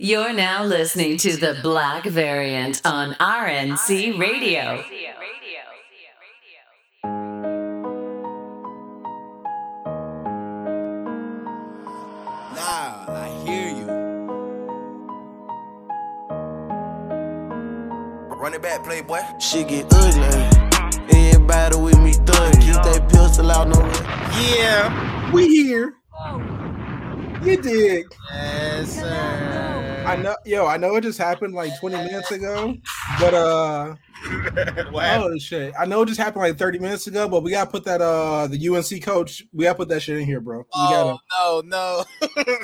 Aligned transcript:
You're 0.00 0.32
now 0.32 0.62
listening 0.62 1.16
to 1.16 1.36
the 1.36 1.58
Black 1.60 2.04
Variant 2.04 2.80
on 2.84 3.14
RNC 3.14 4.16
Radio. 4.16 4.84
Nah, 12.54 13.06
I 13.08 13.42
hear 13.44 13.70
you. 13.70 13.86
Run 18.36 18.54
it 18.54 18.62
back, 18.62 18.84
playboy. 18.84 19.18
Shit 19.40 19.66
get 19.66 19.92
ugly. 19.92 20.22
Everybody 21.10 21.76
with 21.76 21.98
me 21.98 22.12
thug. 22.12 22.52
Keep 22.60 22.82
that 22.84 23.08
pistol 23.10 23.50
out, 23.50 23.66
no. 23.66 23.80
Yeah, 24.54 25.32
we 25.32 25.48
here. 25.48 25.96
You 27.42 27.56
dig? 27.60 28.06
Yes, 28.32 29.00
sir. 29.00 29.67
I 30.08 30.16
know, 30.16 30.36
yo, 30.46 30.66
I 30.66 30.78
know 30.78 30.96
it 30.96 31.02
just 31.02 31.18
happened 31.18 31.52
like 31.52 31.78
20 31.80 31.96
minutes 31.96 32.30
ago, 32.30 32.74
but 33.20 33.34
uh, 33.34 33.94
oh 34.94 35.38
shit, 35.38 35.74
I 35.78 35.84
know 35.84 36.00
it 36.00 36.06
just 36.06 36.18
happened 36.18 36.44
like 36.44 36.56
30 36.56 36.78
minutes 36.78 37.06
ago, 37.06 37.28
but 37.28 37.42
we 37.42 37.50
gotta 37.50 37.70
put 37.70 37.84
that 37.84 38.00
uh, 38.00 38.46
the 38.46 38.68
UNC 38.68 39.02
coach, 39.02 39.44
we 39.52 39.64
gotta 39.64 39.76
put 39.76 39.90
that 39.90 40.00
shit 40.00 40.16
in 40.16 40.24
here, 40.24 40.40
bro. 40.40 40.60
We 40.60 40.64
gotta, 40.72 41.18
Oh 41.34 41.62
no, 41.66 42.04
no, 42.22 42.42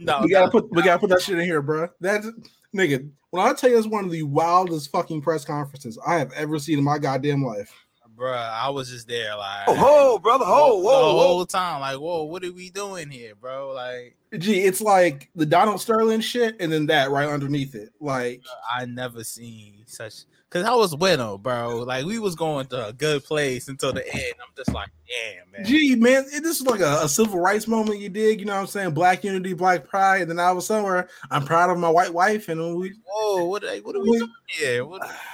no. 0.00 0.20
we 0.22 0.30
gotta 0.30 0.46
no. 0.46 0.50
put, 0.50 0.74
we 0.74 0.82
gotta 0.82 0.98
put 0.98 1.10
that 1.10 1.22
shit 1.22 1.38
in 1.38 1.44
here, 1.44 1.62
bro. 1.62 1.90
That's 2.00 2.26
nigga. 2.74 3.08
When 3.30 3.46
I 3.46 3.52
tell 3.52 3.70
you, 3.70 3.78
it's 3.78 3.86
one 3.86 4.04
of 4.04 4.10
the 4.10 4.24
wildest 4.24 4.90
fucking 4.90 5.22
press 5.22 5.44
conferences 5.44 5.96
I 6.04 6.18
have 6.18 6.32
ever 6.32 6.58
seen 6.58 6.78
in 6.78 6.84
my 6.84 6.98
goddamn 6.98 7.44
life. 7.44 7.83
Bruh, 8.16 8.36
I 8.50 8.68
was 8.70 8.90
just 8.90 9.08
there, 9.08 9.36
like, 9.36 9.64
Oh, 9.68 9.74
whoa, 9.74 10.18
brother. 10.18 10.44
Whoa, 10.44 10.76
the 10.78 10.84
whoa, 10.84 11.14
whoa. 11.14 11.22
whole 11.26 11.46
time, 11.46 11.80
like, 11.80 11.98
whoa, 11.98 12.24
what 12.24 12.44
are 12.44 12.52
we 12.52 12.70
doing 12.70 13.10
here, 13.10 13.34
bro? 13.34 13.72
Like, 13.74 14.16
Gee, 14.38 14.60
it's 14.64 14.80
like 14.80 15.30
the 15.34 15.46
Donald 15.46 15.80
Sterling 15.80 16.20
shit, 16.20 16.56
and 16.60 16.72
then 16.72 16.86
that 16.86 17.10
right 17.10 17.28
underneath 17.28 17.74
it, 17.74 17.90
like. 18.00 18.42
I 18.72 18.84
never 18.86 19.22
seen 19.24 19.84
such. 19.86 20.24
Cause 20.50 20.62
I 20.64 20.74
was 20.74 20.94
with 20.94 21.18
him, 21.18 21.38
bro. 21.42 21.78
Like, 21.78 22.04
we 22.04 22.20
was 22.20 22.36
going 22.36 22.66
to 22.68 22.88
a 22.88 22.92
good 22.92 23.24
place 23.24 23.66
until 23.66 23.92
the 23.92 24.06
end. 24.14 24.34
I'm 24.40 24.54
just 24.56 24.72
like, 24.72 24.88
damn, 25.08 25.50
man. 25.50 25.64
Gee, 25.64 25.96
man, 25.96 26.24
it- 26.32 26.44
this 26.44 26.60
is 26.60 26.66
like 26.66 26.78
a, 26.78 27.00
a 27.02 27.08
civil 27.08 27.40
rights 27.40 27.66
moment 27.66 27.98
you 27.98 28.08
dig. 28.08 28.38
You 28.38 28.46
know 28.46 28.54
what 28.54 28.60
I'm 28.60 28.66
saying? 28.68 28.92
Black 28.92 29.24
unity, 29.24 29.52
black 29.54 29.88
pride. 29.88 30.22
And 30.22 30.30
then 30.30 30.38
I 30.38 30.52
was 30.52 30.64
somewhere. 30.66 31.08
I'm 31.32 31.44
proud 31.44 31.70
of 31.70 31.78
my 31.78 31.88
white 31.90 32.14
wife, 32.14 32.48
and 32.48 32.76
we. 32.76 32.92
Whoa, 33.04 33.46
what? 33.46 33.64
Are, 33.64 33.76
what 33.78 33.96
are 33.96 34.00
we 34.02 34.10
we- 34.10 34.18
doing 34.18 34.32
here? 34.46 34.84
What? 34.84 35.02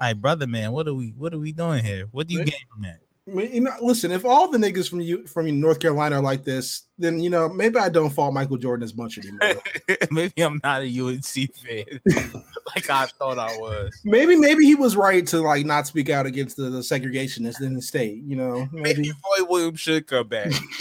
My 0.00 0.14
brother, 0.14 0.46
man, 0.46 0.72
what 0.72 0.88
are 0.88 0.94
we? 0.94 1.12
What 1.16 1.34
are 1.34 1.38
we 1.38 1.52
doing 1.52 1.84
here? 1.84 2.06
What 2.10 2.26
do 2.26 2.34
you 2.34 2.44
get 2.44 2.54
from 2.72 2.82
that? 2.82 3.00
I 3.28 3.32
mean, 3.32 3.52
you 3.52 3.60
know, 3.60 3.72
listen, 3.82 4.10
if 4.10 4.24
all 4.24 4.50
the 4.50 4.58
niggas 4.58 4.88
from 4.88 5.00
you 5.00 5.26
from 5.26 5.60
North 5.60 5.78
Carolina 5.78 6.16
are 6.16 6.22
like 6.22 6.42
this, 6.42 6.84
then 6.98 7.20
you 7.20 7.28
know 7.28 7.48
maybe 7.48 7.78
I 7.78 7.90
don't 7.90 8.10
fault 8.10 8.32
Michael 8.32 8.56
Jordan 8.56 8.82
as 8.82 8.96
much 8.96 9.18
anymore. 9.18 9.62
Maybe 10.10 10.42
I'm 10.42 10.58
not 10.64 10.82
a 10.82 11.00
UNC 11.00 11.54
fan 11.54 11.84
like 12.74 12.90
I 12.90 13.06
thought 13.06 13.38
I 13.38 13.56
was. 13.58 14.00
maybe 14.04 14.36
maybe 14.36 14.64
he 14.64 14.74
was 14.74 14.96
right 14.96 15.26
to 15.28 15.40
like 15.40 15.66
not 15.66 15.86
speak 15.86 16.08
out 16.08 16.26
against 16.26 16.56
the, 16.56 16.64
the 16.64 16.80
segregationists 16.80 17.60
in 17.60 17.74
the 17.74 17.82
state. 17.82 18.22
You 18.24 18.36
know, 18.36 18.68
Maybe 18.72 19.02
maybe. 19.02 19.12
Roy 19.38 19.44
Williams 19.48 19.80
should 19.80 20.06
come 20.06 20.28
back. 20.28 20.50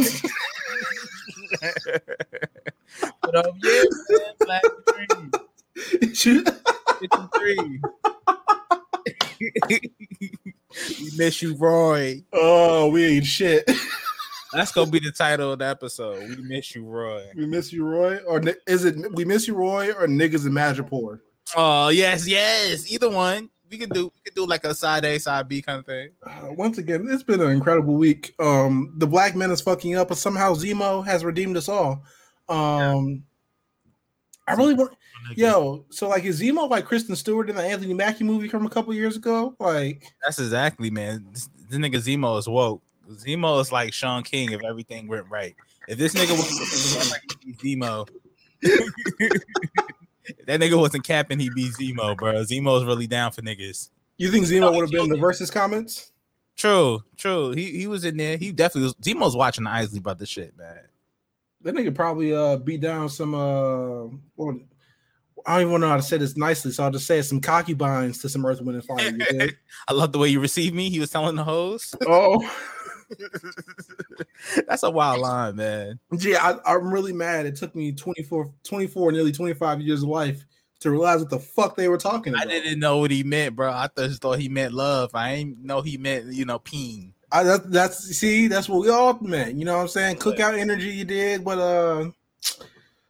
but 3.21 3.35
um, 3.35 3.51
yeah, 3.63 3.83
man, 4.09 4.33
Black 4.39 4.61
Dream, 4.87 5.31
53. 5.75 7.81
we 9.69 11.11
miss 11.17 11.41
you, 11.41 11.55
Roy. 11.55 12.23
oh, 12.33 12.89
we 12.89 13.05
ain't 13.05 13.25
shit. 13.25 13.69
That's 14.53 14.71
gonna 14.71 14.89
be 14.89 14.99
the 14.99 15.11
title 15.11 15.53
of 15.53 15.59
the 15.59 15.65
episode. 15.65 16.27
We 16.27 16.37
miss 16.37 16.75
you, 16.75 16.83
Roy. 16.83 17.27
we 17.35 17.45
miss 17.45 17.71
you, 17.71 17.85
Roy, 17.85 18.17
or 18.27 18.41
is 18.67 18.85
it 18.85 18.95
we 19.13 19.25
miss 19.25 19.47
you, 19.47 19.55
Roy, 19.55 19.91
or 19.91 20.07
niggas 20.07 20.45
in 20.45 20.53
Madripoor? 20.53 21.19
Oh 21.55 21.89
yes, 21.89 22.27
yes. 22.27 22.91
Either 22.91 23.09
one. 23.09 23.49
We 23.69 23.77
could 23.77 23.91
do. 23.91 24.05
We 24.05 24.21
could 24.25 24.33
do 24.33 24.47
like 24.47 24.63
a 24.63 24.73
side 24.73 25.05
A, 25.05 25.19
side 25.19 25.47
B 25.47 25.61
kind 25.61 25.77
of 25.79 25.85
thing. 25.85 26.09
Uh, 26.25 26.53
once 26.53 26.79
again, 26.79 27.07
it's 27.07 27.21
been 27.21 27.39
an 27.39 27.51
incredible 27.51 27.93
week. 27.93 28.33
Um, 28.39 28.95
the 28.97 29.05
black 29.05 29.35
man 29.35 29.51
is 29.51 29.61
fucking 29.61 29.95
up, 29.95 30.07
but 30.07 30.17
somehow 30.17 30.55
Zemo 30.55 31.05
has 31.05 31.23
redeemed 31.23 31.55
us 31.55 31.69
all. 31.69 32.03
Um, 32.47 33.23
I 34.47 34.53
really 34.55 34.73
want, 34.73 34.93
yo. 35.35 35.85
So 35.89 36.07
like, 36.07 36.23
is 36.23 36.41
Zemo 36.41 36.69
like 36.69 36.85
Kristen 36.85 37.15
Stewart 37.15 37.49
in 37.49 37.55
the 37.55 37.63
Anthony 37.63 37.93
Mackie 37.93 38.23
movie 38.23 38.47
from 38.47 38.65
a 38.65 38.69
couple 38.69 38.93
years 38.93 39.15
ago? 39.15 39.55
Like, 39.59 40.11
That's 40.23 40.39
exactly, 40.39 40.89
man. 40.89 41.25
This, 41.31 41.49
this 41.69 41.79
nigga 41.79 41.95
Zemo 41.95 42.37
is 42.37 42.47
woke. 42.47 42.81
Zemo 43.11 43.59
is 43.61 43.71
like 43.71 43.93
Shaun 43.93 44.23
King 44.23 44.51
if 44.51 44.63
everything 44.63 45.07
went 45.07 45.29
right. 45.29 45.55
If 45.87 45.97
this 45.97 46.13
nigga 46.13 46.31
was 46.31 47.11
like 47.11 47.21
Zemo, 47.57 48.07
if 48.61 49.41
that 50.45 50.59
nigga 50.59 50.77
wasn't 50.79 51.03
capping, 51.03 51.39
he'd 51.39 51.55
be 51.55 51.69
Zemo, 51.69 52.15
bro. 52.15 52.33
Zemo's 52.43 52.85
really 52.85 53.07
down 53.07 53.31
for 53.31 53.41
niggas. 53.41 53.89
you 54.17 54.29
think 54.31 54.45
Zemo 54.45 54.71
would 54.71 54.81
have 54.81 54.91
been 54.91 55.05
in 55.05 55.09
the 55.09 55.17
versus 55.17 55.49
comments? 55.49 56.11
True, 56.55 57.03
true. 57.15 57.51
He 57.51 57.71
he 57.71 57.87
was 57.87 58.03
in 58.03 58.17
there. 58.17 58.35
He 58.37 58.51
definitely 58.51 58.83
was. 58.83 58.93
Zemo's 58.95 59.35
watching 59.35 59.63
the 59.63 59.69
Isley 59.69 59.99
about 59.99 60.19
this 60.19 60.29
shit, 60.29 60.57
man. 60.57 60.77
That 61.61 61.73
nigga 61.73 61.95
probably 61.95 62.35
uh 62.35 62.57
beat 62.57 62.81
down 62.81 63.07
some 63.07 63.33
uh. 63.33 64.07
Well, 64.35 64.59
I 65.45 65.59
don't 65.59 65.69
even 65.69 65.81
know 65.81 65.89
how 65.89 65.97
to 65.97 66.01
say 66.01 66.17
this 66.17 66.37
nicely, 66.37 66.71
so 66.71 66.83
I'll 66.83 66.91
just 66.91 67.07
say 67.07 67.19
it, 67.19 67.23
some 67.23 67.41
concubines 67.41 68.19
to 68.19 68.29
some 68.29 68.45
Earth, 68.45 68.61
Wind, 68.61 68.75
and 68.75 68.85
Fire. 68.85 69.49
I 69.87 69.93
love 69.93 70.11
the 70.11 70.19
way 70.19 70.29
you 70.29 70.39
received 70.39 70.75
me. 70.75 70.89
He 70.89 70.99
was 70.99 71.09
telling 71.09 71.35
the 71.35 71.43
hoes. 71.43 71.95
oh, 72.07 72.41
That's 74.67 74.83
a 74.83 74.89
wild 74.89 75.21
line, 75.21 75.55
man. 75.55 75.99
gee, 76.17 76.35
I, 76.35 76.55
I'm 76.65 76.91
really 76.91 77.13
mad. 77.13 77.45
It 77.45 77.55
took 77.55 77.75
me 77.75 77.91
24, 77.91 78.51
24, 78.63 79.11
nearly 79.11 79.31
25 79.31 79.81
years 79.81 80.03
of 80.03 80.09
life 80.09 80.45
to 80.81 80.91
realize 80.91 81.19
what 81.19 81.29
the 81.29 81.39
fuck 81.39 81.75
they 81.75 81.89
were 81.89 81.97
talking 81.97 82.35
I 82.35 82.45
didn't 82.45 82.79
know 82.79 82.97
what 82.97 83.11
he 83.11 83.23
meant, 83.23 83.55
bro. 83.55 83.71
I 83.71 83.89
just 83.97 84.21
thought 84.21 84.39
he 84.39 84.47
meant 84.47 84.73
love. 84.73 85.11
I 85.13 85.33
ain't 85.33 85.63
know 85.63 85.81
he 85.81 85.97
meant, 85.97 86.27
you 86.27 86.45
know, 86.45 86.59
peen. 86.59 87.13
I, 87.31 87.43
that, 87.43 87.71
that's 87.71 87.97
see, 88.15 88.47
that's 88.47 88.69
what 88.69 88.81
we 88.81 88.89
all 88.89 89.17
meant. 89.21 89.55
You 89.55 89.65
know 89.65 89.75
what 89.75 89.83
I'm 89.83 89.87
saying? 89.87 90.17
Cookout 90.17 90.57
energy, 90.57 90.89
you 90.89 91.05
did, 91.05 91.43
but 91.43 91.59
uh, 91.59 92.09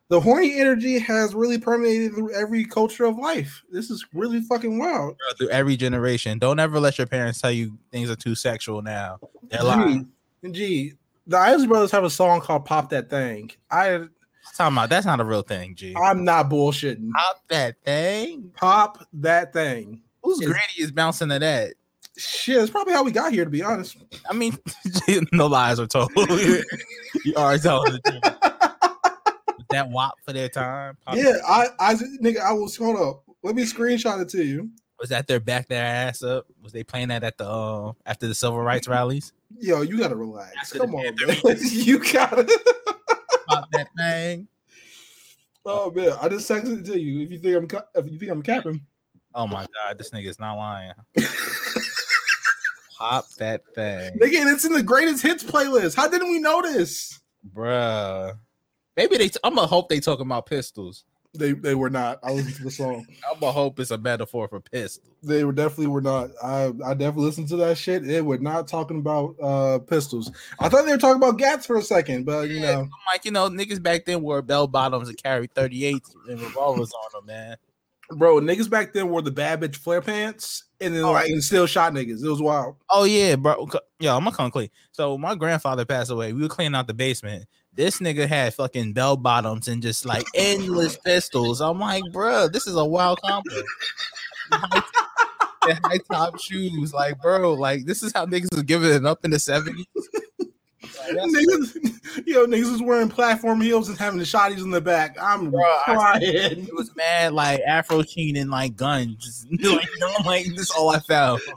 the 0.09 0.19
horny 0.19 0.59
energy 0.59 0.97
has 0.99 1.35
really 1.35 1.59
permeated 1.59 2.13
through 2.13 2.33
every 2.33 2.65
culture 2.65 3.05
of 3.05 3.17
life. 3.17 3.63
This 3.71 3.89
is 3.89 4.05
really 4.13 4.41
fucking 4.41 4.77
wild. 4.79 5.15
Through 5.37 5.49
every 5.49 5.77
generation. 5.77 6.39
Don't 6.39 6.59
ever 6.59 6.79
let 6.79 6.97
your 6.97 7.07
parents 7.07 7.39
tell 7.39 7.51
you 7.51 7.77
things 7.91 8.09
are 8.09 8.15
too 8.15 8.35
sexual 8.35 8.81
now. 8.81 9.19
They're 9.49 9.63
lying. 9.63 10.09
Gee, 10.43 10.51
gee, 10.51 10.93
the 11.27 11.37
Isley 11.37 11.67
Brothers 11.67 11.91
have 11.91 12.03
a 12.03 12.09
song 12.09 12.41
called 12.41 12.65
"Pop 12.65 12.89
That 12.89 13.09
Thing." 13.09 13.51
I, 13.69 14.05
Talking 14.55 14.75
about 14.75 14.89
that's 14.89 15.05
not 15.05 15.19
a 15.19 15.23
real 15.23 15.43
thing, 15.43 15.75
G. 15.75 15.95
I'm 15.95 16.23
not 16.25 16.49
bullshitting. 16.49 17.11
Pop 17.11 17.43
that 17.49 17.75
thing. 17.85 18.51
Pop 18.55 19.05
that 19.13 19.53
thing. 19.53 20.01
Whose 20.23 20.41
Is- 20.41 20.47
granny 20.47 20.73
is 20.77 20.91
bouncing 20.91 21.29
to 21.29 21.39
that? 21.39 21.73
Shit, 22.17 22.57
it's 22.57 22.69
probably 22.69 22.93
how 22.93 23.03
we 23.03 23.11
got 23.11 23.31
here. 23.31 23.45
To 23.45 23.49
be 23.49 23.63
honest, 23.63 23.95
I 24.29 24.33
mean, 24.33 24.57
no 25.31 25.47
lies 25.47 25.79
are 25.79 25.87
told. 25.87 26.11
you 26.17 27.35
are 27.37 27.57
telling 27.57 27.93
the 27.93 28.01
truth. 28.01 28.73
That 29.71 29.89
WAP 29.89 30.13
for 30.25 30.33
their 30.33 30.49
time? 30.49 30.97
Pop- 31.05 31.15
yeah, 31.15 31.37
I, 31.47 31.67
I, 31.79 31.93
nigga, 32.21 32.39
I 32.39 32.53
was 32.53 32.75
hold 32.75 32.99
up. 32.99 33.23
Let 33.43 33.55
me 33.55 33.63
screenshot 33.63 34.21
it 34.21 34.29
to 34.29 34.43
you. 34.43 34.69
Was 34.99 35.09
that 35.09 35.27
their 35.27 35.39
back 35.39 35.67
their 35.67 35.85
ass 35.85 36.23
up? 36.23 36.47
Was 36.61 36.73
they 36.73 36.83
playing 36.83 37.07
that 37.09 37.23
at 37.23 37.37
the 37.37 37.47
uh, 37.47 37.93
after 38.05 38.27
the 38.27 38.35
civil 38.35 38.59
rights 38.59 38.87
rallies? 38.87 39.31
Yo, 39.57 39.81
you 39.81 39.97
gotta 39.97 40.15
relax. 40.15 40.55
After 40.61 40.79
Come 40.79 40.95
on, 40.95 41.15
man. 41.25 41.37
you 41.61 41.99
gotta. 41.99 42.43
Pop 43.47 43.69
that 43.71 43.87
thing. 43.97 44.47
Oh 45.65 45.91
man, 45.91 46.13
I 46.21 46.27
just 46.29 46.49
texted 46.49 46.81
it 46.81 46.85
to 46.91 46.99
you. 46.99 47.21
If 47.23 47.31
you 47.31 47.39
think 47.39 47.55
I'm, 47.55 47.67
ca- 47.67 47.85
if 47.95 48.11
you 48.11 48.19
think 48.19 48.31
I'm 48.31 48.41
capping, 48.41 48.81
Oh 49.35 49.47
my 49.47 49.65
god, 49.73 49.97
this 49.97 50.09
nigga 50.09 50.27
is 50.27 50.39
not 50.39 50.55
lying. 50.55 50.93
Pop 52.97 53.29
that 53.37 53.61
thing. 53.75 54.17
nigga, 54.19 54.51
it's 54.53 54.65
in 54.65 54.73
the 54.73 54.83
greatest 54.83 55.23
hits 55.23 55.43
playlist. 55.43 55.95
How 55.95 56.07
didn't 56.07 56.29
we 56.31 56.39
know 56.39 56.61
this? 56.61 57.19
Bruh. 57.55 58.35
Maybe 58.99 59.17
they. 59.17 59.29
I'm 59.43 59.55
gonna 59.55 59.65
hope 59.67 59.87
they 59.89 59.99
talking 60.01 60.25
about 60.25 60.45
pistols. 60.45 61.05
They 61.33 61.53
they 61.53 61.73
were 61.75 61.89
not. 61.89 62.19
I 62.23 62.31
listened 62.33 62.55
to 62.55 62.63
the 62.63 62.71
song. 62.71 63.05
I'm 63.31 63.39
gonna 63.39 63.51
hope 63.53 63.79
it's 63.79 63.91
a 63.91 63.97
metaphor 63.97 64.47
for 64.49 64.59
pistols. 64.59 65.05
They 65.23 65.43
were 65.45 65.53
definitely 65.53 65.87
were 65.87 66.01
not. 66.01 66.31
I 66.43 66.65
I 66.85 66.93
definitely 66.95 67.25
listened 67.25 67.47
to 67.49 67.55
that 67.57 67.77
shit. 67.77 68.03
They 68.03 68.21
were 68.21 68.39
not 68.39 68.67
talking 68.67 68.97
about 68.99 69.35
uh 69.41 69.79
pistols. 69.79 70.31
I 70.59 70.67
thought 70.69 70.85
they 70.85 70.91
were 70.91 70.97
talking 70.97 71.21
about 71.21 71.37
gats 71.37 71.65
for 71.65 71.77
a 71.77 71.81
second, 71.81 72.25
but 72.25 72.49
you 72.49 72.59
Yeah, 72.59 72.73
know, 72.73 72.79
I'm 72.81 72.89
like, 73.13 73.23
you 73.25 73.31
know, 73.31 73.47
niggas 73.49 73.81
back 73.81 74.05
then 74.05 74.21
wore 74.21 74.41
bell 74.41 74.67
bottoms 74.67 75.07
and 75.07 75.21
carried 75.21 75.53
38s 75.53 76.01
and 76.27 76.41
revolvers 76.41 76.91
on 76.91 77.09
them, 77.13 77.25
man. 77.27 77.57
bro, 78.17 78.41
niggas 78.41 78.69
back 78.69 78.91
then 78.93 79.09
wore 79.09 79.21
the 79.21 79.31
bad 79.31 79.61
bitch 79.61 79.75
flare 79.75 80.01
pants 80.01 80.63
and 80.81 80.95
then 80.95 81.03
Oh. 81.03 81.11
like 81.11 81.29
and 81.29 81.43
still 81.43 81.67
shot 81.67 81.93
niggas. 81.93 82.23
It 82.23 82.29
was 82.29 82.41
wild. 82.41 82.75
Oh 82.89 83.03
yeah, 83.03 83.35
bro. 83.35 83.67
Yo, 83.99 84.15
I'm 84.17 84.23
gonna 84.23 84.35
come 84.35 84.49
clean. 84.49 84.69
So 84.93 85.15
my 85.17 85.35
grandfather 85.35 85.85
passed 85.85 86.09
away. 86.09 86.33
We 86.33 86.41
were 86.41 86.47
cleaning 86.49 86.75
out 86.75 86.87
the 86.87 86.93
basement. 86.95 87.45
This 87.79 87.99
nigga 88.01 88.27
had 88.27 88.53
fucking 88.55 88.91
bell 88.91 89.15
bottoms 89.15 89.69
and 89.69 89.81
just 89.81 90.05
like 90.05 90.25
endless 90.35 90.97
pistols. 90.97 91.61
I'm 91.61 91.79
like, 91.79 92.03
bro, 92.11 92.49
this 92.49 92.67
is 92.67 92.75
a 92.75 92.83
wild 92.83 93.21
combo. 93.21 93.49
High 94.51 95.99
top 96.11 96.37
shoes, 96.41 96.93
like, 96.93 97.21
bro, 97.21 97.53
like 97.53 97.85
this 97.85 98.03
is 98.03 98.11
how 98.11 98.25
niggas 98.25 98.53
was 98.53 98.63
giving 98.63 98.91
it 98.91 99.05
up 99.05 99.23
in 99.23 99.31
the 99.31 99.37
70s. 99.37 99.85
Like, 100.41 100.49
niggas, 101.15 102.25
yo, 102.25 102.45
niggas 102.45 102.69
was 102.69 102.81
wearing 102.81 103.07
platform 103.07 103.61
heels 103.61 103.87
and 103.87 103.97
having 103.97 104.19
the 104.19 104.25
shotties 104.25 104.61
in 104.61 104.71
the 104.71 104.81
back. 104.81 105.15
I'm 105.17 105.49
Bro, 105.49 105.63
crying. 105.85 106.21
It 106.67 106.75
was 106.75 106.93
mad 106.97 107.31
like 107.31 107.61
Afro 107.65 108.03
Sheen 108.03 108.35
and 108.35 108.51
like 108.51 108.75
guns. 108.75 109.47
like, 109.63 109.87
I'm 110.17 110.25
like, 110.25 110.47
this 110.47 110.63
is 110.63 110.71
all 110.71 110.89
I 110.89 110.99
found. 110.99 111.39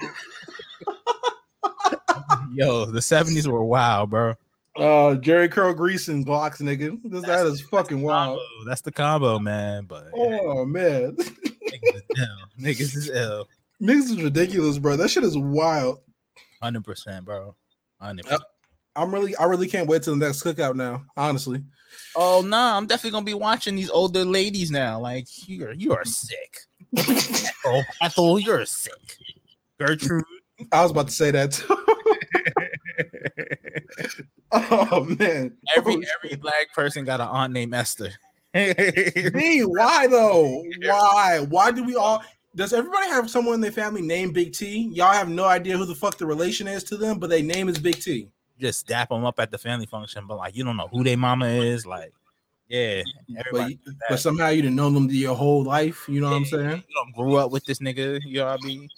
Yo, 2.54 2.84
the 2.84 3.00
70s 3.00 3.48
were 3.48 3.64
wild, 3.64 4.10
bro. 4.10 4.36
Uh, 4.76 5.16
Jheri 5.20 5.50
Curl 5.50 5.74
Grease 5.74 6.08
and 6.08 6.26
Glocks, 6.26 6.60
nigga. 6.62 6.98
This, 7.04 7.24
that 7.26 7.46
is 7.46 7.60
fucking 7.60 8.00
wild. 8.00 8.38
Combo. 8.38 8.68
That's 8.70 8.80
the 8.80 8.92
combo, 8.92 9.38
man. 9.38 9.84
But 9.84 10.06
Oh 10.14 10.64
man, 10.64 11.16
niggas 11.16 11.94
is 11.94 12.02
ill. 12.16 12.38
Niggas 12.60 12.96
is 12.96 13.10
ill. 13.10 13.48
niggas 13.82 14.10
is 14.10 14.22
ridiculous, 14.22 14.78
bro. 14.78 14.96
That 14.96 15.10
shit 15.10 15.24
is 15.24 15.36
wild. 15.36 16.00
100%, 16.62 17.24
bro. 17.24 17.54
100%. 18.02 18.40
I'm 18.96 19.12
really, 19.12 19.36
I 19.36 19.44
really 19.44 19.68
can't 19.68 19.88
wait 19.88 20.02
till 20.02 20.16
the 20.16 20.24
next 20.26 20.42
cookout 20.42 20.74
now. 20.74 21.04
Honestly, 21.16 21.62
Oh 22.16 22.42
no, 22.46 22.56
I'm 22.58 22.86
definitely 22.86 23.10
gonna 23.10 23.24
be 23.26 23.34
watching 23.34 23.76
these 23.76 23.90
older 23.90 24.24
ladies 24.24 24.70
now. 24.70 24.98
Like 25.00 25.26
you 25.48 25.66
are, 25.66 25.72
you 25.72 25.92
are 25.94 26.04
sick. 26.04 26.58
oh, 27.66 27.82
Ethel, 28.00 28.38
you're 28.38 28.64
sick. 28.66 29.16
Gertrude. 29.78 30.24
I 30.70 30.82
was 30.82 30.90
about 30.90 31.08
to 31.08 31.12
say 31.14 31.30
that. 31.30 31.52
Too. 31.52 31.81
oh 34.52 35.04
man, 35.18 35.56
Every 35.76 35.94
Oh, 35.94 36.02
every 36.24 36.36
black 36.36 36.72
person 36.74 37.04
got 37.04 37.20
an 37.20 37.28
aunt 37.28 37.52
named 37.52 37.74
Esther. 37.74 38.12
Me, 38.54 39.60
why 39.64 40.06
though? 40.06 40.62
Why? 40.82 41.46
Why 41.48 41.70
do 41.70 41.84
we 41.84 41.96
all? 41.96 42.22
Does 42.54 42.72
everybody 42.74 43.08
have 43.08 43.30
someone 43.30 43.54
in 43.54 43.60
their 43.62 43.72
family 43.72 44.02
named 44.02 44.34
Big 44.34 44.52
T? 44.52 44.90
Y'all 44.92 45.12
have 45.12 45.28
no 45.28 45.44
idea 45.44 45.76
who 45.76 45.86
the 45.86 45.94
fuck 45.94 46.18
the 46.18 46.26
relation 46.26 46.68
is 46.68 46.84
to 46.84 46.98
them, 46.98 47.18
but 47.18 47.30
their 47.30 47.42
name 47.42 47.68
is 47.68 47.78
Big 47.78 47.98
T. 47.98 48.28
Just 48.60 48.86
dap 48.86 49.08
them 49.08 49.24
up 49.24 49.40
at 49.40 49.50
the 49.50 49.58
family 49.58 49.86
function, 49.86 50.26
but 50.26 50.36
like 50.36 50.54
you 50.54 50.64
don't 50.64 50.76
know 50.76 50.88
who 50.88 51.02
their 51.02 51.16
mama 51.16 51.46
is. 51.46 51.86
Like, 51.86 52.12
yeah, 52.68 53.02
But, 53.50 53.72
but 54.08 54.16
somehow 54.18 54.48
you 54.48 54.62
didn't 54.62 54.76
know 54.76 54.90
them 54.90 55.08
your 55.10 55.34
whole 55.34 55.64
life. 55.64 56.06
You 56.08 56.20
know 56.20 56.30
what 56.30 56.36
I'm 56.36 56.44
saying? 56.44 56.84
You 56.88 56.94
don't 56.94 57.14
grew 57.14 57.36
up 57.36 57.50
with 57.50 57.64
this 57.64 57.78
nigga. 57.78 58.20
You 58.24 58.40
know 58.40 58.46
what 58.46 58.62
I 58.62 58.66
mean? 58.66 58.88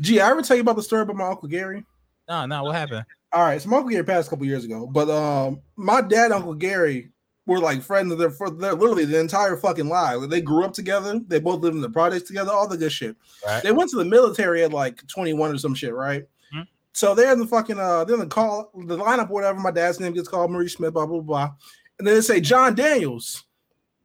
Gee, 0.00 0.20
I 0.20 0.30
ever 0.30 0.42
tell 0.42 0.56
you 0.56 0.62
about 0.62 0.76
the 0.76 0.82
story 0.82 1.02
about 1.02 1.16
my 1.16 1.28
uncle 1.28 1.48
Gary? 1.48 1.84
No, 2.28 2.46
no. 2.46 2.64
What 2.64 2.76
happened? 2.76 3.04
All 3.32 3.42
right, 3.42 3.60
so 3.62 3.68
my 3.68 3.76
uncle 3.76 3.90
Gary 3.90 4.04
passed 4.04 4.26
a 4.26 4.30
couple 4.30 4.46
years 4.46 4.64
ago, 4.64 4.86
but 4.86 5.08
um, 5.08 5.60
my 5.76 6.00
dad, 6.00 6.26
and 6.26 6.34
Uncle 6.34 6.54
Gary, 6.54 7.10
were 7.46 7.60
like 7.60 7.82
friends. 7.82 8.14
They're 8.16 8.30
for 8.30 8.50
they're 8.50 8.74
literally 8.74 9.04
the 9.04 9.20
entire 9.20 9.56
fucking 9.56 9.88
life. 9.88 10.28
They 10.28 10.40
grew 10.40 10.64
up 10.64 10.72
together. 10.72 11.20
They 11.26 11.38
both 11.40 11.60
lived 11.60 11.76
in 11.76 11.82
the 11.82 11.90
projects 11.90 12.26
together. 12.28 12.52
All 12.52 12.68
the 12.68 12.76
good 12.76 12.92
shit. 12.92 13.16
Right. 13.46 13.62
They 13.62 13.72
went 13.72 13.90
to 13.90 13.96
the 13.96 14.04
military 14.04 14.64
at 14.64 14.72
like 14.72 15.06
21 15.06 15.52
or 15.52 15.58
some 15.58 15.74
shit, 15.74 15.94
right? 15.94 16.24
Mhm. 16.54 16.66
So 16.92 17.14
they're 17.14 17.32
in 17.32 17.38
the 17.38 17.46
fucking 17.46 17.78
uh, 17.78 18.04
they're 18.04 18.14
in 18.14 18.20
the 18.20 18.26
call 18.26 18.70
the 18.74 18.98
lineup 18.98 19.30
or 19.30 19.34
whatever. 19.34 19.58
My 19.58 19.70
dad's 19.70 20.00
name 20.00 20.12
gets 20.12 20.28
called 20.28 20.50
Marie 20.50 20.68
Smith, 20.68 20.92
blah 20.92 21.06
blah 21.06 21.20
blah, 21.20 21.50
and 21.98 22.06
then 22.06 22.14
they 22.14 22.20
say 22.20 22.40
John 22.40 22.74
Daniels. 22.74 23.44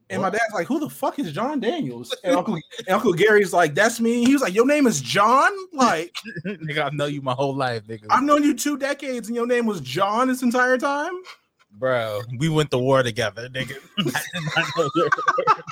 And 0.09 0.21
my 0.21 0.29
dad's 0.29 0.53
like, 0.53 0.67
"Who 0.67 0.79
the 0.79 0.89
fuck 0.89 1.17
is 1.17 1.31
John 1.31 1.59
Daniels?" 1.59 2.15
And 2.23 2.35
Uncle, 2.37 2.55
and 2.55 2.89
Uncle 2.89 3.13
Gary's 3.13 3.53
like, 3.53 3.73
"That's 3.73 3.99
me." 3.99 4.23
He 4.25 4.33
was 4.33 4.41
like, 4.41 4.53
"Your 4.53 4.65
name 4.65 4.85
is 4.87 5.01
John?" 5.01 5.51
Like, 5.73 6.13
nigga, 6.45 6.79
I've 6.79 6.93
known 6.93 7.13
you 7.13 7.21
my 7.21 7.33
whole 7.33 7.55
life, 7.55 7.83
nigga. 7.87 8.05
I've 8.09 8.23
known 8.23 8.43
you 8.43 8.55
two 8.55 8.77
decades, 8.77 9.27
and 9.27 9.35
your 9.35 9.47
name 9.47 9.65
was 9.65 9.81
John 9.81 10.27
this 10.27 10.43
entire 10.43 10.77
time. 10.77 11.13
Bro, 11.71 12.21
we 12.37 12.49
went 12.49 12.71
to 12.71 12.77
war 12.77 13.03
together, 13.03 13.49
nigga. 13.49 13.77
I 14.55 14.71
know 14.77 14.89
your, 14.95 15.09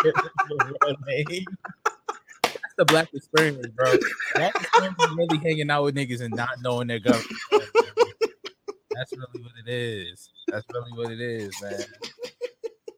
your 0.03 0.13
real 0.65 0.97
name. 1.07 1.45
That's 2.41 2.75
the 2.77 2.85
black 2.85 3.13
experience, 3.13 3.67
bro. 3.67 3.93
Black 4.35 4.55
experience 4.55 4.95
is 4.99 5.15
really 5.15 5.37
hanging 5.37 5.69
out 5.69 5.83
with 5.83 5.95
niggas 5.95 6.21
and 6.21 6.33
not 6.33 6.49
knowing 6.61 6.87
their 6.87 6.99
government. 6.99 7.31
That's 8.91 9.11
really 9.13 9.43
what 9.43 9.53
it 9.65 9.71
is. 9.71 10.29
That's 10.47 10.65
really 10.73 10.91
what 10.91 11.11
it 11.11 11.21
is, 11.21 11.53
man. 11.61 11.83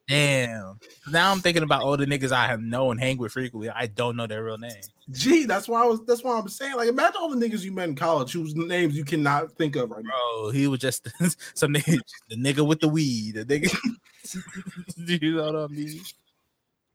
Damn. 0.08 0.80
Now 1.10 1.32
I'm 1.32 1.40
thinking 1.40 1.64
about 1.64 1.82
all 1.82 1.98
the 1.98 2.06
niggas 2.06 2.32
I 2.32 2.46
have 2.46 2.62
known 2.62 2.92
and 2.92 3.00
hang 3.00 3.18
with 3.18 3.32
frequently. 3.32 3.70
I 3.70 3.88
don't 3.88 4.16
know 4.16 4.28
their 4.28 4.44
real 4.44 4.58
name. 4.58 4.72
Gee, 5.12 5.46
that's 5.46 5.68
why 5.68 5.82
I 5.84 5.86
was. 5.86 6.06
That's 6.06 6.24
why 6.24 6.38
I'm 6.38 6.48
saying. 6.48 6.76
Like, 6.76 6.90
imagine 6.90 7.16
all 7.20 7.30
the 7.36 7.44
niggas 7.44 7.64
you 7.64 7.72
met 7.72 7.90
in 7.90 7.96
college 7.96 8.32
whose 8.34 8.56
names 8.56 8.96
you 8.96 9.04
cannot 9.04 9.52
think 9.54 9.76
of 9.76 9.90
right 9.90 10.04
now. 10.04 10.12
Bro, 10.42 10.52
he 10.52 10.68
was 10.68 10.80
just 10.80 11.08
some 11.56 11.74
nigga, 11.74 11.98
the 12.30 12.36
nigga 12.36 12.66
with 12.66 12.82
the 12.82 12.88
weed. 12.88 13.36
The 13.36 13.46
nigga, 13.46 13.76
you 15.22 15.36
know 15.36 15.52
what 15.52 15.56
I 15.56 15.68
mean? 15.74 16.00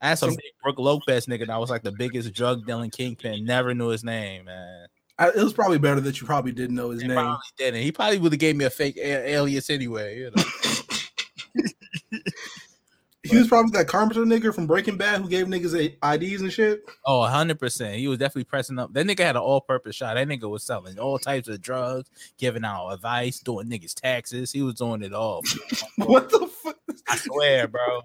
I 0.01 0.09
had 0.11 0.19
some 0.19 0.31
big 0.31 0.41
Brooke 0.63 0.79
Lopez 0.79 1.27
nigga 1.27 1.49
that 1.49 1.61
was 1.61 1.69
like 1.71 1.83
the 1.83 1.93
biggest 1.93 2.33
drug 2.33 2.65
dealing 2.65 2.91
kingpin. 2.91 3.45
Never 3.45 3.75
knew 3.75 3.89
his 3.89 4.03
name, 4.05 4.47
man. 4.47 4.87
I, 5.19 5.29
it 5.29 5.37
was 5.37 5.53
probably 5.53 5.79
better 5.79 6.01
that 6.01 6.21
you 6.21 6.27
probably 6.27 6.53
didn't 6.53 6.77
know 6.77 6.91
his 6.91 7.03
He 7.03 7.09
name. 7.09 7.17
probably 7.17 7.39
didn't. 7.59 7.83
He 7.83 7.93
probably 7.93 8.19
would 8.19 8.33
have 8.33 8.39
gave 8.39 8.57
me 8.57 8.65
a 8.65 8.71
fake 8.71 8.97
a- 8.97 9.31
alias 9.33 9.69
anyway. 9.69 10.19
You 10.19 10.31
know? 10.35 10.43
He 13.23 13.37
was 13.37 13.49
probably 13.49 13.73
that 13.73 13.87
Carpenter 13.87 14.23
nigga 14.25 14.55
from 14.55 14.67
Breaking 14.67 14.97
Bad 14.97 15.21
who 15.21 15.29
gave 15.29 15.47
niggas 15.47 15.75
a- 15.79 16.15
IDs 16.15 16.41
and 16.41 16.51
shit. 16.51 16.83
Oh, 17.05 17.21
100%. 17.21 17.97
He 17.97 18.09
was 18.09 18.19
definitely 18.19 18.45
pressing 18.45 18.79
up. 18.79 18.95
That 18.95 19.07
nigga 19.07 19.19
had 19.21 19.37
an 19.37 19.43
all 19.43 19.61
purpose 19.61 19.95
shot. 19.97 20.15
That 20.15 20.27
nigga 20.27 20.49
was 20.49 20.63
selling 20.65 20.99
all 20.99 21.19
types 21.19 21.47
of 21.49 21.61
drugs, 21.61 22.09
giving 22.39 22.65
out 22.65 22.89
advice, 22.89 23.39
doing 23.41 23.69
niggas 23.69 23.93
taxes. 23.95 24.53
He 24.53 24.63
was 24.63 24.75
doing 24.77 25.03
it 25.03 25.13
all. 25.13 25.43
What 25.97 26.31
the 26.31 26.47
fuck? 26.47 26.79
I 27.09 27.17
swear, 27.17 27.69
bro. 27.69 28.01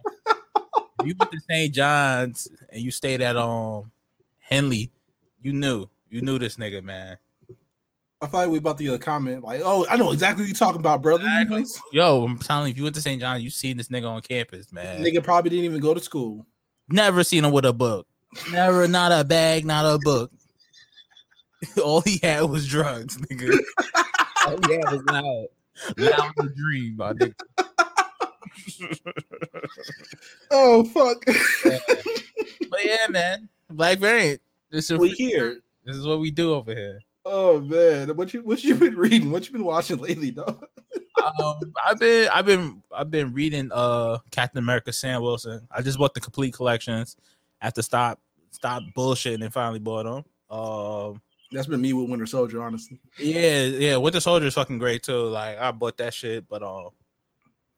You 1.06 1.16
went 1.18 1.32
to 1.32 1.40
St. 1.50 1.74
John's 1.74 2.50
and 2.70 2.82
you 2.82 2.92
stayed 2.92 3.22
at 3.22 3.38
um 3.38 3.92
Henley, 4.40 4.92
you 5.42 5.54
knew. 5.54 5.88
You 6.10 6.22
knew 6.22 6.38
this 6.40 6.58
nigga, 6.58 6.84
man. 6.84 7.18
I 8.22 8.28
thought 8.28 8.48
we 8.48 8.54
were 8.54 8.60
about 8.60 8.78
to 8.78 8.84
get 8.84 8.94
a 8.94 9.00
comment 9.00 9.44
like, 9.44 9.62
"Oh, 9.64 9.86
I 9.90 9.98
know 9.98 10.12
exactly 10.12 10.44
what 10.44 10.48
you're 10.48 10.56
talking 10.56 10.80
about, 10.80 11.02
brother." 11.02 11.26
Exactly. 11.26 11.66
Yo, 11.92 12.24
I'm 12.24 12.38
telling 12.40 12.68
you, 12.68 12.72
if 12.72 12.78
you 12.78 12.84
went 12.84 12.96
to 12.96 13.02
St. 13.02 13.20
John's, 13.20 13.44
you 13.44 13.50
seen 13.50 13.78
this 13.78 13.90
nigga 13.90 14.10
on 14.10 14.22
campus, 14.22 14.72
man. 14.72 15.04
Nigga 15.04 15.24
probably 15.24 15.50
didn't 15.50 15.66
even 15.66 15.82
go 15.82 15.94
to 15.94 16.00
school. 16.00 16.46
Never 16.88 17.24
seen 17.24 17.44
him 17.44 17.52
with 17.52 17.66
a 17.66 17.74
book. 17.74 18.08
Never, 18.52 18.88
not 18.88 19.12
a 19.12 19.24
bag, 19.24 19.66
not 19.66 19.86
a 19.86 20.00
book. 20.00 20.32
All 21.84 22.02
he 22.02 22.20
had 22.22 22.44
was 22.44 22.68
drugs, 22.68 23.18
nigga. 23.18 23.58
All 24.48 24.58
he 24.68 24.74
had 24.76 24.92
was 24.92 25.04
loud. 25.10 25.48
Loud 25.98 26.32
to 26.40 26.50
dream, 26.50 26.96
my 26.98 27.14
nigga. 27.14 27.34
Oh 30.52 30.84
fuck! 30.86 31.26
But 32.70 32.86
yeah, 32.86 33.08
man. 33.10 33.50
Black 33.70 34.00
variant. 34.00 34.42
This 34.70 34.90
is 34.90 34.98
we 34.98 35.10
here. 35.10 35.60
this 35.84 35.96
is 35.96 36.06
what 36.06 36.20
we 36.20 36.32
do 36.32 36.54
over 36.54 36.74
here. 36.74 37.02
Oh 37.26 37.60
man, 37.60 38.16
what 38.16 38.34
you 38.34 38.42
what 38.44 38.64
you 38.64 38.76
been 38.76 38.96
reading? 38.98 39.32
What 39.32 39.46
you 39.48 39.52
been 39.52 39.66
watching 39.66 39.98
lately, 39.98 40.32
dog? 40.32 40.64
um, 41.42 41.74
I've 41.84 42.00
been 42.00 42.30
I've 42.30 42.46
been 42.46 42.84
I've 42.96 43.10
been 43.10 43.34
reading 43.34 43.72
uh 43.74 44.20
Captain 44.32 44.60
America 44.60 44.94
Sam 44.94 45.22
Wilson. 45.22 45.68
I 45.72 45.82
just 45.82 45.98
bought 45.98 46.14
the 46.14 46.22
complete 46.22 46.54
collections 46.54 47.16
Have 47.60 47.74
to 47.74 47.84
stop 47.84 48.20
stop 48.52 48.84
bullshitting 48.96 49.44
and 49.44 49.52
finally 49.52 49.80
bought 49.80 50.04
them. 50.04 50.24
Um 50.56 51.22
That's 51.52 51.68
been 51.68 51.82
me 51.82 51.94
with 51.94 52.10
Winter 52.10 52.28
Soldier, 52.28 52.62
honestly. 52.62 53.00
yeah, 53.18 53.64
yeah, 53.64 53.98
Winter 53.98 54.20
Soldier 54.20 54.46
is 54.46 54.54
fucking 54.54 54.78
great 54.78 55.02
too. 55.02 55.26
Like 55.26 55.58
I 55.58 55.72
bought 55.72 55.98
that 55.98 56.14
shit, 56.14 56.48
but 56.48 56.62
um 56.62 56.90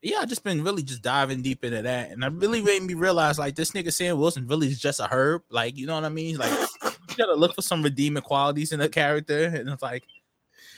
yeah, 0.01 0.18
I 0.20 0.25
just 0.25 0.44
been 0.44 0.63
really 0.63 0.84
just 0.84 1.01
diving 1.01 1.42
deep 1.42 1.63
into 1.63 1.82
that, 1.82 2.12
and 2.12 2.24
I 2.24 2.27
really 2.27 2.62
made 2.62 2.84
me 2.84 2.94
realize 2.94 3.39
like 3.39 3.56
this 3.56 3.72
nigga 3.72 3.92
Sam 3.92 4.20
Wilson 4.20 4.46
really 4.46 4.68
is 4.68 4.80
just 4.80 5.00
a 5.00 5.08
herb. 5.10 5.42
Like 5.50 5.75
you 5.77 5.88
know 5.88 5.96
what 5.96 6.06
I 6.06 6.10
mean? 6.10 6.38
Like 6.38 6.51
gotta 7.18 7.36
look 7.36 7.56
for 7.56 7.62
some 7.62 7.84
redeeming 7.84 8.24
qualities 8.24 8.72
in 8.72 8.80
the 8.80 8.90
character, 8.90 9.46
and 9.46 9.70
it's 9.70 9.82
like 9.82 10.04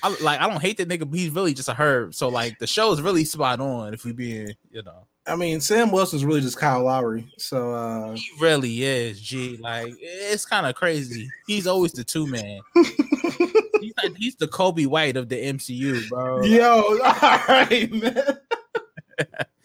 I 0.02 0.16
like 0.22 0.40
I 0.40 0.50
don't 0.50 0.62
hate 0.62 0.78
that 0.78 0.88
nigga, 0.88 1.10
but 1.10 1.18
he's 1.18 1.30
really 1.32 1.54
just 1.54 1.70
a 1.70 1.74
herb. 1.74 2.14
So 2.14 2.30
like 2.30 2.60
the 2.60 2.68
show 2.68 2.92
is 2.92 3.02
really 3.02 3.26
spot 3.26 3.60
on 3.60 3.94
if 3.94 4.06
we 4.06 4.14
being 4.14 4.54
you 4.72 4.84
know. 4.84 5.06
I 5.28 5.36
mean, 5.36 5.62
Sam 5.62 5.92
Wilson's 5.92 6.26
really 6.26 6.42
just 6.42 6.58
Kyle 6.58 6.84
Lowry. 6.84 7.28
So 7.38 7.74
uh 7.74 8.16
He 8.16 8.30
really 8.40 8.84
is, 8.84 9.22
G. 9.22 9.58
Like 9.58 9.94
it's 10.00 10.46
kind 10.46 10.66
of 10.66 10.76
crazy. 10.76 11.30
He's 11.48 11.68
always 11.68 11.92
the 11.92 12.04
two 12.04 12.28
man. 12.28 12.62
He's 13.82 13.94
like 14.04 14.16
he's 14.18 14.36
the 14.36 14.48
Coby 14.48 14.88
White 14.88 15.16
of 15.16 15.30
the 15.30 15.38
MCU, 15.38 16.10
bro. 16.10 16.44
Yo, 16.44 17.00
all 17.04 17.40
right, 17.48 17.90
man. 17.92 18.38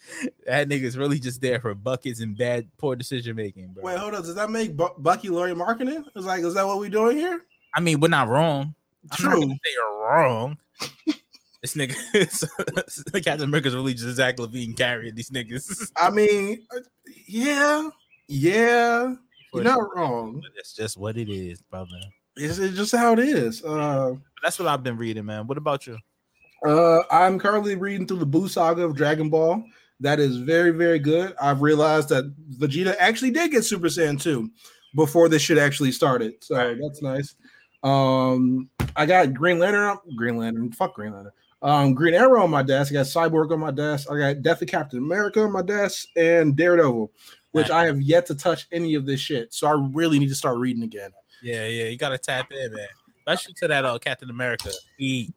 That 0.46 0.68
nigga's 0.68 0.96
really 0.96 1.18
just 1.18 1.40
there 1.40 1.60
for 1.60 1.74
buckets 1.74 2.20
and 2.20 2.36
bad 2.36 2.68
poor 2.78 2.96
decision 2.96 3.36
making, 3.36 3.68
bro. 3.68 3.82
Wait, 3.84 3.98
hold 3.98 4.14
on. 4.14 4.22
Does 4.22 4.34
that 4.34 4.50
make 4.50 4.76
Bu- 4.76 4.94
Bucky 4.98 5.28
Lauri 5.28 5.54
Markkanen? 5.54 6.04
It's 6.14 6.26
like, 6.26 6.42
is 6.42 6.54
that 6.54 6.66
what 6.66 6.78
we're 6.78 6.90
doing 6.90 7.16
here? 7.16 7.42
I 7.74 7.80
mean, 7.80 8.00
we're 8.00 8.08
not 8.08 8.28
wrong. 8.28 8.74
True. 9.12 9.40
gonna 9.40 9.46
say 9.46 9.70
you're 9.74 10.00
wrong. 10.00 10.58
this 11.62 11.74
nigga, 11.74 11.94
Captain 13.24 13.48
America's 13.48 13.74
really 13.74 13.94
just 13.94 14.16
Zach 14.16 14.36
LaVine 14.36 14.76
carrying 14.76 15.14
these 15.14 15.30
niggas. 15.30 15.90
I 15.96 16.10
mean, 16.10 16.66
yeah, 17.26 17.88
yeah. 18.28 19.14
You're 19.52 19.64
not 19.64 19.94
wrong. 19.94 20.40
But 20.40 20.50
That's 20.56 20.74
just 20.74 20.96
what 20.96 21.16
it 21.16 21.28
is, 21.28 21.62
brother. 21.62 22.00
It's, 22.36 22.58
it's 22.58 22.76
just 22.76 22.94
how 22.94 23.12
it 23.12 23.20
is. 23.20 23.64
Uh, 23.64 24.14
that's 24.42 24.58
what 24.58 24.68
I've 24.68 24.82
been 24.82 24.96
reading, 24.96 25.24
man. 25.24 25.46
What 25.46 25.58
about 25.58 25.86
you? 25.86 25.98
uh, 26.66 27.02
I'm 27.10 27.38
currently 27.38 27.76
reading 27.76 28.06
through 28.06 28.18
the 28.18 28.26
Buu 28.26 28.48
saga 28.48 28.84
of 28.84 28.96
Dragon 28.96 29.28
Ball. 29.28 29.62
That 30.00 30.20
is 30.20 30.36
very, 30.36 30.70
very 30.70 30.98
good. 30.98 31.34
I've 31.40 31.62
realized 31.62 32.08
that 32.10 32.32
Vegeta 32.58 32.94
actually 32.98 33.30
did 33.30 33.50
get 33.50 33.64
Super 33.64 33.86
Saiyan 33.86 34.20
2 34.20 34.50
before 34.94 35.28
this 35.28 35.42
shit 35.42 35.58
actually 35.58 35.92
started. 35.92 36.34
So 36.42 36.76
that's 36.80 37.02
nice. 37.02 37.36
Um, 37.82 38.68
I 38.96 39.06
got 39.06 39.34
Green 39.34 39.58
Lantern. 39.58 39.98
Green 40.16 40.36
Lantern. 40.36 40.72
Fuck 40.72 40.94
Green 40.94 41.12
Lantern. 41.12 41.32
Um, 41.62 41.94
Green 41.94 42.14
Arrow 42.14 42.42
on 42.42 42.50
my 42.50 42.62
desk. 42.62 42.92
I 42.92 42.94
got 42.94 43.06
Cyborg 43.06 43.50
on 43.52 43.60
my 43.60 43.70
desk. 43.70 44.10
I 44.10 44.18
got 44.18 44.42
Death 44.42 44.62
of 44.62 44.68
Captain 44.68 44.98
America 44.98 45.40
on 45.40 45.52
my 45.52 45.62
desk 45.62 46.08
and 46.16 46.54
Daredevil, 46.54 47.10
which 47.52 47.70
I 47.70 47.86
have 47.86 48.02
yet 48.02 48.26
to 48.26 48.34
touch 48.34 48.66
any 48.70 48.94
of 48.94 49.06
this 49.06 49.20
shit. 49.20 49.54
So 49.54 49.66
I 49.66 49.88
really 49.92 50.18
need 50.18 50.28
to 50.28 50.34
start 50.34 50.58
reading 50.58 50.82
again. 50.82 51.10
Yeah, 51.42 51.66
yeah, 51.66 51.84
you 51.84 51.96
gotta 51.96 52.18
tap 52.18 52.50
in, 52.52 52.74
man. 52.74 52.86
Especially 53.26 53.54
to 53.54 53.68
that 53.68 53.84
uh, 53.84 53.98
Captain 53.98 54.28
America. 54.28 54.70
He 54.98 55.32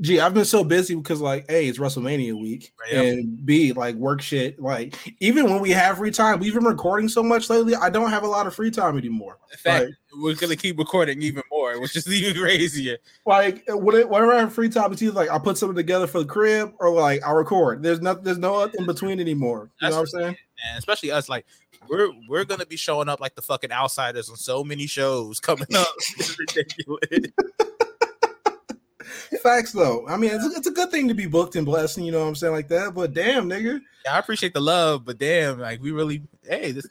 Gee, 0.00 0.20
I've 0.20 0.32
been 0.32 0.44
so 0.44 0.62
busy 0.62 0.94
because 0.94 1.20
like, 1.20 1.44
A, 1.48 1.66
it's 1.66 1.78
WrestleMania 1.78 2.40
week, 2.40 2.72
and 2.92 3.44
B, 3.44 3.72
like 3.72 3.96
work 3.96 4.20
shit. 4.22 4.60
Like, 4.60 5.16
even 5.18 5.46
when 5.50 5.60
we 5.60 5.70
have 5.70 5.98
free 5.98 6.12
time, 6.12 6.38
we've 6.38 6.54
been 6.54 6.64
recording 6.64 7.08
so 7.08 7.20
much 7.20 7.50
lately. 7.50 7.74
I 7.74 7.90
don't 7.90 8.10
have 8.10 8.22
a 8.22 8.28
lot 8.28 8.46
of 8.46 8.54
free 8.54 8.70
time 8.70 8.96
anymore. 8.96 9.38
in 9.50 9.58
fact, 9.58 9.86
Like, 9.86 9.94
we're 10.22 10.34
gonna 10.36 10.54
keep 10.54 10.78
recording 10.78 11.20
even 11.22 11.42
more, 11.50 11.80
which 11.80 11.96
is 11.96 12.06
even 12.12 12.40
crazier. 12.40 12.98
like 13.26 13.64
when 13.66 14.08
whenever 14.08 14.32
I 14.32 14.38
have 14.38 14.52
free 14.52 14.68
time, 14.68 14.92
it's 14.92 15.02
either 15.02 15.12
like 15.12 15.30
I 15.30 15.38
put 15.38 15.58
something 15.58 15.74
together 15.74 16.06
for 16.06 16.20
the 16.20 16.26
crib 16.26 16.72
or 16.78 16.90
like 16.90 17.26
I 17.26 17.32
record. 17.32 17.82
There's 17.82 18.00
not 18.00 18.22
there's 18.22 18.38
no 18.38 18.62
in 18.64 18.86
between 18.86 19.18
anymore. 19.18 19.68
You 19.82 19.88
know 19.90 19.96
what 19.96 20.00
I'm 20.02 20.06
saying? 20.06 20.36
And 20.68 20.78
especially 20.78 21.10
us, 21.10 21.28
like 21.28 21.44
we're 21.88 22.10
we're 22.28 22.44
gonna 22.44 22.66
be 22.66 22.76
showing 22.76 23.08
up 23.08 23.18
like 23.20 23.34
the 23.34 23.42
fucking 23.42 23.72
outsiders 23.72 24.30
on 24.30 24.36
so 24.36 24.62
many 24.62 24.86
shows 24.86 25.40
coming 25.40 25.66
up. 25.74 25.88
It's 26.18 26.38
ridiculous. 26.38 27.32
Facts 29.42 29.72
though. 29.72 30.06
I 30.08 30.16
mean, 30.16 30.30
it's, 30.32 30.44
it's 30.56 30.66
a 30.66 30.72
good 30.72 30.90
thing 30.90 31.08
to 31.08 31.14
be 31.14 31.26
booked 31.26 31.56
and 31.56 31.66
blessed, 31.66 31.98
you 31.98 32.12
know 32.12 32.20
what 32.20 32.28
I'm 32.28 32.34
saying, 32.34 32.52
like 32.52 32.68
that. 32.68 32.94
But 32.94 33.14
damn, 33.14 33.48
nigga. 33.48 33.80
Yeah, 34.04 34.14
I 34.14 34.18
appreciate 34.18 34.54
the 34.54 34.60
love, 34.60 35.04
but 35.04 35.18
damn, 35.18 35.60
like 35.60 35.82
we 35.82 35.90
really 35.90 36.22
hey, 36.48 36.72
this 36.72 36.86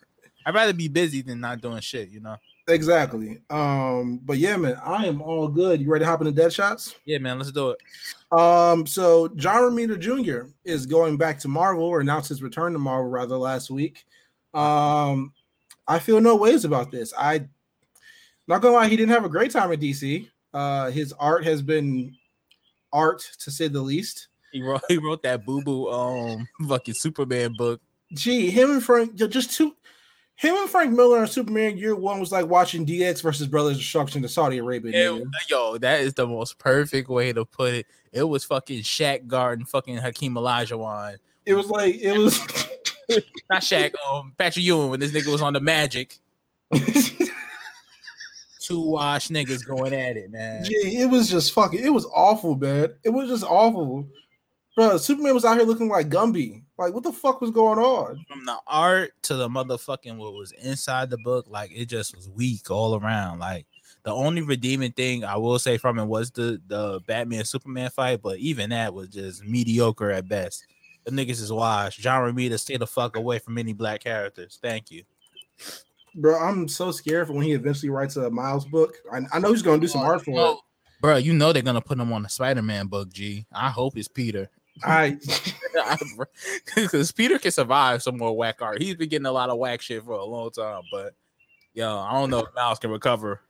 I'd 0.46 0.56
rather 0.56 0.74
be 0.74 0.88
busy 0.88 1.22
than 1.22 1.42
not 1.42 1.62
doing 1.62 1.82
shit, 1.82 2.10
you 2.10 2.22
know. 2.22 2.38
Exactly. 2.70 3.40
Um, 3.50 4.20
but 4.24 4.38
yeah, 4.38 4.58
man, 4.58 4.78
I 4.84 5.06
am 5.06 5.22
all 5.22 5.48
good. 5.48 5.82
You 5.82 5.90
ready 5.90 6.04
to 6.04 6.10
hop 6.10 6.22
into 6.22 6.34
dead 6.34 6.52
shots? 6.52 6.96
Yeah, 7.06 7.18
man, 7.18 7.38
let's 7.38 7.52
do 7.52 7.72
it. 7.72 8.38
Um, 8.38 8.86
so 8.86 9.30
John 9.30 9.62
Romita 9.62 9.98
Jr. 9.98 10.50
is 10.66 10.86
going 10.86 11.18
back 11.18 11.40
to 11.40 11.48
Marvel 11.48 11.84
or 11.84 12.02
announced 12.02 12.30
his 12.30 12.44
return 12.44 12.74
to 12.74 12.80
Marvel 12.80 13.10
rather 13.10 13.38
last 13.38 13.70
week. 13.70 14.06
Um, 14.54 15.34
I 15.88 16.00
feel 16.00 16.20
no 16.20 16.36
ways 16.36 16.66
about 16.66 16.92
this. 16.92 17.14
I 17.18 17.48
not 18.48 18.62
gonna 18.62 18.76
lie, 18.76 18.88
he 18.88 18.98
didn't 18.98 19.14
have 19.14 19.26
a 19.26 19.30
great 19.30 19.52
time 19.52 19.72
at 19.72 19.80
DC. 19.80 20.30
Uh, 20.58 20.90
his 20.90 21.14
art 21.20 21.46
has 21.46 21.62
been 21.62 22.16
art 22.92 23.22
to 23.42 23.52
say 23.52 23.68
the 23.68 23.80
least. 23.80 24.30
He 24.52 24.64
wrote 24.64 24.82
he 24.88 24.98
wrote 24.98 25.22
that 25.22 25.46
boo 25.46 25.62
boo 25.62 25.88
um 25.92 26.48
fucking 26.68 26.96
Superman 26.96 27.54
book. 27.56 27.80
Gee, 28.14 28.50
him 28.50 28.72
and 28.72 28.84
Frank 28.84 29.14
just 29.14 29.52
two. 29.52 29.76
Him 30.36 30.56
and 30.56 30.68
Frank 30.68 30.94
Miller 30.94 31.20
on 31.20 31.28
Superman 31.28 31.78
Year 31.78 31.96
One 31.96 32.20
was 32.20 32.32
like 32.32 32.48
watching 32.48 32.88
DX 32.88 33.22
versus 33.22 33.46
Brothers 33.46 33.78
Destruction 33.78 34.24
to 34.24 34.28
Saudi 34.30 34.58
Arabia. 34.58 35.14
It- 35.16 35.24
yo, 35.48 35.78
that 35.78 36.00
is 36.00 36.16
the 36.16 36.26
most 36.26 36.58
perfect 36.58 37.08
way 37.08 37.34
to 37.34 37.46
put 37.46 37.76
it. 37.76 37.86
It 38.12 38.24
was 38.24 38.44
fucking 38.44 38.82
Shaq 38.82 39.28
guarding 39.28 39.66
fucking 39.66 39.98
Hakeem 39.98 40.34
Olajuwon. 40.34 41.18
It 41.46 41.54
was 41.54 41.68
like 41.70 41.96
it 42.02 42.18
was. 42.18 42.40
Not 43.50 43.62
Shaq, 43.62 43.94
um 44.10 44.34
Patrick 44.40 44.66
Ewing 44.66 44.90
when 44.90 45.00
this 45.00 45.12
nigga 45.12 45.32
was 45.32 45.44
on 45.44 45.54
the 45.54 45.62
Magic. 45.62 46.18
Two 48.68 48.82
wash 48.82 49.30
niggas 49.30 49.66
going 49.66 49.94
at 49.94 50.18
it, 50.18 50.30
man. 50.30 50.66
Gee, 50.66 50.98
it 51.00 51.10
was 51.10 51.30
just 51.30 51.54
fucking. 51.54 51.80
It 51.82 51.90
was 51.90 52.06
awful, 52.14 52.56
man. 52.56 52.94
It 53.06 53.10
was 53.10 53.30
just 53.30 53.46
awful, 53.46 54.06
bro. 54.76 54.98
Superman 54.98 55.34
was 55.34 55.46
out 55.46 55.58
here 55.58 55.66
looking 55.66 55.88
like 55.88 56.10
Gumby. 56.10 56.64
Like, 56.78 56.94
what 56.94 57.04
the 57.04 57.14
fuck 57.14 57.40
was 57.40 57.50
going 57.50 57.80
on? 57.80 58.26
From 58.28 58.46
the 58.46 58.58
art 58.68 59.12
to 59.24 59.36
the 59.36 59.48
motherfucking 59.48 60.18
what 60.18 60.34
was 60.34 60.52
inside 60.52 61.10
the 61.10 61.18
book, 61.18 61.46
like 61.48 61.72
it 61.74 61.86
just 61.86 62.14
was 62.14 62.30
weak 62.30 62.70
all 62.70 63.00
around. 63.00 63.40
Like 63.40 63.66
the 64.04 64.12
only 64.14 64.42
redeeming 64.42 64.92
thing 64.92 65.24
I 65.24 65.38
will 65.38 65.60
say 65.60 65.78
from 65.78 65.98
it 65.98 66.06
was 66.06 66.30
the 66.32 66.62
the 66.68 67.00
Batman 67.08 67.46
Superman 67.46 67.90
fight, 67.90 68.22
but 68.22 68.38
even 68.40 68.72
that 68.72 68.94
was 68.94 69.08
just 69.08 69.44
mediocre 69.46 70.12
at 70.12 70.28
best. 70.28 70.68
The 71.06 71.12
niggas 71.12 71.42
is 71.42 71.54
washed. 71.54 72.00
John 72.02 72.22
Romita, 72.22 72.60
stay 72.60 72.76
the 72.76 72.86
fuck 72.86 73.16
away 73.16 73.40
from 73.40 73.58
any 73.58 73.72
black 73.72 74.02
characters. 74.02 74.60
Thank 74.62 74.92
you. 74.92 75.04
Bro, 76.18 76.40
I'm 76.40 76.68
so 76.68 76.92
scared 76.92 77.28
for 77.28 77.34
when 77.34 77.44
he 77.44 77.54
eventually 77.54 77.92
writes 77.92 78.16
a 78.16 78.30
Miles 78.30 78.66
book. 78.66 78.96
I, 79.12 79.22
I 79.32 79.40
know 79.40 79.52
he's 79.52 79.62
gonna 79.62 79.80
do 79.80 79.88
some 79.88 80.02
art 80.02 80.26
for 80.26 80.32
it. 80.32 80.58
Bro, 81.00 81.18
you 81.18 81.34
know 81.34 81.54
they're 81.54 81.62
gonna 81.62 81.80
put 81.80 82.00
him 82.00 82.12
on 82.12 82.24
the 82.24 82.30
Spider-Man 82.30 82.88
book, 82.88 83.14
G. 83.14 83.46
I 83.52 83.70
hope 83.70 83.96
it's 83.96 84.08
Peter. 84.08 84.50
I 84.84 85.18
Because 86.76 87.12
Peter 87.12 87.38
can 87.38 87.52
survive 87.52 88.02
some 88.02 88.18
more 88.18 88.36
whack 88.36 88.62
art. 88.62 88.82
He's 88.82 88.96
been 88.96 89.10
getting 89.10 89.28
a 89.28 89.32
lot 89.32 89.52
of 89.52 89.60
whack 89.60 89.82
shit 89.82 90.04
for 90.04 90.14
a 90.14 90.26
long 90.26 90.50
time, 90.50 90.82
but 90.92 91.14
yo, 91.74 92.00
I 92.00 92.14
don't 92.14 92.32
know 92.32 92.40
if 92.40 92.56
Miles 92.56 92.80
can 92.80 92.90
recover. 92.90 93.42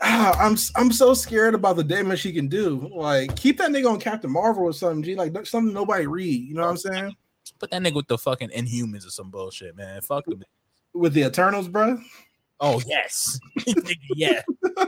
ah, 0.00 0.36
I'm 0.44 0.56
I'm 0.74 0.90
so 0.90 1.14
scared 1.14 1.54
about 1.54 1.76
the 1.76 1.84
damage 1.84 2.22
he 2.22 2.32
can 2.32 2.48
do. 2.48 2.90
Like, 2.92 3.36
keep 3.36 3.58
that 3.58 3.70
nigga 3.70 3.88
on 3.88 4.00
Captain 4.00 4.30
Marvel 4.30 4.64
or 4.64 4.72
something. 4.72 5.04
G, 5.04 5.14
like 5.14 5.46
something 5.46 5.72
nobody 5.72 6.08
read. 6.08 6.48
You 6.48 6.54
know 6.54 6.62
what 6.62 6.70
I'm 6.70 6.76
saying? 6.76 7.16
Put 7.60 7.70
that 7.70 7.82
nigga 7.82 7.94
with 7.94 8.08
the 8.08 8.18
fucking 8.18 8.50
Inhumans 8.50 9.06
or 9.06 9.10
some 9.10 9.30
bullshit, 9.30 9.76
man. 9.76 10.00
Fuck 10.00 10.24
them. 10.26 10.42
With 10.94 11.14
the 11.14 11.22
Eternals, 11.22 11.68
bro. 11.68 11.98
Oh 12.60 12.80
yes, 12.86 13.38
yeah. 14.14 14.42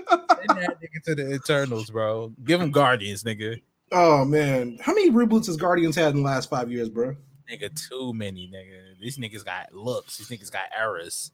That 0.47 0.79
nigga 0.79 1.03
to 1.07 1.15
the 1.15 1.35
Eternals, 1.35 1.91
bro. 1.91 2.33
Give 2.45 2.61
him 2.61 2.71
Guardians, 2.71 3.25
nigga. 3.25 3.61
Oh 3.93 4.25
man, 4.25 4.79
how 4.81 4.93
many 4.93 5.11
reboots 5.11 5.47
has 5.47 5.57
Guardians 5.57 5.97
had 5.97 6.11
in 6.11 6.17
the 6.17 6.23
last 6.23 6.51
five 6.51 6.71
years, 6.71 6.89
bro? 6.91 7.17
Nigga, 7.51 7.89
too 7.89 8.13
many, 8.13 8.51
nigga. 8.55 9.01
These 9.01 9.19
niggas 9.19 9.45
got 9.45 9.75
looks. 9.75 10.19
These 10.19 10.29
niggas 10.29 10.53
got 10.53 10.67
errors. 10.79 11.31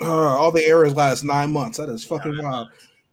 Uh, 0.00 0.06
all 0.10 0.50
the 0.50 0.64
errors 0.64 0.94
last 0.94 1.24
nine 1.24 1.52
months. 1.52 1.78
That 1.78 1.88
is 1.88 2.04
fucking 2.04 2.38
wild. 2.42 2.68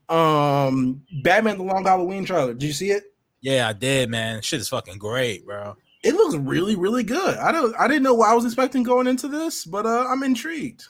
Um, 0.09 1.01
Batman: 1.21 1.57
The 1.57 1.63
Long 1.63 1.85
Halloween 1.85 2.25
trailer. 2.25 2.53
Did 2.53 2.63
you 2.63 2.73
see 2.73 2.91
it? 2.91 3.03
Yeah, 3.41 3.67
I 3.67 3.73
did, 3.73 4.09
man. 4.09 4.41
Shit 4.41 4.61
is 4.61 4.69
fucking 4.69 4.97
great, 4.97 5.45
bro. 5.45 5.75
It 6.03 6.15
looks 6.15 6.35
really, 6.35 6.75
really 6.75 7.03
good. 7.03 7.37
I 7.37 7.51
don't. 7.51 7.73
I 7.79 7.87
didn't 7.87 8.03
know 8.03 8.13
what 8.13 8.29
I 8.29 8.33
was 8.33 8.45
expecting 8.45 8.83
going 8.83 9.07
into 9.07 9.27
this, 9.27 9.63
but 9.65 9.85
uh, 9.85 10.05
I'm 10.09 10.23
intrigued. 10.23 10.83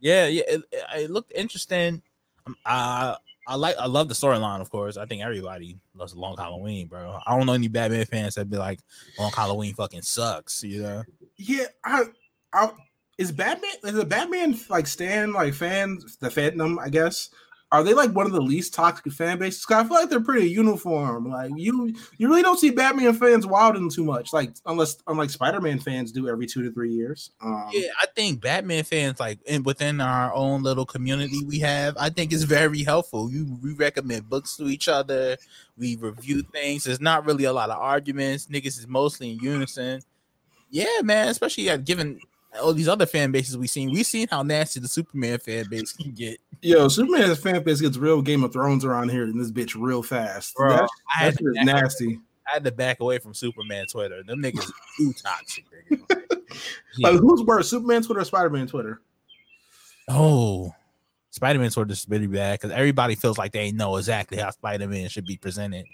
Yeah, 0.00 0.26
yeah, 0.26 0.42
it, 0.48 0.62
it- 0.96 1.10
looked 1.10 1.32
interesting. 1.34 2.02
Um, 2.46 2.56
I 2.66 3.16
I 3.46 3.56
like 3.56 3.76
I 3.78 3.86
love 3.86 4.08
the 4.08 4.14
storyline, 4.14 4.60
of 4.60 4.70
course. 4.70 4.96
I 4.96 5.04
think 5.06 5.22
everybody 5.22 5.78
loves 5.94 6.14
Long 6.14 6.36
Halloween, 6.36 6.86
bro. 6.86 7.18
I 7.26 7.36
don't 7.36 7.46
know 7.46 7.52
any 7.52 7.68
Batman 7.68 8.06
fans 8.06 8.34
that 8.36 8.48
be 8.50 8.56
like 8.56 8.80
Long 9.18 9.32
Halloween 9.32 9.74
fucking 9.74 10.02
sucks, 10.02 10.62
you 10.62 10.82
know. 10.82 11.02
Yeah, 11.36 11.66
I, 11.84 12.04
I 12.52 12.70
is 13.18 13.32
Batman 13.32 13.70
is 13.84 13.92
the 13.94 14.04
Batman 14.04 14.58
like 14.70 14.86
stand 14.86 15.32
like 15.34 15.52
fans 15.54 16.16
the 16.16 16.28
fandom, 16.28 16.78
I 16.80 16.88
guess. 16.88 17.28
Are 17.74 17.82
they 17.82 17.92
like 17.92 18.12
one 18.12 18.24
of 18.24 18.30
the 18.30 18.40
least 18.40 18.72
toxic 18.72 19.12
fan 19.12 19.36
bases? 19.36 19.66
I 19.68 19.82
feel 19.82 19.94
like 19.94 20.08
they're 20.08 20.20
pretty 20.20 20.48
uniform. 20.48 21.28
Like 21.28 21.50
you, 21.56 21.92
you 22.18 22.28
really 22.28 22.42
don't 22.42 22.56
see 22.56 22.70
Batman 22.70 23.12
fans 23.14 23.48
wilding 23.48 23.90
too 23.90 24.04
much. 24.04 24.32
Like 24.32 24.54
unless 24.64 24.98
unlike 25.08 25.30
Spider 25.30 25.60
Man 25.60 25.80
fans 25.80 26.12
do 26.12 26.28
every 26.28 26.46
two 26.46 26.62
to 26.62 26.70
three 26.70 26.92
years. 26.92 27.32
Um, 27.42 27.68
Yeah, 27.72 27.88
I 28.00 28.06
think 28.14 28.40
Batman 28.40 28.84
fans 28.84 29.18
like 29.18 29.40
in 29.46 29.64
within 29.64 30.00
our 30.00 30.32
own 30.32 30.62
little 30.62 30.86
community 30.86 31.42
we 31.44 31.58
have, 31.58 31.96
I 31.98 32.10
think 32.10 32.32
it's 32.32 32.44
very 32.44 32.84
helpful. 32.84 33.28
You 33.28 33.58
we 33.60 33.72
recommend 33.72 34.28
books 34.30 34.56
to 34.58 34.68
each 34.68 34.86
other, 34.86 35.36
we 35.76 35.96
review 35.96 36.42
things. 36.42 36.84
There's 36.84 37.00
not 37.00 37.26
really 37.26 37.42
a 37.42 37.52
lot 37.52 37.70
of 37.70 37.80
arguments. 37.80 38.46
Niggas 38.46 38.78
is 38.78 38.86
mostly 38.86 39.32
in 39.32 39.40
unison. 39.40 40.00
Yeah, 40.70 41.00
man, 41.02 41.26
especially 41.26 41.70
uh, 41.70 41.78
given 41.78 42.20
all 42.60 42.72
these 42.72 42.88
other 42.88 43.06
fan 43.06 43.32
bases 43.32 43.56
we've 43.56 43.70
seen. 43.70 43.90
We've 43.90 44.06
seen 44.06 44.28
how 44.30 44.42
nasty 44.42 44.80
the 44.80 44.88
Superman 44.88 45.38
fan 45.38 45.66
base 45.68 45.92
can 45.92 46.12
get. 46.12 46.38
Yo, 46.62 46.88
Superman's 46.88 47.38
fan 47.38 47.62
base 47.62 47.80
gets 47.80 47.96
real 47.96 48.22
Game 48.22 48.44
of 48.44 48.52
Thrones 48.52 48.84
around 48.84 49.10
here 49.10 49.24
in 49.24 49.38
this 49.38 49.50
bitch 49.50 49.74
real 49.78 50.02
fast. 50.02 50.54
Bro, 50.54 50.70
that 50.70 50.88
I 51.18 51.24
that 51.26 51.38
shit 51.38 51.48
is 51.48 51.54
back- 51.56 51.64
nasty. 51.66 52.20
I 52.46 52.54
had 52.54 52.64
to 52.64 52.72
back 52.72 53.00
away 53.00 53.18
from 53.18 53.32
Superman 53.32 53.86
Twitter. 53.86 54.22
Them 54.22 54.42
niggas 54.42 54.70
too 54.98 55.12
toxic. 55.22 55.64
nigga. 55.90 56.20
Like 57.00 57.18
who's 57.18 57.42
worse, 57.42 57.68
Superman 57.68 58.02
Twitter 58.04 58.20
or 58.20 58.24
Spider 58.24 58.48
Man 58.50 58.68
Twitter? 58.68 59.00
Oh, 60.08 60.72
Spider 61.34 61.58
Man 61.58 61.68
Twitter 61.68 61.90
is 61.90 62.06
really 62.08 62.28
bad 62.28 62.60
because 62.60 62.70
everybody 62.70 63.16
feels 63.16 63.38
like 63.38 63.50
they 63.50 63.72
know 63.72 63.96
exactly 63.96 64.38
how 64.38 64.50
Spider 64.50 64.86
Man 64.86 65.08
should 65.08 65.26
be 65.26 65.36
presented, 65.36 65.84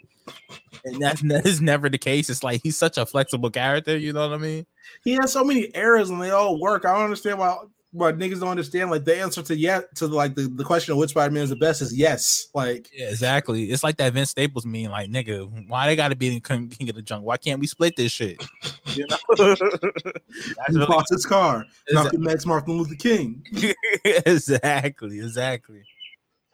and 0.84 1.00
that's, 1.00 1.22
that 1.28 1.46
is 1.46 1.62
never 1.62 1.88
the 1.88 1.96
case. 1.96 2.28
It's 2.28 2.44
like 2.44 2.60
he's 2.62 2.76
such 2.76 2.98
a 2.98 3.06
flexible 3.06 3.48
character. 3.48 3.96
You 3.96 4.12
know 4.12 4.28
what 4.28 4.34
I 4.34 4.36
mean? 4.36 4.66
He 5.02 5.12
has 5.12 5.32
so 5.32 5.42
many 5.42 5.74
errors 5.74 6.10
and 6.10 6.20
they 6.20 6.30
all 6.30 6.60
work. 6.60 6.84
I 6.84 6.92
don't 6.92 7.04
understand 7.04 7.38
why 7.38 7.56
why 7.92 8.12
niggas 8.12 8.40
don't 8.40 8.48
understand. 8.48 8.90
Like 8.90 9.04
the 9.04 9.16
answer 9.16 9.42
to 9.42 9.56
yet 9.56 9.94
to 9.96 10.06
like 10.06 10.34
the, 10.34 10.42
the 10.42 10.64
question 10.64 10.92
of 10.92 10.98
which 10.98 11.10
Spider 11.10 11.32
Man 11.32 11.42
is 11.42 11.50
the 11.50 11.56
best 11.56 11.82
is 11.82 11.96
yes. 11.96 12.48
Like 12.54 12.88
Yeah, 12.92 13.08
exactly. 13.08 13.64
It's 13.64 13.82
like 13.82 13.96
that 13.96 14.12
Vince 14.12 14.30
Staples 14.30 14.64
meme. 14.64 14.90
Like, 14.90 15.10
nigga, 15.10 15.68
why 15.68 15.86
they 15.86 15.96
got 15.96 16.08
to 16.08 16.16
be 16.16 16.34
in 16.34 16.40
King 16.40 16.68
King 16.68 16.88
of 16.88 16.96
the 16.96 17.02
Jungle? 17.02 17.26
Why 17.26 17.36
can't 17.36 17.60
we 17.60 17.66
split 17.66 17.96
this 17.96 18.12
shit? 18.12 18.42
You 18.94 19.06
know, 19.08 19.16
that's 19.36 19.60
he 19.60 20.74
really, 20.74 20.86
lost 20.86 21.12
his 21.12 21.24
car. 21.24 21.64
Is 21.86 21.94
Malcolm 21.94 22.26
X, 22.26 22.44
Martin 22.44 22.76
Luther 22.76 22.96
King. 22.96 23.40
exactly, 24.04 25.18
exactly. 25.18 25.82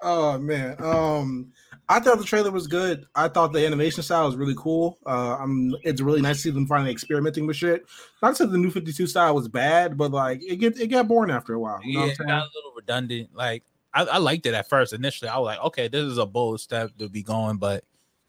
Oh 0.02 0.38
man. 0.38 0.76
Um 0.78 1.52
I 1.88 2.00
thought 2.00 2.18
the 2.18 2.24
trailer 2.24 2.50
was 2.50 2.66
good. 2.66 3.06
I 3.14 3.28
thought 3.28 3.52
the 3.52 3.64
animation 3.64 4.02
style 4.02 4.26
was 4.26 4.36
really 4.36 4.54
cool. 4.56 4.98
Uh 5.06 5.36
I'm 5.38 5.74
it's 5.82 6.00
really 6.00 6.20
nice 6.20 6.36
to 6.36 6.42
see 6.42 6.50
them 6.50 6.66
finally 6.66 6.90
experimenting 6.90 7.46
with 7.46 7.56
shit. 7.56 7.86
Not 8.22 8.30
to 8.30 8.34
say 8.36 8.46
the 8.46 8.58
new 8.58 8.70
52 8.70 9.06
style 9.06 9.34
was 9.34 9.48
bad, 9.48 9.96
but 9.96 10.10
like 10.10 10.42
it 10.42 10.56
get 10.56 10.78
it 10.80 10.88
got 10.88 11.08
boring 11.08 11.30
after 11.30 11.54
a 11.54 11.60
while. 11.60 11.80
You 11.82 11.94
know 11.94 12.04
yeah, 12.06 12.12
what 12.12 12.20
I'm 12.20 12.26
got 12.26 12.42
a 12.42 12.50
little 12.54 12.72
redundant. 12.74 13.30
Like, 13.34 13.62
I, 13.94 14.04
I 14.04 14.18
liked 14.18 14.46
it 14.46 14.54
at 14.54 14.68
first. 14.68 14.92
Initially, 14.92 15.28
I 15.28 15.38
was 15.38 15.46
like, 15.46 15.64
okay, 15.66 15.88
this 15.88 16.02
is 16.02 16.18
a 16.18 16.26
bold 16.26 16.60
step 16.60 16.90
to 16.98 17.08
be 17.08 17.22
going, 17.22 17.56
but 17.58 17.84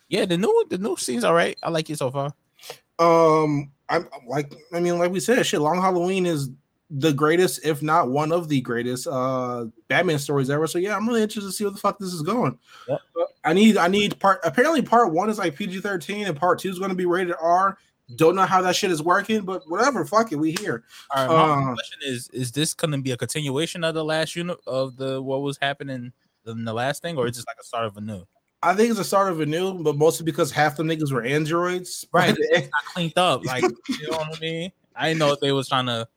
Yeah, 0.10 0.26
the 0.26 0.38
new 0.38 0.66
the 0.70 0.78
new 0.78 0.96
scene's 0.98 1.24
all 1.24 1.34
right. 1.34 1.58
I 1.64 1.70
like 1.70 1.90
it 1.90 1.98
so 1.98 2.12
far. 2.12 2.34
Um, 3.00 3.72
I'm 3.90 4.08
like, 4.28 4.54
I 4.74 4.80
mean, 4.80 4.98
like 4.98 5.12
we 5.12 5.20
said, 5.20 5.46
shit. 5.46 5.62
Long 5.62 5.82
Halloween 5.82 6.26
is 6.26 6.50
the 6.90 7.14
greatest, 7.14 7.66
if 7.66 7.82
not 7.82 8.10
one 8.10 8.32
of 8.32 8.48
the 8.48 8.62
greatest, 8.62 9.08
uh, 9.08 9.66
Batman 9.88 10.20
stories 10.20 10.50
ever. 10.50 10.68
So 10.68 10.80
yeah, 10.80 10.96
I'm 10.96 11.08
really 11.08 11.22
interested 11.22 11.50
to 11.50 11.54
see 11.54 11.64
where 11.66 11.72
the 11.72 11.80
fuck 11.80 12.00
this 12.00 12.14
is 12.14 12.22
going. 12.22 12.58
Yep. 12.88 13.00
I 13.48 13.54
need, 13.54 13.78
I 13.78 13.88
need 13.88 14.20
part. 14.20 14.40
Apparently, 14.44 14.82
part 14.82 15.14
one 15.14 15.30
is 15.30 15.38
like 15.38 15.56
PG-13, 15.56 16.28
and 16.28 16.38
part 16.38 16.60
two 16.60 16.70
is 16.70 16.80
going 16.80 16.90
to 16.90 16.96
be 16.96 17.06
rated 17.06 17.36
R. 17.42 17.78
Don't 18.16 18.36
know 18.36 18.46
how 18.46 18.62
that 18.62 18.76
shit 18.76 18.92
is 18.92 19.02
working, 19.02 19.42
but 19.42 19.64
whatever. 19.68 20.06
Fuck 20.06 20.32
it, 20.32 20.36
we 20.36 20.52
here. 20.60 20.84
All 21.16 21.28
right, 21.28 21.34
my 21.34 21.72
Uh, 21.72 21.74
question 21.74 22.00
is: 22.04 22.30
Is 22.30 22.52
this 22.52 22.74
going 22.74 22.92
to 22.92 22.98
be 22.98 23.12
a 23.12 23.18
continuation 23.18 23.84
of 23.84 23.96
the 23.96 24.04
last 24.04 24.36
unit 24.36 24.58
of 24.68 24.96
the 24.98 25.22
what 25.22 25.42
was 25.42 25.58
happening 25.62 26.12
in 26.46 26.64
the 26.66 26.74
last 26.74 27.02
thing, 27.02 27.18
or 27.18 27.28
is 27.28 27.32
it 27.32 27.36
just 27.36 27.48
like 27.48 27.58
a 27.60 27.64
start 27.66 27.86
of 27.86 27.98
a 27.98 28.02
new? 28.02 28.26
I 28.64 28.74
think 28.74 28.90
it's 28.90 29.00
a 29.00 29.04
start 29.04 29.32
of 29.32 29.40
a 29.42 29.46
new, 29.46 29.82
but 29.84 29.96
mostly 29.98 30.26
because 30.26 30.52
half 30.52 30.78
the 30.78 30.84
niggas 30.84 31.12
were 31.12 31.24
androids. 31.24 32.06
Right. 32.12 32.36
It's 32.40 32.70
not 32.72 32.86
cleaned 32.94 33.18
up. 33.18 33.46
Like 33.46 33.64
you 33.64 34.10
know 34.10 34.18
what 34.18 34.38
I 34.38 34.40
mean? 34.40 34.72
I 34.96 35.10
didn't 35.10 35.20
know 35.20 35.32
if 35.34 35.40
they 35.40 35.52
was 35.52 35.68
trying 35.70 35.86
to 35.88 36.08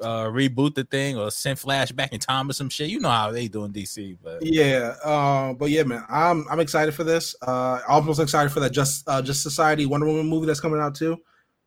uh 0.00 0.24
reboot 0.24 0.74
the 0.74 0.84
thing 0.84 1.16
or 1.16 1.30
send 1.30 1.58
Flash 1.58 1.92
back 1.92 2.12
in 2.12 2.20
time 2.20 2.48
or 2.50 2.52
some 2.52 2.68
shit. 2.68 2.90
You 2.90 3.00
know 3.00 3.10
how 3.10 3.30
they 3.30 3.48
do 3.48 3.64
in 3.64 3.72
DC, 3.72 4.18
but 4.22 4.44
Yeah, 4.44 4.94
uh, 5.04 5.52
but 5.54 5.70
yeah, 5.70 5.82
man, 5.82 6.04
I'm 6.08 6.46
I'm 6.50 6.60
excited 6.60 6.94
for 6.94 7.04
this. 7.04 7.34
Uh, 7.42 7.80
almost 7.88 8.20
excited 8.20 8.50
for 8.50 8.60
that 8.60 8.70
Just 8.72 9.08
uh, 9.08 9.22
Just 9.22 9.42
Society 9.42 9.86
Wonder 9.86 10.06
Woman 10.06 10.26
movie 10.26 10.46
that's 10.46 10.60
coming 10.60 10.80
out 10.80 10.94
too. 10.94 11.18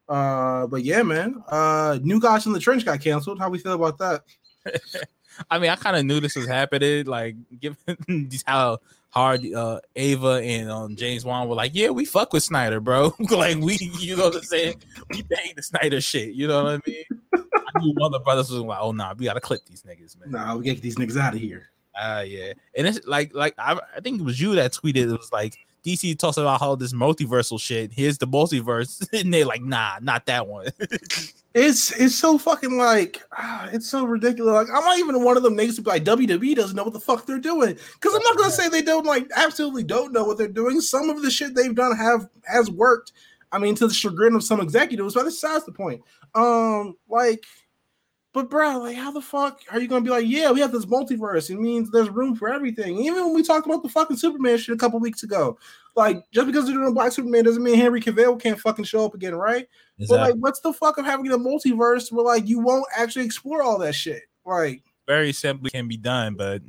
Uh, 0.07 0.65
but 0.67 0.83
yeah, 0.83 1.03
man, 1.03 1.41
uh, 1.49 1.99
New 2.01 2.19
Gods 2.19 2.45
in 2.45 2.53
the 2.53 2.59
Trench 2.59 2.83
got 2.83 2.99
canceled. 2.99 3.39
How 3.39 3.49
we 3.49 3.59
feel 3.59 3.73
about 3.73 3.97
that? 3.99 4.23
I 5.49 5.59
mean, 5.59 5.69
I 5.69 5.75
kind 5.75 5.95
of 5.95 6.05
knew 6.05 6.19
this 6.19 6.35
was 6.35 6.47
happening. 6.47 7.05
Like, 7.05 7.35
given 7.59 7.77
how 8.45 8.79
hard 9.11 9.43
uh 9.53 9.79
Ava 9.95 10.39
and 10.43 10.69
um 10.69 10.95
James 10.95 11.25
Wan 11.25 11.47
were 11.47 11.55
like, 11.55 11.71
yeah, 11.73 11.89
we 11.89 12.05
fuck 12.05 12.33
with 12.33 12.43
Snyder, 12.43 12.79
bro. 12.79 13.13
like 13.31 13.57
we, 13.57 13.77
you 13.99 14.15
know 14.15 14.25
what 14.25 14.35
I'm 14.35 14.43
saying? 14.43 14.81
We 15.11 15.21
bang 15.23 15.53
the 15.55 15.63
Snyder 15.63 16.01
shit. 16.01 16.33
You 16.33 16.47
know 16.47 16.63
what 16.63 16.73
I 16.73 16.89
mean? 16.89 17.43
One 17.81 18.07
of 18.07 18.11
the 18.11 18.19
brothers 18.19 18.49
was 18.51 18.61
like, 18.61 18.79
oh 18.81 18.91
nah, 18.91 19.13
we 19.17 19.25
gotta 19.25 19.41
clip 19.41 19.65
these 19.65 19.83
niggas, 19.83 20.19
man. 20.19 20.31
Nah, 20.31 20.55
we 20.55 20.63
get 20.63 20.81
these 20.81 20.95
niggas 20.95 21.17
out 21.17 21.33
of 21.33 21.39
here. 21.39 21.69
Ah, 21.99 22.21
yeah, 22.21 22.53
and 22.77 22.87
it's 22.87 23.05
like, 23.05 23.33
like 23.33 23.53
I, 23.57 23.79
I 23.95 23.99
think 23.99 24.21
it 24.21 24.23
was 24.23 24.39
you 24.39 24.55
that 24.55 24.73
tweeted. 24.73 25.11
It 25.11 25.17
was 25.17 25.31
like 25.31 25.57
DC 25.83 26.17
talks 26.17 26.37
about 26.37 26.59
how 26.59 26.75
this 26.75 26.93
multiversal 26.93 27.59
shit. 27.59 27.91
Here's 27.91 28.17
the 28.17 28.27
multiverse, 28.27 29.07
and 29.19 29.33
they're 29.33 29.45
like, 29.45 29.61
nah, 29.61 29.99
not 30.01 30.25
that 30.27 30.47
one. 30.47 30.67
It's 31.55 31.91
it's 31.99 32.13
so 32.13 32.37
fucking 32.37 32.77
like 32.77 33.23
ah, 33.35 33.67
it's 33.73 33.89
so 33.89 34.05
ridiculous. 34.05 34.53
Like 34.53 34.67
I'm 34.67 34.85
not 34.85 34.99
even 34.99 35.23
one 35.23 35.35
of 35.35 35.41
them 35.41 35.57
niggas 35.57 35.77
to 35.77 35.81
be 35.81 35.89
like 35.89 36.03
WWE 36.03 36.55
doesn't 36.55 36.75
know 36.75 36.83
what 36.83 36.93
the 36.93 36.99
fuck 36.99 37.25
they're 37.25 37.39
doing. 37.39 37.75
Because 37.95 38.13
I'm 38.13 38.21
not 38.21 38.37
gonna 38.37 38.51
say 38.51 38.69
they 38.69 38.83
don't 38.83 39.05
like 39.05 39.27
absolutely 39.35 39.83
don't 39.83 40.13
know 40.13 40.23
what 40.23 40.37
they're 40.37 40.47
doing. 40.47 40.79
Some 40.79 41.09
of 41.09 41.23
the 41.23 41.31
shit 41.31 41.55
they've 41.55 41.73
done 41.73 41.97
have 41.97 42.29
has 42.43 42.69
worked. 42.69 43.13
I 43.51 43.57
mean, 43.57 43.73
to 43.75 43.87
the 43.87 43.93
chagrin 43.93 44.35
of 44.35 44.43
some 44.43 44.61
executives, 44.61 45.15
but 45.15 45.23
that's 45.23 45.41
that's 45.41 45.65
the 45.65 45.71
point. 45.71 46.03
Um, 46.35 46.95
like, 47.09 47.43
but 48.39 48.49
bro, 48.49 48.77
like, 48.79 48.95
how 48.95 49.11
the 49.11 49.21
fuck 49.21 49.61
are 49.69 49.79
you 49.79 49.87
gonna 49.87 50.03
be 50.03 50.09
like, 50.09 50.25
yeah, 50.25 50.51
we 50.51 50.61
have 50.61 50.71
this 50.71 50.85
multiverse? 50.85 51.49
It 51.49 51.59
means 51.59 51.91
there's 51.91 52.09
room 52.09 52.35
for 52.35 52.49
everything. 52.49 52.97
Even 52.99 53.25
when 53.25 53.33
we 53.33 53.43
talked 53.43 53.65
about 53.65 53.83
the 53.83 53.89
fucking 53.89 54.15
Superman 54.15 54.57
shit 54.57 54.73
a 54.73 54.77
couple 54.77 54.99
weeks 54.99 55.23
ago, 55.23 55.57
like, 55.95 56.23
just 56.31 56.47
because 56.47 56.65
they're 56.65 56.73
doing 56.73 56.87
a 56.87 56.93
Black 56.93 57.11
Superman 57.11 57.43
doesn't 57.43 57.63
mean 57.63 57.75
Henry 57.75 58.01
Cavill 58.01 58.41
can't 58.41 58.59
fucking 58.59 58.85
show 58.85 59.05
up 59.05 59.13
again, 59.13 59.35
right? 59.35 59.67
Exactly. 59.99 60.07
But 60.07 60.21
like, 60.21 60.35
what's 60.35 60.61
the 60.61 60.71
fuck 60.71 60.97
of 60.97 61.05
having 61.05 61.29
a 61.31 61.37
multiverse 61.37 62.11
where 62.11 62.25
like 62.25 62.47
you 62.47 62.59
won't 62.59 62.85
actually 62.95 63.25
explore 63.25 63.61
all 63.61 63.77
that 63.79 63.93
shit? 63.93 64.23
Like, 64.45 64.83
very 65.05 65.33
simply 65.33 65.71
can 65.71 65.87
be 65.87 65.97
done, 65.97 66.35
but 66.35 66.61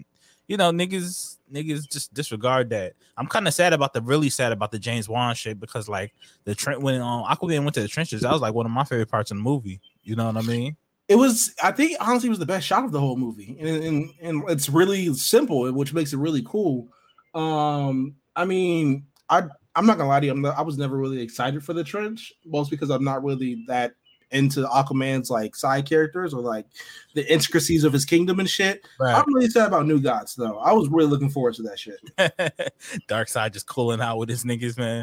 you 0.48 0.56
know, 0.56 0.72
niggas, 0.72 1.38
niggas 1.52 1.88
just 1.88 2.12
disregard 2.12 2.70
that. 2.70 2.94
I'm 3.16 3.28
kind 3.28 3.46
of 3.46 3.54
sad 3.54 3.72
about 3.72 3.92
the 3.92 4.02
really 4.02 4.30
sad 4.30 4.50
about 4.50 4.72
the 4.72 4.78
James 4.80 5.08
Wan 5.08 5.34
shit 5.36 5.60
because 5.60 5.88
like 5.88 6.12
the 6.44 6.56
Trent 6.56 6.80
when 6.80 7.00
um 7.00 7.22
Aquaman 7.24 7.62
went 7.62 7.74
to 7.74 7.82
the 7.82 7.88
trenches, 7.88 8.22
that 8.22 8.32
was 8.32 8.40
like 8.40 8.54
one 8.54 8.66
of 8.66 8.72
my 8.72 8.82
favorite 8.82 9.10
parts 9.10 9.30
of 9.30 9.36
the 9.36 9.42
movie. 9.42 9.80
You 10.02 10.16
know 10.16 10.26
what 10.26 10.36
I 10.36 10.42
mean? 10.42 10.76
It 11.10 11.16
was, 11.16 11.52
I 11.60 11.72
think, 11.72 11.96
honestly, 12.00 12.28
was 12.28 12.38
the 12.38 12.46
best 12.46 12.64
shot 12.64 12.84
of 12.84 12.92
the 12.92 13.00
whole 13.00 13.16
movie, 13.16 13.56
and 13.58 13.68
and, 13.68 14.10
and 14.22 14.44
it's 14.48 14.68
really 14.68 15.12
simple, 15.14 15.70
which 15.72 15.92
makes 15.92 16.12
it 16.12 16.18
really 16.18 16.42
cool. 16.46 16.86
Um, 17.34 18.14
I 18.36 18.44
mean, 18.44 19.06
I 19.28 19.42
I'm 19.74 19.86
not 19.86 19.98
gonna 19.98 20.08
lie 20.08 20.20
to 20.20 20.26
you, 20.26 20.30
I'm 20.32 20.40
not, 20.40 20.56
I 20.56 20.62
was 20.62 20.78
never 20.78 20.96
really 20.96 21.20
excited 21.20 21.64
for 21.64 21.72
the 21.72 21.82
trench, 21.82 22.32
most 22.46 22.70
because 22.70 22.90
I'm 22.90 23.02
not 23.02 23.24
really 23.24 23.64
that 23.66 23.94
into 24.30 24.60
Aquaman's 24.60 25.30
like 25.30 25.56
side 25.56 25.84
characters 25.84 26.32
or 26.32 26.42
like 26.42 26.66
the 27.14 27.28
intricacies 27.32 27.82
of 27.82 27.92
his 27.92 28.04
kingdom 28.04 28.38
and 28.38 28.48
shit. 28.48 28.86
I'm 29.00 29.34
really 29.34 29.48
sad 29.48 29.66
about 29.66 29.86
New 29.86 29.98
Gods 29.98 30.36
though. 30.36 30.58
I 30.58 30.72
was 30.72 30.88
really 30.88 31.08
looking 31.08 31.30
forward 31.30 31.54
to 31.54 31.62
that 31.62 31.78
shit. 31.80 31.98
Darkseid 33.08 33.52
just 33.52 33.66
cooling 33.66 34.00
out 34.00 34.18
with 34.18 34.28
his 34.28 34.44
niggas, 34.44 34.78
man. 34.78 35.02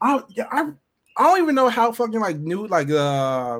I 0.00 0.22
yeah, 0.28 0.46
I 0.52 0.70
I 1.16 1.22
don't 1.24 1.42
even 1.42 1.56
know 1.56 1.68
how 1.68 1.90
fucking 1.90 2.20
like 2.20 2.36
new 2.36 2.68
like 2.68 2.88
uh 2.90 3.58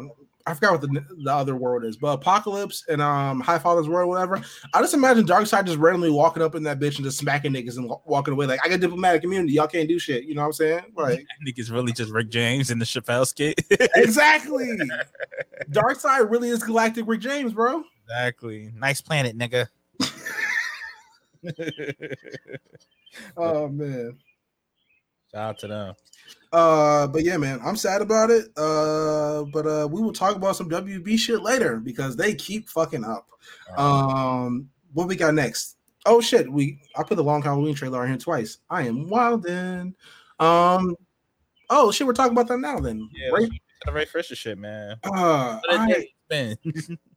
I 0.48 0.54
forgot 0.54 0.72
what 0.72 0.80
the, 0.80 1.04
the 1.24 1.32
other 1.32 1.54
world 1.56 1.84
is, 1.84 1.96
but 1.96 2.20
Apokolips 2.22 2.88
and 2.88 3.02
um 3.02 3.42
Highfather's 3.42 3.88
World, 3.88 4.08
whatever. 4.08 4.42
I 4.72 4.80
just 4.80 4.94
imagine 4.94 5.26
Darkseid 5.26 5.66
just 5.66 5.78
randomly 5.78 6.10
walking 6.10 6.42
up 6.42 6.54
in 6.54 6.62
that 6.62 6.80
bitch 6.80 6.96
and 6.96 7.04
just 7.04 7.18
smacking 7.18 7.52
niggas 7.52 7.76
and 7.76 7.92
walking 8.06 8.32
away. 8.32 8.46
Like 8.46 8.60
I 8.64 8.68
got 8.68 8.80
diplomatic 8.80 9.24
immunity, 9.24 9.52
y'all 9.52 9.66
can't 9.66 9.88
do 9.88 9.98
shit. 9.98 10.24
You 10.24 10.34
know 10.34 10.40
what 10.40 10.46
I'm 10.46 10.52
saying? 10.54 10.80
Like 10.96 11.26
Niggas 11.46 11.70
really 11.70 11.92
just 11.92 12.10
Rick 12.10 12.30
James 12.30 12.70
in 12.70 12.78
the 12.78 12.86
Chappelle 12.86 13.26
skit. 13.26 13.60
exactly. 13.96 14.78
Darkseid 15.70 16.30
really 16.30 16.48
is 16.48 16.62
Galactic 16.62 17.06
Rick 17.06 17.20
James, 17.20 17.52
bro. 17.52 17.84
exactly. 18.04 18.72
Nice 18.74 19.00
planet, 19.00 19.36
nigga. 19.36 19.68
Oh 23.36 23.68
man. 23.68 24.18
Shout 25.32 25.50
out 25.50 25.58
to 25.60 25.68
them. 25.68 25.94
Uh, 26.52 27.06
but 27.06 27.24
yeah, 27.24 27.36
man, 27.36 27.60
I'm 27.64 27.76
sad 27.76 28.00
about 28.00 28.30
it. 28.30 28.46
Uh, 28.56 29.44
but 29.52 29.66
uh, 29.66 29.88
we 29.90 30.00
will 30.00 30.12
talk 30.12 30.36
about 30.36 30.56
some 30.56 30.70
WB 30.70 31.18
shit 31.18 31.42
later 31.42 31.76
because 31.78 32.16
they 32.16 32.34
keep 32.34 32.68
fucking 32.68 33.04
up. 33.04 33.28
Um, 33.76 34.68
what 34.92 35.08
we 35.08 35.16
got 35.16 35.34
next? 35.34 35.76
Oh 36.06 36.20
shit, 36.20 36.50
we 36.50 36.80
I 36.96 37.02
put 37.02 37.16
the 37.16 37.24
long 37.24 37.42
Halloween 37.42 37.74
trailer 37.74 38.00
on 38.00 38.08
here 38.08 38.16
twice. 38.16 38.58
I 38.70 38.86
am 38.86 39.08
wildin'. 39.08 39.94
Um, 40.40 40.96
oh 41.68 41.90
shit, 41.90 42.06
we're 42.06 42.12
talking 42.14 42.32
about 42.32 42.48
that 42.48 42.58
now 42.58 42.78
then. 42.78 43.08
Yeah, 43.12 43.30
Right? 43.30 43.50
the 43.84 43.92
Ray 43.92 44.06
Fisher 44.06 44.34
shit, 44.34 44.58
man. 44.58 44.96
Uh, 45.04 45.60
I, 45.70 45.86
day 45.86 46.08
it's 46.28 46.74
been. 46.74 46.98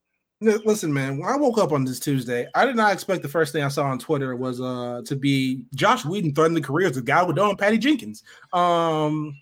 Listen, 0.41 0.91
man, 0.91 1.19
when 1.19 1.29
I 1.29 1.37
woke 1.37 1.59
up 1.59 1.71
on 1.71 1.85
this 1.85 1.99
Tuesday, 1.99 2.47
I 2.55 2.65
did 2.65 2.75
not 2.75 2.91
expect 2.93 3.21
the 3.21 3.29
first 3.29 3.53
thing 3.53 3.63
I 3.63 3.67
saw 3.67 3.85
on 3.85 3.99
Twitter 3.99 4.35
was 4.35 4.59
uh 4.59 5.03
to 5.05 5.15
be 5.15 5.65
Joss 5.75 6.03
Whedon 6.03 6.33
threatening 6.33 6.59
the 6.59 6.67
careers 6.67 6.97
of 6.97 7.05
Gal 7.05 7.31
Gadot 7.31 7.49
and 7.49 7.59
Patty 7.59 7.77
Jenkins. 7.77 8.23
Um 8.51 9.35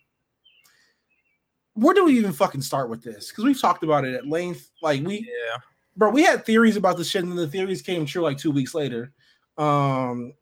where 1.76 1.94
do 1.94 2.04
we 2.04 2.18
even 2.18 2.34
fucking 2.34 2.62
start 2.62 2.90
with 2.90 3.02
this? 3.02 3.30
Because 3.30 3.46
we've 3.46 3.62
talked 3.62 3.84
about 3.84 4.04
it 4.04 4.14
at 4.14 4.28
length. 4.28 4.72
Like 4.82 5.02
we 5.02 5.20
yeah. 5.20 5.58
bro, 5.96 6.10
we 6.10 6.24
had 6.24 6.46
theories 6.46 6.76
about 6.76 6.98
this 6.98 7.10
shit, 7.10 7.24
and 7.24 7.38
the 7.38 7.48
theories 7.48 7.82
came 7.82 8.06
true 8.06 8.22
like 8.22 8.38
two 8.38 8.52
weeks 8.52 8.76
later. 8.76 9.14
Um 9.58 10.34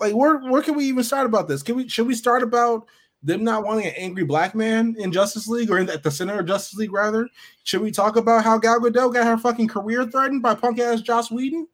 like 0.00 0.14
where 0.14 0.36
where 0.50 0.60
can 0.60 0.76
we 0.76 0.84
even 0.84 1.02
start 1.02 1.24
about 1.24 1.48
this? 1.48 1.62
Can 1.62 1.76
we 1.76 1.88
should 1.88 2.06
we 2.06 2.14
start 2.14 2.42
about 2.42 2.86
them 3.24 3.42
not 3.42 3.64
wanting 3.64 3.86
an 3.86 3.94
angry 3.96 4.24
black 4.24 4.54
man 4.54 4.94
in 4.98 5.10
Justice 5.10 5.48
League 5.48 5.70
or 5.70 5.78
in, 5.78 5.88
at 5.88 6.02
the 6.02 6.10
center 6.10 6.38
of 6.38 6.46
Justice 6.46 6.78
League 6.78 6.92
rather? 6.92 7.28
Should 7.64 7.80
we 7.80 7.90
talk 7.90 8.16
about 8.16 8.44
how 8.44 8.58
Gal 8.58 8.80
Gadot 8.80 9.14
got 9.14 9.26
her 9.26 9.38
fucking 9.38 9.68
career 9.68 10.04
threatened 10.04 10.42
by 10.42 10.54
punk 10.54 10.78
ass 10.78 11.00
Joss 11.00 11.30
Whedon? 11.30 11.66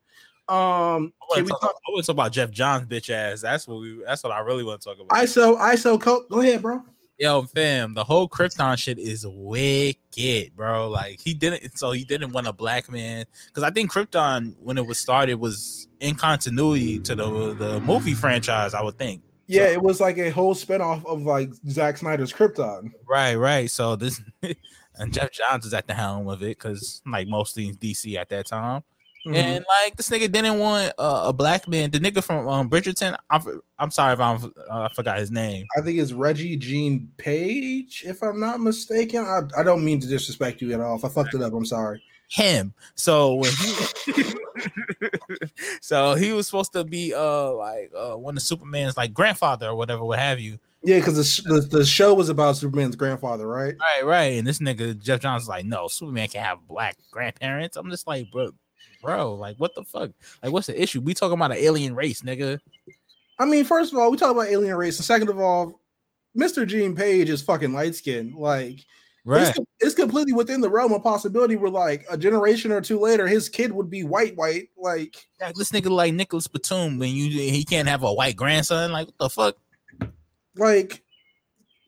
Um, 0.49 1.13
I 1.23 1.27
want 1.29 1.37
we 1.37 1.43
to 1.43 1.49
talk, 1.49 1.61
talk? 1.61 2.09
About 2.09 2.33
Geoff 2.33 2.51
Johns 2.51 2.87
bitch 2.87 3.11
ass. 3.11 3.41
That's 3.41 3.69
what 3.69 3.81
we. 3.81 4.03
That's 4.05 4.25
what 4.25 4.33
I 4.33 4.41
really 4.41 4.65
want 4.65 4.81
to 4.81 4.89
talk 4.89 4.99
about. 4.99 5.17
ISO, 5.17 5.57
ISO, 5.59 6.01
co- 6.01 6.25
go 6.29 6.41
ahead, 6.41 6.63
bro. 6.63 6.83
Yo, 7.19 7.43
fam, 7.43 7.95
the 7.95 8.03
whole 8.03 8.29
Krypton 8.29 8.79
shit 8.79 8.99
is 8.99 9.27
wicked, 9.29 10.57
bro. 10.57 10.89
Like 10.89 11.21
he 11.21 11.35
didn't, 11.35 11.79
so 11.79 11.93
he 11.93 12.03
didn't 12.03 12.33
want 12.33 12.47
a 12.47 12.53
black 12.53 12.91
man 12.91 13.27
because 13.47 13.63
I 13.63 13.71
think 13.71 13.93
Krypton 13.93 14.57
when 14.59 14.79
it 14.79 14.87
was 14.87 14.99
started 14.99 15.35
was 15.35 15.87
in 16.01 16.15
continuity 16.15 16.99
to 17.01 17.15
the 17.15 17.55
the 17.55 17.81
movie 17.81 18.15
franchise. 18.15 18.75
I 18.75 18.83
would 18.83 18.99
think. 18.99 19.23
Yeah, 19.51 19.67
it 19.67 19.83
was 19.83 20.01
like 20.01 20.19
a 20.19 20.31
whole 20.31 20.55
spinoff 20.55 21.05
of 21.07 21.23
like 21.23 21.51
Zack 21.69 21.97
Snyder's 21.99 22.33
Krypton. 22.33 22.93
Right, 23.09 23.35
right. 23.35 23.71
So 23.71 23.97
this 23.97 24.21
and 24.97 25.13
Geoff 25.13 25.33
Johns 25.33 25.67
is 25.67 25.75
at 25.75 25.87
the 25.87 25.95
helm 25.95 26.29
of 26.29 26.43
it 26.43 26.59
because 26.59 27.03
like 27.07 27.27
mostly 27.27 27.69
in 27.69 27.77
DC 27.77 28.17
at 28.17 28.29
that 28.29 28.47
time. 28.47 28.83
Mhm. 29.27 29.35
And 29.35 29.65
like 29.83 29.97
this 29.97 30.09
nigga 30.09 30.33
didn't 30.33 30.59
want 30.59 30.93
uh, 30.99 31.25
a 31.27 31.33
black 31.33 31.69
man. 31.69 31.91
The 31.91 31.99
nigga 31.99 32.23
from 32.23 32.49
um, 32.49 32.71
Bridgerton. 32.71 33.17
I'm 33.29 33.61
I'm 33.79 33.91
sorry 33.91 34.15
if 34.15 34.21
I'm 34.21 34.53
uh, 34.71 34.83
I 34.83 34.89
forgot 34.95 35.19
his 35.19 35.31
name. 35.31 35.67
I 35.77 35.83
think 35.83 35.99
it's 35.99 36.13
Regé-Jean 36.13 37.11
Page, 37.19 38.05
if 38.07 38.23
I'm 38.23 38.41
not 38.41 38.61
mistaken. 38.61 39.21
I, 39.25 39.43
I 39.59 39.63
don't 39.63 39.85
mean 39.85 40.01
to 40.01 40.07
disrespect 40.07 40.63
you 40.63 40.73
at 40.73 40.81
all. 40.81 40.97
If 40.97 41.05
I 41.05 41.09
fucked 41.09 41.35
it 41.35 41.43
up, 41.43 41.53
I'm 41.53 41.67
sorry. 41.67 42.03
Him. 42.31 42.75
So 42.95 43.35
when 43.35 43.51
he 43.51 44.25
so 45.81 46.15
he 46.15 46.33
was 46.33 46.47
supposed 46.47 46.73
to 46.75 46.85
be 46.85 47.13
uh 47.13 47.53
like 47.55 47.91
uh 47.97 48.15
one 48.15 48.37
of 48.37 48.43
Superman's 48.43 48.97
like 48.97 49.13
grandfather 49.13 49.69
or 49.69 49.75
whatever, 49.75 50.05
what 50.05 50.21
have 50.21 50.39
you. 50.39 50.59
Yeah, 50.83 50.99
because 50.99 51.17
the, 51.17 51.25
sh- 51.25 51.43
the 51.43 51.61
the 51.61 51.85
show 51.85 52.15
was 52.15 52.29
about 52.29 52.57
Superman's 52.57 52.97
grandfather, 52.97 53.47
right? 53.47 53.75
Right, 53.79 54.05
right. 54.05 54.39
And 54.39 54.47
this 54.47 54.61
nigga 54.61 54.99
Geoff 54.99 55.21
Johns 55.21 55.43
is 55.43 55.49
like, 55.49 55.65
no, 55.65 55.89
Superman 55.89 56.29
can't 56.29 56.47
have 56.47 56.67
black 56.69 56.97
grandparents. 57.11 57.77
I'm 57.77 57.91
just 57.91 58.07
like, 58.07 58.31
bro, 58.31 58.51
bro, 59.03 59.35
like 59.35 59.57
what 59.57 59.75
the 59.75 59.83
fuck? 59.83 60.13
Like, 60.43 60.53
what's 60.53 60.69
the 60.69 60.81
issue? 60.81 61.01
We 61.01 61.15
talking 61.15 61.35
about 61.35 61.51
an 61.51 61.59
alien 61.59 61.95
race, 61.95 62.23
nigga. 62.23 62.61
I 63.39 63.45
mean, 63.45 63.65
first 63.65 63.93
of 63.93 63.99
all, 63.99 64.11
we 64.11 64.17
talk 64.17 64.31
about 64.31 64.47
alien 64.47 64.77
race, 64.77 64.99
and 64.99 65.05
second 65.05 65.31
of 65.31 65.41
all, 65.41 65.81
Mr. 66.39 66.67
Gene 66.67 66.95
Page 66.95 67.29
is 67.29 67.43
fucking 67.43 67.73
light 67.73 67.97
skinned. 67.97 68.35
Like 68.35 68.85
Right. 69.31 69.49
it's, 69.49 69.59
it's 69.79 69.95
completely 69.95 70.33
within 70.33 70.61
the 70.61 70.69
realm 70.69 70.93
of 70.93 71.05
possibility 71.05 71.55
where 71.55 71.71
like 71.71 72.05
a 72.11 72.19
generation 72.19 72.73
or 72.73 72.81
two 72.81 72.99
later, 72.99 73.29
his 73.29 73.49
kid 73.49 73.71
would 73.71 73.89
be 73.89 74.03
white, 74.03 74.37
white. 74.37 74.71
Like 74.77 75.25
Like, 75.41 75.55
this 75.55 75.71
nigga 75.71 75.89
like 75.89 76.15
Nicolas 76.15 76.49
Batum 76.49 76.99
when 76.99 77.11
you 77.11 77.31
he 77.31 77.65
can't 77.65 77.87
have 77.87 78.03
a 78.03 78.13
white 78.13 78.35
grandson. 78.35 78.91
Like 78.91 79.07
what 79.07 79.19
the 79.19 79.31
fuck? 79.31 79.57
like 80.57 81.05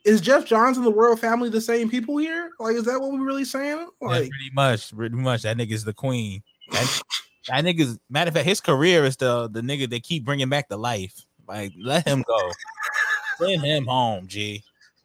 is 0.05 0.21
Geoff 0.21 0.45
Johns 0.45 0.77
and 0.77 0.87
the 0.87 0.93
royal 0.93 1.17
family 1.17 1.49
the 1.49 1.61
same 1.61 1.91
people 1.91 2.17
here? 2.17 2.51
Like, 2.59 2.77
is 2.77 2.85
that 2.85 3.01
what 3.01 3.13
we're 3.13 3.25
really 3.25 3.45
saying? 3.45 3.89
Yeah, 4.01 4.09
Like, 4.09 4.31
pretty 4.31 4.51
much, 4.53 4.95
pretty 4.95 5.15
much. 5.15 5.43
That 5.43 5.57
nigga's 5.57 5.85
the 5.85 5.93
queen. 5.93 6.43
That, 6.71 7.03
that 7.49 7.65
nigga's 7.65 7.99
matter 8.09 8.29
of 8.29 8.35
fact, 8.35 8.47
his 8.47 8.61
career 8.61 9.05
is 9.05 9.17
the 9.17 9.49
the 9.49 9.61
nigga 9.63 9.91
they 9.91 10.01
keep 10.01 10.25
bringing 10.25 10.49
back 10.49 10.69
to 10.69 10.77
life. 10.77 11.25
Like, 11.49 11.73
let 11.77 12.07
him 12.07 12.25
go. 12.27 12.51
Send 13.39 13.63
him 13.63 13.87
home, 13.87 14.29
G. 14.29 14.63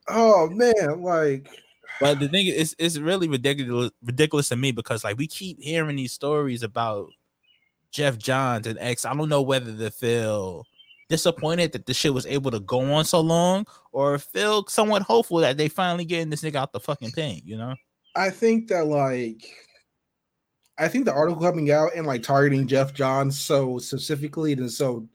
oh 0.07 0.49
man, 0.49 1.01
like 1.01 1.49
But 1.99 2.19
the 2.19 2.27
thing 2.27 2.47
is, 2.47 2.75
it's 2.77 2.97
really 2.97 3.27
ridiculous, 3.27 3.91
ridiculous 4.03 4.49
to 4.49 4.55
me 4.55 4.71
because 4.71 5.03
like 5.03 5.17
we 5.17 5.27
keep 5.27 5.61
hearing 5.61 5.95
these 5.95 6.13
stories 6.13 6.63
about 6.63 7.09
Geoff 7.91 8.17
Johns 8.17 8.67
and 8.67 8.77
X. 8.79 9.05
I 9.05 9.13
don't 9.13 9.29
know 9.29 9.41
whether 9.41 9.75
to 9.75 9.91
feel 9.91 10.65
disappointed 11.09 11.71
that 11.71 11.85
the 11.85 11.93
shit 11.93 12.13
was 12.13 12.25
able 12.25 12.51
to 12.51 12.59
go 12.59 12.81
on 12.93 13.05
so 13.05 13.19
long, 13.21 13.65
or 13.91 14.19
feel 14.19 14.65
somewhat 14.67 15.01
hopeful 15.01 15.37
that 15.39 15.57
they 15.57 15.69
finally 15.69 16.05
getting 16.05 16.29
this 16.29 16.41
nigga 16.41 16.55
out 16.55 16.73
the 16.73 16.79
fucking 16.79 17.11
paint. 17.11 17.45
You 17.45 17.57
know? 17.57 17.75
I 18.15 18.29
think 18.29 18.67
that 18.67 18.87
like 18.87 19.47
I 20.77 20.87
think 20.87 21.05
the 21.05 21.13
article 21.13 21.41
coming 21.41 21.71
out 21.71 21.91
and 21.95 22.05
like 22.05 22.23
targeting 22.23 22.67
Geoff 22.67 22.93
Johns 22.93 23.39
so 23.39 23.79
specifically 23.79 24.53
and 24.53 24.71
so 24.71 25.07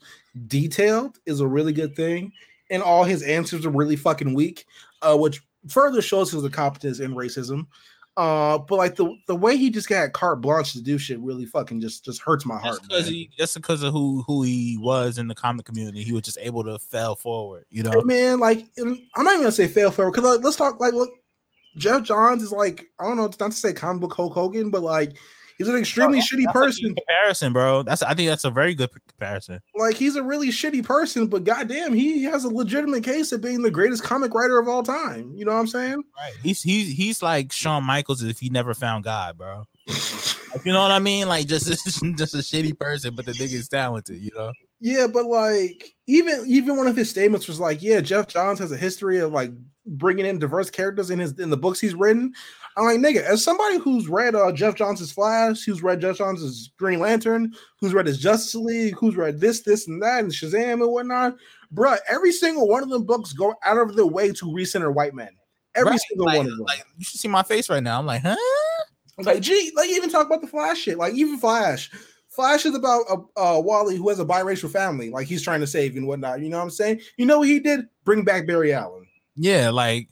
detailed 0.46 1.18
is 1.26 1.40
a 1.40 1.46
really 1.46 1.72
good 1.72 1.94
thing. 1.94 2.32
And 2.70 2.82
all 2.82 3.04
his 3.04 3.22
answers 3.22 3.66
are 3.66 3.70
really 3.70 3.96
fucking 3.96 4.34
weak, 4.34 4.64
uh, 5.02 5.16
which 5.16 5.42
further 5.68 6.02
shows 6.02 6.30
his 6.30 6.44
incompetence 6.44 7.00
in 7.00 7.14
racism. 7.14 7.66
Uh, 8.14 8.58
but 8.58 8.76
like 8.76 8.94
the 8.94 9.16
the 9.26 9.34
way 9.34 9.56
he 9.56 9.70
just 9.70 9.88
got 9.88 10.12
carte 10.12 10.42
blanche 10.42 10.74
to 10.74 10.82
do 10.82 10.98
shit 10.98 11.18
really 11.20 11.46
fucking 11.46 11.80
just 11.80 12.04
just 12.04 12.20
hurts 12.20 12.44
my 12.44 12.58
heart. 12.58 12.78
Just 12.80 12.88
because 12.88 13.08
he, 13.08 13.30
just 13.38 13.54
because 13.54 13.82
of 13.82 13.94
who 13.94 14.22
who 14.26 14.42
he 14.42 14.76
was 14.78 15.16
in 15.16 15.28
the 15.28 15.34
comic 15.34 15.64
community, 15.64 16.02
he 16.02 16.12
was 16.12 16.22
just 16.22 16.36
able 16.38 16.62
to 16.64 16.78
fail 16.78 17.14
forward. 17.14 17.64
You 17.70 17.84
know? 17.84 18.02
man, 18.02 18.38
like 18.38 18.66
I'm 18.78 18.98
not 19.16 19.32
even 19.32 19.40
gonna 19.40 19.52
say 19.52 19.66
fail 19.66 19.90
forward 19.90 20.12
because 20.12 20.28
like, 20.28 20.44
let's 20.44 20.56
talk 20.56 20.78
like 20.78 20.92
look, 20.92 21.10
Geoff 21.76 22.02
Johns 22.02 22.42
is 22.42 22.52
like 22.52 22.86
I 23.00 23.04
don't 23.04 23.16
know, 23.16 23.24
it's 23.24 23.40
not 23.40 23.52
to 23.52 23.56
say 23.56 23.72
comic 23.72 24.02
book 24.02 24.14
Hulk 24.14 24.34
Hogan, 24.34 24.68
but 24.68 24.82
like 24.82 25.16
he's 25.66 25.74
an 25.74 25.80
extremely 25.80 26.18
shitty 26.18 26.22
That's 26.22 26.32
a 26.32 26.44
good 26.44 26.52
person. 26.52 26.94
comparison, 26.94 27.52
bro. 27.52 27.82
That's 27.82 28.02
I 28.02 28.14
think 28.14 28.28
that's 28.28 28.44
a 28.44 28.50
very 28.50 28.74
good 28.74 28.90
comparison. 29.08 29.60
Like 29.76 29.96
he's 29.96 30.16
a 30.16 30.22
really 30.22 30.48
shitty 30.48 30.84
person, 30.84 31.26
but 31.26 31.44
goddamn, 31.44 31.92
he 31.92 32.22
has 32.24 32.44
a 32.44 32.48
legitimate 32.48 33.04
case 33.04 33.32
of 33.32 33.40
being 33.40 33.62
the 33.62 33.70
greatest 33.70 34.02
comic 34.02 34.34
writer 34.34 34.58
of 34.58 34.68
all 34.68 34.82
time. 34.82 35.32
You 35.36 35.44
know 35.44 35.52
what 35.52 35.60
I'm 35.60 35.66
saying? 35.66 36.02
Right. 36.18 36.34
He's 36.42 36.62
he's 36.62 36.92
he's 36.96 37.22
like 37.22 37.52
Shawn 37.52 37.84
Michaels 37.84 38.22
if 38.22 38.38
he 38.38 38.48
never 38.50 38.74
found 38.74 39.04
God, 39.04 39.38
bro. 39.38 39.64
Like, 39.88 40.64
you 40.64 40.72
know 40.72 40.82
what 40.82 40.90
I 40.90 40.98
mean? 40.98 41.28
Like 41.28 41.46
just 41.46 41.66
just 41.86 42.02
a 42.34 42.38
shitty 42.38 42.78
person, 42.78 43.14
but 43.14 43.26
the 43.26 43.32
nigga's 43.32 43.68
talented. 43.68 44.20
You 44.20 44.30
know? 44.36 44.52
Yeah, 44.80 45.06
but 45.06 45.26
like 45.26 45.94
even 46.06 46.44
even 46.46 46.76
one 46.76 46.88
of 46.88 46.96
his 46.96 47.08
statements 47.08 47.48
was 47.48 47.60
like, 47.60 47.82
yeah, 47.82 48.00
Geoff 48.00 48.26
Johns 48.26 48.58
has 48.58 48.72
a 48.72 48.76
history 48.76 49.18
of 49.18 49.32
like 49.32 49.52
bringing 49.86 50.26
in 50.26 50.38
diverse 50.38 50.70
characters 50.70 51.10
in 51.10 51.18
his 51.18 51.38
in 51.38 51.50
the 51.50 51.56
books 51.56 51.80
he's 51.80 51.94
written. 51.94 52.32
I'm 52.76 52.84
like, 52.84 52.98
nigga, 52.98 53.22
as 53.22 53.44
somebody 53.44 53.78
who's 53.78 54.08
read 54.08 54.34
uh, 54.34 54.50
Geoff 54.52 54.76
Johns' 54.76 55.12
Flash, 55.12 55.64
who's 55.64 55.82
read 55.82 56.00
Geoff 56.00 56.18
Johns' 56.18 56.70
Green 56.78 57.00
Lantern, 57.00 57.52
who's 57.78 57.92
read 57.92 58.06
his 58.06 58.18
Justice 58.18 58.54
League, 58.54 58.94
who's 58.96 59.16
read 59.16 59.40
this, 59.40 59.62
this, 59.62 59.88
and 59.88 60.02
that, 60.02 60.20
and 60.20 60.32
Shazam 60.32 60.82
and 60.82 60.90
whatnot, 60.90 61.36
bruh, 61.74 61.98
every 62.08 62.32
single 62.32 62.68
one 62.68 62.82
of 62.82 62.88
them 62.88 63.04
books 63.04 63.32
go 63.32 63.54
out 63.64 63.78
of 63.78 63.94
their 63.94 64.06
way 64.06 64.32
to 64.32 64.46
recenter 64.46 64.92
white 64.92 65.14
men. 65.14 65.30
Every 65.74 65.92
Right, 65.92 66.00
single 66.08 66.26
like, 66.26 66.36
one 66.38 66.46
of 66.46 66.56
them. 66.56 66.66
Like 66.66 66.84
you 66.98 67.04
should 67.04 67.20
see 67.20 67.28
my 67.28 67.42
face 67.42 67.70
right 67.70 67.82
now. 67.82 67.98
I'm 67.98 68.06
like, 68.06 68.22
huh? 68.22 68.36
I'm 69.18 69.24
like, 69.24 69.40
gee, 69.40 69.72
like 69.76 69.88
even 69.88 70.10
talk 70.10 70.26
about 70.26 70.40
the 70.40 70.46
Flash 70.46 70.78
shit. 70.80 70.98
Like 70.98 71.14
even 71.14 71.38
Flash, 71.38 71.90
Flash 72.28 72.64
is 72.64 72.74
about 72.74 73.04
a 73.10 73.40
uh, 73.40 73.60
Wally 73.60 73.96
who 73.96 74.08
has 74.08 74.18
a 74.18 74.24
biracial 74.24 74.70
family, 74.70 75.10
like 75.10 75.26
he's 75.26 75.42
trying 75.42 75.60
to 75.60 75.66
save 75.66 75.96
and 75.96 76.06
whatnot. 76.06 76.40
You 76.40 76.48
know 76.48 76.56
what 76.58 76.64
I'm 76.64 76.70
saying? 76.70 77.00
You 77.18 77.26
know 77.26 77.40
what 77.40 77.48
he 77.48 77.60
did? 77.60 77.86
Bring 78.04 78.24
back 78.24 78.46
Barry 78.46 78.72
Allen. 78.72 79.06
Yeah, 79.36 79.70
like 79.70 80.08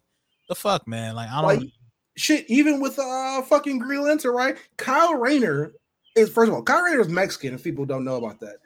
the 0.49 0.55
fuck, 0.55 0.87
man. 0.87 1.15
Like 1.15 1.31
I 1.31 1.41
don't. 1.41 1.61
Like 1.61 1.71
shit. 2.21 2.45
Even 2.49 2.81
with 2.81 2.99
uh 2.99 3.43
fucking 3.43 3.79
Green 3.79 4.03
Lantern, 4.03 4.35
right? 4.35 4.57
Kyle 4.77 5.15
Rayner 5.15 5.73
is 6.17 6.31
first 6.31 6.49
of 6.49 6.55
all, 6.55 6.63
Kyle 6.63 6.83
Rayner 6.83 7.01
is 7.01 7.09
Mexican. 7.09 7.55
If 7.55 7.65
people 7.65 7.87
don't 7.87 8.05
know 8.05 8.17
about 8.17 8.41
that, 8.41 8.57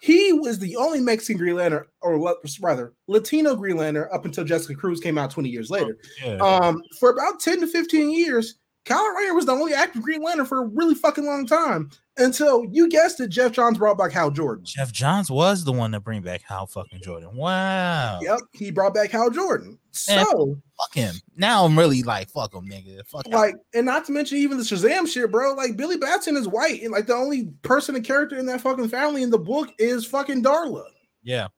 he 0.00 0.32
was 0.32 0.58
the 0.58 0.76
only 0.76 1.00
Mexican 1.00 1.38
Green 1.38 1.56
Lantern, 1.56 1.86
or 2.00 2.18
what- 2.18 2.38
rather 2.60 2.92
Latino 3.08 3.54
Green 3.56 3.76
Lantern, 3.76 4.08
up 4.12 4.24
until 4.24 4.44
Jessica 4.44 4.74
Cruz 4.74 5.00
came 5.00 5.18
out 5.18 5.30
20 5.30 5.48
years 5.48 5.70
later. 5.70 5.96
yeah. 6.24 6.36
Um, 6.36 6.82
for 6.98 7.10
about 7.10 7.40
10 7.40 7.60
to 7.60 7.66
15 7.66 8.10
years, 8.10 8.56
Kyle 8.84 9.14
Rayner 9.14 9.34
was 9.34 9.46
the 9.46 9.52
only 9.52 9.72
active 9.72 10.02
Green 10.02 10.22
Lantern 10.22 10.46
for 10.46 10.62
a 10.62 10.66
really 10.66 10.94
fucking 10.94 11.24
long 11.24 11.46
time 11.46 11.90
until 12.16 12.64
you 12.70 12.88
guessed 12.88 13.20
it, 13.20 13.28
Geoff 13.28 13.52
Johns 13.52 13.78
brought 13.78 13.98
back 13.98 14.12
Hal 14.12 14.30
Jordan. 14.30 14.64
Geoff 14.64 14.92
Johns 14.92 15.30
was 15.30 15.64
the 15.64 15.72
one 15.72 15.92
to 15.92 16.00
bring 16.00 16.22
back 16.22 16.42
Hal 16.42 16.66
fucking 16.66 17.00
Jordan. 17.02 17.34
Wow. 17.34 18.20
Yep, 18.22 18.40
he 18.52 18.70
brought 18.70 18.94
back 18.94 19.10
Hal 19.10 19.30
Jordan. 19.30 19.78
Man. 20.08 20.26
So, 20.26 20.56
Fuck 20.76 20.94
him. 20.94 21.14
Now 21.36 21.64
I'm 21.64 21.78
really 21.78 22.02
like, 22.02 22.28
fuck 22.30 22.54
him, 22.54 22.66
nigga. 22.68 23.06
Fuck 23.06 23.26
him. 23.26 23.32
like, 23.32 23.54
and 23.74 23.86
not 23.86 24.04
to 24.06 24.12
mention 24.12 24.38
even 24.38 24.58
the 24.58 24.64
Shazam 24.64 25.06
shit, 25.06 25.30
bro. 25.30 25.54
Like, 25.54 25.76
Billy 25.76 25.96
Batson 25.96 26.36
is 26.36 26.48
white, 26.48 26.82
and 26.82 26.92
like 26.92 27.06
the 27.06 27.14
only 27.14 27.46
person 27.62 27.94
and 27.94 28.04
character 28.04 28.36
in 28.36 28.46
that 28.46 28.60
fucking 28.60 28.88
family 28.88 29.22
in 29.22 29.30
the 29.30 29.38
book 29.38 29.70
is 29.78 30.04
fucking 30.04 30.42
Darla. 30.42 30.84
Yeah. 31.22 31.48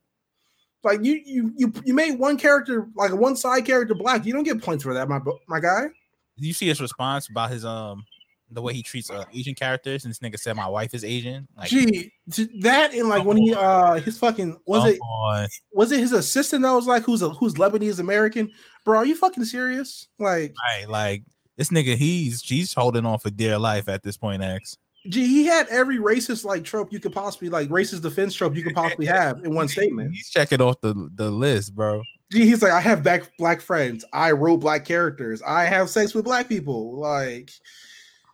Like, 0.84 1.02
you 1.02 1.20
you 1.24 1.52
you 1.56 1.72
you 1.84 1.94
made 1.94 2.18
one 2.18 2.36
character 2.36 2.88
like 2.94 3.10
a 3.10 3.16
one 3.16 3.36
side 3.36 3.64
character 3.64 3.94
black. 3.94 4.24
You 4.24 4.32
don't 4.32 4.44
get 4.44 4.62
points 4.62 4.84
for 4.84 4.94
that, 4.94 5.08
my 5.08 5.20
my 5.48 5.60
guy. 5.60 5.88
Did 6.36 6.46
you 6.46 6.52
see 6.52 6.68
his 6.68 6.80
response 6.80 7.28
about 7.28 7.50
his 7.50 7.64
um 7.64 8.04
the 8.50 8.62
way 8.62 8.72
he 8.74 8.82
treats 8.82 9.10
uh, 9.10 9.24
Asian 9.32 9.54
characters? 9.54 10.04
And 10.04 10.10
this 10.10 10.20
nigga 10.20 10.38
said 10.38 10.54
my 10.56 10.68
wife 10.68 10.94
is 10.94 11.04
Asian. 11.04 11.46
Like, 11.56 11.68
Gee, 11.68 12.12
that 12.60 12.94
and 12.94 13.08
like 13.08 13.24
when 13.24 13.36
he 13.36 13.54
uh 13.54 13.94
his 13.94 14.18
fucking 14.18 14.58
was 14.66 14.82
come 14.82 14.90
it 14.92 14.98
on. 15.00 15.48
was 15.72 15.92
it 15.92 16.00
his 16.00 16.12
assistant 16.12 16.62
that 16.62 16.72
was 16.72 16.86
like 16.86 17.02
who's 17.02 17.22
a 17.22 17.30
who's 17.30 17.54
Lebanese 17.54 17.98
American? 18.00 18.50
Bro, 18.84 18.98
are 18.98 19.06
you 19.06 19.16
fucking 19.16 19.44
serious? 19.44 20.08
Like, 20.18 20.54
Right, 20.68 20.88
like 20.88 21.22
this 21.56 21.70
nigga, 21.70 21.96
he's 21.96 22.42
he's 22.42 22.74
holding 22.74 23.06
on 23.06 23.18
for 23.18 23.30
dear 23.30 23.58
life 23.58 23.88
at 23.88 24.02
this 24.02 24.16
point, 24.16 24.42
X. 24.42 24.76
gee, 25.08 25.26
he 25.26 25.44
had 25.46 25.66
every 25.68 25.98
racist 25.98 26.44
like 26.44 26.64
trope 26.64 26.92
you 26.92 27.00
could 27.00 27.12
possibly 27.12 27.48
like 27.48 27.68
racist 27.68 28.02
defense 28.02 28.34
trope 28.34 28.54
you 28.56 28.62
could 28.62 28.74
possibly 28.74 29.06
have 29.18 29.44
in 29.44 29.54
one 29.54 29.68
statement. 29.68 30.12
He's 30.12 30.30
checking 30.30 30.60
off 30.60 30.80
the 30.80 31.10
the 31.14 31.30
list, 31.30 31.74
bro. 31.74 32.02
Gee, 32.32 32.44
he's 32.44 32.60
like, 32.60 32.72
I 32.72 32.80
have 32.80 33.02
black 33.04 33.30
black 33.38 33.60
friends, 33.60 34.04
I 34.12 34.32
wrote 34.32 34.58
black 34.58 34.84
characters, 34.84 35.40
I 35.42 35.64
have 35.64 35.88
sex 35.88 36.12
with 36.12 36.24
black 36.24 36.48
people. 36.48 36.98
Like, 36.98 37.50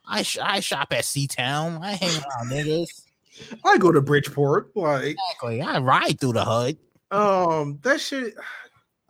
I 0.07 0.23
sh- 0.23 0.39
I 0.43 0.61
shop 0.61 0.93
at 0.93 1.05
C 1.05 1.27
Town. 1.27 1.79
I 1.83 1.93
hang 1.93 2.11
around 2.11 2.51
niggas. 2.51 3.03
I 3.65 3.79
go 3.79 3.93
to 3.93 4.01
Bridgeport. 4.01 4.77
Like, 4.77 5.17
Exactly. 5.17 5.63
I 5.63 5.79
ride 5.79 6.21
through 6.21 6.35
the 6.35 6.45
hood. 6.45 6.77
um, 7.11 7.79
that 7.83 8.01
shit. 8.01 8.35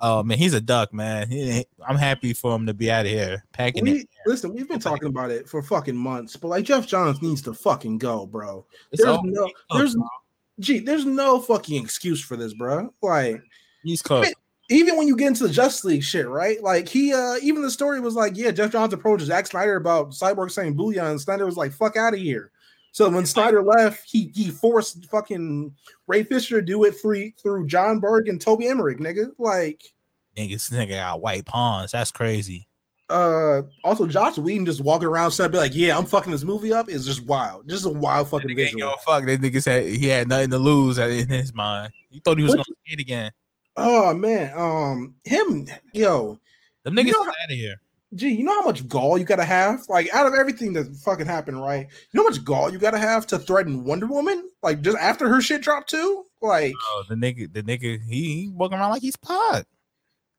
Oh 0.04 0.24
man, 0.24 0.36
he's 0.36 0.52
a 0.52 0.60
duck, 0.60 0.92
man. 0.92 1.30
He, 1.30 1.64
I'm 1.86 1.96
happy 1.96 2.32
for 2.32 2.54
him 2.56 2.66
to 2.66 2.74
be 2.74 2.90
out 2.90 3.06
of 3.06 3.12
here, 3.12 3.44
packing 3.52 3.86
it. 3.86 4.08
Listen, 4.26 4.52
we've 4.52 4.68
been 4.68 4.80
talking 4.80 5.08
about 5.08 5.30
it 5.30 5.48
for 5.48 5.62
fucking 5.62 5.96
months, 5.96 6.36
but 6.36 6.48
like 6.48 6.64
Geoff 6.64 6.88
Johns 6.88 7.22
needs 7.22 7.40
to 7.42 7.54
fucking 7.54 7.98
go, 7.98 8.26
bro. 8.26 8.66
It's 8.90 9.02
There's 9.04 9.18
no, 9.22 9.50
there's, 9.76 9.96
gee, 10.58 10.80
there's 10.80 11.04
no 11.04 11.40
fucking 11.40 11.80
excuse 11.80 12.20
for 12.20 12.36
this, 12.36 12.52
bro. 12.52 12.92
Like, 13.00 13.42
He's 13.84 14.02
cooked. 14.02 14.34
Even 14.72 14.96
when 14.96 15.06
you 15.06 15.16
get 15.16 15.28
into 15.28 15.46
the 15.46 15.52
Justice 15.52 15.84
League 15.84 16.02
shit, 16.02 16.28
right? 16.28 16.62
Like 16.62 16.88
he 16.88 17.12
uh 17.12 17.36
even 17.42 17.62
the 17.62 17.70
story 17.70 18.00
was 18.00 18.14
like, 18.14 18.36
yeah, 18.36 18.50
Geoff 18.50 18.72
Johns 18.72 18.92
approached 18.92 19.24
Zack 19.24 19.46
Snyder 19.46 19.76
about 19.76 20.10
Cyborg 20.10 20.50
saying 20.50 20.76
booyah, 20.76 21.10
and 21.10 21.20
Snyder 21.20 21.46
was 21.46 21.56
like, 21.56 21.72
fuck 21.72 21.96
out 21.96 22.14
of 22.14 22.20
here. 22.20 22.50
So 22.92 23.08
when 23.08 23.24
Snyder 23.24 23.62
left, 23.62 24.04
he 24.08 24.30
he 24.34 24.50
forced 24.50 25.06
fucking 25.06 25.74
Ray 26.06 26.22
Fisher 26.24 26.60
to 26.60 26.66
do 26.66 26.84
it 26.84 26.92
through 26.92 27.32
through 27.42 27.66
Jon 27.66 28.00
Berg 28.00 28.28
and 28.28 28.40
Toby 28.40 28.66
Emmerich, 28.68 28.98
nigga. 28.98 29.28
Like 29.38 29.82
Niggas, 30.36 30.70
nigga 30.72 30.90
got 30.90 31.20
white 31.20 31.44
pawns. 31.44 31.92
That's 31.92 32.10
crazy. 32.10 32.68
uh 33.10 33.62
also 33.84 34.06
Joss 34.06 34.38
Whedon 34.38 34.66
just 34.66 34.80
walking 34.80 35.08
around 35.08 35.30
saying 35.32 35.50
be 35.50 35.58
like, 35.58 35.74
yeah, 35.74 35.96
I'm 35.96 36.06
fucking 36.06 36.32
this 36.32 36.44
movie 36.44 36.72
up 36.72 36.88
is 36.88 37.04
just 37.04 37.24
wild. 37.24 37.68
Just 37.68 37.84
a 37.84 37.90
wild 37.90 38.28
fucking 38.28 38.48
Nigga 38.48 38.60
ain't 38.60 38.72
visual. 38.72 38.90
give 38.92 39.02
fuck. 39.02 39.26
That 39.26 39.40
nigga 39.40 39.62
said 39.62 39.86
he 39.86 40.08
had 40.08 40.28
nothing 40.28 40.50
to 40.50 40.58
lose 40.58 40.98
in 40.98 41.28
his 41.28 41.54
mind. 41.54 41.92
He 42.10 42.20
thought 42.20 42.38
he 42.38 42.44
was 42.44 42.50
What 42.50 42.66
gonna 42.66 42.76
it 42.86 43.00
again. 43.00 43.32
Oh 43.76 44.12
man, 44.14 44.52
um 44.56 45.14
him 45.24 45.66
yo, 45.92 46.38
Them 46.84 46.94
niggas 46.94 47.06
You 47.06 47.12
know 47.12 47.22
out 47.28 47.50
of 47.50 47.56
here. 47.56 47.80
gee, 48.14 48.30
you 48.30 48.44
know 48.44 48.60
how 48.60 48.66
much 48.66 48.86
gall 48.88 49.16
you 49.18 49.24
gotta 49.24 49.44
have? 49.44 49.80
Like, 49.88 50.12
out 50.14 50.26
of 50.26 50.34
everything 50.34 50.72
that 50.74 50.94
fucking 51.04 51.26
happened, 51.26 51.60
right? 51.62 51.86
You 51.88 52.18
know 52.18 52.24
how 52.24 52.28
much 52.30 52.44
gall 52.44 52.70
you 52.70 52.78
gotta 52.78 52.98
have 52.98 53.26
to 53.28 53.38
threaten 53.38 53.84
Wonder 53.84 54.06
Woman? 54.06 54.50
Like, 54.62 54.82
just 54.82 54.98
after 54.98 55.28
her 55.28 55.40
shit 55.40 55.62
dropped 55.62 55.88
too? 55.90 56.24
Like, 56.42 56.74
Oh, 56.88 57.04
the 57.08 57.14
nigga, 57.14 57.52
the 57.52 57.62
nigga, 57.62 58.00
he, 58.06 58.42
he 58.42 58.48
walking 58.48 58.78
around 58.78 58.90
like 58.90 59.02
he's 59.02 59.16
pod, 59.16 59.64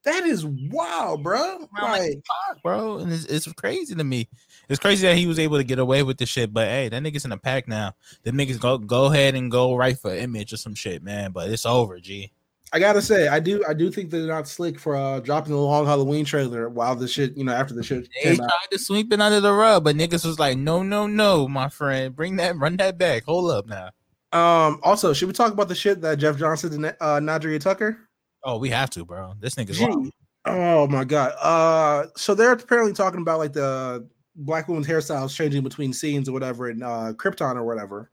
that 0.04 0.26
is 0.26 0.46
wild, 0.46 1.24
bro. 1.24 1.68
Like 1.82 1.82
Like, 1.82 2.24
pod, 2.26 2.60
bro. 2.62 2.98
And 3.00 3.12
it's, 3.12 3.26
it's 3.26 3.52
crazy 3.54 3.96
to 3.96 4.04
me. 4.04 4.28
It's 4.70 4.80
crazy 4.80 5.08
that 5.08 5.18
he 5.18 5.26
was 5.28 5.40
able 5.40 5.58
to 5.58 5.64
get 5.64 5.80
away 5.80 6.04
with 6.04 6.18
this 6.18 6.30
shit. 6.30 6.54
But 6.54 6.68
hey, 6.68 6.90
that 6.90 7.02
nigga's 7.02 7.26
in 7.26 7.32
a 7.32 7.38
pack 7.38 7.68
now. 7.68 7.96
The 8.24 8.32
niggas 8.32 8.60
go 8.60 8.78
go 8.78 9.06
ahead 9.06 9.34
and 9.36 9.50
go 9.50 9.76
right 9.76 9.98
for 9.98 10.14
image 10.14 10.52
or 10.54 10.58
some 10.58 10.76
shit, 10.76 11.02
man. 11.04 11.32
But 11.32 11.50
it's 11.50 11.66
over, 11.66 12.00
G. 12.00 12.32
I 12.74 12.80
gotta 12.80 13.02
say, 13.04 13.28
I 13.28 13.40
do, 13.40 13.64
I 13.68 13.74
do 13.76 13.92
think 13.92 14.10
they're 14.10 14.26
not 14.26 14.48
slick 14.48 14.80
for 14.80 14.96
uh, 14.96 15.20
dropping 15.20 15.54
the 15.54 15.60
long 15.60 15.86
Halloween 15.86 16.26
trailer 16.26 16.70
while 16.70 16.96
the 16.96 17.08
shit, 17.08 17.38
you 17.38 17.44
know, 17.44 17.54
after 17.54 17.76
the 17.76 17.84
shit 17.84 18.10
They 18.24 18.32
came 18.32 18.42
out. 18.42 18.50
tried 18.50 18.72
to 18.72 18.80
sweep 18.80 19.14
it 19.14 19.22
under 19.22 19.40
the 19.40 19.54
rug, 19.54 19.84
but 19.84 19.96
niggas 19.96 20.26
was 20.26 20.40
like, 20.40 20.58
no, 20.58 20.82
no, 20.82 21.06
no, 21.06 21.48
my 21.48 21.70
friend. 21.70 22.16
Bring 22.16 22.38
that, 22.38 22.58
run 22.58 22.78
that 22.78 22.98
back. 22.98 23.26
Hold 23.26 23.52
up 23.52 23.68
now. 23.68 23.92
Um, 24.34 24.80
also, 24.82 25.14
should 25.14 25.28
we 25.28 25.34
talk 25.34 25.54
about 25.54 25.68
the 25.68 25.76
shit 25.76 26.02
that 26.02 26.18
Jeff 26.18 26.38
Johnson 26.38 26.74
and 26.74 26.86
uh, 27.00 27.20
Nadria 27.20 27.60
Tucker? 27.60 28.00
Oh, 28.44 28.58
we 28.58 28.70
have 28.70 28.90
to, 28.90 29.06
bro. 29.06 29.36
This 29.40 29.54
nigga's 29.54 29.80
wild. 29.80 30.10
Oh 30.46 30.88
my 30.88 31.04
god. 31.04 31.34
Uh, 31.40 32.08
so 32.18 32.34
they're 32.36 32.52
apparently 32.52 32.94
talking 32.94 33.22
about 33.22 33.38
like 33.40 33.54
the 33.54 34.08
black 34.36 34.68
woman's 34.68 34.88
hairstyles 34.88 35.34
changing 35.36 35.62
between 35.62 35.94
scenes 35.94 36.28
or 36.28 36.32
whatever 36.34 36.70
in 36.70 36.82
uh, 36.82 37.14
Krypton 37.16 37.56
or 37.56 37.64
whatever. 37.64 38.10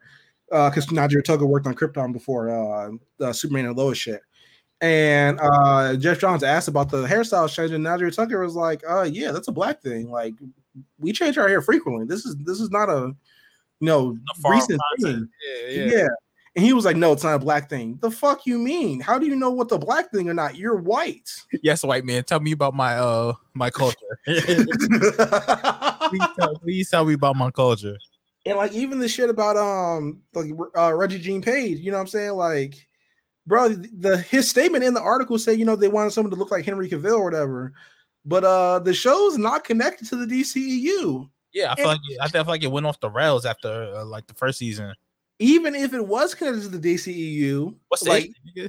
Uh, 0.52 0.68
because 0.68 0.86
Nadria 0.86 1.24
Tucker 1.24 1.46
worked 1.46 1.66
on 1.66 1.74
Krypton 1.74 2.12
before 2.12 2.50
uh, 2.50 2.90
the 3.18 3.32
Superman 3.32 3.66
and 3.66 3.76
Lois 3.76 3.96
shit. 3.98 4.20
And 4.82 5.38
uh, 5.42 5.96
Geoff 5.96 6.18
Johns 6.18 6.42
asked 6.42 6.68
about 6.68 6.90
the 6.90 7.06
hairstyles 7.06 7.52
changing. 7.54 7.82
Nadria 7.82 8.14
Tucker 8.14 8.40
was 8.42 8.54
like, 8.54 8.82
"Uh, 8.88 9.02
yeah, 9.02 9.30
that's 9.30 9.48
a 9.48 9.52
black 9.52 9.82
thing. 9.82 10.10
Like, 10.10 10.34
we 10.98 11.12
change 11.12 11.36
our 11.36 11.48
hair 11.48 11.60
frequently. 11.60 12.06
This 12.06 12.24
is 12.24 12.34
this 12.44 12.60
is 12.60 12.70
not 12.70 12.88
a 12.88 13.14
you 13.80 13.86
know 13.86 14.16
recent 14.48 14.80
thing. 15.02 15.28
Yeah, 15.68 15.68
Yeah. 15.84 15.92
yeah. 15.92 16.06
And 16.56 16.64
he 16.64 16.72
was 16.72 16.84
like, 16.86 16.96
"No, 16.96 17.12
it's 17.12 17.22
not 17.22 17.34
a 17.34 17.38
black 17.38 17.68
thing. 17.68 17.98
The 18.00 18.10
fuck 18.10 18.46
you 18.46 18.58
mean? 18.58 19.00
How 19.00 19.18
do 19.18 19.26
you 19.26 19.36
know 19.36 19.50
what 19.50 19.68
the 19.68 19.78
black 19.78 20.10
thing 20.12 20.28
or 20.30 20.34
not? 20.34 20.56
You're 20.56 20.76
white." 20.76 21.30
Yes, 21.62 21.82
white 21.84 22.04
man. 22.06 22.24
Tell 22.24 22.40
me 22.40 22.52
about 22.52 22.74
my 22.74 22.94
uh 22.96 23.34
my 23.54 23.68
culture. 23.68 23.96
please, 24.26 24.66
tell, 26.38 26.54
please 26.58 26.90
tell 26.90 27.04
me 27.04 27.14
about 27.14 27.36
my 27.36 27.50
culture. 27.50 27.96
and 28.46 28.56
like 28.56 28.72
even 28.72 28.98
the 28.98 29.08
shit 29.08 29.30
about 29.30 29.56
um 29.56 30.22
like 30.34 30.50
uh, 30.74 30.90
Regé-Jean 30.90 31.42
Page, 31.42 31.78
you 31.80 31.90
know 31.90 31.98
what 31.98 32.02
I'm 32.02 32.06
saying? 32.08 32.32
Like, 32.32 32.86
bro, 33.46 33.68
the 33.70 34.18
his 34.18 34.48
statement 34.48 34.84
in 34.84 34.94
the 34.94 35.00
article 35.02 35.38
said, 35.38 35.58
you 35.58 35.64
know, 35.64 35.76
they 35.76 35.88
wanted 35.88 36.12
someone 36.12 36.30
to 36.30 36.36
look 36.36 36.50
like 36.50 36.64
Henry 36.64 36.88
Cavill 36.88 37.18
or 37.18 37.24
whatever, 37.24 37.72
but 38.24 38.44
uh 38.44 38.78
the 38.80 38.94
show's 38.94 39.38
not 39.38 39.64
connected 39.64 40.08
to 40.08 40.16
the 40.24 40.26
DCEU. 40.42 41.28
Yeah, 41.52 41.72
I 41.72 41.74
feel 41.76 41.86
like 41.86 42.00
I 42.20 42.28
feel 42.28 42.44
like 42.44 42.62
it 42.62 42.70
went 42.70 42.86
off 42.86 43.00
the 43.00 43.10
rails 43.10 43.44
after 43.44 43.92
uh, 43.96 44.04
like 44.04 44.26
the 44.26 44.34
first 44.34 44.58
season. 44.58 44.94
Even 45.40 45.74
if 45.74 45.94
it 45.94 46.06
was 46.06 46.34
connected 46.34 46.62
to 46.70 46.78
the 46.78 46.94
DCEU, 46.94 47.74
What's 47.88 48.06
like? 48.06 48.30
issue. 48.56 48.68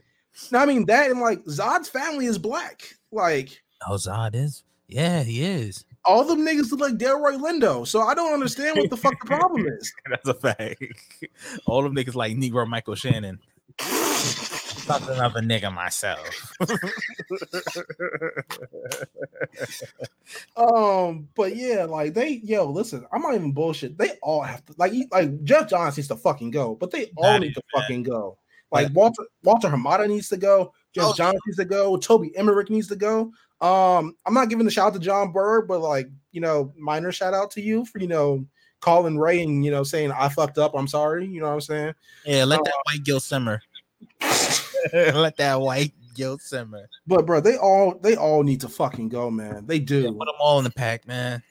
No, 0.51 0.59
I 0.59 0.65
mean 0.65 0.85
that, 0.85 1.11
and 1.11 1.19
like 1.19 1.43
Zod's 1.43 1.89
family 1.89 2.25
is 2.25 2.37
black. 2.37 2.81
Like 3.11 3.61
Oh, 3.87 3.95
Zod 3.95 4.33
is. 4.35 4.63
Yeah, 4.87 5.21
he 5.23 5.43
is. 5.43 5.85
all 6.05 6.23
them 6.23 6.39
niggas 6.45 6.71
look 6.71 6.79
like 6.79 6.93
Delroy 6.97 7.37
Lindo, 7.39 7.85
so 7.85 8.01
I 8.01 8.13
don't 8.15 8.33
understand 8.33 8.77
what 8.77 8.89
the 8.89 8.97
fuck 8.97 9.13
the 9.21 9.27
problem 9.27 9.67
is. 9.67 9.93
That's 10.09 10.27
a 10.29 10.33
fact. 10.33 10.83
All 11.67 11.83
them 11.83 11.93
niggas 11.95 12.15
like 12.15 12.35
Negro 12.35 12.67
Michael 12.67 12.95
Shannon. 12.95 13.39
Something 14.91 15.19
of 15.19 15.35
a 15.35 15.39
nigga 15.39 15.73
myself. 15.73 16.53
Um, 20.55 21.27
but 21.35 21.55
yeah, 21.55 21.85
like 21.85 22.13
they 22.13 22.39
yo, 22.43 22.69
listen, 22.69 23.05
I'm 23.11 23.21
not 23.21 23.33
even 23.35 23.51
bullshit. 23.51 23.97
They 23.97 24.11
all 24.21 24.41
have 24.41 24.65
to 24.65 24.73
like 24.77 24.93
like 25.11 25.43
Geoff 25.43 25.67
Johns 25.69 25.97
needs 25.97 26.07
to 26.09 26.15
fucking 26.15 26.51
go, 26.51 26.75
but 26.75 26.91
they 26.91 27.11
all 27.17 27.33
That 27.33 27.41
need 27.41 27.53
to 27.55 27.61
bad. 27.73 27.81
fucking 27.81 28.03
go. 28.03 28.37
Like 28.71 28.87
Yeah. 28.87 28.93
Walter 28.93 29.23
Walter 29.43 29.67
Hamada 29.69 30.07
needs 30.07 30.29
to 30.29 30.37
go, 30.37 30.73
Jeff 30.93 31.05
Oh, 31.07 31.13
Johns 31.13 31.39
needs 31.45 31.57
to 31.57 31.65
go, 31.65 31.97
Toby 31.97 32.35
Emmerich 32.37 32.69
needs 32.69 32.87
to 32.89 32.95
go. 32.95 33.31
Um, 33.59 34.15
I'm 34.25 34.33
not 34.33 34.49
giving 34.49 34.65
a 34.67 34.71
shout 34.71 34.87
out 34.87 34.93
to 34.93 34.99
John 34.99 35.31
Burr, 35.31 35.63
but 35.63 35.81
like 35.81 36.09
you 36.31 36.39
know, 36.41 36.71
minor 36.77 37.11
shout 37.11 37.33
out 37.33 37.51
to 37.51 37.61
you 37.61 37.85
for 37.85 37.99
you 37.99 38.07
know 38.07 38.45
calling 38.79 39.17
Ray 39.17 39.41
and 39.43 39.63
you 39.65 39.71
know 39.71 39.83
saying 39.83 40.11
I 40.11 40.29
fucked 40.29 40.57
up, 40.57 40.73
I'm 40.75 40.87
sorry. 40.87 41.25
You 41.27 41.41
know 41.41 41.47
what 41.47 41.53
I'm 41.55 41.61
saying? 41.61 41.93
Yeah, 42.25 42.45
let 42.45 42.59
Oh. 42.59 42.63
that 42.63 42.73
white 42.85 43.03
guilt 43.03 43.23
simmer. 43.23 43.61
let 44.93 45.37
that 45.37 45.59
white 45.59 45.93
guilt 46.15 46.41
simmer. 46.41 46.87
But 47.07 47.25
bro, 47.25 47.39
they 47.39 47.57
all 47.57 47.99
they 48.01 48.15
all 48.15 48.43
need 48.43 48.61
to 48.61 48.69
fucking 48.69 49.09
go, 49.09 49.29
man. 49.31 49.65
They 49.65 49.79
do. 49.79 50.01
Yeah, 50.01 50.09
put 50.09 50.25
them 50.25 50.35
all 50.39 50.57
in 50.57 50.63
the 50.63 50.71
pack, 50.71 51.07
man. 51.07 51.41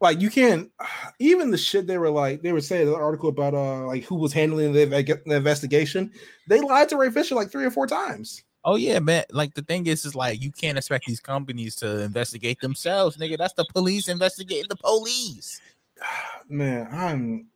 like 0.00 0.20
you 0.20 0.30
can't 0.30 0.70
even 1.18 1.50
the 1.50 1.58
shit 1.58 1.86
they 1.86 1.98
were 1.98 2.10
like 2.10 2.42
they 2.42 2.52
were 2.52 2.60
saying 2.60 2.86
the 2.86 2.94
article 2.94 3.28
about 3.28 3.54
uh 3.54 3.86
like 3.86 4.04
who 4.04 4.16
was 4.16 4.32
handling 4.32 4.72
the, 4.72 4.84
the 4.84 5.34
investigation 5.34 6.12
they 6.48 6.60
lied 6.60 6.88
to 6.88 6.96
ray 6.96 7.10
fisher 7.10 7.34
like 7.34 7.50
three 7.50 7.64
or 7.64 7.70
four 7.70 7.86
times 7.86 8.42
Oh 8.66 8.76
yeah, 8.76 8.98
man. 8.98 9.24
Like 9.30 9.52
the 9.52 9.60
thing 9.60 9.86
is, 9.86 10.06
is 10.06 10.14
like 10.14 10.40
you 10.40 10.50
can't 10.50 10.78
expect 10.78 11.04
these 11.04 11.20
companies 11.20 11.76
to 11.76 12.00
investigate 12.00 12.60
themselves, 12.62 13.18
nigga. 13.18 13.36
That's 13.36 13.52
the 13.52 13.66
police 13.74 14.08
investigating 14.08 14.70
the 14.70 14.76
police. 14.76 15.60
man 16.48 16.88
i'm 16.92 17.46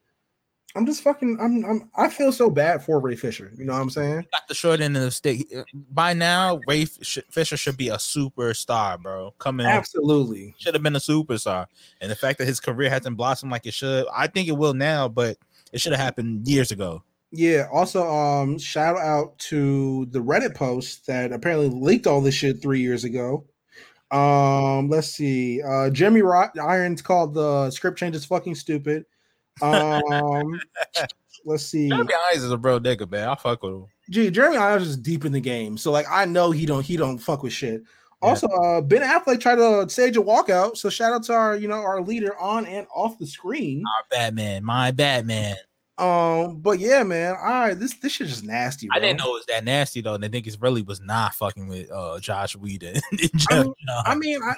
i'm 0.76 0.84
just 0.86 1.02
fucking 1.02 1.38
i'm, 1.40 1.64
I'm 1.64 1.90
i 1.96 2.08
feel 2.08 2.30
so 2.32 2.50
bad 2.50 2.82
for 2.84 3.00
ray 3.00 3.16
fisher 3.16 3.50
you 3.56 3.64
know 3.64 3.72
what 3.72 3.80
i'm 3.80 3.90
saying 3.90 4.26
Got 4.32 4.48
the 4.48 4.54
short 4.54 4.80
end 4.80 4.96
of 4.96 5.02
the 5.02 5.10
stick. 5.10 5.46
By 5.90 6.12
now, 6.12 6.60
Ray 6.66 6.84
Fisher 6.84 7.56
should 7.56 7.76
be 7.76 7.88
a 7.88 7.96
superstar, 7.96 9.00
bro. 9.00 9.32
Coming 9.38 9.66
absolutely 9.66 10.54
should 10.58 10.74
have 10.74 10.82
been 10.82 10.96
a 10.96 11.00
superstar. 11.00 11.66
And 12.00 12.10
the 12.10 12.14
fact 12.16 12.38
that 12.38 12.46
his 12.46 12.60
career 12.60 12.90
hasn't 12.90 13.16
blossomed 13.16 13.50
like 13.52 13.66
it 13.66 13.74
should, 13.74 14.06
I 14.14 14.26
think 14.26 14.48
it 14.48 14.56
will 14.56 14.74
now, 14.74 15.08
but 15.08 15.36
it 15.72 15.80
should 15.80 15.92
have 15.92 16.00
happened 16.00 16.46
years 16.46 16.70
ago. 16.70 17.02
yeah 17.32 17.66
also 17.72 18.06
um 18.08 18.58
shout 18.58 18.96
out 18.96 19.38
to 19.38 20.06
the 20.06 20.18
reddit 20.18 20.54
post 20.54 21.06
that 21.06 21.32
apparently 21.32 21.68
leaked 21.68 22.06
all 22.06 22.20
this 22.20 22.34
shit 22.34 22.60
three 22.62 22.80
years 22.80 23.04
ago 23.04 23.44
um 24.10 24.88
let's 24.88 25.08
see 25.08 25.60
uh 25.62 25.90
jeremy 25.90 26.22
Ro- 26.22 26.48
irons 26.62 27.02
called 27.02 27.34
the 27.34 27.70
script 27.70 27.98
changes 27.98 28.24
fucking 28.24 28.54
stupid 28.54 29.04
um 29.62 30.60
let's 31.44 31.64
see 31.64 31.88
Jeremy 31.88 32.14
Irons 32.30 32.44
is 32.44 32.50
a 32.50 32.56
bro 32.56 32.80
nigga, 32.80 33.10
man. 33.10 33.28
I 33.28 33.34
fuck 33.34 33.62
with 33.62 33.72
him. 33.72 33.86
Gee, 34.10 34.30
Jeremy 34.30 34.56
Irons 34.56 34.88
is 34.88 34.96
deep 34.96 35.24
in 35.24 35.32
the 35.32 35.40
game, 35.40 35.76
so 35.76 35.90
like 35.92 36.06
I 36.10 36.24
know 36.24 36.50
he 36.50 36.66
don't 36.66 36.84
he 36.84 36.96
don't 36.96 37.18
fuck 37.18 37.42
with 37.42 37.52
shit. 37.52 37.82
Also, 38.20 38.48
uh, 38.48 38.80
Ben 38.80 39.02
Affleck 39.02 39.40
tried 39.40 39.56
to 39.56 39.88
stage 39.88 40.16
a 40.16 40.20
walkout, 40.20 40.76
so 40.76 40.90
shout 40.90 41.12
out 41.12 41.22
to 41.24 41.32
our 41.32 41.56
you 41.56 41.68
know 41.68 41.76
our 41.76 42.00
leader 42.00 42.36
on 42.38 42.66
and 42.66 42.86
off 42.94 43.18
the 43.18 43.26
screen. 43.26 43.82
Our 43.86 44.04
Batman, 44.10 44.64
my 44.64 44.90
Batman. 44.90 45.56
Um, 45.98 46.60
but 46.60 46.78
yeah, 46.78 47.02
man, 47.02 47.34
all 47.40 47.44
right, 47.46 47.74
this 47.78 47.94
this 47.94 48.12
shit 48.12 48.26
is 48.28 48.34
just 48.34 48.44
nasty. 48.44 48.88
I 48.92 49.00
didn't 49.00 49.18
know 49.18 49.30
it 49.30 49.38
was 49.38 49.46
that 49.48 49.64
nasty 49.64 50.00
though. 50.00 50.14
And 50.14 50.22
the 50.22 50.28
niggas 50.30 50.62
really 50.62 50.82
was 50.82 51.00
not 51.00 51.34
fucking 51.34 51.66
with 51.68 51.90
uh 51.90 52.20
Joss 52.20 52.54
Whedon. 52.54 53.00
I 53.50 53.62
mean- 53.64 53.74
I 54.06 54.14
mean, 54.14 54.40
I, 54.42 54.54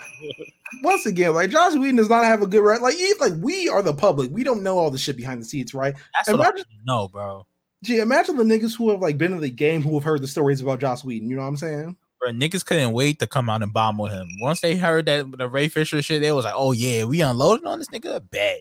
once 0.83 1.07
again, 1.07 1.35
like 1.35 1.51
Joss 1.51 1.75
Whedon 1.77 1.97
does 1.97 2.09
not 2.11 2.25
have 2.25 2.43
a 2.43 2.47
good 2.47 2.61
right. 2.63 2.81
Like, 2.81 2.95
he, 2.97 3.13
like 3.21 3.33
we 3.39 3.69
are 3.69 3.83
the 3.83 3.95
public, 3.95 4.31
we 4.31 4.45
don't 4.45 4.63
know 4.63 4.79
all 4.79 4.91
the 4.91 4.99
shit 4.99 5.17
behind 5.17 5.41
the 5.41 5.45
scenes, 5.47 5.73
right? 5.75 5.95
that's 6.15 6.29
what 6.29 6.59
I 6.59 6.63
know, 6.85 7.09
bro. 7.09 7.47
Gee, 7.83 8.01
imagine 8.01 8.37
the 8.37 8.45
niggas 8.45 8.77
who 8.77 8.91
have 8.91 9.01
like 9.01 9.17
been 9.17 9.33
in 9.33 9.41
the 9.41 9.49
game 9.49 9.83
who 9.83 9.95
have 9.95 10.05
heard 10.05 10.21
the 10.21 10.29
stories 10.29 10.61
about 10.61 10.81
Joss 10.81 11.03
Whedon. 11.05 11.31
You 11.31 11.37
know 11.37 11.43
what 11.43 11.49
I'm 11.49 11.57
saying? 11.57 11.97
Bro, 12.21 12.33
niggas 12.33 12.67
couldn't 12.67 12.93
wait 12.93 13.19
to 13.21 13.27
come 13.27 13.49
out 13.49 13.63
and 13.63 13.73
bomb 13.73 13.97
with 13.97 14.13
him. 14.13 14.29
Once 14.43 14.61
they 14.61 14.77
heard 14.77 15.07
that 15.07 15.39
the 15.39 15.49
Ray 15.49 15.69
Fisher 15.69 16.03
shit, 16.03 16.21
they 16.21 16.33
was 16.33 16.45
like, 16.45 16.53
"Oh 16.55 16.73
yeah, 16.73 17.05
we 17.05 17.23
unloading 17.23 17.67
on 17.67 17.79
this 17.79 17.89
nigga." 17.89 18.23
Bet. 18.31 18.61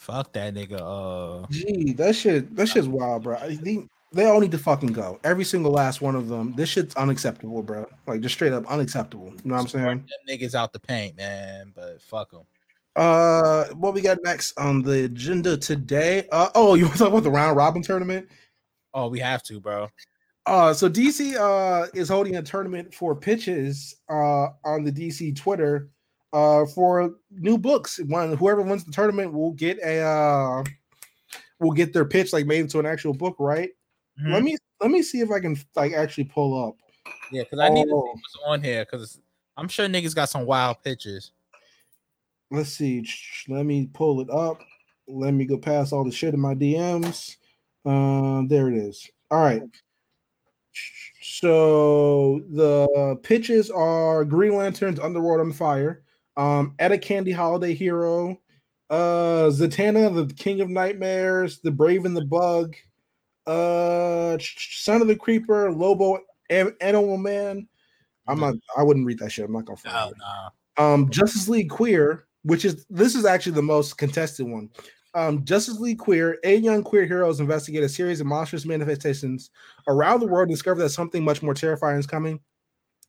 Fuck 0.00 0.32
that 0.32 0.54
nigga. 0.54 0.80
Uh, 0.80 1.46
Gee, 1.50 1.92
that 1.92 2.16
shit, 2.16 2.56
that 2.56 2.70
shit's 2.70 2.88
wild, 2.88 3.22
bro. 3.22 3.36
They, 3.46 3.86
they 4.14 4.24
all 4.24 4.40
need 4.40 4.50
to 4.52 4.58
fucking 4.58 4.94
go. 4.94 5.20
Every 5.24 5.44
single 5.44 5.72
last 5.72 6.00
one 6.00 6.16
of 6.16 6.26
them. 6.26 6.54
This 6.56 6.70
shit's 6.70 6.96
unacceptable, 6.96 7.62
bro. 7.62 7.86
Like 8.06 8.22
just 8.22 8.34
straight 8.34 8.54
up 8.54 8.66
unacceptable. 8.66 9.26
You 9.26 9.40
know 9.44 9.56
what 9.56 9.60
I'm 9.60 9.68
saying? 9.68 9.84
them 9.84 10.06
niggas 10.26 10.54
out 10.54 10.72
the 10.72 10.80
paint, 10.80 11.18
man. 11.18 11.74
But 11.76 12.00
fuck 12.00 12.30
them. 12.30 12.44
Uh, 12.96 13.66
what 13.74 13.92
we 13.92 14.00
got 14.00 14.16
next 14.24 14.58
on 14.58 14.80
the 14.80 15.04
agenda 15.04 15.58
today? 15.58 16.26
Uh, 16.32 16.48
oh, 16.54 16.76
you 16.76 16.84
want 16.84 16.96
to 16.96 16.98
talk 17.00 17.08
about 17.08 17.22
the 17.22 17.30
round 17.30 17.58
robin 17.58 17.82
tournament? 17.82 18.26
Oh, 18.94 19.08
we 19.08 19.18
have 19.20 19.42
to, 19.44 19.60
bro. 19.60 19.90
Uh, 20.46 20.72
so 20.72 20.88
DC 20.88 21.36
uh 21.36 21.88
is 21.92 22.08
holding 22.08 22.36
a 22.36 22.42
tournament 22.42 22.94
for 22.94 23.14
pitches 23.14 23.96
uh 24.08 24.48
on 24.64 24.82
the 24.82 24.90
DC 24.90 25.36
Twitter 25.36 25.90
uh 26.32 26.66
for 26.66 27.14
new 27.30 27.58
books. 27.58 27.98
One 28.06 28.36
whoever 28.36 28.62
wins 28.62 28.84
the 28.84 28.92
tournament 28.92 29.32
will 29.32 29.52
get 29.52 29.78
a 29.84 30.00
uh 30.00 30.64
will 31.58 31.72
get 31.72 31.92
their 31.92 32.04
pitch 32.04 32.32
like 32.32 32.46
made 32.46 32.60
into 32.60 32.78
an 32.78 32.86
actual 32.86 33.12
book, 33.14 33.36
right? 33.38 33.70
Mhm. 34.22 34.32
Let 34.32 34.42
me 34.42 34.56
let 34.80 34.90
me 34.90 35.02
see 35.02 35.20
if 35.20 35.30
I 35.30 35.40
can 35.40 35.56
like 35.76 35.92
actually 35.92 36.24
pull 36.24 36.68
up. 36.68 36.76
Yeah, 37.32 37.42
because 37.42 37.58
I 37.58 37.68
need 37.68 37.84
to 37.84 37.88
see 37.90 37.94
Oh. 37.94 38.12
what's 38.12 38.38
on 38.46 38.62
here 38.62 38.84
because 38.84 39.20
I'm 39.56 39.68
sure 39.68 39.86
niggas 39.88 40.14
got 40.14 40.28
some 40.28 40.46
wild 40.46 40.82
pitches. 40.82 41.32
Let's 42.50 42.70
see. 42.70 43.06
Let 43.48 43.66
me 43.66 43.88
pull 43.92 44.20
it 44.20 44.30
up. 44.30 44.60
Let 45.06 45.34
me 45.34 45.44
go 45.44 45.58
past 45.58 45.92
all 45.92 46.04
the 46.04 46.10
shit 46.12 46.34
in 46.34 46.40
my 46.40 46.54
DMs. 46.54 47.36
Um, 47.84 48.48
there 48.48 48.68
it 48.68 48.74
is. 48.74 49.08
All 49.30 49.40
right. 49.42 49.62
So 51.22 52.40
the 52.50 53.18
pitches 53.22 53.70
are 53.70 54.24
Green 54.24 54.54
Lanterns, 54.56 54.98
Underworld 55.00 55.40
on 55.40 55.52
Fire, 55.52 56.02
um, 56.40 56.74
a 56.78 56.96
Candy 56.96 57.32
Holiday 57.32 57.74
Hero, 57.74 58.40
uh, 58.88 59.50
Zatanna, 59.50 60.26
the 60.26 60.32
King 60.34 60.62
of 60.62 60.70
Nightmares, 60.70 61.60
The 61.60 61.70
Brave 61.70 62.06
and 62.06 62.16
the 62.16 62.24
Bug, 62.24 62.76
uh, 63.46 64.38
Son 64.40 65.02
of 65.02 65.08
the 65.08 65.16
Creeper, 65.16 65.70
Lobo, 65.70 66.20
An- 66.48 66.74
Animal 66.80 67.18
Man. 67.18 67.68
I'm 68.26 68.40
not. 68.40 68.54
I 68.76 68.82
wouldn't 68.82 69.06
read 69.06 69.18
that 69.18 69.32
shit. 69.32 69.44
I'm 69.44 69.52
not 69.52 69.66
gonna. 69.66 69.80
No, 69.84 70.08
it 70.08 70.14
no. 70.78 70.84
um 70.84 71.10
Justice 71.10 71.48
League 71.48 71.68
Queer, 71.68 72.26
which 72.42 72.64
is 72.64 72.86
this 72.88 73.14
is 73.14 73.24
actually 73.26 73.52
the 73.52 73.62
most 73.62 73.98
contested 73.98 74.46
one. 74.46 74.70
Um, 75.14 75.44
Justice 75.44 75.78
League 75.80 75.98
Queer, 75.98 76.38
eight 76.44 76.62
young 76.62 76.84
queer 76.84 77.04
heroes 77.04 77.40
investigate 77.40 77.82
a 77.82 77.88
series 77.88 78.20
of 78.20 78.28
monstrous 78.28 78.64
manifestations 78.64 79.50
around 79.88 80.20
the 80.20 80.28
world 80.28 80.48
and 80.48 80.54
discover 80.56 80.80
that 80.80 80.90
something 80.90 81.24
much 81.24 81.42
more 81.42 81.54
terrifying 81.54 81.98
is 81.98 82.06
coming. 82.06 82.40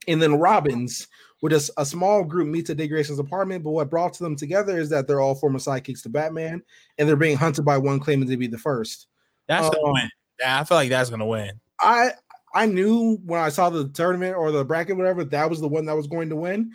And 0.08 0.20
then 0.20 0.40
Robins, 0.40 1.08
with 1.42 1.54
a 1.54 1.86
small 1.86 2.24
group 2.24 2.48
meets 2.48 2.70
at 2.70 2.78
Grayson's 2.78 3.20
apartment, 3.20 3.64
but 3.64 3.72
what 3.72 3.90
brought 3.90 4.18
them 4.18 4.36
together 4.36 4.78
is 4.78 4.90
that 4.90 5.08
they're 5.08 5.22
all 5.22 5.36
former 5.36 5.60
sidekicks 5.60 6.04
to 6.04 6.10
Batman, 6.10 6.62
and 6.98 7.10
they're 7.10 7.16
being 7.16 7.38
hunted 7.38 7.64
by 7.64 7.78
one 7.78 8.00
claiming 8.00 8.30
to 8.30 8.38
be 8.38 8.48
the 8.48 8.58
first. 8.58 9.08
That's 9.48 9.68
gonna 9.70 9.88
Um, 9.88 9.94
win. 9.94 10.10
Yeah, 10.40 10.60
I 10.60 10.64
feel 10.64 10.78
like 10.78 10.90
that's 10.90 11.10
gonna 11.10 11.26
win. 11.26 11.60
I 11.80 12.14
I 12.54 12.66
knew 12.66 13.18
when 13.26 13.40
I 13.40 13.50
saw 13.50 13.70
the 13.70 13.90
tournament 13.90 14.36
or 14.36 14.52
the 14.52 14.66
bracket, 14.66 14.98
whatever, 14.98 15.24
that 15.24 15.50
was 15.50 15.62
the 15.62 15.68
one 15.68 15.86
that 15.86 15.96
was 15.96 16.08
going 16.08 16.30
to 16.30 16.36
win. 16.36 16.74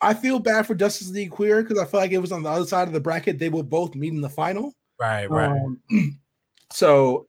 I 0.00 0.14
feel 0.14 0.40
bad 0.40 0.66
for 0.66 0.74
Justice 0.74 1.10
League 1.10 1.30
Queer 1.30 1.62
because 1.62 1.78
I 1.78 1.84
feel 1.84 2.00
like 2.00 2.10
it 2.10 2.18
was 2.18 2.32
on 2.32 2.42
the 2.42 2.50
other 2.50 2.66
side 2.66 2.88
of 2.88 2.94
the 2.94 3.00
bracket. 3.00 3.38
They 3.38 3.48
will 3.48 3.62
both 3.62 3.94
meet 3.94 4.12
in 4.12 4.20
the 4.20 4.28
final. 4.28 4.74
Right, 4.98 5.30
right. 5.30 5.50
Um, 5.50 5.80
so 6.72 7.28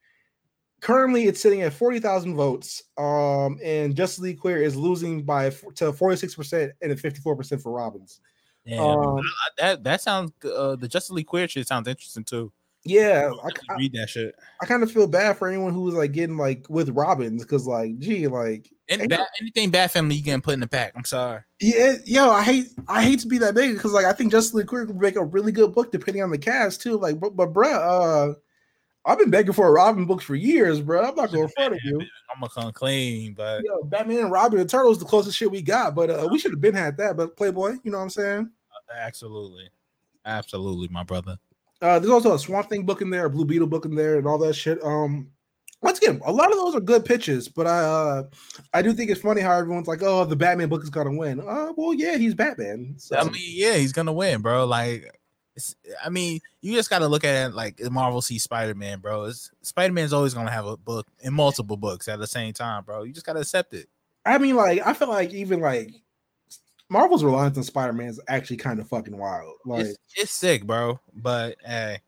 currently 0.83 1.23
it's 1.23 1.41
sitting 1.41 1.61
at 1.61 1.73
40,000 1.73 2.35
votes. 2.35 2.83
Um, 2.97 3.57
and 3.63 3.95
Justice 3.95 4.19
League 4.19 4.39
Queer 4.39 4.61
is 4.61 4.75
losing 4.75 5.23
by 5.23 5.47
f- 5.47 5.63
to 5.75 5.93
46% 5.93 6.71
and 6.81 6.91
then 6.91 6.97
54% 6.97 7.61
for 7.61 7.71
Robbins. 7.71 8.19
Yeah, 8.65 8.81
Um, 8.81 9.19
that 9.57 9.83
that 9.83 10.01
sounds 10.01 10.31
uh, 10.45 10.77
the 10.77 10.87
Justice 10.87 11.11
League 11.11 11.27
queer 11.27 11.49
shit 11.49 11.67
sounds 11.67 11.85
interesting 11.85 12.23
too. 12.23 12.51
yeah, 12.85 13.29
I, 13.43 13.49
I, 13.69 13.75
read 13.75 13.91
that 13.93 14.09
shit. 14.09 14.35
I 14.61 14.65
kind 14.65 14.83
of 14.83 14.91
feel 14.91 15.05
bad 15.05 15.37
for 15.37 15.49
anyone 15.49 15.73
who 15.73 15.81
was 15.81 15.95
like 15.95 16.13
getting 16.13 16.37
like 16.37 16.65
with 16.69 16.89
Robbins 16.89 17.43
because 17.43 17.67
like, 17.67 17.99
gee, 17.99 18.27
like 18.27 18.69
And 18.87 19.13
anything 19.41 19.69
bad 19.69 19.91
family 19.91 20.15
you 20.15 20.23
getting 20.23 20.41
put 20.41 20.53
in 20.53 20.61
the 20.61 20.67
pack. 20.67 20.93
I'm 20.95 21.03
sorry. 21.03 21.41
Yeah, 21.59 21.95
yo, 22.05 22.29
I 22.29 22.41
hate 22.41 22.67
I 22.87 23.03
hate 23.03 23.19
to 23.19 23.27
be 23.27 23.37
that 23.39 23.53
big 23.53 23.73
because 23.73 23.91
like 23.91 24.05
I 24.05 24.13
think 24.13 24.31
Justice 24.31 24.53
League 24.53 24.67
Queer 24.67 24.85
could 24.85 24.95
make 24.95 25.17
a 25.17 25.25
really 25.25 25.51
good 25.51 25.73
book 25.73 25.91
depending 25.91 26.23
on 26.23 26.31
the 26.31 26.37
cast 26.37 26.81
too. 26.81 26.97
Like, 26.97 27.19
but, 27.19 27.35
but 27.35 27.51
bruh, 27.51 28.31
uh, 28.31 28.33
I've 29.05 29.19
been 29.19 29.29
begging 29.29 29.53
for 29.53 29.67
a 29.67 29.71
Robin 29.71 30.05
book 30.05 30.21
for 30.21 30.35
years, 30.35 30.79
bro. 30.79 30.99
I'm 30.99 31.15
not 31.15 31.31
going 31.31 31.47
to 31.47 31.53
front 31.53 31.73
of 31.73 31.79
you. 31.83 31.99
I'm 32.33 32.39
gonna 32.39 32.49
come 32.49 32.71
clean, 32.71 33.33
but 33.33 33.63
Yo, 33.63 33.83
Batman 33.83 34.19
and 34.19 34.31
Robin 34.31 34.59
and 34.59 34.69
Turtles 34.69 34.97
the 34.97 35.05
closest 35.05 35.37
shit 35.37 35.51
we 35.51 35.61
got, 35.61 35.93
but 35.93 36.09
uh, 36.09 36.27
we 36.31 36.39
should 36.39 36.51
have 36.51 36.61
been 36.61 36.73
had 36.73 36.97
that. 36.97 37.17
But 37.17 37.35
Playboy, 37.35 37.75
you 37.83 37.91
know 37.91 37.97
what 37.97 38.05
I'm 38.05 38.09
saying? 38.09 38.49
absolutely, 38.95 39.69
absolutely, 40.25 40.87
my 40.89 41.03
brother. 41.03 41.37
Uh, 41.81 41.99
there's 41.99 42.11
also 42.11 42.33
a 42.33 42.39
Swamp 42.39 42.69
Thing 42.69 42.85
book 42.85 43.01
in 43.01 43.09
there, 43.09 43.25
a 43.25 43.29
Blue 43.29 43.45
Beetle 43.45 43.67
book 43.67 43.85
in 43.85 43.95
there, 43.95 44.17
and 44.17 44.25
all 44.25 44.37
that 44.37 44.53
shit. 44.53 44.81
Um, 44.83 45.29
once 45.81 45.97
again, 45.97 46.21
a 46.25 46.31
lot 46.31 46.49
of 46.49 46.57
those 46.57 46.75
are 46.75 46.79
good 46.79 47.03
pitches, 47.03 47.49
but 47.49 47.67
I 47.67 47.79
uh, 47.79 48.23
I 48.73 48.81
do 48.81 48.93
think 48.93 49.11
it's 49.11 49.19
funny 49.19 49.41
how 49.41 49.57
everyone's 49.57 49.87
like, 49.87 50.01
"Oh, 50.01 50.23
the 50.23 50.35
Batman 50.35 50.69
book 50.69 50.81
is 50.81 50.89
gonna 50.89 51.11
win." 51.13 51.41
Uh, 51.41 51.73
well, 51.75 51.93
yeah, 51.93 52.15
he's 52.15 52.33
Batman. 52.33 52.95
So. 52.97 53.17
I 53.17 53.25
mean, 53.25 53.33
yeah, 53.35 53.73
he's 53.73 53.91
gonna 53.91 54.13
win, 54.13 54.41
bro. 54.41 54.65
Like, 54.65 55.13
I 56.03 56.09
mean, 56.09 56.39
you 56.61 56.73
just 56.73 56.89
gotta 56.89 57.07
look 57.07 57.23
at 57.23 57.49
it 57.49 57.55
like 57.55 57.79
Marvel 57.91 58.21
sees 58.21 58.43
Spider 58.43 58.73
Man, 58.75 58.99
bro. 58.99 59.31
Spider 59.61 59.93
Man's 59.93 60.13
always 60.13 60.33
gonna 60.33 60.51
have 60.51 60.65
a 60.65 60.77
book 60.77 61.07
and 61.23 61.33
multiple 61.33 61.77
books 61.77 62.07
at 62.07 62.19
the 62.19 62.27
same 62.27 62.53
time, 62.53 62.83
bro. 62.83 63.03
You 63.03 63.13
just 63.13 63.25
gotta 63.25 63.41
accept 63.41 63.73
it. 63.73 63.87
I 64.25 64.37
mean, 64.37 64.55
like, 64.55 64.85
I 64.85 64.93
feel 64.93 65.09
like 65.09 65.31
even 65.33 65.59
like 65.59 65.91
Marvel's 66.89 67.23
reliance 67.23 67.57
on 67.57 67.63
Spider 67.63 67.93
Man 67.93 68.07
is 68.07 68.21
actually 68.27 68.57
kind 68.57 68.79
of 68.79 68.87
fucking 68.87 69.17
wild. 69.17 69.55
Like, 69.65 69.85
It's, 69.85 69.97
it's 70.15 70.31
sick, 70.31 70.65
bro. 70.65 70.99
But 71.13 71.57
hey, 71.63 71.99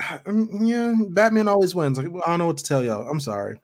yeah, 0.60 0.94
Batman 1.10 1.48
always 1.48 1.74
wins. 1.74 1.98
Like, 1.98 2.06
I 2.26 2.30
don't 2.30 2.38
know 2.38 2.46
what 2.46 2.58
to 2.58 2.64
tell 2.64 2.82
y'all. 2.84 3.08
I'm 3.08 3.20
sorry. 3.20 3.58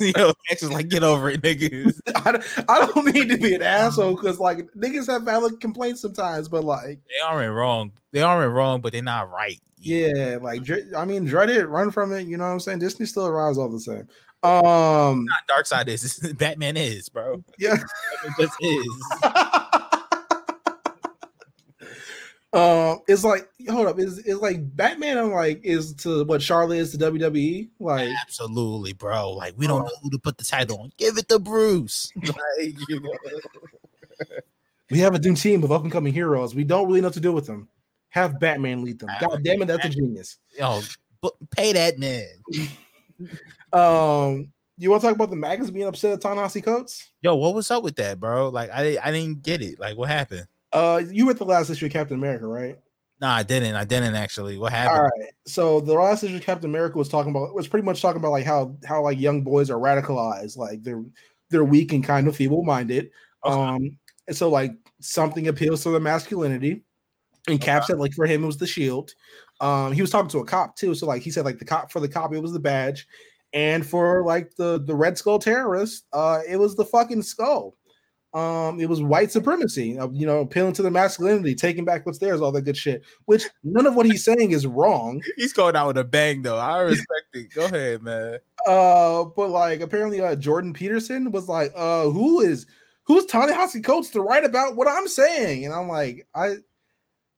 yo, 0.00 0.32
X 0.50 0.62
is 0.62 0.70
like, 0.72 0.88
get 0.88 1.02
over 1.02 1.30
it, 1.30 1.42
niggas. 1.42 1.98
I, 2.26 2.32
don't- 2.32 2.44
I 2.68 2.86
don't 2.86 3.04
mean 3.14 3.28
to 3.28 3.36
be 3.38 3.54
an 3.54 3.62
asshole 3.62 4.14
because 4.14 4.38
like 4.38 4.66
niggas 4.76 5.06
have 5.08 5.22
valid 5.22 5.60
complaints 5.60 6.00
sometimes, 6.00 6.48
but 6.48 6.64
like, 6.64 7.00
They 7.08 7.24
aren't 7.26 7.54
wrong. 7.54 7.92
They 8.12 8.22
aren't 8.22 8.52
wrong, 8.54 8.80
but 8.80 8.92
they're 8.92 9.02
not 9.02 9.30
right. 9.30 9.60
yeah, 9.78 10.38
like 10.40 10.62
I 10.96 11.04
mean, 11.04 11.24
dread 11.24 11.50
it, 11.50 11.66
run 11.66 11.90
from 11.90 12.12
it. 12.12 12.26
You 12.26 12.36
know 12.36 12.44
what 12.44 12.50
I'm 12.52 12.60
saying? 12.60 12.78
Disney 12.80 13.06
still 13.06 13.26
arrives 13.26 13.58
all 13.58 13.68
the 13.68 13.80
same. 13.80 14.06
Um, 14.42 15.24
Not 15.24 15.42
Darkseid 15.50 15.88
is 15.88 16.18
Batman 16.38 16.76
is, 16.76 17.08
bro. 17.08 17.42
yeah. 17.58 17.74
It 18.24 18.32
just 18.38 18.54
is. 18.60 19.82
Um, 22.56 23.00
it's 23.06 23.22
like 23.22 23.48
hold 23.68 23.86
up, 23.86 23.98
is 23.98 24.18
is 24.20 24.38
like 24.38 24.74
Batman? 24.76 25.18
I'm 25.18 25.32
like 25.32 25.60
is 25.62 25.92
to 25.96 26.24
what 26.24 26.40
Charlotte 26.40 26.78
is 26.78 26.92
to 26.92 26.98
WWE. 26.98 27.68
Like, 27.78 28.08
Absolutely, 28.22 28.94
bro. 28.94 29.32
Like 29.32 29.54
we 29.56 29.66
don't 29.66 29.84
know 29.84 29.92
who 30.02 30.10
to 30.10 30.18
put 30.18 30.38
the 30.38 30.44
title 30.44 30.80
on. 30.80 30.92
Give 30.96 31.18
it 31.18 31.28
to 31.28 31.38
Bruce. 31.38 32.12
Like, 32.22 32.74
you 32.88 33.00
know. 33.00 33.12
We 34.88 35.00
have 35.00 35.16
a 35.16 35.18
new 35.18 35.34
team 35.34 35.64
of 35.64 35.72
up 35.72 35.82
and 35.82 35.90
coming 35.90 36.12
heroes. 36.12 36.54
We 36.54 36.62
don't 36.62 36.86
really 36.86 37.00
know 37.00 37.08
what 37.08 37.14
to 37.14 37.20
do 37.20 37.32
with 37.32 37.44
them. 37.44 37.68
Have 38.10 38.38
Batman 38.38 38.84
lead 38.84 39.00
them. 39.00 39.10
God 39.20 39.42
damn 39.42 39.60
it, 39.60 39.66
that's 39.66 39.84
a 39.84 39.88
genius. 39.88 40.38
Yo, 40.56 40.80
pay 41.50 41.72
that 41.72 41.98
man. 41.98 42.28
Um, 43.72 44.52
you 44.78 44.90
want 44.90 45.02
to 45.02 45.08
talk 45.08 45.16
about 45.16 45.30
the 45.30 45.36
Magnus 45.36 45.70
being 45.70 45.86
upset 45.86 46.12
at 46.12 46.20
Ta-Nehisi 46.20 46.62
Coates? 46.62 47.10
Yo, 47.20 47.34
what 47.34 47.54
was 47.54 47.70
up 47.70 47.82
with 47.82 47.96
that, 47.96 48.20
bro? 48.20 48.48
Like 48.48 48.70
I 48.70 48.96
I 49.02 49.10
didn't 49.10 49.42
get 49.42 49.60
it. 49.60 49.80
Like 49.80 49.96
what 49.96 50.08
happened? 50.08 50.46
Uh, 50.76 50.98
you 51.10 51.24
were 51.24 51.30
at 51.30 51.38
the 51.38 51.44
last 51.44 51.70
issue 51.70 51.86
of 51.86 51.92
Captain 51.92 52.18
America, 52.18 52.46
right? 52.46 52.76
No, 53.18 53.28
I 53.28 53.42
didn't. 53.42 53.76
I 53.76 53.84
didn't 53.84 54.14
actually. 54.14 54.58
What 54.58 54.72
happened? 54.72 55.10
right. 55.18 55.32
So 55.46 55.80
the 55.80 55.94
last 55.94 56.22
issue 56.22 56.36
of 56.36 56.42
Captain 56.42 56.68
America 56.68 56.98
was 56.98 57.08
talking 57.08 57.30
about 57.30 57.54
was 57.54 57.66
pretty 57.66 57.86
much 57.86 58.02
talking 58.02 58.18
about 58.18 58.32
like 58.32 58.44
how 58.44 58.76
how 58.84 59.02
like 59.02 59.18
young 59.18 59.42
boys 59.42 59.70
are 59.70 59.78
radicalized, 59.78 60.58
like 60.58 60.82
they're 60.82 61.02
they're 61.48 61.64
weak 61.64 61.94
and 61.94 62.04
kind 62.04 62.28
of 62.28 62.36
feeble 62.36 62.62
minded. 62.62 63.10
Okay. 63.42 63.54
Um, 63.54 63.98
and 64.28 64.36
so 64.36 64.50
like 64.50 64.72
something 65.00 65.48
appeals 65.48 65.82
to 65.84 65.90
their 65.90 66.00
masculinity. 66.00 66.82
And 67.48 67.58
Cap 67.58 67.84
said 67.84 67.98
like 67.98 68.12
for 68.12 68.26
him 68.26 68.44
it 68.44 68.46
was 68.46 68.58
the 68.58 68.66
shield. 68.66 69.14
Um, 69.62 69.92
he 69.92 70.02
was 70.02 70.10
talking 70.10 70.28
to 70.28 70.40
a 70.40 70.44
cop 70.44 70.76
too. 70.76 70.94
So 70.94 71.06
like 71.06 71.22
he 71.22 71.30
said 71.30 71.46
like 71.46 71.58
the 71.58 71.64
cop 71.64 71.90
for 71.90 72.00
the 72.00 72.08
cop 72.08 72.34
it 72.34 72.40
was 72.40 72.52
the 72.52 72.60
badge, 72.60 73.06
and 73.54 73.86
for 73.86 74.24
like 74.26 74.54
the 74.56 74.78
the 74.84 74.94
Red 74.94 75.16
Skull 75.16 75.38
terrorist, 75.38 76.04
uh, 76.12 76.40
it 76.46 76.58
was 76.58 76.76
the 76.76 76.84
fucking 76.84 77.22
skull. 77.22 77.78
Um, 78.34 78.80
it 78.80 78.88
was 78.88 79.02
white 79.02 79.30
supremacy, 79.30 79.98
you 80.12 80.26
know, 80.26 80.40
appealing 80.40 80.74
to 80.74 80.82
the 80.82 80.90
masculinity, 80.90 81.54
taking 81.54 81.86
back 81.86 82.04
what's 82.04 82.18
theirs, 82.18 82.42
all 82.42 82.52
that 82.52 82.62
good 82.62 82.76
shit. 82.76 83.02
Which 83.24 83.44
none 83.64 83.86
of 83.86 83.94
what 83.94 84.04
he's 84.04 84.24
saying 84.24 84.50
is 84.50 84.66
wrong. 84.66 85.22
He's 85.36 85.54
going 85.54 85.74
out 85.74 85.86
with 85.86 85.98
a 85.98 86.04
bang 86.04 86.42
though. 86.42 86.58
I 86.58 86.80
respect 86.80 87.28
it. 87.32 87.54
Go 87.54 87.64
ahead, 87.64 88.02
man. 88.02 88.38
Uh, 88.66 89.24
but 89.24 89.48
like 89.48 89.80
apparently, 89.80 90.20
uh, 90.20 90.36
Jordan 90.36 90.74
Peterson 90.74 91.30
was 91.30 91.48
like, 91.48 91.72
uh, 91.74 92.10
who 92.10 92.40
is 92.40 92.66
who's 93.04 93.24
Ta-Nehisi 93.24 93.82
Coates 93.82 94.10
to 94.10 94.20
write 94.20 94.44
about 94.44 94.76
what 94.76 94.88
I'm 94.88 95.08
saying? 95.08 95.64
And 95.64 95.72
I'm 95.72 95.88
like, 95.88 96.26
I 96.34 96.56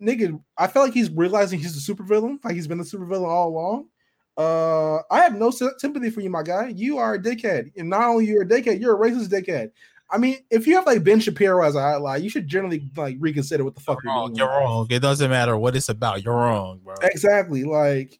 nigga, 0.02 0.40
I 0.56 0.66
feel 0.66 0.82
like 0.82 0.94
he's 0.94 1.10
realizing 1.10 1.60
he's 1.60 1.76
a 1.76 1.92
supervillain, 1.94 2.42
like 2.44 2.54
he's 2.54 2.66
been 2.66 2.80
a 2.80 2.84
supervillain 2.84 3.28
all 3.28 3.48
along. 3.48 3.88
Uh, 4.36 5.02
I 5.10 5.20
have 5.22 5.34
no 5.34 5.50
sy- 5.50 5.66
sympathy 5.78 6.10
for 6.10 6.20
you, 6.20 6.30
my 6.30 6.44
guy. 6.44 6.68
You 6.68 6.98
are 6.98 7.14
a 7.14 7.18
dickhead, 7.18 7.72
and 7.76 7.90
not 7.90 8.04
only 8.04 8.26
you're 8.26 8.42
a 8.42 8.46
dickhead, 8.46 8.80
you're 8.80 8.94
a 8.94 9.10
racist 9.10 9.28
dickhead. 9.28 9.72
I 10.10 10.18
mean, 10.18 10.38
if 10.50 10.66
you 10.66 10.74
have 10.76 10.86
like 10.86 11.04
Ben 11.04 11.20
Shapiro 11.20 11.62
as 11.64 11.74
an 11.74 11.82
ally, 11.82 12.16
you 12.16 12.30
should 12.30 12.46
generally 12.46 12.90
like 12.96 13.16
reconsider 13.20 13.64
what 13.64 13.74
the 13.74 13.80
fuck 13.80 13.98
You're 14.02 14.12
you're 14.12 14.14
wrong. 14.20 14.28
doing. 14.28 14.38
You're 14.38 14.48
wrong. 14.48 14.86
It 14.90 15.00
doesn't 15.00 15.30
matter 15.30 15.56
what 15.56 15.76
it's 15.76 15.88
about. 15.88 16.24
You're 16.24 16.34
wrong, 16.34 16.80
bro. 16.82 16.94
Exactly. 17.02 17.64
Like, 17.64 18.18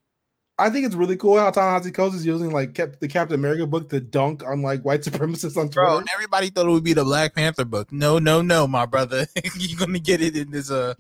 I 0.59 0.71
think 0.71 0.87
it's 0.87 0.95
really 0.95 1.17
cool 1.17 1.39
how 1.39 1.51
Ta-Nehisi 1.51 1.95
Coates 1.95 2.17
is 2.17 2.27
using 2.27 2.51
like 2.51 2.75
kept 2.75 3.01
the 3.01 3.09
Captain 3.09 3.37
America 3.37 3.67
book 3.67 3.89
to 3.91 4.01
dunk 4.01 4.43
on 4.45 4.61
like 4.61 4.83
white 4.83 5.01
supremacists 5.05 5.57
on 5.57 5.69
Twitter. 5.69 5.87
Bro, 5.87 6.03
everybody 6.15 6.51
thought 6.51 6.67
it 6.67 6.71
would 6.71 6.85
be 6.85 6.93
the 6.93 7.05
Black 7.05 7.35
Panther 7.35 7.65
book. 7.65 7.93
No, 7.93 8.19
no, 8.19 8.43
no, 8.43 8.67
my 8.67 8.85
brother. 8.85 9.27
You're 9.57 9.79
gonna 9.79 9.99
get 9.99 10.21
it 10.21 10.37
in 10.37 10.51
this 10.51 10.71
uh 10.71 10.95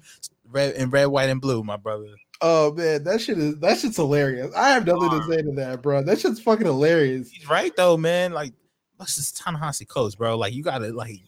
red 0.50 0.74
in 0.76 0.90
red, 0.90 1.06
white, 1.06 1.28
and 1.28 1.40
blue, 1.40 1.62
my 1.62 1.76
brother. 1.76 2.06
Oh 2.40 2.72
man, 2.72 3.02
that 3.02 3.20
shit 3.20 3.36
is 3.36 3.58
that 3.58 3.78
shit's 3.78 3.96
hilarious. 3.96 4.54
I 4.54 4.70
have 4.70 4.86
nothing 4.86 5.10
to 5.10 5.26
say 5.28 5.42
to 5.42 5.52
that, 5.56 5.82
bro. 5.82 6.02
That 6.02 6.20
shit's 6.20 6.40
fucking 6.40 6.66
hilarious. 6.66 7.28
He's 7.30 7.48
right 7.50 7.74
though, 7.76 7.96
man. 7.96 8.32
Like, 8.32 8.52
what's 8.98 9.16
this 9.16 9.32
Ta-Nehisi 9.32 9.88
Coates, 9.88 10.14
bro? 10.14 10.36
Like, 10.36 10.52
you 10.52 10.62
gotta 10.62 10.88
like, 10.88 11.20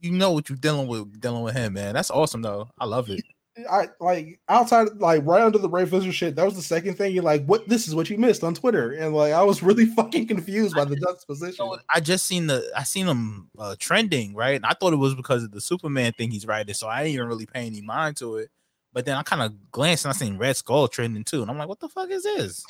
you 0.00 0.10
know 0.10 0.32
what 0.32 0.48
you're 0.48 0.58
dealing 0.58 0.88
with, 0.88 1.20
dealing 1.20 1.42
with 1.42 1.54
him, 1.54 1.72
man. 1.74 1.94
That's 1.94 2.10
awesome 2.10 2.42
though. 2.42 2.68
I 2.78 2.84
love 2.84 3.08
it. 3.08 3.22
I 3.70 3.88
like 4.00 4.40
outside, 4.48 4.88
like 4.96 5.24
right 5.26 5.42
under 5.42 5.58
the 5.58 5.68
Ray 5.68 5.84
Fisher 5.84 6.10
shit. 6.10 6.36
That 6.36 6.44
was 6.44 6.54
the 6.54 6.62
second 6.62 6.96
thing. 6.96 7.12
You're 7.12 7.22
like, 7.22 7.44
what? 7.44 7.68
This 7.68 7.86
is 7.86 7.94
what 7.94 8.08
you 8.08 8.16
missed 8.16 8.42
on 8.42 8.54
Twitter, 8.54 8.92
and 8.92 9.14
like 9.14 9.32
I 9.32 9.42
was 9.42 9.62
really 9.62 9.86
fucking 9.86 10.26
confused 10.26 10.74
by 10.74 10.84
the 10.84 10.96
juxtaposition. 10.96 11.56
So 11.56 11.78
I 11.90 12.00
just 12.00 12.26
seen 12.26 12.46
the 12.46 12.70
I 12.76 12.82
seen 12.82 13.06
him 13.06 13.50
uh, 13.58 13.76
trending 13.78 14.34
right, 14.34 14.56
and 14.56 14.64
I 14.64 14.72
thought 14.72 14.94
it 14.94 14.96
was 14.96 15.14
because 15.14 15.44
of 15.44 15.52
the 15.52 15.60
Superman 15.60 16.12
thing 16.12 16.30
he's 16.30 16.46
writing, 16.46 16.74
so 16.74 16.88
I 16.88 17.02
didn't 17.02 17.14
even 17.14 17.28
really 17.28 17.46
pay 17.46 17.66
any 17.66 17.82
mind 17.82 18.16
to 18.18 18.36
it. 18.36 18.50
But 18.94 19.04
then 19.04 19.16
I 19.16 19.22
kind 19.22 19.42
of 19.42 19.70
glanced 19.70 20.04
and 20.04 20.12
I 20.12 20.16
seen 20.16 20.38
Red 20.38 20.56
Skull 20.56 20.88
trending 20.88 21.24
too, 21.24 21.42
and 21.42 21.50
I'm 21.50 21.58
like, 21.58 21.68
what 21.68 21.80
the 21.80 21.88
fuck 21.88 22.10
is 22.10 22.24
this? 22.24 22.64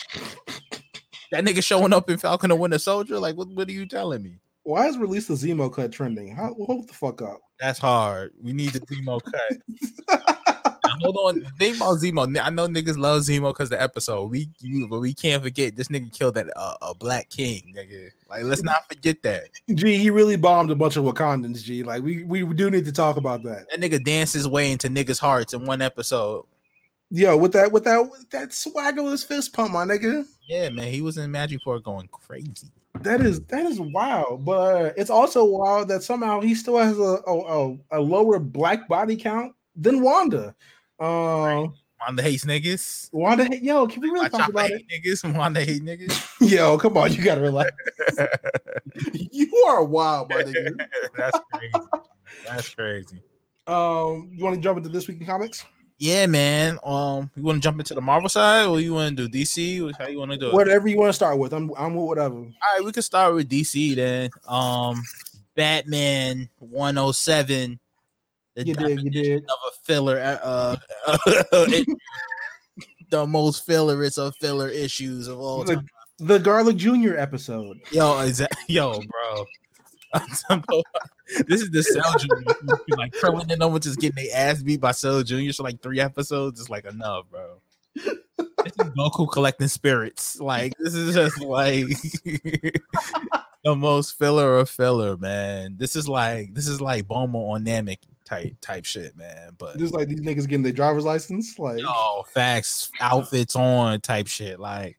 That 1.33 1.45
nigga 1.45 1.65
showing 1.65 1.95
up 1.95 2.11
in 2.11 2.19
Falcon 2.19 2.51
and 2.51 2.61
Winter 2.61 2.79
Soldier? 2.79 3.19
Like, 3.19 3.37
what, 3.37 3.49
what 3.49 3.67
are 3.67 3.73
you 3.73 3.87
telling 3.87 4.23
me? 4.23 4.39
Why 4.65 4.87
is 4.87 4.97
release 4.97 5.27
the 5.27 5.35
Zemo 5.35 5.73
cut 5.73 5.93
trending? 5.93 6.35
How, 6.35 6.55
hold 6.55 6.89
the 6.89 6.95
fuck 6.95 7.21
up. 7.21 7.41
That's 7.59 7.79
hard. 7.79 8.33
We 8.41 8.53
need 8.53 8.71
the 8.71 8.81
Zemo 8.81 9.21
cut. 9.23 9.59
Now, 10.85 10.97
hold 11.01 11.17
on. 11.17 11.41
The 11.41 11.51
thing 11.59 11.77
about 11.77 11.99
Zemo, 11.99 12.41
I 12.41 12.51
know 12.51 12.69
niggas 12.69 12.99
love 12.99 13.23
Zemo 13.23 13.51
because 13.51 13.71
the 13.71 13.81
episode. 13.81 14.31
We, 14.31 14.49
you, 14.61 14.89
but 14.89 15.01
we 15.01 15.15
can't 15.15 15.43
forget 15.43 15.77
this 15.77 15.89
nigga 15.89 16.13
killed 16.17 16.35
that 16.35 16.47
uh, 16.57 16.75
a 16.83 16.95
black 16.95 17.29
king, 17.31 17.75
nigga. 17.77 18.11
Like, 18.29 18.45
let's 18.45 18.63
not 18.63 18.89
forget 18.89 19.23
that. 19.23 19.45
G, 19.75 19.97
he 19.99 20.11
really 20.11 20.37
bombed 20.37 20.71
a 20.71 20.75
bunch 20.75 20.97
of 20.97 21.05
Wakandans. 21.05 21.63
G, 21.63 21.83
like 21.83 22.03
we 22.03 22.25
we 22.25 22.45
do 22.55 22.71
need 22.71 22.85
to 22.85 22.93
talk 22.93 23.17
about 23.17 23.43
that. 23.45 23.67
That 23.71 23.81
nigga 23.81 24.05
danced 24.05 24.35
his 24.35 24.49
way 24.49 24.71
into 24.73 24.89
niggas' 24.89 25.19
hearts 25.19 25.55
in 25.55 25.65
one 25.65 25.83
episode. 25.83 26.45
Yo, 27.11 27.37
with 27.37 27.53
that, 27.53 27.71
with 27.71 27.85
that, 27.85 28.01
with 28.01 28.31
that 28.31 28.53
swagger 28.53 29.03
with 29.03 29.23
fist 29.23 29.53
pump, 29.53 29.73
my 29.73 29.85
nigga. 29.85 30.25
Yeah, 30.49 30.71
man, 30.71 30.89
he 30.89 31.03
was 31.03 31.19
in 31.19 31.31
Madripoor 31.31 31.83
going 31.83 32.09
crazy. 32.09 32.71
That 33.01 33.21
is 33.23 33.41
that 33.47 33.67
is 33.67 33.81
wild, 33.81 34.45
but 34.45 34.95
it's 34.97 35.11
also 35.11 35.45
wild 35.45 35.89
that 35.89 36.03
somehow 36.03 36.41
he 36.41 36.55
still 36.55 36.77
has 36.79 36.99
a 36.99 37.19
a, 37.27 37.73
a, 37.73 37.77
a 37.93 38.01
lower 38.01 38.39
black 38.39 38.87
body 38.87 39.17
count 39.17 39.55
than 39.75 40.03
Wanda. 40.03 40.55
Um, 41.01 41.75
Wanda 42.07 42.23
hates 42.23 42.45
niggas. 42.45 43.09
Wanda, 43.13 43.49
yo, 43.61 43.87
can 43.87 44.03
we 44.03 44.09
really 44.09 44.25
Watch 44.25 44.33
talk 44.33 44.41
out, 44.43 44.51
about 44.51 44.71
it? 44.71 44.85
hate 44.89 45.05
niggas. 45.05 45.35
Wanda 45.37 45.65
hate 45.65 45.83
niggas. 45.85 46.21
Yo, 46.51 46.77
come 46.79 46.97
on, 46.97 47.13
you 47.13 47.23
gotta 47.23 47.41
relax. 47.41 47.71
you 49.13 49.57
are 49.69 49.85
wild, 49.85 50.29
my 50.29 50.43
nigga. 50.43 50.87
That's 51.17 51.39
crazy. 51.53 51.87
That's 52.47 52.75
crazy. 52.75 53.23
Um, 53.67 54.31
you 54.33 54.43
want 54.45 54.57
to 54.57 54.61
jump 54.61 54.79
into 54.79 54.89
this 54.89 55.07
week 55.07 55.21
in 55.21 55.27
comics? 55.27 55.65
Yeah, 56.03 56.27
man. 56.27 56.81
Um, 56.83 57.31
you 57.37 57.45
want 57.45 57.59
to 57.59 57.61
jump 57.61 57.79
into 57.79 57.95
the 57.95 58.01
Marvel 58.01 58.29
side, 58.29 58.67
or 58.67 58.81
you 58.81 58.93
want 58.93 59.17
to 59.17 59.29
do 59.29 59.39
DC? 59.39 59.97
How 59.97 60.09
you 60.09 60.19
want 60.19 60.33
to 60.33 60.37
do 60.37 60.49
it? 60.49 60.53
Whatever 60.53 60.89
you 60.89 60.99
want 60.99 61.11
to 61.11 61.13
start 61.13 61.39
with, 61.39 61.53
I'm 61.53 61.71
I'm 61.79 61.95
with 61.95 62.07
whatever. 62.07 62.35
All 62.39 62.45
right, 62.75 62.85
we 62.85 62.91
can 62.91 63.05
start 63.05 63.33
with 63.33 63.49
DC 63.49 63.95
then. 63.95 64.29
Um, 64.49 65.01
Batman 65.55 66.49
107. 66.59 67.79
The 68.57 68.67
You 68.67 68.75
did, 68.75 69.03
you 69.05 69.11
did. 69.11 69.45
of 69.45 69.59
a 69.69 69.71
filler. 69.85 70.19
Uh, 70.43 70.77
the 73.11 73.25
most 73.25 73.65
fillerest 73.65 74.19
of 74.19 74.35
filler 74.41 74.69
issues 74.69 75.29
of 75.29 75.39
all 75.39 75.63
time. 75.63 75.89
The, 76.19 76.25
the 76.25 76.39
Garlic 76.41 76.79
Jr. 76.79 77.15
episode. 77.17 77.79
Yo, 77.93 78.19
exactly. 78.23 78.75
Yo, 78.75 79.01
bro. 79.03 79.47
this 81.47 81.63
is 81.63 81.71
the 81.71 81.83
Cell 81.83 82.19
Junior. 82.19 82.97
like 82.97 83.13
Krillin 83.13 83.51
and 83.51 83.59
no 83.59 83.69
one 83.69 83.81
just 83.81 84.01
getting 84.01 84.25
their 84.25 84.37
ass 84.37 84.63
beat 84.63 84.81
by 84.81 84.93
Cell 84.93 85.23
Junior 85.23 85.53
for 85.53 85.63
like 85.63 85.81
three 85.81 86.01
episodes. 86.01 86.61
It's 86.61 86.71
like 86.71 86.85
enough, 86.85 87.27
bro. 87.31 87.61
This 87.95 88.73
is 88.79 88.91
Goku 88.97 89.31
collecting 89.31 89.69
spirits. 89.69 90.41
Like 90.41 90.75
this 90.79 90.95
is 90.95 91.15
just 91.15 91.41
like 91.41 91.87
the 93.65 93.75
most 93.77 94.19
filler 94.19 94.59
of 94.59 94.69
filler, 94.69 95.17
man. 95.17 95.77
This 95.79 95.97
is 95.97 96.09
like 96.09 96.55
this 96.55 96.69
is 96.69 96.81
like 96.81 97.07
Bomo 97.07 97.53
on 97.53 97.65
Namek 97.65 97.99
type 98.25 98.57
type 98.61 98.85
shit, 98.85 99.17
man. 99.17 99.53
But 99.59 99.79
Just 99.79 99.95
like 99.95 100.09
these 100.09 100.21
niggas 100.21 100.49
getting 100.49 100.63
their 100.63 100.73
driver's 100.73 101.05
license. 101.05 101.59
Like, 101.59 101.81
Oh, 101.87 102.25
facts, 102.33 102.91
outfits 103.01 103.57
on 103.57 104.01
type 104.01 104.27
shit. 104.27 104.59
Like, 104.61 104.99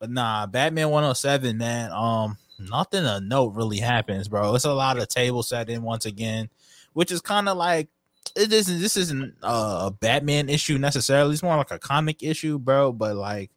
but 0.00 0.10
nah, 0.10 0.46
Batman 0.46 0.90
107, 0.90 1.56
man. 1.58 1.92
Um, 1.92 2.36
nothing 2.68 3.04
of 3.04 3.22
note 3.22 3.54
really 3.54 3.78
happens, 3.78 4.28
bro. 4.28 4.54
It's 4.54 4.64
a 4.64 4.72
lot 4.72 4.98
of 4.98 5.08
table 5.08 5.42
setting 5.42 5.82
once 5.82 6.06
again, 6.06 6.48
which 6.92 7.10
is 7.10 7.20
kind 7.20 7.48
of 7.48 7.56
like 7.56 7.88
it 8.36 8.52
isn't 8.52 8.80
this 8.80 8.96
isn't 8.96 9.34
a 9.42 9.90
Batman 9.90 10.48
issue 10.48 10.78
necessarily. 10.78 11.34
It's 11.34 11.42
more 11.42 11.56
like 11.56 11.70
a 11.70 11.78
comic 11.78 12.22
issue, 12.22 12.58
bro. 12.58 12.92
But 12.92 13.16
like 13.16 13.50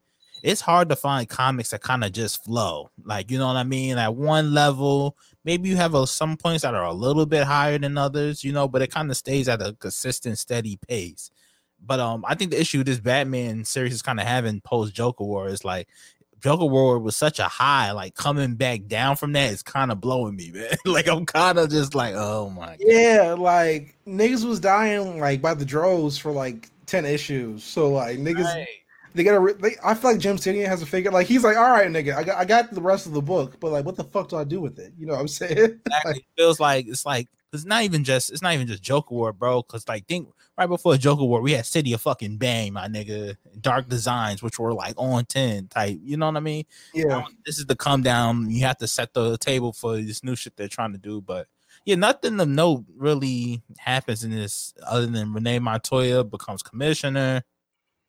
it's 0.45 0.61
hard 0.61 0.89
to 0.89 0.95
find 0.95 1.27
comics 1.27 1.71
that 1.71 1.81
kind 1.81 2.03
of 2.03 2.11
just 2.11 2.43
flow. 2.43 2.91
Like, 3.03 3.31
you 3.31 3.39
know 3.39 3.47
what 3.47 3.55
I 3.55 3.63
mean? 3.63 3.97
At 3.97 4.15
one 4.15 4.53
level, 4.53 5.17
maybe 5.43 5.69
you 5.69 5.75
have 5.75 5.95
a, 5.95 6.05
some 6.05 6.37
points 6.37 6.61
that 6.61 6.75
are 6.75 6.85
a 6.85 6.93
little 6.93 7.25
bit 7.25 7.45
higher 7.45 7.79
than 7.79 7.97
others, 7.97 8.43
you 8.43 8.51
know, 8.51 8.67
but 8.67 8.83
it 8.83 8.91
kind 8.91 9.09
of 9.09 9.17
stays 9.17 9.49
at 9.49 9.61
a 9.61 9.73
consistent, 9.73 10.37
steady 10.37 10.77
pace. 10.87 11.31
But 11.83 11.99
um, 11.99 12.23
I 12.27 12.35
think 12.35 12.51
the 12.51 12.61
issue 12.61 12.83
this 12.83 12.99
Batman 12.99 13.65
series 13.65 13.93
is 13.93 14.03
kind 14.03 14.19
of 14.19 14.27
having 14.27 14.61
post 14.61 14.93
Joker 14.93 15.23
War 15.23 15.47
is 15.47 15.65
like 15.65 15.87
Joker 16.45 16.65
War 16.65 16.99
was 16.99 17.15
such 17.15 17.39
a 17.39 17.45
high, 17.45 17.89
like 17.91 18.13
coming 18.13 18.53
back 18.53 18.85
down 18.85 19.15
from 19.15 19.31
that 19.31 19.51
is 19.51 19.63
kind 19.63 19.91
of 19.91 19.99
blowing 19.99 20.35
me, 20.35 20.51
man. 20.51 20.75
like 20.85 21.07
I'm 21.09 21.25
kind 21.25 21.57
of 21.57 21.71
just 21.71 21.95
like, 21.95 22.13
oh 22.15 22.51
my 22.51 22.67
god. 22.67 22.77
yeah, 22.81 23.35
like 23.35 23.95
niggas 24.07 24.45
was 24.45 24.59
dying 24.59 25.19
like 25.19 25.41
by 25.41 25.55
the 25.55 25.65
droves 25.65 26.19
for 26.19 26.31
like 26.31 26.69
ten 26.85 27.03
issues. 27.03 27.63
So 27.63 27.89
like 27.91 28.19
niggas, 28.19 28.43
Right. 28.43 28.67
they 29.15 29.23
gotta. 29.23 29.39
Re- 29.39 29.53
they, 29.53 29.75
I 29.83 29.95
feel 29.95 30.11
like 30.11 30.19
Jim 30.19 30.37
Tynion 30.37 30.67
has 30.67 30.83
a 30.83 30.85
figure. 30.85 31.09
Like 31.09 31.25
he's 31.25 31.43
like, 31.43 31.57
all 31.57 31.71
right, 31.71 31.87
nigga, 31.87 32.15
I 32.15 32.23
got, 32.23 32.37
I 32.37 32.45
got 32.45 32.71
the 32.71 32.79
rest 32.79 33.07
of 33.07 33.13
the 33.13 33.23
book, 33.23 33.59
but 33.59 33.71
like, 33.71 33.83
what 33.83 33.95
the 33.95 34.03
fuck 34.03 34.29
do 34.29 34.35
I 34.35 34.43
do 34.43 34.61
with 34.61 34.77
it? 34.77 34.93
You 34.99 35.07
know 35.07 35.13
what 35.13 35.21
I'm 35.21 35.27
saying? 35.27 35.57
exactly. 35.87 36.17
It 36.17 36.25
feels 36.37 36.59
like 36.59 36.85
it's 36.87 37.07
like 37.07 37.27
it's 37.53 37.65
not 37.65 37.81
even 37.81 38.03
just 38.03 38.31
it's 38.31 38.43
not 38.43 38.53
even 38.53 38.67
just 38.67 38.83
Joker 38.83 39.15
War, 39.15 39.33
bro. 39.33 39.63
Because 39.63 39.87
like 39.87 40.05
think 40.05 40.27
right 40.57 40.67
before 40.67 40.97
Joker 40.97 41.23
War, 41.23 41.41
we 41.41 41.53
had 41.53 41.65
City 41.65 41.93
of 41.93 42.01
fucking 42.01 42.37
Bane, 42.37 42.73
my 42.73 42.87
nigga, 42.87 43.37
Dark 43.59 43.89
Designs, 43.89 44.41
which 44.41 44.59
were 44.59 44.73
like 44.73 44.95
on 44.97 45.25
ten 45.25 45.67
type. 45.67 45.97
You 46.01 46.17
know 46.17 46.27
what 46.27 46.37
I 46.37 46.41
mean? 46.41 46.65
yeah, 46.93 47.23
This 47.45 47.57
is 47.57 47.65
the 47.65 47.75
come 47.75 48.01
down. 48.01 48.49
You 48.49 48.61
have 48.65 48.77
to 48.77 48.87
set 48.87 49.13
the 49.13 49.37
table 49.37 49.73
for 49.73 49.97
this 49.97 50.23
new 50.23 50.35
shit 50.35 50.55
they're 50.55 50.67
trying 50.67 50.93
to 50.93 50.99
do, 50.99 51.21
but. 51.21 51.47
Yeah, 51.83 51.95
nothing 51.95 52.39
of 52.39 52.47
note 52.47 52.85
really 52.97 53.61
happens 53.77 54.23
in 54.23 54.31
this 54.31 54.73
other 54.87 55.05
than 55.05 55.33
Renee 55.33 55.59
Montoya 55.59 56.23
becomes 56.23 56.63
commissioner. 56.63 57.43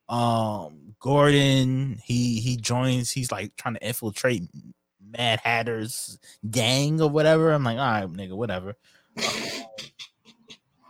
Um, 0.09 0.94
Gordon, 0.99 1.99
he 2.03 2.40
he 2.40 2.57
joins. 2.57 3.11
He's 3.11 3.30
like 3.30 3.55
trying 3.57 3.74
to 3.74 3.86
infiltrate 3.86 4.44
Mad 5.11 5.40
Hatter's 5.40 6.18
gang 6.51 7.03
or 7.03 7.11
whatever. 7.11 7.53
I'm 7.53 7.64
like, 7.64 7.78
all 7.78 7.84
right, 7.84 8.11
nigga, 8.11 8.32
whatever. 8.32 8.76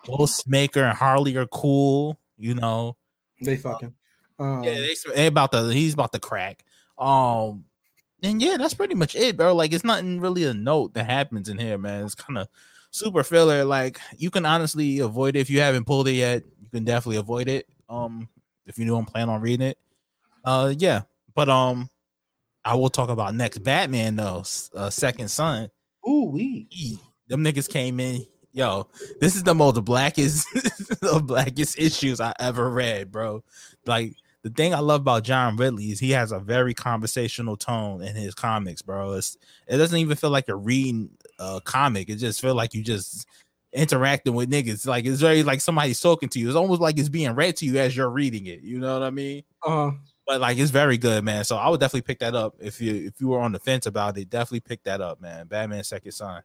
Ghostmaker 0.06 0.82
and 0.88 0.96
Harley 0.96 1.36
are 1.36 1.46
cool, 1.46 2.18
you 2.38 2.54
know. 2.54 2.96
they 3.42 3.56
fucking. 3.56 3.94
Um, 4.38 4.62
Yeah, 4.64 4.74
they, 4.74 4.94
they 5.14 5.26
about 5.26 5.52
to 5.52 5.68
he's 5.68 5.94
about 5.94 6.12
to 6.12 6.18
crack. 6.18 6.64
Um, 6.98 7.64
and 8.22 8.40
yeah, 8.40 8.56
that's 8.56 8.74
pretty 8.74 8.94
much 8.94 9.14
it, 9.14 9.36
bro. 9.36 9.54
Like, 9.54 9.72
it's 9.72 9.84
nothing 9.84 10.20
really 10.20 10.44
a 10.44 10.54
note 10.54 10.94
that 10.94 11.06
happens 11.06 11.48
in 11.48 11.58
here, 11.58 11.78
man. 11.78 12.04
It's 12.04 12.14
kind 12.14 12.38
of 12.38 12.48
super 12.90 13.22
filler. 13.22 13.64
Like, 13.64 14.00
you 14.16 14.30
can 14.30 14.46
honestly 14.46 15.00
avoid 15.00 15.36
it 15.36 15.40
if 15.40 15.50
you 15.50 15.60
haven't 15.60 15.84
pulled 15.84 16.08
it 16.08 16.12
yet. 16.12 16.42
You 16.60 16.68
can 16.70 16.84
definitely 16.84 17.18
avoid 17.18 17.48
it. 17.48 17.66
Um, 17.88 18.28
if 18.66 18.78
you 18.78 18.86
don't 18.86 19.06
plan 19.06 19.28
on 19.28 19.40
reading 19.40 19.66
it. 19.68 19.78
Uh, 20.44 20.74
yeah, 20.76 21.02
but 21.34 21.48
um, 21.48 21.88
I 22.64 22.74
will 22.74 22.90
talk 22.90 23.10
about 23.10 23.34
next 23.34 23.58
Batman 23.58 24.16
though. 24.16 24.44
Uh, 24.74 24.90
Second 24.90 25.28
Son. 25.28 25.70
ooh. 26.08 26.32
He- 26.36 26.98
them 27.28 27.42
niggas 27.42 27.68
came 27.68 27.98
in. 27.98 28.24
Yo, 28.56 28.88
this 29.20 29.36
is 29.36 29.42
the 29.42 29.54
most 29.54 29.84
blackest, 29.84 30.48
the 31.02 31.22
blackest 31.22 31.78
issues 31.78 32.22
I 32.22 32.32
ever 32.40 32.70
read, 32.70 33.12
bro. 33.12 33.44
Like 33.84 34.14
the 34.44 34.48
thing 34.48 34.72
I 34.72 34.78
love 34.78 35.02
about 35.02 35.24
John 35.24 35.58
Ridley 35.58 35.90
is 35.90 36.00
he 36.00 36.12
has 36.12 36.32
a 36.32 36.38
very 36.40 36.72
conversational 36.72 37.58
tone 37.58 38.00
in 38.00 38.16
his 38.16 38.34
comics, 38.34 38.80
bro. 38.80 39.12
It's 39.12 39.36
it 39.68 39.76
doesn't 39.76 39.98
even 39.98 40.16
feel 40.16 40.30
like 40.30 40.48
you're 40.48 40.56
reading 40.56 41.10
a 41.38 41.60
comic. 41.62 42.08
It 42.08 42.16
just 42.16 42.40
feel 42.40 42.54
like 42.54 42.72
you 42.72 42.82
just 42.82 43.26
interacting 43.74 44.32
with 44.32 44.50
niggas. 44.50 44.86
Like 44.86 45.04
it's 45.04 45.20
very 45.20 45.42
like 45.42 45.60
somebody's 45.60 46.00
talking 46.00 46.30
to 46.30 46.40
you. 46.40 46.48
It's 46.48 46.56
almost 46.56 46.80
like 46.80 46.98
it's 46.98 47.10
being 47.10 47.34
read 47.34 47.56
to 47.56 47.66
you 47.66 47.76
as 47.76 47.94
you're 47.94 48.08
reading 48.08 48.46
it. 48.46 48.62
You 48.62 48.78
know 48.78 48.98
what 48.98 49.06
I 49.06 49.10
mean? 49.10 49.42
Uh-huh. 49.64 49.90
But 50.26 50.40
like 50.40 50.56
it's 50.56 50.70
very 50.70 50.96
good, 50.96 51.22
man. 51.24 51.44
So 51.44 51.56
I 51.56 51.68
would 51.68 51.78
definitely 51.78 52.06
pick 52.06 52.20
that 52.20 52.34
up 52.34 52.54
if 52.58 52.80
you 52.80 52.94
if 52.94 53.20
you 53.20 53.28
were 53.28 53.40
on 53.40 53.52
the 53.52 53.58
fence 53.58 53.84
about 53.84 54.16
it. 54.16 54.30
Definitely 54.30 54.60
pick 54.60 54.82
that 54.84 55.02
up, 55.02 55.20
man. 55.20 55.46
Batman 55.46 55.84
Second 55.84 56.12
Son. 56.12 56.42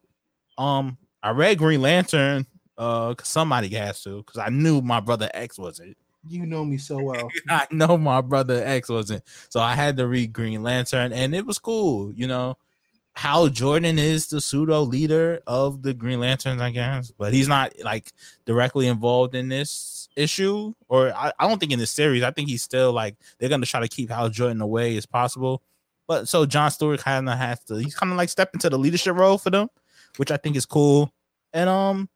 Um, 0.57 0.97
I 1.23 1.31
read 1.31 1.57
Green 1.57 1.81
Lantern. 1.81 2.45
uh 2.77 3.13
cause 3.13 3.27
somebody 3.27 3.69
has 3.69 4.01
to, 4.03 4.17
because 4.23 4.37
I 4.39 4.49
knew 4.49 4.81
my 4.81 4.99
brother 4.99 5.29
X 5.33 5.57
wasn't. 5.59 5.95
you 6.27 6.45
know 6.45 6.63
me 6.65 6.77
so 6.77 7.01
well. 7.01 7.29
I 7.49 7.67
know 7.71 7.97
my 7.97 8.21
brother 8.21 8.63
X 8.65 8.89
wasn't, 8.89 9.23
so 9.49 9.59
I 9.59 9.75
had 9.75 9.97
to 9.97 10.07
read 10.07 10.33
Green 10.33 10.63
Lantern, 10.63 11.13
and 11.13 11.33
it 11.35 11.45
was 11.45 11.59
cool. 11.59 12.11
You 12.13 12.27
know, 12.27 12.57
Hal 13.15 13.49
Jordan 13.49 13.99
is 13.99 14.27
the 14.27 14.39
pseudo 14.39 14.81
leader 14.81 15.41
of 15.47 15.81
the 15.81 15.93
Green 15.93 16.19
Lanterns, 16.19 16.61
I 16.61 16.71
guess, 16.71 17.11
but 17.11 17.33
he's 17.33 17.47
not 17.47 17.73
like 17.83 18.11
directly 18.45 18.87
involved 18.87 19.35
in 19.35 19.49
this 19.49 20.07
issue, 20.15 20.73
or 20.89 21.11
I, 21.13 21.31
I 21.39 21.47
don't 21.47 21.59
think 21.59 21.71
in 21.71 21.79
this 21.79 21.91
series. 21.91 22.23
I 22.23 22.31
think 22.31 22.49
he's 22.49 22.63
still 22.63 22.93
like 22.93 23.15
they're 23.37 23.49
gonna 23.49 23.65
try 23.65 23.79
to 23.81 23.87
keep 23.87 24.09
Hal 24.09 24.29
Jordan 24.29 24.61
away 24.61 24.95
as 24.97 25.05
possible. 25.05 25.61
But 26.07 26.27
so 26.27 26.45
John 26.45 26.69
Stewart 26.71 26.99
kind 26.99 27.29
of 27.29 27.37
has 27.37 27.63
to, 27.65 27.75
he's 27.75 27.95
kind 27.95 28.11
of 28.11 28.17
like 28.17 28.27
step 28.29 28.49
into 28.53 28.69
the 28.69 28.77
leadership 28.77 29.15
role 29.15 29.37
for 29.37 29.49
them, 29.49 29.69
which 30.17 30.31
I 30.31 30.37
think 30.37 30.55
is 30.55 30.65
cool. 30.65 31.13
And 31.53 31.69
um, 31.69 32.09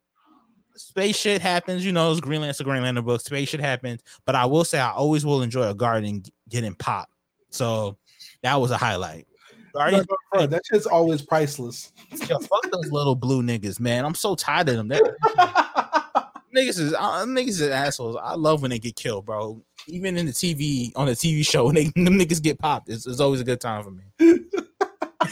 space 0.74 1.16
shit 1.16 1.40
happens, 1.42 1.84
you 1.84 1.92
know, 1.92 2.10
it's 2.10 2.20
Green 2.20 2.40
Lantern, 2.40 2.64
Green 2.64 2.82
Lantern 2.82 3.04
book, 3.04 3.20
space 3.20 3.48
shit 3.48 3.60
happens. 3.60 4.02
But 4.24 4.34
I 4.34 4.46
will 4.46 4.64
say 4.64 4.78
I 4.78 4.92
always 4.92 5.24
will 5.24 5.42
enjoy 5.42 5.68
a 5.68 5.74
Guardian 5.74 6.22
g- 6.22 6.32
getting 6.48 6.74
popped. 6.74 7.12
So 7.50 7.96
that 8.42 8.60
was 8.60 8.70
a 8.70 8.76
highlight. 8.76 9.26
Guardian, 9.74 10.06
Bro, 10.32 10.46
that 10.46 10.62
shit's 10.66 10.86
always 10.86 11.20
priceless. 11.22 11.92
yo, 12.28 12.38
fuck 12.38 12.70
those 12.70 12.90
little 12.90 13.14
blue 13.14 13.42
niggas, 13.42 13.78
man. 13.78 14.04
I'm 14.04 14.14
so 14.14 14.34
tired 14.34 14.68
of 14.70 14.76
them. 14.76 14.88
That, 14.88 16.32
niggas 16.56 16.80
is 16.80 16.94
uh, 16.94 17.24
niggas 17.24 17.48
is 17.48 17.62
assholes. 17.62 18.16
I 18.20 18.34
love 18.34 18.62
when 18.62 18.70
they 18.70 18.78
get 18.78 18.96
killed, 18.96 19.26
bro. 19.26 19.62
Even 19.86 20.16
in 20.16 20.26
the 20.26 20.32
TV 20.32 20.92
on 20.96 21.06
the 21.06 21.12
TV 21.12 21.46
show, 21.46 21.66
when 21.66 21.74
they 21.74 21.84
them 21.84 22.18
niggas 22.18 22.42
get 22.42 22.58
popped, 22.58 22.88
it's, 22.88 23.06
it's 23.06 23.20
always 23.20 23.40
a 23.40 23.44
good 23.44 23.60
time 23.60 23.84
for 23.84 23.90
me. 23.90 24.04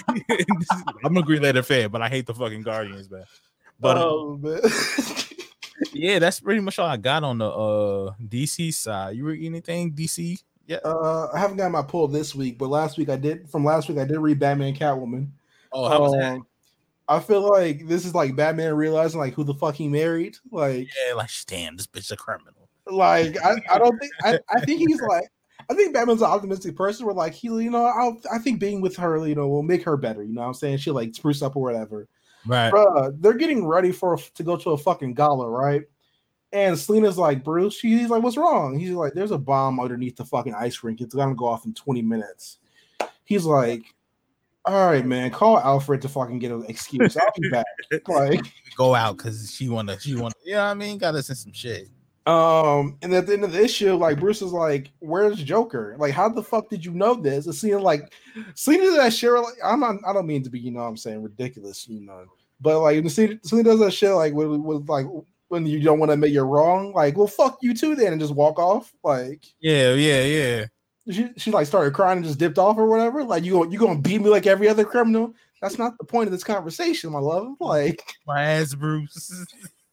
I'm 1.05 1.17
a 1.17 1.23
Green 1.23 1.43
Lantern 1.43 1.63
fan, 1.63 1.91
but 1.91 2.03
I 2.03 2.09
hate 2.09 2.27
the 2.27 2.35
fucking 2.35 2.63
Guardians, 2.63 3.11
man. 3.11 3.25
But 3.81 3.97
uh, 3.97 4.05
oh 4.05 4.37
man. 4.41 4.61
yeah, 5.93 6.19
that's 6.19 6.41
pretty 6.41 6.61
much 6.61 6.79
all 6.79 6.89
I 6.89 6.97
got 6.97 7.25
on 7.25 7.39
the 7.39 7.49
uh 7.49 8.15
DC 8.23 8.73
side. 8.75 9.17
You 9.17 9.25
read 9.25 9.45
anything 9.45 9.93
DC? 9.93 10.43
Yeah. 10.67 10.79
Uh, 10.85 11.29
I 11.35 11.39
haven't 11.39 11.59
got 11.59 11.71
my 11.71 11.83
pull 11.83 12.09
this 12.09 12.35
week, 12.35 12.59
but 12.59 12.69
last 12.69 12.97
week 12.97 13.09
I 13.09 13.17
did. 13.17 13.51
From 13.51 13.65
last 13.65 13.89
week, 13.89 13.99
I 13.99 14.05
did 14.05 14.19
read 14.19 14.39
Batman 14.39 14.75
Catwoman. 14.75 15.29
Oh, 15.73 15.89
how 15.89 16.01
was 16.01 16.13
that? 16.13 16.37
Um, 16.37 16.47
I 17.07 17.21
feel 17.21 17.43
like 17.43 17.87
this 17.87 18.07
is 18.07 18.15
like 18.15 18.35
Batman 18.35 18.75
realizing 18.75 19.21
like 19.21 19.35
who 19.35 19.45
the 19.45 19.55
fuck 19.55 19.75
he 19.75 19.89
married. 19.89 20.37
Like, 20.51 20.89
Yeah, 21.07 21.15
like 21.15 21.31
damn, 21.47 21.77
this 21.77 21.87
bitch 21.87 22.11
a 22.11 22.17
criminal. 22.17 22.69
Like 22.87 23.37
I, 23.45 23.57
I 23.71 23.79
don't 23.79 23.99
think 23.99 24.13
I, 24.23 24.39
I 24.55 24.61
think 24.61 24.81
he's 24.81 25.01
like 25.03 25.29
I 25.71 25.75
think 25.75 25.95
Batman's 25.95 26.23
an 26.23 26.29
optimistic 26.29 26.77
person. 26.77 27.07
Where 27.07 27.15
like 27.15 27.35
he, 27.35 27.49
you 27.49 27.71
know, 27.71 27.85
I'll, 27.85 28.21
I 28.33 28.39
think 28.39 28.61
being 28.61 28.81
with 28.81 28.97
her, 28.97 29.27
you 29.27 29.35
know, 29.35 29.49
will 29.49 29.63
make 29.63 29.83
her 29.85 29.97
better. 29.97 30.23
You 30.23 30.33
know, 30.33 30.43
what 30.43 30.49
I'm 30.49 30.55
saying 30.55 30.79
she 30.79 30.91
like 30.91 31.15
spruce 31.15 31.43
up 31.43 31.57
or 31.57 31.63
whatever. 31.63 32.09
Right. 32.47 32.73
Bruh, 32.73 33.15
they're 33.21 33.35
getting 33.35 33.67
ready 33.67 33.93
for 33.93 34.17
to 34.17 34.43
go 34.43 34.57
to 34.57 34.71
a 34.71 34.79
fucking 34.79 35.15
gala, 35.15 35.49
right? 35.49 35.83
And 36.53 36.79
Selina's 36.79 37.19
like, 37.19 37.43
Bruce, 37.43 37.75
she's 37.75 38.11
like, 38.11 38.23
what's 38.23 38.37
wrong? 38.37 38.79
He's 38.79 38.91
like, 38.91 39.15
there's 39.15 39.33
a 39.33 39.39
bomb 39.39 39.81
underneath 39.81 40.17
the 40.17 40.25
fucking 40.25 40.55
ice 40.55 40.83
rink. 40.85 41.01
It's 41.01 41.15
gonna 41.15 41.35
go 41.35 41.47
off 41.47 41.65
in 41.67 41.75
20 41.75 42.03
minutes. 42.03 42.59
He's 43.25 43.45
like, 43.45 43.83
all 44.65 44.87
right, 44.87 45.05
man, 45.05 45.31
call 45.31 45.59
Alfred 45.59 46.01
to 46.03 46.09
fucking 46.09 46.39
get 46.39 46.53
an 46.53 46.65
excuse. 46.69 47.17
I'll 47.17 47.29
be 47.39 47.49
back. 47.51 47.67
Like, 48.09 48.41
Go 48.77 48.95
out 48.95 49.17
because 49.17 49.51
she 49.55 49.69
wanna 49.69 49.99
she 50.01 50.17
wanna 50.17 50.35
yeah, 50.45 50.69
I 50.69 50.75
mean 50.75 50.99
got 50.99 51.15
us 51.15 51.29
in 51.29 51.35
some 51.35 51.53
shit. 51.53 51.89
Um, 52.27 52.97
and 53.03 53.13
at 53.13 53.27
the 53.27 53.35
end 53.35 53.45
of 53.45 53.53
the 53.53 53.63
issue, 53.63 53.95
like 53.95 54.19
Bruce 54.19 54.41
is 54.41 54.53
like, 54.53 54.91
"Where's 55.01 55.43
Joker? 55.43 55.95
Like, 55.99 56.13
how 56.13 56.29
the 56.29 56.43
fuck 56.43 56.71
did 56.71 56.85
you 56.85 56.93
know 56.93 57.15
this?" 57.15 57.45
And 57.45 57.55
seeing 57.55 57.81
like, 57.81 58.13
does 58.35 58.97
that 58.97 59.13
shit. 59.13 59.31
Like, 59.31 59.55
I'm 59.63 59.81
not, 59.81 59.97
I 60.07 60.13
don't 60.15 60.27
mean 60.27 60.43
to 60.45 60.51
be, 60.51 60.59
you 60.59 60.71
know, 60.71 60.81
what 60.81 60.89
I'm 60.89 60.97
saying 60.97 61.23
ridiculous, 61.23 61.87
you 61.87 62.01
know, 62.01 62.25
but 62.61 62.81
like, 62.81 63.07
Selina, 63.11 63.39
Selina 63.43 63.71
does 63.71 63.81
that 63.81 63.93
shit, 63.93 64.13
like, 64.13 64.33
with, 64.33 64.49
with 64.49 64.89
like 64.89 65.07
when 65.49 65.67
you 65.67 65.81
don't 65.81 65.99
want 65.99 66.09
to 66.09 66.15
admit 66.15 66.31
you're 66.31 66.47
wrong, 66.47 66.93
like, 66.95 67.17
well, 67.19 67.27
fuck 67.27 67.59
you 67.61 67.75
too, 67.75 67.95
then, 67.95 68.13
and 68.13 68.21
just 68.21 68.35
walk 68.35 68.59
off. 68.59 68.93
Like, 69.03 69.45
Yeah, 69.61 69.93
yeah, 69.93 70.25
yeah. 70.25 70.67
she, 71.11 71.29
she 71.37 71.51
like 71.51 71.67
started 71.67 71.93
crying 71.93 72.19
and 72.19 72.27
just 72.27 72.39
dipped 72.39 72.59
off 72.59 72.79
or 72.79 72.87
whatever. 72.87 73.23
Like, 73.23 73.45
you 73.45 73.53
go, 73.53 73.65
you 73.65 73.79
gonna 73.79 74.01
beat 74.01 74.23
me 74.23 74.31
like 74.31 74.47
every 74.47 74.69
other 74.69 74.85
criminal? 74.85 75.35
That's 75.61 75.79
not 75.79 75.97
the 75.99 76.05
point 76.05 76.27
of 76.29 76.33
this 76.33 76.45
conversation, 76.45 77.13
my 77.13 77.19
love. 77.19 77.55
Like, 77.61 78.03
My 78.27 78.43
ass 78.45 78.75
Bruce. 78.75 79.47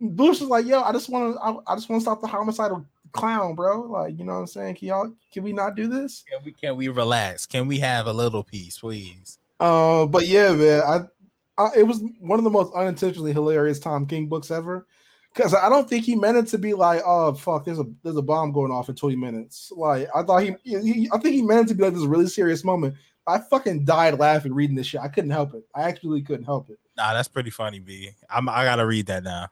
Bruce 0.00 0.40
is 0.40 0.48
like, 0.48 0.66
yo, 0.66 0.82
I 0.82 0.92
just 0.92 1.08
want 1.08 1.34
to, 1.34 1.40
I, 1.40 1.72
I 1.72 1.76
just 1.76 1.88
want 1.88 2.00
to 2.00 2.04
stop 2.04 2.20
the 2.20 2.26
homicidal 2.26 2.86
clown, 3.12 3.54
bro. 3.54 3.82
Like, 3.82 4.18
you 4.18 4.24
know 4.24 4.34
what 4.34 4.40
I'm 4.40 4.46
saying? 4.46 4.76
Can 4.76 4.88
y'all, 4.88 5.12
can 5.32 5.42
we 5.42 5.52
not 5.52 5.74
do 5.74 5.88
this? 5.88 6.24
Can 6.30 6.44
we 6.44 6.52
can 6.52 6.76
we 6.76 6.88
relax? 6.88 7.46
Can 7.46 7.66
we 7.66 7.78
have 7.78 8.06
a 8.06 8.12
little 8.12 8.44
peace, 8.44 8.78
please? 8.78 9.38
Uh, 9.60 10.06
but 10.06 10.26
yeah, 10.26 10.52
man, 10.52 10.82
I, 10.82 11.62
I, 11.62 11.70
it 11.76 11.82
was 11.86 12.02
one 12.20 12.38
of 12.38 12.44
the 12.44 12.50
most 12.50 12.72
unintentionally 12.74 13.32
hilarious 13.32 13.80
Tom 13.80 14.06
King 14.06 14.28
books 14.28 14.50
ever. 14.50 14.86
Because 15.34 15.54
I 15.54 15.68
don't 15.68 15.88
think 15.88 16.04
he 16.04 16.16
meant 16.16 16.38
it 16.38 16.46
to 16.48 16.58
be 16.58 16.74
like, 16.74 17.02
oh 17.04 17.34
fuck, 17.34 17.64
there's 17.64 17.78
a 17.78 17.84
there's 18.02 18.16
a 18.16 18.22
bomb 18.22 18.50
going 18.50 18.72
off 18.72 18.88
in 18.88 18.94
20 18.94 19.14
minutes. 19.16 19.70
Like 19.76 20.08
I 20.14 20.22
thought 20.22 20.42
he, 20.42 20.54
he 20.64 21.08
I 21.12 21.18
think 21.18 21.34
he 21.34 21.42
meant 21.42 21.66
it 21.66 21.68
to 21.68 21.74
be 21.74 21.84
like 21.84 21.94
this 21.94 22.04
really 22.04 22.26
serious 22.26 22.64
moment. 22.64 22.94
I 23.26 23.38
fucking 23.38 23.84
died 23.84 24.18
laughing 24.18 24.54
reading 24.54 24.74
this 24.74 24.86
shit. 24.86 25.02
I 25.02 25.08
couldn't 25.08 25.30
help 25.30 25.54
it. 25.54 25.62
I 25.74 25.82
actually 25.82 26.22
couldn't 26.22 26.46
help 26.46 26.70
it. 26.70 26.78
Nah, 26.96 27.12
that's 27.12 27.28
pretty 27.28 27.50
funny, 27.50 27.78
B. 27.78 28.10
I'm 28.30 28.48
I 28.48 28.64
gotta 28.64 28.86
read 28.86 29.06
that 29.06 29.22
now. 29.22 29.48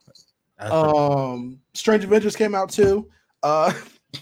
That's 0.58 0.72
Um, 0.72 1.60
Strange 1.74 2.04
Adventures 2.04 2.36
came 2.36 2.54
out 2.54 2.70
too. 2.70 3.08
Uh, 3.42 3.72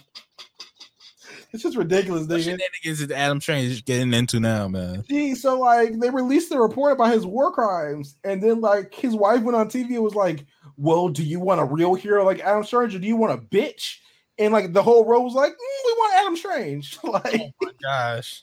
it's 1.53 1.63
just 1.63 1.77
ridiculous, 1.77 2.27
what 2.27 2.41
shenanigans 2.43 3.01
is 3.01 3.11
Adam 3.11 3.41
Strange 3.41 3.85
getting 3.85 4.13
into 4.13 4.41
now, 4.41 4.67
man? 4.69 5.05
Gee, 5.09 5.35
so 5.35 5.59
like 5.59 5.99
they 6.01 6.11
released 6.11 6.51
the 6.51 6.59
report 6.59 6.93
about 6.93 7.13
his 7.13 7.25
war 7.25 7.53
crimes, 7.53 8.17
and 8.25 8.43
then 8.43 8.61
like 8.61 8.93
his 8.95 9.15
wife 9.15 9.43
went 9.43 9.57
on 9.57 9.69
TV 9.69 9.95
and 9.95 10.03
was 10.03 10.15
like, 10.17 10.45
"Well, 10.77 11.09
do 11.09 11.23
you 11.23 11.39
want 11.41 11.61
a 11.61 11.65
real 11.65 11.95
hero 11.95 12.25
like 12.25 12.41
Adam 12.41 12.65
Strange, 12.65 12.95
or 12.95 12.99
do 12.99 13.07
you 13.07 13.17
want 13.17 13.33
a 13.33 13.39
bitch?" 13.47 13.99
And 14.39 14.53
like 14.53 14.73
the 14.73 14.83
whole 14.83 15.05
row 15.07 15.21
was 15.21 15.35
like, 15.35 15.53
"Mm, 15.53 15.87
"We 15.87 15.93
want 15.93 16.15
Adam 16.17 16.37
Strange." 16.37 16.99
like, 17.05 17.41
Oh 17.41 17.51
my 17.63 17.71
gosh. 17.81 18.43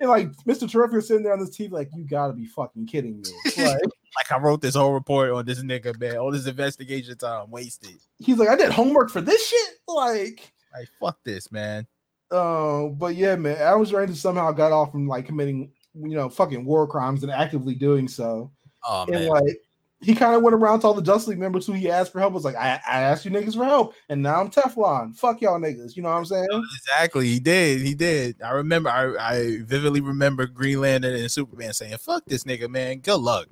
and 0.00 0.10
like 0.10 0.32
Mr. 0.46 0.68
Terrific 0.68 0.96
was 0.96 1.06
sitting 1.06 1.22
there 1.22 1.32
on 1.32 1.38
this 1.38 1.56
TV, 1.56 1.70
like, 1.70 1.88
"You 1.94 2.04
gotta 2.04 2.32
be 2.32 2.46
fucking 2.46 2.86
kidding 2.86 3.18
me!" 3.22 3.30
Like, 3.64 3.80
Like 4.16 4.32
I 4.32 4.38
wrote 4.38 4.60
this 4.60 4.74
whole 4.74 4.92
report 4.92 5.30
on 5.30 5.44
this 5.46 5.62
nigga, 5.62 5.98
man. 6.00 6.16
All 6.16 6.32
this 6.32 6.46
investigation 6.46 7.16
time 7.16 7.50
wasted. 7.50 7.98
he's 8.18 8.38
like, 8.38 8.48
"I 8.48 8.56
did 8.56 8.72
homework 8.72 9.10
for 9.10 9.20
this 9.20 9.46
shit." 9.46 9.68
Like, 9.86 10.52
Like 10.74 10.88
fuck 11.00 11.18
this, 11.24 11.50
man. 11.52 11.86
uh, 12.30 12.84
but 12.88 13.14
yeah, 13.16 13.36
man, 13.36 13.56
Adam 13.56 13.84
Strange 13.86 14.16
somehow 14.16 14.50
got 14.52 14.72
off 14.72 14.92
from 14.92 15.06
like 15.08 15.26
committing, 15.26 15.72
you 15.94 16.16
know, 16.16 16.28
fucking 16.28 16.64
war 16.64 16.86
crimes 16.86 17.22
and 17.22 17.32
actively 17.32 17.74
doing 17.74 18.08
so. 18.08 18.50
Oh 18.84 19.02
and 19.02 19.12
man. 19.12 19.28
like 19.28 19.60
he 20.02 20.14
kind 20.14 20.34
of 20.34 20.40
went 20.42 20.54
around 20.54 20.80
to 20.80 20.86
all 20.86 20.94
the 20.94 21.02
Justice 21.02 21.28
League 21.28 21.38
members 21.38 21.66
who 21.66 21.74
he 21.74 21.90
asked 21.90 22.10
for 22.12 22.20
help. 22.20 22.32
Was 22.32 22.44
like, 22.44 22.56
I, 22.56 22.80
I 22.88 23.00
asked 23.02 23.24
you 23.26 23.30
niggas 23.30 23.54
for 23.54 23.64
help, 23.64 23.94
and 24.08 24.22
now 24.22 24.40
I'm 24.40 24.50
Teflon. 24.50 25.14
Fuck 25.14 25.42
y'all 25.42 25.60
niggas. 25.60 25.94
You 25.94 26.02
know 26.02 26.08
what 26.08 26.16
I'm 26.16 26.24
saying? 26.24 26.48
Exactly, 26.76 27.28
he 27.28 27.38
did. 27.38 27.82
He 27.82 27.94
did. 27.94 28.40
I 28.42 28.52
remember. 28.52 28.88
I, 28.88 29.14
I 29.18 29.58
vividly 29.62 30.00
remember 30.00 30.46
Green 30.46 30.80
Lantern 30.80 31.14
and 31.14 31.30
Superman 31.30 31.74
saying, 31.74 31.98
"Fuck 31.98 32.24
this 32.26 32.44
nigga, 32.44 32.68
man. 32.68 32.98
Good 33.00 33.18
luck." 33.20 33.48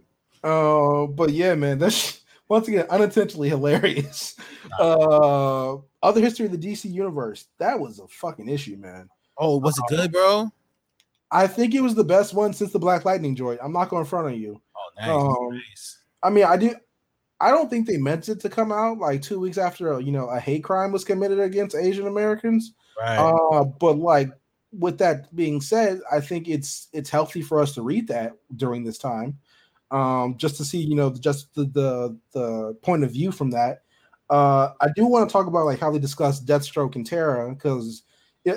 Uh, 0.48 1.06
but 1.06 1.30
yeah, 1.30 1.54
man, 1.54 1.78
that's 1.78 2.20
once 2.48 2.68
again 2.68 2.86
unintentionally 2.90 3.48
hilarious. 3.48 4.36
Uh, 4.78 5.76
other 6.02 6.20
history 6.20 6.46
of 6.46 6.52
the 6.52 6.58
DC 6.58 6.90
universe. 6.90 7.46
That 7.58 7.78
was 7.78 7.98
a 7.98 8.08
fucking 8.08 8.48
issue, 8.48 8.76
man. 8.76 9.08
Oh, 9.36 9.58
was 9.58 9.78
it 9.78 9.84
good, 9.88 10.12
bro? 10.12 10.50
I 11.30 11.46
think 11.46 11.74
it 11.74 11.82
was 11.82 11.94
the 11.94 12.04
best 12.04 12.34
one 12.34 12.52
since 12.52 12.72
the 12.72 12.78
Black 12.78 13.04
Lightning 13.04 13.36
joint. 13.36 13.60
I'm 13.62 13.72
not 13.72 13.88
going 13.88 14.00
in 14.00 14.06
front 14.06 14.32
of 14.32 14.38
you. 14.38 14.60
Oh, 14.76 14.90
nice. 14.98 15.08
Um, 15.08 15.54
nice. 15.54 15.98
I 16.22 16.30
mean, 16.30 16.44
I 16.44 16.56
do. 16.56 16.74
I 17.40 17.50
don't 17.50 17.70
think 17.70 17.86
they 17.86 17.98
meant 17.98 18.28
it 18.28 18.40
to 18.40 18.48
come 18.48 18.72
out 18.72 18.98
like 18.98 19.22
two 19.22 19.38
weeks 19.38 19.58
after 19.58 19.92
a, 19.92 20.02
you 20.02 20.10
know 20.10 20.28
a 20.28 20.40
hate 20.40 20.64
crime 20.64 20.90
was 20.90 21.04
committed 21.04 21.38
against 21.38 21.76
Asian 21.76 22.08
Americans. 22.08 22.72
Right. 23.00 23.16
Uh, 23.16 23.64
but 23.64 23.98
like 23.98 24.30
with 24.72 24.98
that 24.98 25.34
being 25.34 25.60
said, 25.60 26.00
I 26.10 26.20
think 26.20 26.48
it's 26.48 26.88
it's 26.92 27.10
healthy 27.10 27.42
for 27.42 27.60
us 27.60 27.74
to 27.74 27.82
read 27.82 28.08
that 28.08 28.32
during 28.56 28.84
this 28.84 28.98
time, 28.98 29.38
um, 29.90 30.36
just 30.36 30.56
to 30.56 30.64
see 30.64 30.78
you 30.78 30.94
know 30.94 31.10
just 31.10 31.54
the 31.54 31.64
the, 31.64 32.18
the 32.32 32.74
point 32.82 33.04
of 33.04 33.12
view 33.12 33.32
from 33.32 33.50
that. 33.50 33.82
Uh, 34.30 34.72
I 34.80 34.88
do 34.94 35.06
want 35.06 35.28
to 35.28 35.32
talk 35.32 35.46
about 35.46 35.64
like 35.64 35.80
how 35.80 35.90
they 35.90 35.98
discuss 35.98 36.42
Deathstroke 36.42 36.96
and 36.96 37.06
Terra 37.06 37.54
because 37.54 38.02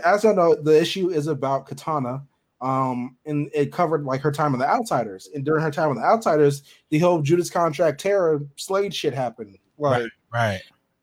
as 0.03 0.25
I 0.25 0.33
know, 0.33 0.55
the 0.55 0.79
issue 0.79 1.09
is 1.09 1.27
about 1.27 1.65
Katana. 1.65 2.23
Um, 2.61 3.17
and 3.25 3.49
it 3.55 3.71
covered 3.71 4.03
like 4.03 4.21
her 4.21 4.31
time 4.31 4.53
in 4.53 4.59
the 4.59 4.69
Outsiders, 4.69 5.27
and 5.33 5.43
during 5.43 5.63
her 5.63 5.71
time 5.71 5.89
in 5.89 5.95
the 5.95 6.03
Outsiders, 6.03 6.61
the 6.91 6.99
whole 6.99 7.19
Judas 7.19 7.49
Contract 7.49 7.99
Terra 7.99 8.39
Slade 8.55 8.93
shit 8.93 9.15
happened. 9.15 9.57
Like, 9.79 10.11
right. 10.31 10.61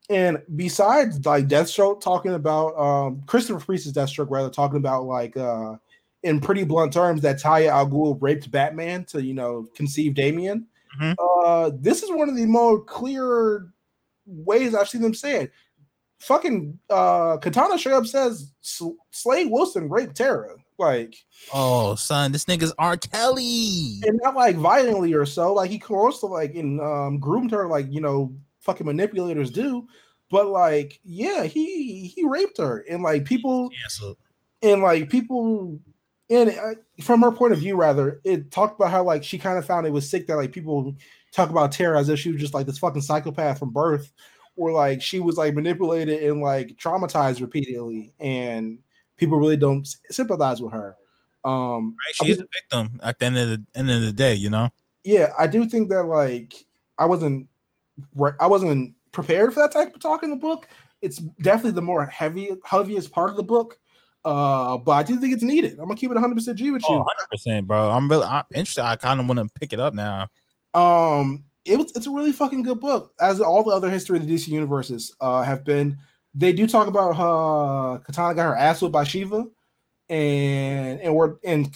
and 0.09 0.41
besides 0.55 1.27
like 1.27 1.49
Deathstroke 1.49 2.01
talking 2.01 2.35
about 2.35 2.79
um 2.79 3.25
Christopher 3.27 3.59
Priest's 3.59 3.91
Deathstroke, 3.91 4.31
rather 4.31 4.51
talking 4.51 4.77
about 4.77 5.07
like 5.07 5.37
uh 5.37 5.75
in 6.23 6.41
pretty 6.41 6.65
blunt 6.65 6.93
terms 6.93 7.23
that 7.23 7.39
Talia 7.39 7.71
al 7.71 7.87
Ghul 7.89 8.19
raped 8.21 8.51
Batman 8.51 9.05
to 9.07 9.23
you 9.23 9.35
know 9.35 9.67
conceive 9.75 10.15
Damian. 10.15 10.67
Mhm. 11.01 11.15
Uh 11.19 11.71
this 11.79 12.03
is 12.03 12.11
one 12.11 12.29
of 12.29 12.37
the 12.37 12.47
more 12.47 12.83
clear 12.83 13.69
ways 14.27 14.75
I've 14.75 14.89
seen 14.89 15.03
them 15.03 15.15
say 15.15 15.43
it. 15.43 15.53
Fucking 16.21 16.79
uh 16.91 17.37
Katana 17.39 17.79
straight 17.79 17.95
up 17.95 18.07
says 18.07 18.53
Slade 19.13 19.51
Wilson 19.51 19.89
raped 19.89 20.17
Terra. 20.17 20.57
Like 20.79 21.15
Oh, 21.53 21.95
son, 21.95 22.33
this 22.33 22.45
nigga's 22.47 22.73
R. 22.79 22.97
Kelly. 22.97 24.01
and 24.05 24.21
not 24.23 24.35
like 24.37 24.57
violently 24.57 25.13
or 25.15 25.27
so. 25.27 25.53
Like 25.55 25.71
he 25.71 25.79
coerced 25.79 26.23
her, 26.23 26.29
like 26.29 26.55
and 26.55 26.81
um 26.81 27.19
groomed 27.19 27.51
her, 27.53 27.69
like 27.69 27.87
you 27.93 28.01
know, 28.01 28.35
fucking 28.61 28.87
manipulators 28.87 29.51
do. 29.51 29.87
But 30.31 30.49
like, 30.49 31.01
yeah, 31.05 31.45
he 31.45 32.07
he 32.09 32.25
raped 32.25 32.59
her, 32.59 32.85
and 32.91 33.03
like 33.03 33.25
people, 33.25 33.71
Yeah, 33.73 33.89
so 33.89 34.17
and 34.63 34.83
like 34.83 35.09
people, 35.09 35.81
and 36.31 36.51
uh, 36.51 36.75
from 37.03 37.23
her 37.23 37.33
point 37.33 37.53
of 37.53 37.59
view, 37.59 37.77
rather, 37.77 38.21
it 38.25 38.51
talked 38.51 38.79
about 38.79 38.91
how 38.91 39.03
like 39.03 39.25
she 39.25 39.39
kind 39.39 39.59
of 39.59 39.65
found 39.65 39.87
it 39.87 39.93
was 39.93 40.09
sick 40.09 40.27
that 40.27 40.37
like 40.37 40.53
people 40.53 40.95
talk 41.33 41.51
about 41.51 41.73
Terra 41.73 41.99
as 41.99 42.09
if 42.09 42.19
she 42.19 42.31
was 42.31 42.41
just 42.41 42.55
like 42.55 42.67
this 42.67 42.79
fucking 42.79 43.03
psychopath 43.03 43.59
from 43.59 43.71
birth, 43.71 44.13
or 44.57 44.73
like 44.73 45.01
she 45.01 45.21
was 45.21 45.37
like 45.37 45.55
manipulated 45.55 46.23
and 46.23 46.41
like 46.41 46.77
traumatized 46.77 47.41
repeatedly, 47.41 48.13
and 48.21 48.79
people 49.17 49.39
really 49.39 49.57
don't 49.57 49.89
sympathize 50.11 50.61
with 50.61 50.73
her. 50.73 50.97
Um, 51.45 51.97
right, 52.07 52.15
she's 52.15 52.39
a 52.39 52.47
victim 52.53 53.01
at 53.03 53.19
the 53.19 53.25
end 53.27 53.39
of 53.39 53.49
the 53.49 53.65
end 53.75 53.91
of 53.91 54.03
the 54.03 54.13
day, 54.13 54.35
you 54.35 54.51
know. 54.51 54.71
yeah, 55.05 55.33
I 55.39 55.47
do 55.47 55.67
think 55.67 55.89
that 55.91 56.05
like 56.05 56.67
I 56.99 57.07
wasn't 57.07 57.49
I 58.39 58.47
wasn't 58.47 58.95
prepared 59.13 59.55
for 59.55 59.61
that 59.61 59.73
type 59.73 59.95
of 59.95 60.01
talk 60.01 60.23
in 60.23 60.31
the 60.31 60.37
book. 60.37 60.69
It's 61.01 61.19
definitely 61.19 61.73
the 61.73 61.83
more 61.83 62.05
heavy 62.05 62.51
heaviest 62.65 63.13
part 63.13 63.31
of 63.31 63.37
the 63.37 63.43
book. 63.43 63.79
Uh, 64.29 64.77
but 64.77 64.93
I 64.93 65.03
do 65.03 65.19
think 65.19 65.33
it's 65.33 65.43
needed. 65.43 65.73
I'm 65.73 65.87
gonna 65.87 65.95
keep 65.95 66.11
it 66.11 66.15
100 66.15 66.35
percent 66.35 66.59
G 66.59 66.71
with 66.71 66.83
you. 66.87 66.97
100 66.97 67.31
percent, 67.31 67.67
bro. 67.67 67.91
I'm 67.91 68.11
really 68.11 68.25
I'm 68.27 68.45
interested. 68.55 68.85
I 68.85 68.97
kind 68.97 69.19
of 69.21 69.27
want 69.27 69.39
to 69.39 69.49
pick 69.59 69.73
it 69.73 69.81
up 69.81 69.95
now. 69.95 70.29
Um, 70.75 71.45
it 71.65 71.79
was 71.79 71.91
it's 71.97 72.07
a 72.07 72.11
really 72.11 72.33
fucking 72.33 72.63
good 72.63 72.79
book, 72.79 73.15
as 73.19 73.41
all 73.41 73.65
the 73.65 73.71
other 73.71 73.89
history 73.89 74.19
of 74.19 74.27
the 74.27 74.35
DC 74.35 74.49
universes 74.49 75.15
uh 75.23 75.43
have 75.43 75.65
been. 75.65 75.97
They 76.35 76.53
do 76.53 76.67
talk 76.67 76.89
about 76.89 77.13
uh 77.19 77.99
Katana 78.01 78.35
got 78.35 78.51
her 78.51 78.57
ass 78.57 78.83
whipped 78.83 78.93
by 78.93 79.05
Shiva, 79.05 79.47
and 80.11 81.01
and 81.01 81.15
we're 81.15 81.37
and 81.43 81.75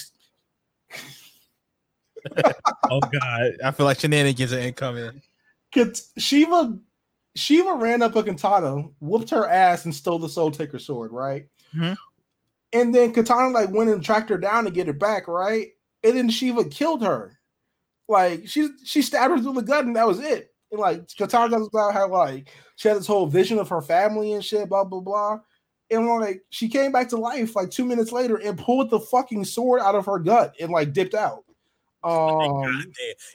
Oh 2.91 3.01
god, 3.01 3.53
I 3.65 3.71
feel 3.71 3.87
like 3.87 3.99
shenanigans 3.99 4.53
are 4.53 4.59
incoming. 4.59 5.23
Kat- 5.73 6.03
Shiva 6.19 6.79
Shiva 7.35 7.73
ran 7.73 8.03
up 8.03 8.15
a 8.15 8.23
Katana, 8.23 8.83
whooped 9.01 9.31
her 9.31 9.49
ass, 9.49 9.87
and 9.87 9.95
stole 9.95 10.19
the 10.19 10.29
Soul 10.29 10.51
Taker 10.51 10.79
sword, 10.79 11.13
right? 11.13 11.47
Mhm. 11.75 11.97
And 12.73 12.95
then 12.95 13.13
Katana 13.13 13.51
like 13.51 13.71
went 13.71 13.91
and 13.91 14.03
tracked 14.03 14.31
her 14.31 14.39
down 14.39 14.65
to 14.65 14.71
get 14.71 14.87
her 14.87 14.93
back, 14.93 15.29
right? 15.29 15.69
And 16.03 16.17
then 16.17 16.31
Shiva 16.31 16.65
killed 16.65 17.03
her. 17.03 17.39
Like 18.09 18.49
she 18.49 18.69
she 18.85 19.03
stabbed 19.03 19.37
her 19.37 19.43
through 19.43 19.55
the 19.55 19.63
gut, 19.63 19.85
and 19.85 19.97
that 19.97 20.07
was 20.07 20.21
it. 20.21 20.53
And 20.71 20.81
like 20.81 21.07
talks 21.09 21.33
about 21.33 21.93
how 21.93 22.09
like 22.09 22.51
she 22.77 22.89
had 22.89 22.97
this 22.97 23.07
whole 23.07 23.27
vision 23.27 23.59
of 23.59 23.69
her 23.69 23.83
family 23.83 24.33
and 24.33 24.45
shit, 24.45 24.69
blah 24.69 24.85
blah 24.85 25.01
blah. 25.01 25.41
And 25.91 26.07
like 26.07 26.43
she 26.51 26.69
came 26.69 26.93
back 26.93 27.09
to 27.11 27.17
life 27.17 27.55
like 27.55 27.71
two 27.71 27.85
minutes 27.85 28.13
later 28.13 28.37
and 28.37 28.59
pulled 28.59 28.91
the 28.91 29.01
fucking 29.01 29.45
sword 29.45 29.81
out 29.81 29.95
of 29.95 30.07
her 30.07 30.19
gut 30.19 30.55
and 30.61 30.71
like 30.71 30.93
dipped 30.93 31.15
out. 31.15 31.45
Um, 32.05 32.63
God. 32.63 32.85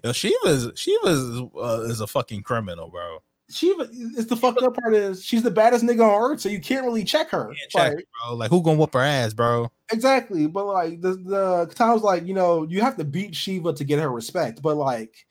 Yo, 0.04 0.12
she 0.12 0.36
was 0.44 0.72
she 0.76 0.98
was 1.04 1.42
uh, 1.56 1.84
is 1.84 2.02
a 2.02 2.08
fucking 2.08 2.44
criminal, 2.44 2.90
bro. 2.90 3.20
She 3.50 3.68
is 3.68 4.28
the 4.28 4.36
fucked 4.36 4.62
up 4.62 4.76
part 4.76 4.94
is 4.94 5.24
she's 5.24 5.44
the 5.44 5.52
baddest 5.52 5.86
nigga 5.86 6.02
on 6.02 6.32
earth, 6.32 6.42
so 6.42 6.50
you 6.50 6.60
can't 6.60 6.86
really 6.86 7.04
check 7.04 7.30
her. 7.30 7.54
Check 7.70 7.96
Like, 7.96 8.08
bro. 8.22 8.36
Like 8.36 8.50
who 8.50 8.62
gonna 8.62 8.78
whoop 8.78 8.94
her 8.94 9.00
ass, 9.00 9.34
bro? 9.34 9.72
Exactly, 9.92 10.48
but 10.48 10.66
like 10.66 11.02
the 11.02 11.14
the 11.14 11.68
Katana's 11.68 12.02
like 12.02 12.26
you 12.26 12.34
know 12.34 12.64
you 12.64 12.82
have 12.82 12.98
to 12.98 13.06
beat 13.06 13.36
Shiva 13.36 13.74
to 13.74 13.84
get 13.86 14.00
her 14.00 14.12
respect, 14.12 14.62
but 14.62 14.76
like 14.76 15.26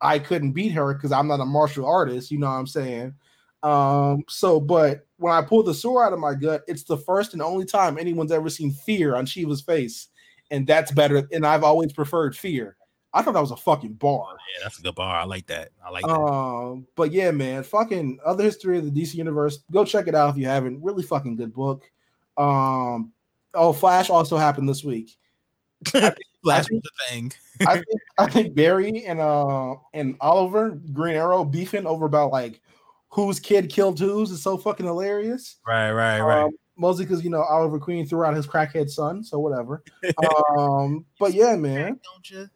I 0.00 0.18
couldn't 0.18 0.52
beat 0.52 0.70
her 0.72 0.94
because 0.94 1.12
I'm 1.12 1.28
not 1.28 1.40
a 1.40 1.44
martial 1.46 1.84
artist. 1.84 2.30
You 2.30 2.38
know 2.38 2.46
what 2.46 2.54
I'm 2.54 2.66
saying? 2.66 3.14
Um. 3.62 4.24
So, 4.28 4.60
but 4.60 5.06
when 5.18 5.34
I 5.34 5.42
pull 5.42 5.62
the 5.62 5.74
sword 5.74 6.06
out 6.06 6.12
of 6.14 6.20
my 6.20 6.34
gut, 6.34 6.62
it's 6.68 6.84
the 6.84 6.96
first 6.96 7.34
and 7.34 7.42
only 7.42 7.66
time 7.66 7.98
anyone's 7.98 8.32
ever 8.32 8.48
seen 8.48 8.70
fear 8.70 9.14
on 9.14 9.26
Shiva's 9.26 9.60
face, 9.60 10.08
and 10.50 10.66
that's 10.66 10.90
better. 10.90 11.28
And 11.32 11.44
I've 11.44 11.64
always 11.64 11.92
preferred 11.92 12.34
fear. 12.34 12.77
I 13.12 13.22
thought 13.22 13.34
that 13.34 13.40
was 13.40 13.50
a 13.50 13.56
fucking 13.56 13.94
bar. 13.94 14.26
Yeah, 14.30 14.64
that's 14.64 14.78
a 14.78 14.82
good 14.82 14.94
bar. 14.94 15.16
I 15.16 15.24
like 15.24 15.46
that. 15.46 15.70
I 15.84 15.90
like 15.90 16.04
that. 16.04 16.12
Um, 16.12 16.86
but 16.94 17.10
yeah, 17.10 17.30
man, 17.30 17.62
fucking 17.62 18.18
other 18.24 18.44
history 18.44 18.78
of 18.78 18.84
the 18.84 19.02
DC 19.02 19.14
universe. 19.14 19.60
Go 19.72 19.84
check 19.84 20.08
it 20.08 20.14
out 20.14 20.30
if 20.30 20.36
you 20.36 20.46
haven't. 20.46 20.82
Really 20.82 21.02
fucking 21.02 21.36
good 21.36 21.52
book. 21.52 21.90
Um, 22.36 23.12
oh, 23.54 23.72
Flash 23.72 24.10
also 24.10 24.36
happened 24.36 24.68
this 24.68 24.84
week. 24.84 25.16
Flash 25.86 26.12
I 26.44 26.74
was 26.74 26.82
the 26.82 26.90
thing. 27.08 27.32
I 27.66 27.74
think 27.74 28.00
I 28.18 28.26
think 28.28 28.54
Barry 28.54 29.04
and 29.04 29.20
uh 29.20 29.76
and 29.94 30.16
Oliver 30.20 30.70
Green 30.92 31.14
Arrow 31.14 31.44
beefing 31.44 31.86
over 31.86 32.06
about 32.06 32.32
like 32.32 32.60
whose 33.08 33.40
kid 33.40 33.70
killed 33.70 33.98
whose 33.98 34.30
is 34.30 34.42
so 34.42 34.56
fucking 34.56 34.86
hilarious. 34.86 35.56
Right, 35.66 35.92
right, 35.92 36.20
right. 36.20 36.44
Um, 36.44 36.50
mostly 36.76 37.04
because 37.04 37.24
you 37.24 37.30
know 37.30 37.42
Oliver 37.42 37.78
Queen 37.78 38.06
threw 38.06 38.24
out 38.24 38.34
his 38.34 38.46
crackhead 38.46 38.90
son, 38.90 39.22
so 39.22 39.38
whatever. 39.38 39.82
um, 40.56 41.04
but 41.18 41.34
yeah, 41.34 41.56
man, 41.56 42.00
Don't 42.04 42.30
you? 42.30 42.48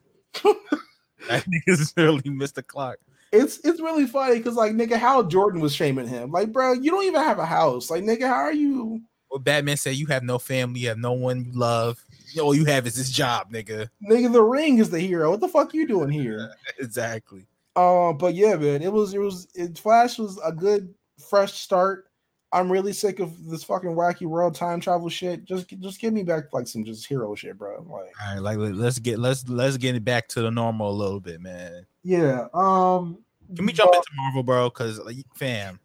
That 1.29 1.45
nigga's 1.45 1.93
really 1.97 2.31
missed 2.31 2.57
the 2.57 2.63
clock. 2.63 2.97
it's 3.33 3.59
it's 3.65 3.81
really 3.81 4.07
funny 4.07 4.39
because 4.39 4.57
like 4.57 4.73
nigga, 4.73 4.97
Hal 4.97 5.23
Jordan 5.25 5.61
was 5.61 5.75
shaming 5.75 6.09
him. 6.09 6.31
Like, 6.33 6.53
bro, 6.53 6.73
you 6.73 6.91
don't 6.91 7.05
even 7.05 7.23
have 7.23 7.39
a 7.39 7.47
house. 7.47 7.91
Like, 7.91 8.03
nigga, 8.03 8.27
how 8.27 8.35
are 8.35 8.53
you? 8.53 9.01
Well, 9.31 9.39
Batman 9.39 9.77
said 9.79 9.95
you 9.95 10.07
have 10.07 10.23
no 10.23 10.39
family, 10.39 10.81
you 10.81 10.89
have 10.89 10.99
no 10.99 11.13
one 11.13 11.45
you 11.45 11.53
love. 11.53 12.05
All 12.41 12.55
you 12.55 12.65
have 12.67 12.87
is 12.87 12.97
this 12.97 13.11
job, 13.11 13.51
nigga. 13.53 13.89
Nigga, 14.11 14.33
the 14.33 14.43
ring 14.43 14.79
is 14.79 14.91
the 14.91 15.01
hero. 15.01 15.31
What 15.31 15.41
the 15.41 15.49
fuck 15.49 15.73
you 15.75 15.87
doing 15.87 16.11
here? 16.11 16.55
Exactly. 16.79 17.47
Um, 17.77 18.19
but 18.19 18.35
yeah, 18.35 18.57
man, 18.57 18.83
it 18.83 18.93
was 18.93 19.15
it 19.15 19.19
was 19.19 19.49
it 19.55 19.79
Flash 19.79 20.19
was 20.19 20.39
a 20.45 20.53
good 20.53 20.93
fresh 21.31 21.53
start. 21.55 22.07
I'm 22.53 22.71
really 22.71 22.93
sick 22.93 23.19
of 23.19 23.47
this 23.47 23.65
fucking 23.65 23.91
wacky 23.91 24.27
world 24.27 24.55
time 24.55 24.79
travel 24.81 25.09
shit. 25.09 25.45
Just 25.45 25.69
just 25.81 26.01
give 26.01 26.13
me 26.13 26.23
back 26.23 26.53
like 26.53 26.69
some 26.69 26.85
just 26.85 27.07
hero 27.07 27.35
shit, 27.35 27.57
bro. 27.57 27.77
Like 27.79 27.89
All 27.91 28.35
right, 28.35 28.39
like 28.41 28.59
let- 28.59 28.75
let's 28.75 28.99
get 28.99 29.19
let's 29.19 29.49
let's 29.49 29.77
get 29.79 29.95
it 29.95 30.05
back 30.05 30.29
to 30.29 30.43
the 30.43 30.51
normal 30.51 30.91
a 30.91 30.93
little 30.93 31.21
bit, 31.21 31.41
man. 31.41 31.87
yeah. 32.03 32.47
Um 32.53 33.19
Can 33.57 33.65
we 33.67 33.73
jump 33.73 33.93
but- 33.93 33.99
into 33.99 34.11
Marvel, 34.17 34.43
bro? 34.43 34.69
Because 34.69 34.99
like, 34.99 35.17
fam, 35.35 35.81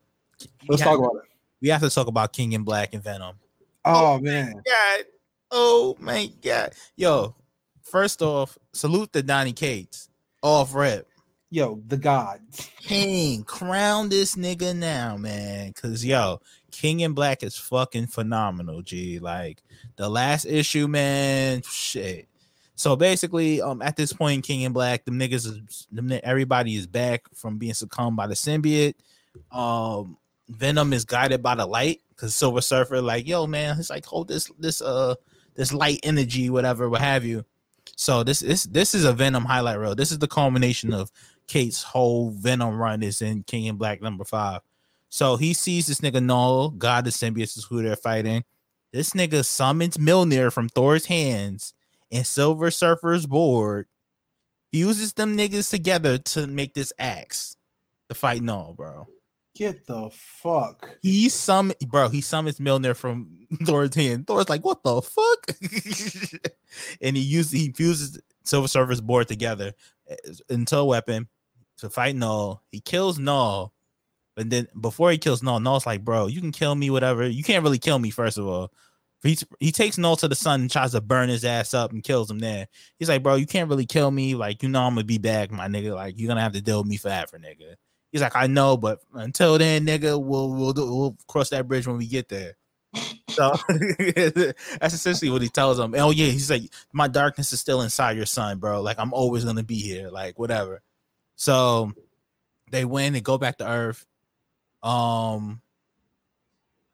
let's 0.68 0.82
have, 0.82 0.92
talk 0.92 1.00
about 1.00 1.24
it. 1.24 1.30
we 1.62 1.70
have 1.70 1.82
to 1.82 1.90
talk 1.90 2.08
about 2.08 2.34
King 2.34 2.52
in 2.54 2.64
Black 2.64 2.94
and 2.94 3.02
Venom. 3.04 3.36
Oh 3.86 4.20
man. 4.20 4.54
God, 4.66 5.06
oh 5.52 5.96
my 6.02 6.30
God, 6.44 6.74
yo! 6.98 7.34
First 7.82 8.22
off, 8.22 8.58
salute 8.74 9.14
to 9.14 9.24
Donny 9.24 9.54
Cates 9.54 10.10
off 10.44 10.74
rep. 10.76 11.07
Yo, 11.50 11.82
the 11.88 11.96
gods. 11.96 12.70
King, 12.82 13.44
crown 13.44 14.10
this 14.10 14.36
nigga 14.36 14.76
now, 14.76 15.16
man. 15.16 15.72
Cause 15.74 16.04
yo, 16.04 16.42
King 16.72 17.00
in 17.00 17.14
Black 17.14 17.42
is 17.42 17.58
fucking 17.58 18.08
phenomenal, 18.08 18.82
G. 18.82 19.20
Like 19.20 19.64
the 19.96 20.10
last 20.10 20.46
issue, 20.46 20.88
man. 20.88 21.62
Shit. 21.64 22.28
So 22.76 22.96
basically, 22.96 23.62
um, 23.62 23.82
at 23.82 23.96
this 23.96 24.12
point, 24.12 24.44
King 24.44 24.62
in 24.62 24.74
Black, 24.74 25.06
them 25.06 25.18
niggas 25.18 25.48
is 25.48 25.88
them, 25.92 26.12
everybody 26.22 26.76
is 26.76 26.86
back 26.86 27.24
from 27.34 27.58
being 27.58 27.74
succumbed 27.74 28.18
by 28.18 28.28
the 28.28 28.36
symbiote. 28.36 28.96
Um, 29.52 30.18
Venom 30.50 30.92
is 30.92 31.06
guided 31.06 31.42
by 31.42 31.56
the 31.56 31.66
light 31.66 32.02
because 32.10 32.36
Silver 32.36 32.62
Surfer, 32.62 33.02
like, 33.02 33.26
yo, 33.26 33.48
man, 33.48 33.80
it's 33.80 33.90
like 33.90 34.06
hold 34.06 34.28
this 34.28 34.52
this 34.60 34.82
uh 34.82 35.16
this 35.56 35.74
light 35.74 36.02
energy, 36.04 36.50
whatever, 36.50 36.90
what 36.90 37.02
have 37.02 37.24
you. 37.26 37.46
So 37.96 38.24
this 38.24 38.42
this 38.42 38.66
this 38.66 38.94
is 38.94 39.06
a 39.06 39.14
Venom 39.14 39.46
highlight 39.46 39.80
reel. 39.80 39.96
This 39.96 40.12
is 40.12 40.20
the 40.20 40.28
culmination 40.28 40.94
of 40.94 41.12
Cates' 41.48 41.84
whole 41.84 42.32
Venom 42.32 42.78
run 42.78 43.04
is 43.04 43.22
in 43.22 43.44
King 43.44 43.66
in 43.66 43.78
Black 43.78 44.02
number 44.02 44.24
five. 44.24 44.62
So 45.10 45.38
he 45.38 45.54
sees 45.54 45.88
this 45.88 46.02
nigga 46.02 46.24
Null, 46.24 46.72
God 46.72 47.06
the 47.06 47.12
symbiote 47.12 47.58
is 47.58 47.66
who 47.66 47.82
they're 47.82 47.96
fighting. 47.96 48.44
This 48.92 49.12
nigga 49.12 49.46
summons 49.46 49.98
Mjolnir 49.98 50.52
from 50.52 50.70
Thor's 50.70 51.06
hands 51.06 51.74
and 52.12 52.26
Silver 52.26 52.72
Surfer's 52.72 53.26
board, 53.26 53.88
fuses 54.72 55.14
them 55.14 55.38
niggas 55.38 55.70
together 55.70 56.18
to 56.18 56.48
make 56.48 56.74
this 56.74 56.94
axe 57.00 57.58
to 58.10 58.16
fight 58.16 58.42
Null, 58.42 58.74
bro. 58.74 59.08
Get 59.56 59.88
the 59.88 60.10
fuck. 60.12 60.88
He 61.02 61.30
summon, 61.30 61.76
bro. 61.88 62.10
He 62.10 62.22
summons 62.22 62.60
Mjolnir 62.60 62.96
from 62.96 63.48
Thor's 63.64 63.96
hand. 63.96 64.28
Thor's 64.28 64.50
like, 64.50 64.64
"What 64.64 64.84
the 64.84 65.02
fuck?" 65.02 66.52
and 67.02 67.18
he 67.18 67.24
uses 67.24 67.54
he 67.54 67.72
fuses 67.72 68.20
Silver 68.44 68.68
Surfer's 68.68 69.02
board 69.02 69.28
together 69.28 69.74
eh, 70.08 70.16
into 70.50 70.78
a 70.78 70.86
weapon 70.86 71.28
to 71.80 71.90
fight 71.90 72.16
Null. 72.16 72.64
He 72.72 72.80
kills 72.80 73.20
Null, 73.20 73.74
but 74.36 74.50
then 74.50 74.68
before 74.80 75.12
he 75.12 75.18
kills 75.18 75.44
Null, 75.44 75.60
Null's 75.60 75.86
like, 75.86 76.04
"Bro, 76.04 76.28
you 76.28 76.42
can 76.42 76.52
kill 76.52 76.76
me, 76.76 76.90
whatever. 76.90 77.28
You 77.28 77.44
can't 77.44 77.64
really 77.64 77.80
kill 77.80 78.00
me, 78.00 78.10
first 78.10 78.38
of 78.38 78.48
all." 78.48 78.72
He, 79.24 79.38
he 79.60 79.72
takes 79.72 79.98
Null 79.98 80.16
to 80.18 80.28
the 80.28 80.36
sun 80.36 80.62
and 80.62 80.72
tries 80.72 80.92
to 80.92 81.02
burn 81.02 81.30
his 81.30 81.44
ass 81.44 81.74
up 81.74 81.92
and 81.92 82.04
kills 82.04 82.30
him 82.30 82.38
there. 82.40 82.68
He's 83.00 83.10
like, 83.10 83.24
bro, 83.24 83.34
you 83.36 83.48
can't 83.48 83.68
really 83.68 83.88
kill 83.88 84.12
me. 84.12 84.36
Like, 84.36 84.62
you 84.62 84.70
know, 84.70 84.84
I'm 84.84 84.94
gonna 84.94 85.06
be 85.06 85.18
back, 85.18 85.52
my 85.52 85.68
nigga. 85.68 85.96
Like, 85.96 86.20
you're 86.20 86.28
gonna 86.28 86.42
have 86.42 86.54
to 86.54 86.62
deal 86.62 86.80
with 86.80 86.88
me 86.88 86.98
forever, 86.98 87.40
nigga. 87.40 87.76
He's 88.12 88.22
like, 88.22 88.36
I 88.36 88.48
know, 88.48 88.78
but 88.78 89.00
until 89.14 89.58
then, 89.58 89.86
nigga, 89.86 90.22
we'll 90.24 90.52
we'll 90.54 90.74
do, 90.74 90.86
we'll 90.86 91.18
cross 91.28 91.50
that 91.50 91.68
bridge 91.68 91.88
when 91.88 91.98
we 91.98 92.08
get 92.08 92.30
there. 92.30 92.58
So 93.30 93.56
that's 94.80 94.94
essentially 94.94 95.30
what 95.30 95.42
he 95.42 95.50
tells 95.50 95.78
him. 95.78 95.94
Oh 95.98 96.12
yeah, 96.12 96.28
he's 96.28 96.50
like, 96.50 96.64
my 96.94 97.08
darkness 97.08 97.52
is 97.54 97.60
still 97.60 97.82
inside 97.82 98.18
your 98.18 98.26
son, 98.26 98.60
bro. 98.60 98.82
Like 98.82 98.98
I'm 99.00 99.14
always 99.14 99.46
gonna 99.46 99.64
be 99.64 99.80
here, 99.80 100.10
like 100.10 100.40
whatever. 100.40 100.82
So 101.38 101.94
they 102.72 102.84
win. 102.84 103.14
They 103.14 103.22
go 103.22 103.38
back 103.38 103.58
to 103.60 103.70
Earth. 103.70 104.06
Um, 104.84 105.62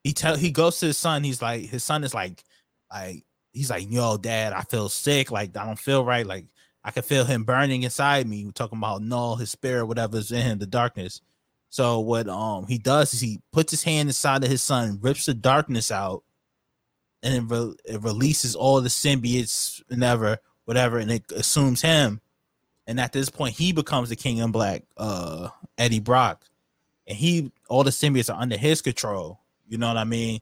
he 0.04 0.14
tell 0.14 0.36
he 0.36 0.52
goes 0.52 0.80
to 0.80 0.88
his 0.88 0.98
son. 0.98 1.24
He's 1.24 1.42
like, 1.42 1.64
his 1.64 1.84
son 1.84 2.04
is 2.04 2.14
like, 2.14 2.44
like 2.92 3.26
he's 3.52 3.72
like, 3.72 3.90
yo, 3.90 4.18
dad, 4.18 4.54
I 4.54 4.62
feel 4.62 4.90
sick. 4.90 5.32
Like 5.32 5.58
I 5.58 5.66
don't 5.66 5.80
feel 5.80 6.06
right. 6.06 6.28
Like 6.28 6.46
I 6.84 6.92
can 6.92 7.04
feel 7.04 7.26
him 7.26 7.44
burning 7.46 7.84
inside 7.84 8.28
me. 8.28 8.46
We're 8.46 8.52
talking 8.52 8.78
about 8.78 9.02
null, 9.02 9.38
his 9.38 9.50
spirit, 9.50 9.88
whatever's 9.88 10.32
in 10.32 10.42
him, 10.42 10.60
the 10.60 10.68
darkness. 10.68 11.22
So 11.70 12.02
what 12.02 12.28
um 12.28 12.68
he 12.68 12.78
does 12.78 13.14
is 13.14 13.22
he 13.22 13.42
puts 13.52 13.72
his 13.72 13.84
hand 13.84 14.10
inside 14.10 14.44
of 14.44 14.50
his 14.50 14.62
son, 14.62 15.00
rips 15.02 15.26
the 15.26 15.34
darkness 15.34 15.90
out, 15.90 16.24
and 17.24 17.34
it, 17.34 17.54
re- 17.54 17.76
it 17.86 18.02
releases 18.04 18.56
all 18.56 18.82
the 18.82 18.90
symbiotes 18.90 19.82
and 19.90 20.04
ever 20.04 20.38
whatever, 20.66 20.98
and 20.98 21.12
it 21.12 21.32
assumes 21.32 21.82
him. 21.82 22.22
And 22.88 23.00
at 23.00 23.14
this 23.14 23.30
point, 23.30 23.56
he 23.56 23.72
becomes 23.72 24.10
the 24.10 24.16
King 24.16 24.38
in 24.38 24.52
Black, 24.52 24.84
uh, 24.98 25.50
Eddie 25.78 26.00
Brock, 26.00 26.44
and 27.08 27.18
he 27.18 27.52
all 27.70 27.84
the 27.84 27.92
symbiotes 27.92 28.34
are 28.34 28.40
under 28.40 28.58
his 28.58 28.82
control. 28.82 29.40
You 29.68 29.78
know 29.78 29.88
what 29.88 29.98
I 29.98 30.04
mean? 30.04 30.40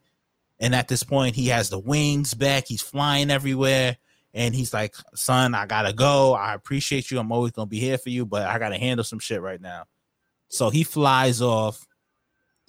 And 0.60 0.76
at 0.76 0.88
this 0.88 1.04
point, 1.04 1.36
he 1.36 1.48
has 1.48 1.70
the 1.70 1.80
wings 1.80 2.34
back. 2.34 2.68
He's 2.68 2.82
flying 2.82 3.32
everywhere. 3.32 3.98
And 4.34 4.56
he's 4.56 4.74
like, 4.74 4.96
son, 5.14 5.54
I 5.54 5.66
gotta 5.66 5.92
go. 5.92 6.34
I 6.34 6.54
appreciate 6.54 7.12
you. 7.12 7.20
I'm 7.20 7.32
always 7.32 7.52
gonna 7.52 7.66
be 7.66 7.80
here 7.80 7.98
for 7.98 8.10
you, 8.10 8.26
but 8.26 8.48
I 8.48 8.60
gotta 8.60 8.78
handle 8.78 9.04
some 9.04 9.20
shit 9.20 9.42
right 9.42 9.60
now. 9.60 9.86
So 10.48 10.70
he 10.70 10.84
flies 10.84 11.42
off. 11.42 11.86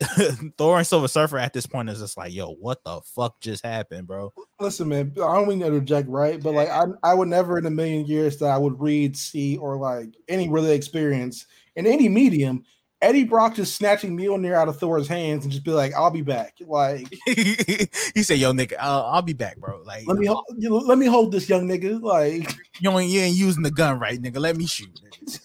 Thor 0.59 0.78
and 0.78 0.86
Silver 0.86 1.09
Surfer 1.09 1.38
at 1.38 1.53
this 1.53 1.66
point 1.66 1.88
is 1.88 2.00
just 2.00 2.16
like, 2.16 2.32
yo, 2.32 2.53
what 2.55 2.82
the 2.84 3.00
fuck 3.03 3.40
just 3.40 3.64
happened, 3.64 4.07
bro? 4.07 4.32
Listen, 4.61 4.88
man, 4.88 5.12
I 5.16 5.34
don't 5.34 5.48
mean 5.48 5.61
to 5.61 5.66
interject, 5.66 6.09
right? 6.09 6.42
But 6.42 6.55
like, 6.55 6.68
I, 6.68 6.84
I 7.03 7.14
would 7.14 7.28
never 7.28 7.59
in 7.59 7.66
a 7.66 7.70
million 7.70 8.07
years 8.07 8.38
that 8.38 8.46
I 8.46 8.59
would 8.59 8.80
read, 8.80 9.16
see, 9.16 9.57
or 9.57 9.76
like 9.76 10.14
any 10.28 10.48
really 10.48 10.72
experience 10.72 11.46
in 11.76 11.86
any 11.86 12.09
medium, 12.09 12.64
Eddie 13.00 13.24
Brock 13.24 13.57
just 13.57 13.74
snatching 13.74 14.16
Mjolnir 14.16 14.55
out 14.55 14.68
of 14.68 14.78
Thor's 14.78 15.09
hands 15.09 15.44
and 15.44 15.53
just 15.53 15.64
be 15.64 15.72
like, 15.72 15.92
"I'll 15.94 16.11
be 16.11 16.22
back." 16.22 16.55
Like, 16.61 17.12
he 17.26 18.22
said, 18.22 18.38
yo, 18.38 18.53
nigga, 18.53 18.74
I'll, 18.78 19.03
I'll 19.03 19.22
be 19.22 19.32
back, 19.32 19.57
bro. 19.57 19.82
Like, 19.84 20.07
let 20.07 20.16
me 20.18 20.26
ho- 20.26 20.44
you 20.57 20.78
let 20.78 20.98
me 20.98 21.07
hold 21.07 21.32
this 21.32 21.48
young 21.48 21.66
nigga. 21.66 22.00
Like, 22.00 22.55
you 22.80 22.96
ain't, 22.96 23.11
you 23.11 23.20
ain't 23.20 23.36
using 23.36 23.64
the 23.64 23.72
gun 23.72 23.98
right, 23.98 24.20
nigga. 24.22 24.38
Let 24.38 24.57
me 24.57 24.66
shoot. 24.66 24.88
nigga. 24.94 25.40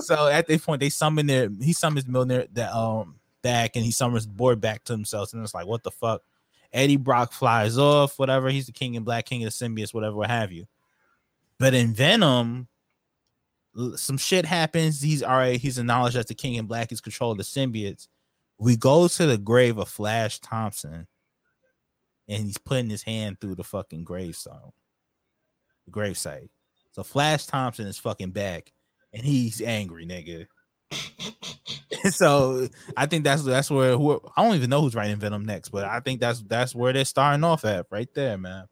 So 0.00 0.28
at 0.28 0.46
this 0.46 0.64
point, 0.64 0.80
they 0.80 0.88
summon 0.88 1.26
their 1.26 1.48
he 1.60 1.72
summons 1.72 2.06
Mjolnir 2.06 2.48
that 2.54 2.72
um 2.74 3.16
back 3.42 3.76
and 3.76 3.84
he 3.84 3.90
summons 3.90 4.26
board 4.26 4.60
back 4.60 4.84
to 4.84 4.92
himself, 4.92 5.32
and 5.32 5.42
it's 5.42 5.54
like, 5.54 5.66
what 5.66 5.82
the 5.82 5.90
fuck? 5.90 6.22
Eddie 6.72 6.96
Brock 6.96 7.32
flies 7.32 7.76
off, 7.76 8.18
whatever. 8.18 8.48
He's 8.48 8.66
the 8.66 8.72
king 8.72 8.94
in 8.94 9.04
black, 9.04 9.26
king 9.26 9.44
of 9.44 9.52
the 9.52 9.64
symbiotes, 9.64 9.92
whatever, 9.92 10.16
what 10.16 10.30
have 10.30 10.52
you. 10.52 10.66
But 11.58 11.74
in 11.74 11.92
Venom, 11.92 12.68
some 13.96 14.16
shit 14.16 14.46
happens. 14.46 15.02
He's 15.02 15.22
all 15.22 15.36
right. 15.36 15.60
He's 15.60 15.78
acknowledged 15.78 16.16
as 16.16 16.26
the 16.26 16.34
king 16.34 16.54
in 16.54 16.66
black. 16.66 16.90
He's 16.90 17.00
controlled 17.00 17.38
the 17.38 17.44
symbiotes. 17.44 18.08
We 18.58 18.76
go 18.76 19.08
to 19.08 19.26
the 19.26 19.38
grave 19.38 19.78
of 19.78 19.88
Flash 19.88 20.38
Thompson, 20.40 21.06
and 22.28 22.44
he's 22.44 22.58
putting 22.58 22.90
his 22.90 23.02
hand 23.02 23.40
through 23.40 23.56
the 23.56 23.64
fucking 23.64 24.04
gravestone, 24.04 24.72
the 25.84 25.92
gravesite. 25.92 26.48
So 26.92 27.02
Flash 27.02 27.46
Thompson 27.46 27.86
is 27.86 27.98
fucking 27.98 28.30
back, 28.30 28.72
and 29.12 29.22
he's 29.22 29.60
angry, 29.60 30.06
nigga. 30.06 30.46
so 32.10 32.68
I 32.96 33.06
think 33.06 33.24
that's 33.24 33.44
that's 33.44 33.70
where 33.70 33.96
who 33.96 34.20
I 34.36 34.44
don't 34.44 34.56
even 34.56 34.70
know 34.70 34.82
who's 34.82 34.94
writing 34.94 35.16
Venom 35.16 35.44
next, 35.44 35.70
but 35.70 35.84
I 35.84 36.00
think 36.00 36.20
that's 36.20 36.42
that's 36.42 36.74
where 36.74 36.92
they're 36.92 37.04
starting 37.04 37.44
off 37.44 37.64
at 37.64 37.86
right 37.90 38.12
there, 38.14 38.38
man. 38.38 38.66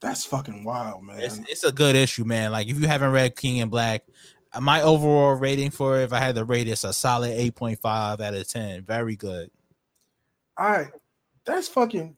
That's 0.00 0.24
fucking 0.24 0.64
wild, 0.64 1.02
man. 1.02 1.20
It's, 1.20 1.38
it's 1.48 1.64
a 1.64 1.72
good 1.72 1.96
issue, 1.96 2.24
man. 2.24 2.52
Like 2.52 2.68
if 2.68 2.80
you 2.80 2.86
haven't 2.86 3.10
read 3.10 3.36
King 3.36 3.56
in 3.56 3.68
Black, 3.68 4.04
uh, 4.52 4.60
my 4.60 4.82
overall 4.82 5.34
rating 5.34 5.70
for 5.70 5.98
it, 5.98 6.04
if 6.04 6.12
I 6.12 6.20
had 6.20 6.36
to 6.36 6.44
rate 6.44 6.68
it, 6.68 6.72
it's 6.72 6.84
a 6.84 6.92
solid 6.92 7.36
8.5 7.36 8.20
out 8.20 8.34
of 8.34 8.48
10. 8.48 8.84
Very 8.84 9.16
good. 9.16 9.50
All 10.56 10.70
right, 10.70 10.88
that's 11.44 11.68
fucking. 11.68 12.16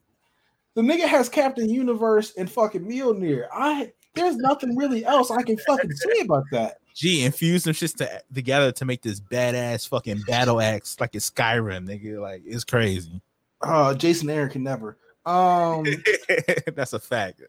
The 0.74 0.82
nigga 0.82 1.06
has 1.06 1.28
Captain 1.28 1.68
Universe 1.68 2.32
and 2.36 2.50
fucking 2.50 2.82
Mjolnir. 2.82 3.46
I 3.52 3.92
there's 4.14 4.36
nothing 4.36 4.76
really 4.76 5.04
else 5.04 5.30
I 5.30 5.42
can 5.42 5.56
fucking 5.56 5.92
say 5.92 6.20
about 6.20 6.44
that. 6.52 6.78
Gee, 7.00 7.24
infuse 7.24 7.64
them 7.64 7.72
shits 7.72 7.96
to, 7.96 8.22
together 8.34 8.72
to 8.72 8.84
make 8.84 9.00
this 9.00 9.20
badass 9.20 9.88
fucking 9.88 10.20
battle 10.26 10.60
axe 10.60 10.98
like 11.00 11.14
it's 11.14 11.30
Skyrim, 11.30 11.88
nigga. 11.88 12.20
Like 12.20 12.42
it's 12.44 12.62
crazy. 12.64 13.22
Uh, 13.62 13.94
Jason 13.94 14.28
Aaron 14.28 14.50
can 14.50 14.62
never. 14.62 14.98
Um, 15.24 15.84
That's 16.74 16.92
a 16.92 16.98
fact. 16.98 17.40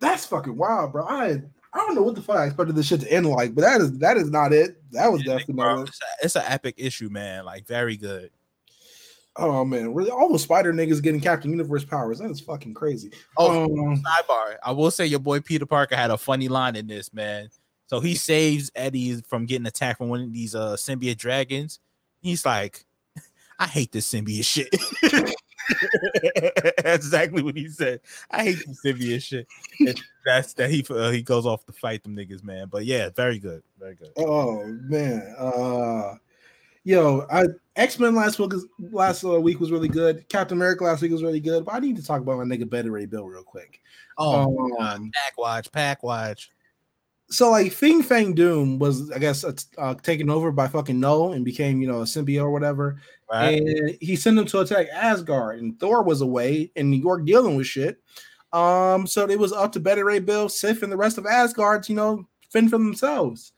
that's 0.00 0.26
fucking 0.26 0.56
wild, 0.56 0.92
bro. 0.92 1.04
I 1.06 1.42
I 1.74 1.78
don't 1.78 1.94
know 1.96 2.02
what 2.02 2.14
the 2.14 2.22
fuck 2.22 2.36
I 2.36 2.44
expected 2.46 2.76
this 2.76 2.86
shit 2.86 3.00
to 3.00 3.12
end 3.12 3.26
like, 3.26 3.54
but 3.54 3.62
that 3.62 3.80
is 3.80 3.98
that 3.98 4.16
is 4.16 4.30
not 4.30 4.52
it. 4.52 4.80
That 4.92 5.10
was 5.10 5.22
definitely 5.24 5.54
Bro, 5.54 5.74
not 5.76 5.80
it. 5.82 5.88
it's, 5.88 6.00
a, 6.00 6.24
it's 6.26 6.36
an 6.36 6.42
epic 6.46 6.74
issue, 6.78 7.08
man. 7.08 7.44
Like 7.44 7.66
very 7.66 7.96
good. 7.96 8.30
Oh 9.36 9.64
man, 9.64 9.94
really? 9.94 10.10
All 10.10 10.30
the 10.32 10.38
spider 10.38 10.72
niggas 10.72 11.02
getting 11.02 11.20
Captain 11.20 11.50
Universe 11.50 11.84
powers. 11.84 12.18
That 12.18 12.30
is 12.30 12.40
fucking 12.40 12.74
crazy. 12.74 13.10
Oh, 13.38 13.64
Um, 13.64 13.96
sidebar. 14.02 14.56
I 14.62 14.70
will 14.72 14.90
say 14.90 15.06
your 15.06 15.20
boy 15.20 15.40
Peter 15.40 15.64
Parker 15.66 15.96
had 15.96 16.10
a 16.10 16.18
funny 16.18 16.48
line 16.48 16.76
in 16.76 16.86
this, 16.86 17.12
man. 17.14 17.48
So 17.92 18.00
he 18.00 18.14
saves 18.14 18.72
Eddie 18.74 19.20
from 19.20 19.44
getting 19.44 19.66
attacked 19.66 19.98
from 19.98 20.08
one 20.08 20.22
of 20.22 20.32
these 20.32 20.54
uh 20.54 20.76
symbiote 20.76 21.18
dragons. 21.18 21.78
He's 22.22 22.46
like, 22.46 22.86
I 23.58 23.66
hate 23.66 23.92
this 23.92 24.10
symbiote 24.10 24.46
shit. 24.46 24.70
That's 26.82 27.04
exactly 27.04 27.42
what 27.42 27.54
he 27.54 27.68
said. 27.68 28.00
I 28.30 28.44
hate 28.44 28.64
this 28.66 28.80
symbiote 28.82 29.22
shit. 29.22 29.46
And 29.80 30.00
that's 30.24 30.54
that 30.54 30.70
he 30.70 30.86
uh, 30.88 31.10
he 31.10 31.20
goes 31.20 31.44
off 31.44 31.66
to 31.66 31.72
fight 31.72 32.02
them 32.02 32.16
niggas, 32.16 32.42
man. 32.42 32.68
But 32.70 32.86
yeah, 32.86 33.10
very 33.14 33.38
good, 33.38 33.62
very 33.78 33.96
good. 33.96 34.12
Oh 34.16 34.64
man, 34.64 35.34
uh, 35.38 36.14
yo, 36.84 37.26
I 37.30 37.44
X 37.76 37.98
Men 37.98 38.14
last 38.14 38.38
week 38.38 38.52
last 38.90 39.22
uh, 39.22 39.38
week 39.38 39.60
was 39.60 39.70
really 39.70 39.88
good. 39.88 40.26
Captain 40.30 40.56
America 40.56 40.84
last 40.84 41.02
week 41.02 41.12
was 41.12 41.22
really 41.22 41.40
good. 41.40 41.66
But 41.66 41.74
I 41.74 41.78
need 41.80 41.96
to 41.96 42.02
talk 42.02 42.22
about 42.22 42.38
my 42.38 42.44
nigga 42.44 42.70
Beta 42.70 42.90
Ray 42.90 43.04
Bill 43.04 43.26
real 43.26 43.42
quick. 43.42 43.82
Oh, 44.16 44.70
Um, 44.80 45.10
pack 45.12 45.36
watch, 45.36 45.70
pack 45.70 46.02
watch. 46.02 46.50
So 47.32 47.50
like 47.50 47.72
Fin 47.72 48.02
Fang 48.02 48.36
Foom 48.36 48.78
was, 48.78 49.10
I 49.10 49.18
guess, 49.18 49.42
uh, 49.78 49.94
taken 49.94 50.28
over 50.28 50.52
by 50.52 50.68
fucking 50.68 51.00
Null 51.00 51.32
and 51.32 51.44
became, 51.44 51.80
you 51.80 51.88
know, 51.88 52.02
a 52.02 52.04
symbiote 52.04 52.42
or 52.42 52.50
whatever. 52.50 52.98
Right? 53.30 53.58
And 53.58 53.96
he 54.02 54.16
sent 54.16 54.38
him 54.38 54.44
to 54.46 54.60
attack 54.60 54.88
Asgard, 54.92 55.58
and 55.58 55.80
Thor 55.80 56.02
was 56.02 56.20
away 56.20 56.70
in 56.76 56.90
New 56.90 56.98
York 56.98 57.24
dealing 57.24 57.56
with 57.56 57.66
shit. 57.66 58.02
Um, 58.52 59.06
so 59.06 59.26
it 59.28 59.38
was 59.38 59.54
up 59.54 59.72
to 59.72 59.80
Beta 59.80 60.04
Ray 60.04 60.18
Bill, 60.18 60.50
Sif, 60.50 60.82
and 60.82 60.92
the 60.92 60.96
rest 60.96 61.16
of 61.16 61.24
Asgard, 61.24 61.84
to, 61.84 61.92
you 61.92 61.96
know, 61.96 62.28
fend 62.50 62.68
for 62.68 62.76
themselves. 62.76 63.52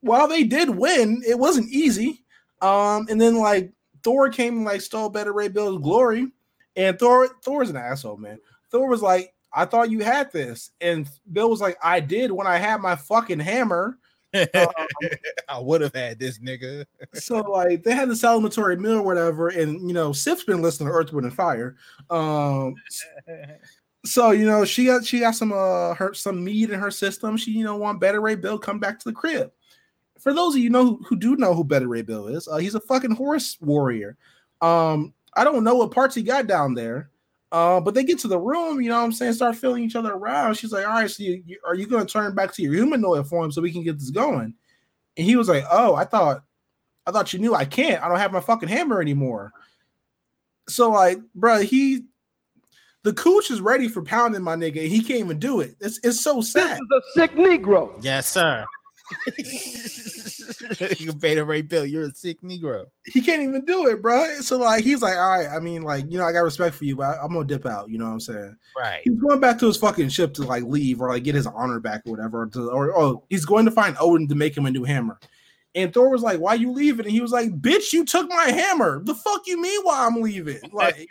While 0.00 0.28
they 0.28 0.44
did 0.44 0.68
win, 0.68 1.22
it 1.26 1.38
wasn't 1.38 1.70
easy. 1.70 2.22
Um, 2.60 3.06
and 3.08 3.18
then 3.18 3.38
like 3.38 3.72
Thor 4.02 4.28
came 4.28 4.58
and 4.58 4.64
like 4.66 4.82
stole 4.82 5.08
Beta 5.08 5.32
Ray 5.32 5.48
Bill's 5.48 5.80
glory, 5.80 6.30
and 6.76 6.98
Thor 6.98 7.28
Thor's 7.42 7.70
an 7.70 7.76
asshole, 7.76 8.18
man. 8.18 8.38
Thor 8.70 8.88
was 8.88 9.00
like, 9.00 9.33
I 9.54 9.64
thought 9.64 9.90
you 9.90 10.00
had 10.00 10.32
this. 10.32 10.72
And 10.80 11.08
Bill 11.32 11.48
was 11.48 11.60
like, 11.60 11.78
I 11.82 12.00
did 12.00 12.32
when 12.32 12.46
I 12.46 12.58
had 12.58 12.80
my 12.80 12.96
fucking 12.96 13.38
hammer. 13.38 13.98
I 14.34 15.58
would 15.60 15.80
have 15.80 15.94
had 15.94 16.18
this 16.18 16.40
nigga. 16.40 16.84
so 17.14 17.38
like 17.38 17.84
they 17.84 17.94
had 17.94 18.08
the 18.08 18.14
celebratory 18.14 18.78
meal 18.78 18.94
or 18.94 19.02
whatever, 19.02 19.48
and 19.48 19.86
you 19.86 19.94
know, 19.94 20.12
Sif's 20.12 20.42
been 20.42 20.60
listening 20.60 20.88
to 20.88 20.92
Earth, 20.92 21.12
Wind, 21.12 21.26
and 21.26 21.34
Fire. 21.34 21.76
Um 22.10 22.74
so 24.04 24.32
you 24.32 24.44
know, 24.44 24.64
she 24.64 24.86
got 24.86 25.04
she 25.04 25.20
got 25.20 25.36
some 25.36 25.52
uh 25.52 25.94
her 25.94 26.12
some 26.14 26.42
meat 26.42 26.70
in 26.70 26.80
her 26.80 26.90
system. 26.90 27.36
She, 27.36 27.52
you 27.52 27.62
know, 27.62 27.76
want 27.76 28.00
Beta 28.00 28.18
Ray 28.18 28.34
Bill 28.34 28.58
come 28.58 28.80
back 28.80 28.98
to 28.98 29.08
the 29.08 29.14
crib. 29.14 29.52
For 30.18 30.34
those 30.34 30.56
of 30.56 30.60
you 30.60 30.70
know 30.70 30.84
who, 30.84 31.04
who 31.08 31.16
do 31.16 31.36
know 31.36 31.54
who 31.54 31.62
Beta 31.62 31.86
Ray 31.86 32.02
Bill 32.02 32.26
is, 32.26 32.48
uh, 32.48 32.56
he's 32.56 32.74
a 32.74 32.80
fucking 32.80 33.12
horse 33.14 33.56
warrior. 33.60 34.16
Um, 34.60 35.12
I 35.34 35.44
don't 35.44 35.64
know 35.64 35.76
what 35.76 35.90
parts 35.90 36.14
he 36.14 36.22
got 36.22 36.46
down 36.46 36.74
there. 36.74 37.10
Uh, 37.54 37.80
but 37.80 37.94
they 37.94 38.02
get 38.02 38.18
to 38.18 38.26
the 38.26 38.36
room, 38.36 38.80
you 38.80 38.88
know 38.88 38.98
what 38.98 39.04
I'm 39.04 39.12
saying, 39.12 39.32
start 39.32 39.54
feeling 39.54 39.84
each 39.84 39.94
other 39.94 40.12
around. 40.12 40.54
She's 40.54 40.72
like, 40.72 40.84
All 40.84 40.94
right, 40.94 41.08
so 41.08 41.22
you, 41.22 41.40
you, 41.46 41.56
are 41.64 41.76
you 41.76 41.86
going 41.86 42.04
to 42.04 42.12
turn 42.12 42.34
back 42.34 42.52
to 42.54 42.62
your 42.62 42.74
humanoid 42.74 43.28
form 43.28 43.52
so 43.52 43.62
we 43.62 43.70
can 43.70 43.84
get 43.84 43.96
this 43.96 44.10
going? 44.10 44.54
And 45.16 45.24
he 45.24 45.36
was 45.36 45.48
like, 45.48 45.62
Oh, 45.70 45.94
I 45.94 46.04
thought, 46.04 46.42
I 47.06 47.12
thought 47.12 47.32
you 47.32 47.38
knew 47.38 47.54
I 47.54 47.64
can't. 47.64 48.02
I 48.02 48.08
don't 48.08 48.18
have 48.18 48.32
my 48.32 48.40
fucking 48.40 48.68
hammer 48.68 49.00
anymore. 49.00 49.52
So, 50.68 50.90
like, 50.90 51.18
bro, 51.32 51.60
he, 51.60 52.02
the 53.04 53.12
cooch 53.12 53.52
is 53.52 53.60
ready 53.60 53.86
for 53.86 54.02
pounding 54.02 54.42
my 54.42 54.56
nigga, 54.56 54.80
and 54.80 54.90
he 54.90 55.00
can't 55.00 55.20
even 55.20 55.38
do 55.38 55.60
it. 55.60 55.76
It's, 55.78 56.00
it's 56.02 56.20
so 56.20 56.40
sad. 56.40 56.80
This 56.90 57.04
is 57.04 57.16
a 57.16 57.20
sick 57.20 57.36
Negro. 57.36 57.96
Yes, 58.02 58.26
sir. 58.26 58.66
you 60.98 61.12
beta 61.12 61.44
Ray 61.44 61.62
Bill, 61.62 61.84
you're 61.84 62.08
a 62.08 62.14
sick 62.14 62.40
Negro. 62.42 62.86
He 63.06 63.20
can't 63.20 63.42
even 63.42 63.64
do 63.64 63.86
it, 63.88 64.00
bro. 64.00 64.40
So, 64.40 64.58
like, 64.58 64.84
he's 64.84 65.02
like, 65.02 65.16
All 65.16 65.38
right, 65.38 65.48
I 65.48 65.60
mean, 65.60 65.82
like, 65.82 66.10
you 66.10 66.18
know, 66.18 66.24
I 66.24 66.32
got 66.32 66.40
respect 66.40 66.74
for 66.74 66.84
you, 66.84 66.96
but 66.96 67.04
I, 67.04 67.22
I'm 67.22 67.32
going 67.32 67.46
to 67.46 67.54
dip 67.54 67.66
out. 67.66 67.90
You 67.90 67.98
know 67.98 68.06
what 68.06 68.12
I'm 68.12 68.20
saying? 68.20 68.56
Right. 68.76 69.00
he's 69.04 69.14
going 69.14 69.40
back 69.40 69.58
to 69.58 69.66
his 69.66 69.76
fucking 69.76 70.08
ship 70.08 70.34
to 70.34 70.42
like 70.42 70.64
leave 70.64 71.00
or 71.00 71.08
like 71.10 71.24
get 71.24 71.34
his 71.34 71.46
honor 71.46 71.80
back 71.80 72.02
or 72.06 72.12
whatever. 72.12 72.42
Or, 72.42 72.46
to, 72.46 72.70
or 72.70 72.98
oh, 72.98 73.24
he's 73.28 73.44
going 73.44 73.64
to 73.66 73.70
find 73.70 73.96
Odin 74.00 74.28
to 74.28 74.34
make 74.34 74.56
him 74.56 74.66
a 74.66 74.70
new 74.70 74.84
hammer. 74.84 75.18
And 75.76 75.92
Thor 75.92 76.08
was 76.08 76.22
like, 76.22 76.38
"Why 76.38 76.54
you 76.54 76.70
leaving?" 76.70 77.06
And 77.06 77.12
he 77.12 77.20
was 77.20 77.32
like, 77.32 77.50
"Bitch, 77.60 77.92
you 77.92 78.04
took 78.04 78.28
my 78.28 78.44
hammer. 78.44 79.02
The 79.02 79.14
fuck 79.14 79.42
you 79.46 79.60
mean? 79.60 79.80
Why 79.82 80.06
I'm 80.06 80.20
leaving? 80.20 80.60
Like, 80.72 81.08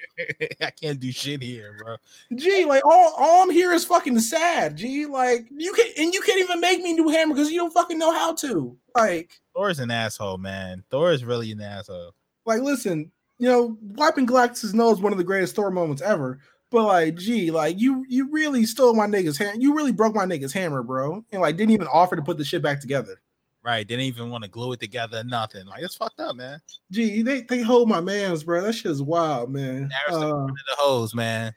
I 0.62 0.72
can't 0.72 1.00
do 1.00 1.12
shit 1.12 1.42
here, 1.42 1.76
bro. 1.78 1.96
gee, 2.36 2.66
like 2.66 2.86
all, 2.86 3.14
all 3.18 3.44
I'm 3.44 3.50
here 3.50 3.72
is 3.72 3.86
fucking 3.86 4.20
sad. 4.20 4.78
Gee, 4.78 5.06
like 5.06 5.48
you 5.52 5.74
can 5.74 5.86
and 5.98 6.14
you 6.14 6.22
can't 6.22 6.40
even 6.40 6.60
make 6.60 6.82
me 6.82 6.92
a 6.92 6.96
new 6.96 7.10
hammer 7.10 7.34
because 7.34 7.52
you 7.52 7.60
don't 7.60 7.74
fucking 7.74 7.98
know 7.98 8.12
how 8.14 8.34
to. 8.36 8.78
Like, 8.96 9.42
Thor's 9.56 9.80
an 9.80 9.92
asshole, 9.92 10.38
man. 10.38 10.84
Thor 10.92 11.12
is 11.12 11.24
really 11.24 11.52
an 11.52 11.62
asshole. 11.62 12.14
like 12.46 12.62
listen, 12.62 13.12
you 13.40 13.48
know, 13.50 13.78
wiping 13.82 14.28
Galactus' 14.28 14.74
nose 14.74 15.02
one 15.02 15.12
of 15.12 15.18
the 15.18 15.24
greatest 15.24 15.56
Thor 15.56 15.72
moments 15.72 16.02
ever. 16.02 16.40
But 16.72 16.86
like, 16.86 17.16
gee, 17.18 17.52
like 17.52 17.80
you 17.80 18.06
you 18.10 18.30
really 18.32 18.66
stole 18.66 18.96
my 18.96 19.06
nigga's 19.08 19.38
hand. 19.38 19.62
You 19.62 19.76
really 19.76 19.92
broke 19.92 20.16
my 20.16 20.26
nigga's 20.26 20.54
hammer, 20.54 20.82
bro. 20.84 21.24
And 21.32 21.42
like 21.42 21.56
didn't 21.56 21.72
even 21.72 21.88
offer 21.88 22.16
to 22.16 22.22
put 22.22 22.38
the 22.38 22.44
shit 22.46 22.62
back 22.64 22.82
together. 22.82 23.22
Right. 23.66 23.88
They 23.88 23.96
didn't 23.96 24.08
even 24.08 24.30
want 24.30 24.44
to 24.44 24.50
glue 24.50 24.74
it 24.74 24.80
together, 24.82 25.24
nothing. 25.24 25.66
Like 25.66 25.84
it's 25.84 25.96
fucked 25.96 26.20
up, 26.20 26.36
man. 26.36 26.60
Gee, 26.92 27.22
they, 27.22 27.42
they 27.42 27.62
hold 27.62 27.88
my 27.88 28.02
man's, 28.02 28.44
bro. 28.44 28.62
That 28.62 28.74
shit's 28.74 29.02
wild, 29.02 29.52
man. 29.52 29.84
Embarrassed 29.84 30.10
in 30.10 30.16
Uh, 30.16 30.30
front 30.30 30.50
of 30.50 30.66
the 30.68 30.76
hose, 30.78 31.16
man. 31.16 31.54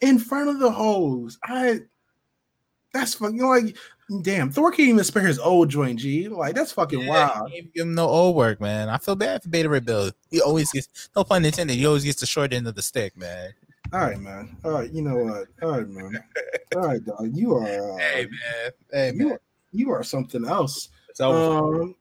in 0.00 0.18
front 0.18 0.48
of 0.48 0.58
the 0.58 0.70
hose. 0.70 1.38
I 1.44 1.80
that's 2.92 3.14
fucking 3.14 3.36
you 3.36 3.42
know, 3.42 3.48
like 3.50 3.76
damn, 4.22 4.50
Thor 4.50 4.70
can't 4.72 4.88
even 4.88 5.04
spare 5.04 5.26
his 5.26 5.38
old 5.38 5.68
joint, 5.68 6.00
G. 6.00 6.28
Like 6.28 6.54
that's 6.54 6.72
fucking 6.72 7.00
Yeah, 7.02 7.08
wild. 7.08 7.50
he 7.50 7.62
give 7.62 7.86
him 7.86 7.94
no 7.94 8.08
old 8.08 8.34
work, 8.36 8.60
man. 8.60 8.88
I 8.88 8.96
feel 8.98 9.14
bad 9.14 9.42
for 9.42 9.48
Beta 9.48 9.80
Bill. 9.80 10.10
He 10.30 10.40
always 10.40 10.72
gets 10.72 11.10
no 11.14 11.22
pun 11.24 11.44
intended. 11.44 11.76
He 11.76 11.86
always 11.86 12.04
gets 12.04 12.20
the 12.20 12.26
short 12.26 12.52
end 12.52 12.66
of 12.66 12.74
the 12.74 12.82
stick, 12.82 13.16
man. 13.16 13.52
All 13.92 14.00
right, 14.00 14.18
man. 14.18 14.56
All 14.64 14.70
right, 14.72 14.90
you 14.92 15.02
know 15.02 15.16
what? 15.16 15.48
All 15.62 15.78
right, 15.78 15.88
man. 15.88 16.24
All 16.74 16.82
right, 16.82 17.04
dog. 17.04 17.30
You 17.32 17.54
are 17.56 17.92
uh, 17.94 17.98
Hey 18.12 18.26
man. 18.26 18.70
Hey 18.90 19.12
you 19.14 19.32
are, 19.34 19.40
you 19.72 19.90
are 19.90 20.02
something 20.02 20.44
else. 20.46 20.88
It's 21.10 21.20
over. 21.20 21.82
Um, 21.82 21.94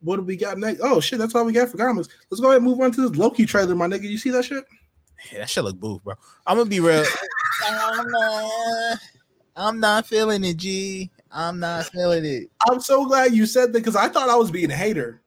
what 0.00 0.16
do 0.16 0.22
we 0.22 0.36
got 0.36 0.58
next? 0.58 0.80
Oh 0.82 1.00
shit, 1.00 1.18
that's 1.18 1.34
all 1.34 1.44
we 1.44 1.52
got 1.52 1.68
for 1.68 1.76
comics. 1.76 2.08
Let's 2.30 2.40
go 2.40 2.48
ahead 2.48 2.56
and 2.56 2.64
move 2.64 2.80
on 2.80 2.92
to 2.92 3.08
this 3.08 3.18
Loki 3.18 3.46
trailer, 3.46 3.74
my 3.74 3.86
nigga. 3.86 4.02
You 4.02 4.18
see 4.18 4.30
that 4.30 4.44
shit? 4.44 4.64
Yeah, 5.30 5.40
that 5.40 5.50
shit 5.50 5.64
look 5.64 5.78
boof, 5.78 6.02
bro. 6.02 6.14
I'm 6.46 6.56
gonna 6.56 6.68
be 6.68 6.80
real. 6.80 7.04
I'm 7.64 8.10
not, 8.10 8.98
I'm 9.54 9.80
not 9.80 10.06
feeling 10.06 10.42
it, 10.44 10.56
G. 10.56 11.10
I'm 11.30 11.60
not 11.60 11.86
feeling 11.86 12.24
it. 12.24 12.50
I'm 12.68 12.80
so 12.80 13.06
glad 13.06 13.32
you 13.32 13.46
said 13.46 13.72
that 13.72 13.78
because 13.78 13.96
I 13.96 14.08
thought 14.08 14.28
I 14.28 14.36
was 14.36 14.50
being 14.50 14.70
a 14.70 14.76
hater. 14.76 15.22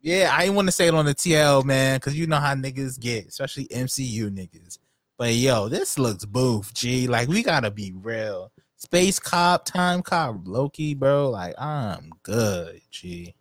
Yeah, 0.00 0.30
I 0.32 0.42
didn't 0.42 0.56
want 0.56 0.68
to 0.68 0.72
say 0.72 0.86
it 0.86 0.94
on 0.94 1.06
the 1.06 1.14
TL, 1.14 1.64
man, 1.64 1.96
because 1.96 2.16
you 2.16 2.26
know 2.26 2.36
how 2.36 2.54
niggas 2.54 3.00
get, 3.00 3.26
especially 3.28 3.66
MCU 3.68 4.28
niggas. 4.28 4.78
But 5.16 5.32
yo, 5.32 5.68
this 5.68 5.98
looks 5.98 6.26
boof, 6.26 6.74
G. 6.74 7.06
Like 7.06 7.28
we 7.28 7.42
gotta 7.42 7.70
be 7.70 7.92
real. 7.94 8.52
Space 8.84 9.18
cop, 9.18 9.64
time 9.64 10.02
cop, 10.02 10.42
Loki, 10.44 10.92
bro. 10.92 11.30
Like 11.30 11.54
I'm 11.58 12.12
good, 12.22 12.82
G. 12.90 13.34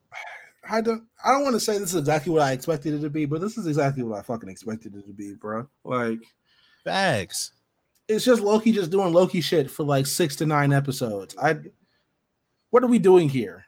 I 0.69 0.79
don't 0.79 1.03
I 1.23 1.31
don't 1.31 1.43
want 1.43 1.55
to 1.55 1.59
say 1.59 1.77
this 1.77 1.89
is 1.89 1.99
exactly 1.99 2.31
what 2.31 2.41
I 2.41 2.53
expected 2.53 2.93
it 2.93 3.01
to 3.01 3.09
be, 3.09 3.25
but 3.25 3.41
this 3.41 3.57
is 3.57 3.67
exactly 3.67 4.03
what 4.03 4.17
I 4.17 4.21
fucking 4.21 4.47
expected 4.47 4.95
it 4.95 5.05
to 5.05 5.11
be, 5.11 5.33
bro. 5.33 5.67
Like 5.83 6.19
Facts. 6.85 7.51
it's 8.07 8.23
just 8.23 8.41
Loki 8.41 8.71
just 8.71 8.89
doing 8.89 9.11
Loki 9.11 9.41
shit 9.41 9.69
for 9.69 9.83
like 9.83 10.07
six 10.07 10.37
to 10.37 10.45
nine 10.45 10.71
episodes. 10.71 11.35
I 11.37 11.57
what 12.69 12.81
are 12.83 12.87
we 12.87 12.99
doing 12.99 13.27
here? 13.27 13.65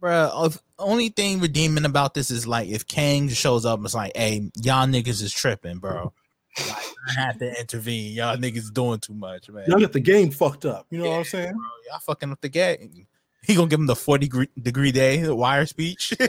bro? 0.00 0.50
only 0.78 1.08
thing 1.08 1.40
redeeming 1.40 1.86
about 1.86 2.12
this 2.12 2.30
is 2.30 2.46
like 2.46 2.68
if 2.68 2.86
Kang 2.86 3.28
shows 3.30 3.64
up, 3.64 3.80
it's 3.82 3.94
like, 3.94 4.12
hey, 4.14 4.50
y'all 4.62 4.86
niggas 4.86 5.22
is 5.22 5.32
tripping, 5.32 5.78
bro. 5.78 6.12
Like, 6.58 6.84
I 7.08 7.12
have 7.12 7.38
to 7.38 7.60
intervene. 7.60 8.12
Y'all 8.12 8.36
niggas 8.36 8.72
doing 8.72 8.98
too 9.00 9.14
much, 9.14 9.48
man. 9.50 9.64
Y'all 9.68 9.78
get 9.78 9.92
the 9.92 10.00
game 10.00 10.30
fucked 10.30 10.64
up. 10.64 10.86
You 10.90 10.98
know 10.98 11.10
what 11.10 11.18
I'm 11.18 11.24
saying? 11.24 11.52
Bro, 11.52 11.60
y'all 11.88 12.00
fucking 12.00 12.32
up 12.32 12.40
the 12.40 12.48
game. 12.48 13.06
He 13.42 13.54
gonna 13.54 13.68
give 13.68 13.80
him 13.80 13.86
the 13.86 13.96
40 13.96 14.26
degree, 14.26 14.48
degree 14.60 14.92
day 14.92 15.22
the 15.22 15.34
wire 15.34 15.66
speech. 15.66 16.12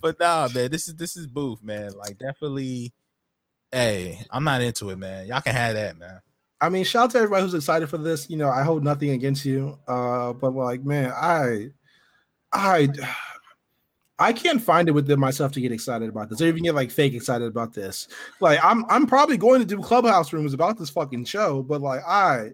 but 0.00 0.18
nah, 0.20 0.48
man, 0.54 0.70
this 0.70 0.88
is 0.88 0.94
this 0.94 1.16
is 1.16 1.26
booth, 1.26 1.62
man. 1.62 1.92
Like 1.92 2.18
definitely 2.18 2.92
hey, 3.72 4.20
I'm 4.30 4.44
not 4.44 4.62
into 4.62 4.90
it, 4.90 4.96
man. 4.96 5.26
Y'all 5.26 5.40
can 5.40 5.54
have 5.54 5.74
that, 5.74 5.98
man. 5.98 6.20
I 6.60 6.68
mean, 6.68 6.84
shout 6.84 7.04
out 7.04 7.10
to 7.12 7.18
everybody 7.18 7.42
who's 7.42 7.54
excited 7.54 7.88
for 7.88 7.98
this. 7.98 8.28
You 8.28 8.36
know, 8.36 8.50
I 8.50 8.62
hold 8.62 8.84
nothing 8.84 9.10
against 9.10 9.44
you. 9.44 9.78
Uh, 9.88 10.32
but 10.32 10.54
like, 10.54 10.84
man, 10.84 11.12
I 11.14 11.70
I 12.52 12.88
I 14.20 14.34
can't 14.34 14.62
find 14.62 14.86
it 14.86 14.92
within 14.92 15.18
myself 15.18 15.50
to 15.52 15.60
get 15.60 15.72
excited 15.72 16.08
about 16.08 16.28
this, 16.28 16.40
or 16.40 16.46
even 16.46 16.62
get 16.62 16.74
like 16.74 16.90
fake 16.90 17.14
excited 17.14 17.48
about 17.48 17.72
this. 17.72 18.06
Like, 18.40 18.62
I'm 18.62 18.84
I'm 18.90 19.06
probably 19.06 19.38
going 19.38 19.60
to 19.60 19.66
do 19.66 19.82
clubhouse 19.82 20.32
rooms 20.32 20.52
about 20.52 20.78
this 20.78 20.90
fucking 20.90 21.24
show, 21.24 21.62
but 21.62 21.80
like, 21.80 22.02
I 22.06 22.50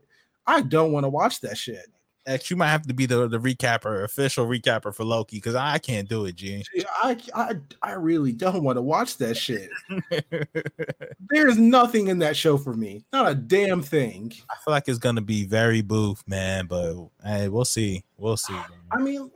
I 0.47 0.63
don't 0.63 0.93
want 0.93 1.05
to 1.05 1.09
watch 1.09 1.41
that 1.41 1.59
shit. 1.59 1.87
X, 2.27 2.51
you 2.51 2.57
might 2.57 2.71
have 2.71 2.87
to 2.87 2.95
be 2.95 3.07
the, 3.07 3.29
the 3.29 3.39
recapper, 3.39 4.03
official 4.03 4.47
recapper 4.47 4.93
for 4.93 5.05
Loki, 5.05 5.37
because 5.37 5.55
I 5.55 5.79
can't 5.79 6.09
do 6.09 6.25
it, 6.25 6.35
G. 6.35 6.65
I, 7.03 7.17
I 7.35 7.55
I 7.83 7.93
really 7.93 8.33
don't 8.33 8.65
want 8.65 8.77
to 8.77 8.83
watch 8.83 9.17
that 9.19 9.37
shit. 9.37 9.71
There's 11.31 11.59
nothing 11.59 12.09
in 12.09 12.19
that 12.21 12.37
show 12.37 12.57
for 12.59 12.75
me. 12.75 13.05
Not 13.13 13.31
a 13.31 13.35
damn 13.35 13.83
thing. 13.83 14.33
I 14.51 14.55
feel 14.65 14.73
like 14.73 14.89
it's 14.89 14.99
gonna 14.99 15.21
be 15.21 15.47
very 15.47 15.83
booth, 15.83 16.23
man. 16.27 16.67
But 16.67 17.09
hey, 17.25 17.49
we'll 17.49 17.65
see. 17.65 18.05
We'll 18.17 18.37
see. 18.37 18.55
Man. 18.55 18.65
I 18.91 18.99
mean, 18.99 19.31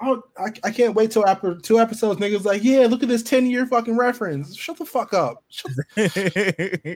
I, 0.00 0.16
I, 0.38 0.46
I 0.64 0.70
can't 0.70 0.94
wait 0.94 1.10
till 1.10 1.26
after 1.26 1.54
two 1.54 1.78
episodes. 1.78 2.20
Niggas 2.20 2.44
like, 2.44 2.62
yeah, 2.62 2.86
look 2.86 3.02
at 3.02 3.08
this 3.08 3.22
ten 3.22 3.46
year 3.46 3.66
fucking 3.66 3.96
reference. 3.96 4.54
Shut 4.56 4.78
the 4.78 4.84
fuck 4.84 5.14
up. 5.14 5.42
Shut 5.48 5.72
I 5.96 6.88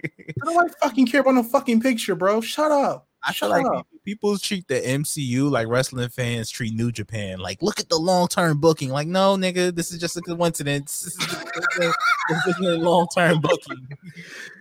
don't 0.45 0.55
like 0.55 0.79
fucking 0.83 1.07
care 1.07 1.23
about 1.23 1.35
no 1.35 1.43
fucking 1.43 1.81
picture, 1.81 2.15
bro. 2.15 2.41
Shut 2.41 2.71
up. 2.71 3.07
I 3.23 3.33
feel 3.33 3.51
like 3.51 3.67
people 4.05 4.39
treat 4.39 4.67
the 4.69 4.81
MCU 4.81 5.51
like 5.51 5.69
wrestling 5.69 6.09
fans 6.09 6.49
treat 6.51 6.73
New 6.73 6.91
Japan. 6.91 7.39
Like, 7.39 7.61
look 7.63 7.79
at 7.79 7.89
the 7.89 7.99
long 7.99 8.29
term 8.29 8.59
booking. 8.59 8.91
Like, 8.91 9.07
no, 9.07 9.37
nigga, 9.37 9.75
this 9.75 9.93
is 9.93 9.99
just 9.99 10.17
a 10.17 10.23
coincidence. 10.23 11.03
This 11.03 11.19
is, 11.19 11.95
this 12.29 12.47
is 12.47 12.67
a 12.67 12.79
long 12.79 13.07
term 13.15 13.41
booking. 13.41 13.89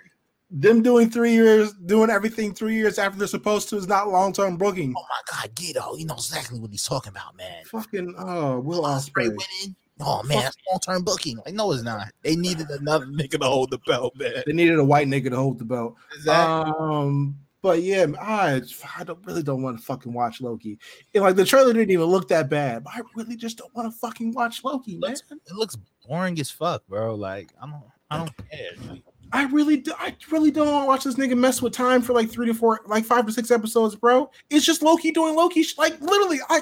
Them 0.52 0.82
doing 0.82 1.12
three 1.12 1.34
years, 1.34 1.74
doing 1.74 2.10
everything 2.10 2.54
three 2.54 2.76
years 2.76 2.98
after 2.98 3.20
they're 3.20 3.28
supposed 3.28 3.70
to 3.70 3.78
is 3.78 3.88
not 3.88 4.10
long 4.10 4.34
term 4.34 4.58
booking. 4.58 4.94
Oh 4.98 5.06
my 5.08 5.22
god, 5.32 5.56
Guido, 5.56 5.96
you 5.96 6.06
know 6.06 6.16
exactly 6.16 6.60
what 6.60 6.72
he's 6.72 6.84
talking 6.84 7.12
about, 7.12 7.38
man. 7.38 7.64
Fucking 7.66 8.16
oh, 8.18 8.60
Will 8.60 8.82
Ospreay 8.82 9.28
winning. 9.28 9.76
Oh 10.02 10.24
man, 10.24 10.40
that's 10.44 10.58
long 10.70 10.80
term 10.80 11.04
booking. 11.04 11.38
Like, 11.46 11.54
no, 11.54 11.72
it's 11.72 11.84
not. 11.84 12.08
They 12.24 12.36
needed 12.36 12.70
another 12.70 13.06
nigga 13.08 13.40
to 13.40 13.46
hold 13.46 13.70
the 13.70 13.80
belt, 13.80 14.16
man. 14.16 14.44
They 14.46 14.54
needed 14.54 14.80
a 14.80 14.84
white 14.84 15.08
nigga 15.08 15.30
to 15.30 15.36
hold 15.36 15.60
the 15.60 15.66
belt. 15.66 15.96
Exactly. 16.16 16.74
Um, 16.80 17.38
but 17.62 17.82
yeah, 17.82 18.06
I 18.20 18.62
I 18.98 19.04
don't 19.04 19.26
really 19.26 19.44
don't 19.44 19.62
want 19.62 19.78
to 19.78 19.84
fucking 19.84 20.14
watch 20.14 20.40
Loki. 20.40 20.80
And 21.14 21.24
like 21.24 21.36
the 21.36 21.46
trailer 21.46 21.74
didn't 21.74 21.92
even 21.92 22.06
look 22.06 22.30
that 22.30 22.50
bad. 22.50 22.86
But 22.86 22.94
I 22.96 23.02
really 23.16 23.36
just 23.36 23.58
don't 23.58 23.76
want 23.76 23.92
to 23.92 24.00
fucking 24.00 24.32
watch 24.32 24.64
Loki, 24.64 24.98
man. 24.98 25.12
It 25.12 25.54
looks 25.54 25.78
boring 26.08 26.40
as 26.40 26.50
fuck, 26.50 26.88
bro. 26.88 27.16
Like 27.16 27.54
I 27.62 27.66
don't 27.66 27.84
I 28.10 28.18
don't 28.18 28.38
care. 28.50 28.98
I 29.32 29.44
really 29.46 29.78
do, 29.78 29.94
I 29.98 30.16
really 30.32 30.52
don't 30.52 30.68
want 30.68 30.84
to 30.84 30.88
watch 30.88 31.04
this 31.04 31.16
nigga 31.16 31.38
mess 31.38 31.62
with 31.62 31.74
time 31.74 32.02
for 32.02 32.14
like 32.14 32.30
three 32.30 32.48
to 32.48 32.54
four, 32.54 32.82
like 32.88 33.06
five 33.06 33.26
to 33.26 33.32
six 33.32 33.52
episodes, 33.52 33.96
bro. 33.96 34.30
It's 34.50 34.66
just 34.66 34.82
Loki 34.82 35.12
doing 35.12 35.36
Loki. 35.36 35.64
Like 35.78 36.00
literally, 36.02 36.40
I 36.50 36.62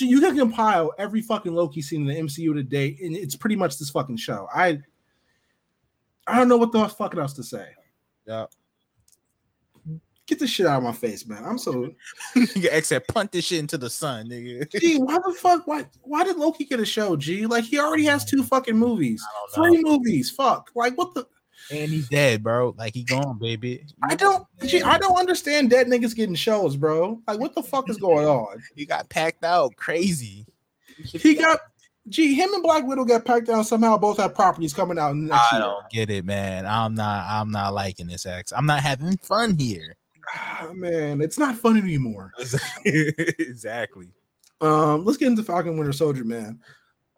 you 0.00 0.20
can 0.20 0.36
compile 0.36 0.92
every 0.98 1.20
fucking 1.20 1.54
Loki 1.54 1.82
scene 1.82 2.02
in 2.02 2.06
the 2.06 2.22
MCU 2.22 2.54
today, 2.54 2.96
and 3.02 3.16
it's 3.16 3.34
pretty 3.34 3.56
much 3.56 3.78
this 3.78 3.90
fucking 3.90 4.16
show. 4.16 4.48
I 4.54 4.80
I 6.26 6.38
don't 6.38 6.48
know 6.48 6.56
what 6.56 6.72
the 6.72 6.88
fuck 6.88 7.16
else 7.16 7.32
to 7.34 7.42
say. 7.42 7.66
Yeah. 8.26 8.46
Get 10.26 10.38
this 10.38 10.50
shit 10.50 10.66
out 10.66 10.76
of 10.76 10.82
my 10.82 10.92
face, 10.92 11.26
man. 11.26 11.42
I'm 11.42 11.56
so 11.56 11.90
except 12.56 13.08
punt 13.08 13.32
this 13.32 13.46
shit 13.46 13.60
into 13.60 13.78
the 13.78 13.88
sun, 13.88 14.28
nigga. 14.28 14.70
Gee, 14.78 14.98
why 14.98 15.18
the 15.26 15.32
fuck? 15.32 15.66
Why 15.66 15.86
why 16.02 16.22
did 16.22 16.36
Loki 16.36 16.66
get 16.66 16.80
a 16.80 16.84
show? 16.84 17.16
G, 17.16 17.46
like 17.46 17.64
he 17.64 17.78
already 17.78 18.04
has 18.04 18.26
two 18.26 18.44
fucking 18.44 18.76
movies, 18.76 19.24
three 19.54 19.82
movies. 19.82 20.30
Fuck, 20.30 20.70
like 20.74 20.96
what 20.98 21.14
the? 21.14 21.26
And 21.70 21.90
he's 21.90 22.08
dead, 22.08 22.42
bro. 22.42 22.74
Like 22.78 22.94
he 22.94 23.02
gone, 23.02 23.38
baby. 23.38 23.84
I 24.02 24.14
don't, 24.14 24.46
gee, 24.66 24.82
I 24.82 24.98
don't 24.98 25.18
understand 25.18 25.70
dead 25.70 25.86
niggas 25.86 26.14
getting 26.14 26.34
shows, 26.34 26.76
bro. 26.76 27.20
Like 27.26 27.38
what 27.38 27.54
the 27.54 27.62
fuck 27.62 27.90
is 27.90 27.96
going 27.98 28.26
on? 28.26 28.62
he 28.74 28.86
got 28.86 29.08
packed 29.08 29.44
out, 29.44 29.76
crazy. 29.76 30.46
He 30.96 31.34
got 31.34 31.60
Gee, 32.08 32.34
him 32.34 32.52
and 32.54 32.62
Black 32.62 32.86
Widow 32.86 33.04
got 33.04 33.24
packed 33.24 33.48
out 33.48 33.66
Somehow, 33.66 33.98
both 33.98 34.16
have 34.18 34.34
properties 34.34 34.72
coming 34.72 34.98
out 34.98 35.14
next 35.14 35.52
I 35.52 35.56
year. 35.56 35.66
don't 35.66 35.90
get 35.90 36.10
it, 36.10 36.24
man. 36.24 36.66
I'm 36.66 36.94
not. 36.94 37.26
I'm 37.28 37.50
not 37.50 37.74
liking 37.74 38.06
this. 38.06 38.24
X. 38.24 38.52
I'm 38.56 38.66
not 38.66 38.80
having 38.80 39.16
fun 39.18 39.58
here. 39.58 39.96
Ah, 40.34 40.68
man, 40.74 41.20
it's 41.20 41.38
not 41.38 41.54
fun 41.56 41.76
anymore. 41.76 42.32
exactly. 42.84 44.08
Um, 44.60 45.04
let's 45.04 45.18
get 45.18 45.28
into 45.28 45.42
Falcon 45.42 45.76
Winter 45.76 45.92
Soldier, 45.92 46.24
man. 46.24 46.60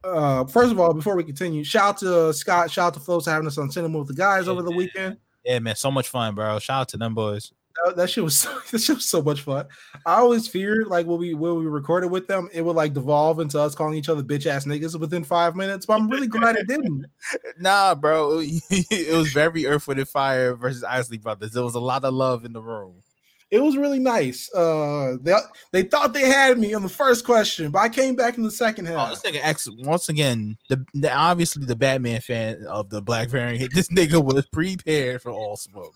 Uh, 0.02 0.44
first 0.46 0.72
of 0.72 0.80
all, 0.80 0.94
before 0.94 1.16
we 1.16 1.24
continue, 1.24 1.62
shout 1.62 1.82
out 1.82 1.98
to 1.98 2.32
Scott, 2.32 2.70
shout 2.70 2.88
out 2.88 2.94
to 2.94 3.00
Flows 3.00 3.26
having 3.26 3.46
us 3.46 3.58
on 3.58 3.70
cinema 3.70 3.98
with 3.98 4.08
the 4.08 4.14
guys 4.14 4.46
yeah, 4.46 4.52
over 4.52 4.62
the 4.62 4.70
man. 4.70 4.76
weekend. 4.76 5.16
Yeah, 5.44 5.58
man, 5.58 5.76
so 5.76 5.90
much 5.90 6.08
fun, 6.08 6.34
bro. 6.34 6.58
Shout 6.58 6.80
out 6.82 6.88
to 6.90 6.96
them 6.96 7.14
boys. 7.14 7.52
That, 7.84 7.96
that 7.96 8.10
shit 8.10 8.24
was 8.24 8.36
so, 8.40 8.58
that 8.70 8.78
shit 8.80 8.96
was 8.96 9.08
so 9.08 9.22
much 9.22 9.42
fun. 9.42 9.66
I 10.06 10.14
always 10.16 10.48
feared 10.48 10.86
like 10.88 11.06
when 11.06 11.18
we 11.18 11.34
when 11.34 11.56
we 11.56 11.66
recorded 11.66 12.08
with 12.10 12.26
them, 12.26 12.48
it 12.52 12.62
would 12.62 12.76
like 12.76 12.94
devolve 12.94 13.40
into 13.40 13.60
us 13.60 13.74
calling 13.74 13.96
each 13.96 14.08
other 14.08 14.22
bitch 14.22 14.46
ass 14.46 14.64
niggas 14.64 14.98
within 14.98 15.24
five 15.24 15.54
minutes. 15.56 15.86
But 15.86 16.00
I'm 16.00 16.08
really 16.08 16.28
glad 16.28 16.56
it 16.56 16.66
didn't. 16.66 17.06
nah, 17.58 17.94
bro, 17.94 18.40
it 18.42 19.16
was 19.16 19.32
very 19.32 19.66
Earth 19.66 19.86
Wind 19.86 20.00
and 20.00 20.08
Fire 20.08 20.54
versus 20.54 20.84
Isley 20.84 21.18
Brothers. 21.18 21.52
There 21.52 21.64
was 21.64 21.74
a 21.74 21.80
lot 21.80 22.04
of 22.04 22.14
love 22.14 22.44
in 22.44 22.52
the 22.52 22.62
room. 22.62 23.02
It 23.50 23.60
was 23.60 23.76
really 23.76 23.98
nice. 23.98 24.52
Uh, 24.54 25.16
they 25.20 25.34
they 25.72 25.82
thought 25.82 26.12
they 26.12 26.28
had 26.28 26.56
me 26.58 26.72
on 26.72 26.82
the 26.82 26.88
first 26.88 27.24
question, 27.24 27.70
but 27.72 27.80
I 27.80 27.88
came 27.88 28.14
back 28.14 28.36
in 28.36 28.44
the 28.44 28.50
second 28.50 28.86
half. 28.86 29.08
Oh, 29.08 29.10
this 29.10 29.22
nigga 29.22 29.44
X 29.44 29.68
once 29.78 30.08
again. 30.08 30.56
The, 30.68 30.84
the 30.94 31.12
obviously 31.12 31.66
the 31.66 31.74
Batman 31.74 32.20
fan 32.20 32.64
of 32.68 32.90
the 32.90 33.02
Black 33.02 33.28
variant. 33.28 33.74
This 33.80 33.88
nigga 33.88 34.22
was 34.22 34.46
prepared 34.46 35.22
for 35.22 35.30
all 35.30 35.56
smoke. 35.56 35.94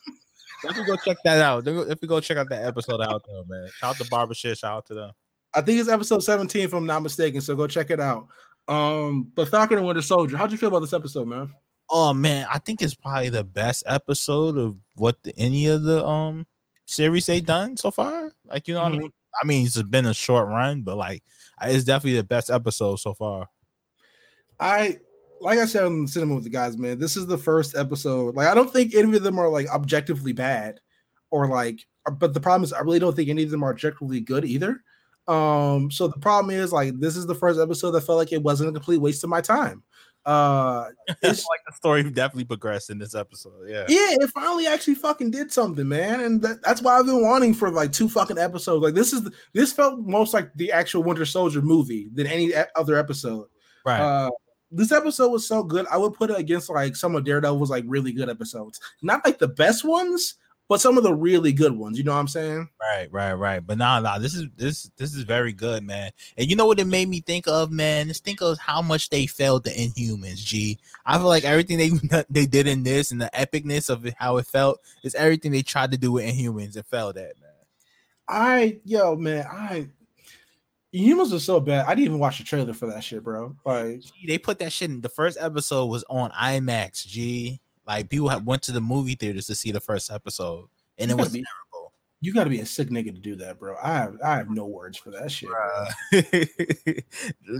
If 0.64 0.76
we 0.76 0.84
go 0.84 0.96
check 0.96 1.18
that 1.24 1.40
out, 1.40 1.66
if 1.66 2.00
we 2.00 2.08
go 2.08 2.20
check 2.20 2.38
out 2.38 2.48
that 2.48 2.64
episode 2.64 3.00
out 3.00 3.22
there, 3.26 3.42
man. 3.46 3.68
Shout 3.76 3.90
out 3.90 4.04
to 4.04 4.10
Barber 4.10 4.34
Shit. 4.34 4.58
Shout 4.58 4.78
out 4.78 4.86
to 4.86 4.94
them. 4.94 5.10
I 5.54 5.60
think 5.60 5.78
it's 5.78 5.88
episode 5.88 6.24
17, 6.24 6.62
if 6.62 6.72
I'm 6.72 6.86
not 6.86 7.02
mistaken. 7.02 7.40
So 7.40 7.54
go 7.54 7.66
check 7.66 7.90
it 7.90 8.00
out. 8.00 8.26
Um, 8.66 9.30
but 9.34 9.48
Falcon 9.48 9.78
and 9.78 9.86
Winter 9.86 10.02
Soldier, 10.02 10.36
how'd 10.36 10.50
you 10.50 10.58
feel 10.58 10.70
about 10.70 10.80
this 10.80 10.92
episode, 10.92 11.28
man? 11.28 11.52
Oh 11.90 12.14
man, 12.14 12.46
I 12.50 12.58
think 12.58 12.80
it's 12.80 12.94
probably 12.94 13.28
the 13.28 13.44
best 13.44 13.84
episode 13.86 14.56
of 14.56 14.76
what 14.96 15.22
the, 15.22 15.34
any 15.36 15.66
of 15.66 15.82
the 15.82 16.04
um 16.04 16.46
series 16.86 17.26
they 17.26 17.40
done 17.40 17.76
so 17.76 17.90
far. 17.90 18.32
Like 18.46 18.68
you 18.68 18.74
know, 18.74 18.82
mm-hmm. 18.82 18.92
what 18.94 18.98
I 18.98 19.02
mean, 19.02 19.12
I 19.42 19.46
mean, 19.46 19.66
it's 19.66 19.82
been 19.82 20.06
a 20.06 20.14
short 20.14 20.48
run, 20.48 20.82
but 20.82 20.96
like 20.96 21.22
it's 21.62 21.84
definitely 21.84 22.18
the 22.18 22.24
best 22.24 22.50
episode 22.50 22.96
so 22.96 23.14
far. 23.14 23.48
I 24.60 24.98
like 25.40 25.58
I 25.58 25.66
said 25.66 25.84
on 25.84 26.02
the 26.02 26.08
cinema 26.08 26.34
with 26.34 26.44
the 26.44 26.50
guys, 26.50 26.76
man. 26.76 26.98
This 26.98 27.16
is 27.16 27.26
the 27.26 27.38
first 27.38 27.76
episode. 27.76 28.34
Like 28.34 28.48
I 28.48 28.54
don't 28.54 28.72
think 28.72 28.94
any 28.94 29.16
of 29.16 29.22
them 29.22 29.38
are 29.38 29.48
like 29.48 29.68
objectively 29.68 30.32
bad, 30.32 30.80
or 31.30 31.48
like. 31.48 31.86
But 32.18 32.34
the 32.34 32.40
problem 32.40 32.64
is, 32.64 32.72
I 32.72 32.80
really 32.80 32.98
don't 32.98 33.16
think 33.16 33.30
any 33.30 33.44
of 33.44 33.50
them 33.50 33.62
are 33.62 33.70
objectively 33.70 34.20
good 34.20 34.44
either. 34.44 34.82
Um, 35.26 35.90
so 35.90 36.08
the 36.08 36.18
problem 36.18 36.54
is, 36.54 36.70
like, 36.70 37.00
this 37.00 37.16
is 37.16 37.26
the 37.26 37.34
first 37.34 37.58
episode 37.58 37.92
that 37.92 38.02
felt 38.02 38.18
like 38.18 38.32
it 38.32 38.42
wasn't 38.42 38.68
a 38.68 38.72
complete 38.72 39.00
waste 39.00 39.24
of 39.24 39.30
my 39.30 39.40
time. 39.40 39.82
Uh, 40.24 40.86
it's 41.22 41.46
like 41.46 41.60
the 41.66 41.72
story 41.74 42.02
definitely 42.02 42.44
progressed 42.44 42.90
in 42.90 42.98
this 42.98 43.14
episode. 43.14 43.68
Yeah, 43.68 43.84
yeah, 43.88 44.16
it 44.20 44.30
finally 44.30 44.66
actually 44.66 44.94
fucking 44.94 45.30
did 45.30 45.52
something, 45.52 45.86
man, 45.86 46.20
and 46.20 46.40
that, 46.42 46.62
that's 46.62 46.82
why 46.82 46.98
I've 46.98 47.06
been 47.06 47.22
wanting 47.22 47.54
for 47.54 47.70
like 47.70 47.92
two 47.92 48.08
fucking 48.08 48.38
episodes. 48.38 48.82
Like 48.82 48.94
this 48.94 49.12
is 49.12 49.28
this 49.52 49.72
felt 49.72 50.00
most 50.00 50.32
like 50.32 50.52
the 50.54 50.72
actual 50.72 51.02
Winter 51.02 51.26
Soldier 51.26 51.62
movie 51.62 52.08
than 52.12 52.26
any 52.26 52.52
other 52.74 52.96
episode. 52.96 53.48
Right. 53.84 54.00
Uh, 54.00 54.30
this 54.70 54.92
episode 54.92 55.30
was 55.30 55.46
so 55.46 55.62
good. 55.62 55.86
I 55.90 55.96
would 55.96 56.14
put 56.14 56.30
it 56.30 56.38
against 56.38 56.70
like 56.70 56.96
some 56.96 57.14
of 57.14 57.24
Daredevil's 57.24 57.70
like 57.70 57.84
really 57.86 58.12
good 58.12 58.28
episodes. 58.28 58.80
Not 59.02 59.24
like 59.24 59.38
the 59.38 59.48
best 59.48 59.84
ones, 59.84 60.34
but 60.68 60.80
some 60.80 60.96
of 60.96 61.04
the 61.04 61.14
really 61.14 61.52
good 61.52 61.72
ones. 61.72 61.98
You 61.98 62.04
know 62.04 62.12
what 62.12 62.20
I'm 62.20 62.28
saying? 62.28 62.68
Right, 62.80 63.12
right, 63.12 63.34
right. 63.34 63.66
But 63.66 63.78
nah, 63.78 64.00
nah. 64.00 64.18
This 64.18 64.34
is 64.34 64.46
this 64.56 64.90
this 64.96 65.14
is 65.14 65.24
very 65.24 65.52
good, 65.52 65.82
man. 65.82 66.10
And 66.36 66.48
you 66.48 66.56
know 66.56 66.66
what 66.66 66.80
it 66.80 66.86
made 66.86 67.08
me 67.08 67.20
think 67.20 67.46
of, 67.46 67.70
man? 67.70 68.08
Just 68.08 68.24
think 68.24 68.40
of 68.40 68.58
how 68.58 68.80
much 68.80 69.10
they 69.10 69.26
failed 69.26 69.64
the 69.64 69.70
Inhumans. 69.70 70.36
G. 70.36 70.78
I 71.04 71.18
feel 71.18 71.26
like 71.26 71.44
everything 71.44 71.78
they 71.78 72.24
they 72.30 72.46
did 72.46 72.66
in 72.66 72.82
this 72.82 73.10
and 73.10 73.20
the 73.20 73.30
epicness 73.34 73.90
of 73.90 74.06
how 74.18 74.38
it 74.38 74.46
felt 74.46 74.80
is 75.02 75.14
everything 75.14 75.52
they 75.52 75.62
tried 75.62 75.92
to 75.92 75.98
do 75.98 76.12
with 76.12 76.24
Inhumans 76.24 76.76
and 76.76 76.86
failed 76.86 77.18
at, 77.18 77.38
man. 77.40 77.50
I 78.26 78.78
yo 78.84 79.16
man, 79.16 79.46
I 79.50 79.88
Humans 80.92 81.32
are 81.32 81.40
so 81.40 81.58
bad. 81.58 81.86
I 81.86 81.90
didn't 81.90 82.04
even 82.04 82.18
watch 82.20 82.38
the 82.38 82.44
trailer 82.44 82.72
for 82.72 82.86
that 82.86 83.02
shit, 83.02 83.24
bro. 83.24 83.56
Like 83.66 84.00
Gee, 84.00 84.28
they 84.28 84.38
put 84.38 84.60
that 84.60 84.72
shit 84.72 84.90
in 84.90 85.00
the 85.00 85.08
first 85.08 85.36
episode 85.40 85.86
was 85.86 86.04
on 86.08 86.30
IMAX. 86.30 87.04
G, 87.04 87.60
like 87.86 88.08
people 88.08 88.28
have 88.28 88.44
went 88.44 88.62
to 88.62 88.72
the 88.72 88.80
movie 88.80 89.14
theaters 89.14 89.46
to 89.46 89.54
see 89.54 89.72
the 89.72 89.80
first 89.80 90.10
episode, 90.10 90.68
and 90.98 91.10
it 91.10 91.16
was 91.16 91.32
be, 91.32 91.44
terrible. 91.44 91.92
You 92.20 92.32
got 92.32 92.44
to 92.44 92.50
be 92.50 92.60
a 92.60 92.66
sick 92.66 92.88
nigga 92.88 93.14
to 93.14 93.20
do 93.20 93.36
that, 93.36 93.58
bro. 93.58 93.76
I 93.82 93.94
have 93.94 94.16
I 94.24 94.36
have 94.36 94.50
no 94.50 94.66
words 94.66 94.98
for 94.98 95.10
that 95.10 95.30
shit. 95.30 95.50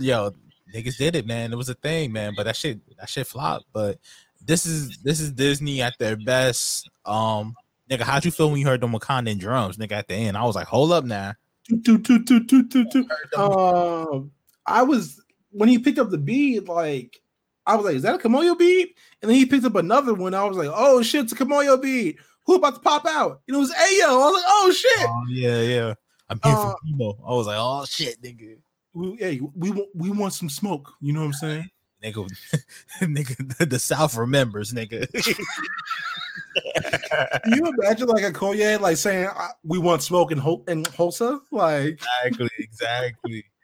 Yo, 0.01 0.31
niggas 0.73 0.97
did 0.97 1.15
it, 1.15 1.27
man. 1.27 1.53
It 1.53 1.57
was 1.57 1.69
a 1.69 1.75
thing, 1.75 2.11
man. 2.11 2.33
But 2.35 2.43
that 2.43 2.55
shit, 2.55 2.79
that 2.97 3.09
shit 3.09 3.27
flopped. 3.27 3.65
But 3.71 3.99
this 4.43 4.65
is 4.65 4.97
this 5.03 5.19
is 5.19 5.31
Disney 5.31 5.81
at 5.81 5.97
their 5.99 6.15
best. 6.15 6.89
Um, 7.05 7.55
nigga, 7.89 8.01
how'd 8.01 8.25
you 8.25 8.31
feel 8.31 8.49
when 8.49 8.59
you 8.59 8.65
heard 8.65 8.81
the 8.81 8.87
Wakandan 8.87 9.39
drums, 9.39 9.77
nigga? 9.77 9.93
At 9.93 10.07
the 10.07 10.15
end, 10.15 10.37
I 10.37 10.45
was 10.45 10.55
like, 10.55 10.67
hold 10.67 10.91
up 10.91 11.05
now. 11.05 11.33
Um, 13.35 14.31
I 14.67 14.83
was 14.83 15.19
when 15.51 15.69
he 15.69 15.79
picked 15.79 15.97
up 15.97 16.09
the 16.09 16.17
beat, 16.17 16.67
like 16.67 17.21
I 17.67 17.75
was 17.75 17.85
like, 17.85 17.95
is 17.95 18.03
that 18.03 18.15
a 18.15 18.17
Kamoyo 18.17 18.57
beat? 18.57 18.95
And 19.21 19.29
then 19.29 19.37
he 19.37 19.45
picked 19.45 19.65
up 19.65 19.75
another 19.75 20.13
one. 20.13 20.33
I 20.33 20.43
was 20.43 20.57
like, 20.57 20.69
oh 20.73 21.01
shit, 21.01 21.23
it's 21.23 21.33
a 21.33 21.35
Kamoyo 21.35 21.81
beat. 21.81 22.17
Who 22.45 22.55
about 22.55 22.75
to 22.75 22.79
pop 22.81 23.05
out? 23.07 23.41
And 23.47 23.55
it 23.55 23.59
was 23.59 23.71
Ayo. 23.71 24.09
I 24.09 24.15
was 24.17 24.33
like, 24.33 24.43
oh 24.47 24.71
shit. 24.71 25.07
Oh, 25.07 25.23
yeah, 25.29 25.61
yeah. 25.61 25.93
I'm 26.29 26.39
here 26.43 26.53
uh, 26.53 26.61
for 26.61 26.77
Zemo. 26.87 27.17
I 27.25 27.33
was 27.33 27.47
like, 27.47 27.57
oh 27.59 27.85
shit, 27.85 28.21
nigga. 28.21 28.57
We, 28.93 29.15
hey, 29.17 29.41
we 29.55 29.71
want 29.71 29.89
we 29.93 30.09
want 30.11 30.33
some 30.33 30.49
smoke. 30.49 30.91
You 31.01 31.13
know 31.13 31.21
what 31.21 31.27
I'm 31.27 31.33
saying? 31.33 31.69
Nigga, 32.03 32.29
nigga, 33.01 33.57
the, 33.57 33.65
the 33.65 33.79
South 33.79 34.15
remembers, 34.15 34.73
nigga. 34.73 35.11
Can 37.43 37.53
you 37.53 37.73
imagine 37.77 38.07
like 38.07 38.23
Okoye 38.23 38.79
like 38.79 38.97
saying 38.97 39.29
we 39.63 39.79
want 39.79 40.03
smoke 40.03 40.31
in 40.31 40.37
Ho- 40.37 40.63
in 40.67 40.83
Hulsa? 40.83 41.39
Like 41.51 41.99
exactly, 42.23 42.49
exactly. 42.59 43.45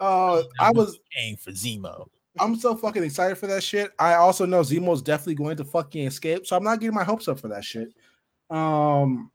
Uh, 0.00 0.42
I 0.58 0.70
was 0.70 0.98
aiming 1.18 1.36
for 1.36 1.50
Zemo. 1.50 2.08
I'm 2.38 2.56
so 2.56 2.76
fucking 2.76 3.02
excited 3.02 3.36
for 3.38 3.46
that 3.48 3.62
shit. 3.62 3.90
I 3.98 4.14
also 4.14 4.46
know 4.46 4.60
Zemo's 4.60 5.02
definitely 5.02 5.34
going 5.34 5.56
to 5.56 5.64
fucking 5.64 6.06
escape, 6.06 6.46
so 6.46 6.56
I'm 6.56 6.64
not 6.64 6.80
getting 6.80 6.94
my 6.94 7.04
hopes 7.04 7.28
up 7.28 7.40
for 7.40 7.48
that 7.48 7.64
shit. 7.64 7.88
Um, 8.48 9.30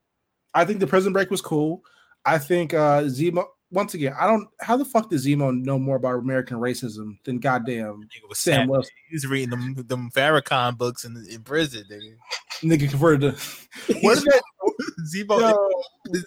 I 0.54 0.66
think 0.66 0.80
the 0.80 0.88
prison 0.88 1.14
break 1.14 1.30
was 1.30 1.42
cool. 1.42 1.84
I 2.26 2.38
think 2.40 2.74
uh 2.74 3.04
Zemo 3.04 3.46
once 3.72 3.94
again, 3.94 4.14
I 4.20 4.26
don't. 4.28 4.48
How 4.62 4.78
the 4.78 4.86
fuck 4.86 5.10
does 5.10 5.26
Zemo 5.26 5.56
know 5.56 5.78
more 5.78 5.98
about 5.98 6.20
American 6.20 6.58
racism 6.58 7.18
than 7.24 7.40
goddamn 7.40 8.08
Sam, 8.34 8.62
Sam 8.62 8.68
Wilson? 8.68 8.92
He's 9.10 9.28
reading 9.28 9.50
them 9.50 9.76
them 9.88 10.10
Farrakhan 10.12 10.78
books 10.78 11.04
in, 11.04 11.24
in 11.30 11.44
prison. 11.44 11.84
Nigga, 11.92 12.16
nigga 12.64 12.90
converted 12.90 13.36
to. 13.36 13.94
Did 13.94 14.04
that 14.04 14.44
Zemo? 15.14 15.40
Yo, 15.40 15.70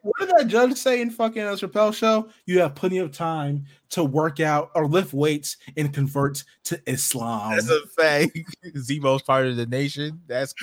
what 0.02 0.20
did 0.20 0.28
that 0.30 0.46
judge 0.46 0.76
say 0.76 1.00
in 1.00 1.10
fucking 1.10 1.42
uh, 1.42 1.52
Chappelle 1.52 1.94
show? 1.94 2.28
You 2.46 2.60
have 2.60 2.74
plenty 2.74 2.98
of 2.98 3.12
time 3.12 3.64
to 3.90 4.04
work 4.04 4.40
out 4.40 4.70
or 4.74 4.86
lift 4.86 5.12
weights 5.12 5.56
and 5.76 5.92
convert 5.92 6.44
to 6.64 6.80
Islam. 6.86 7.56
That's 7.56 7.70
a 7.70 7.86
fact. 7.88 8.38
Zemo's 8.76 9.22
part 9.22 9.46
of 9.46 9.56
the 9.56 9.66
nation. 9.66 10.20
That's 10.26 10.54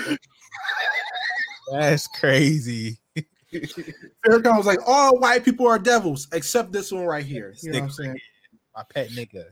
that's 1.72 2.08
crazy. 2.08 3.00
Farrakhan 4.26 4.58
was 4.58 4.66
like, 4.66 4.80
all 4.86 5.20
white 5.20 5.44
people 5.44 5.68
are 5.68 5.80
devils 5.80 6.28
except 6.34 6.72
this 6.72 6.92
one 6.92 7.06
right 7.06 7.26
here. 7.26 7.54
You 7.62 7.72
know 7.72 7.80
what 7.80 7.86
I'm 7.86 7.92
saying? 7.92 8.20
My 8.76 8.84
pet 8.84 9.10
nigga. 9.10 9.46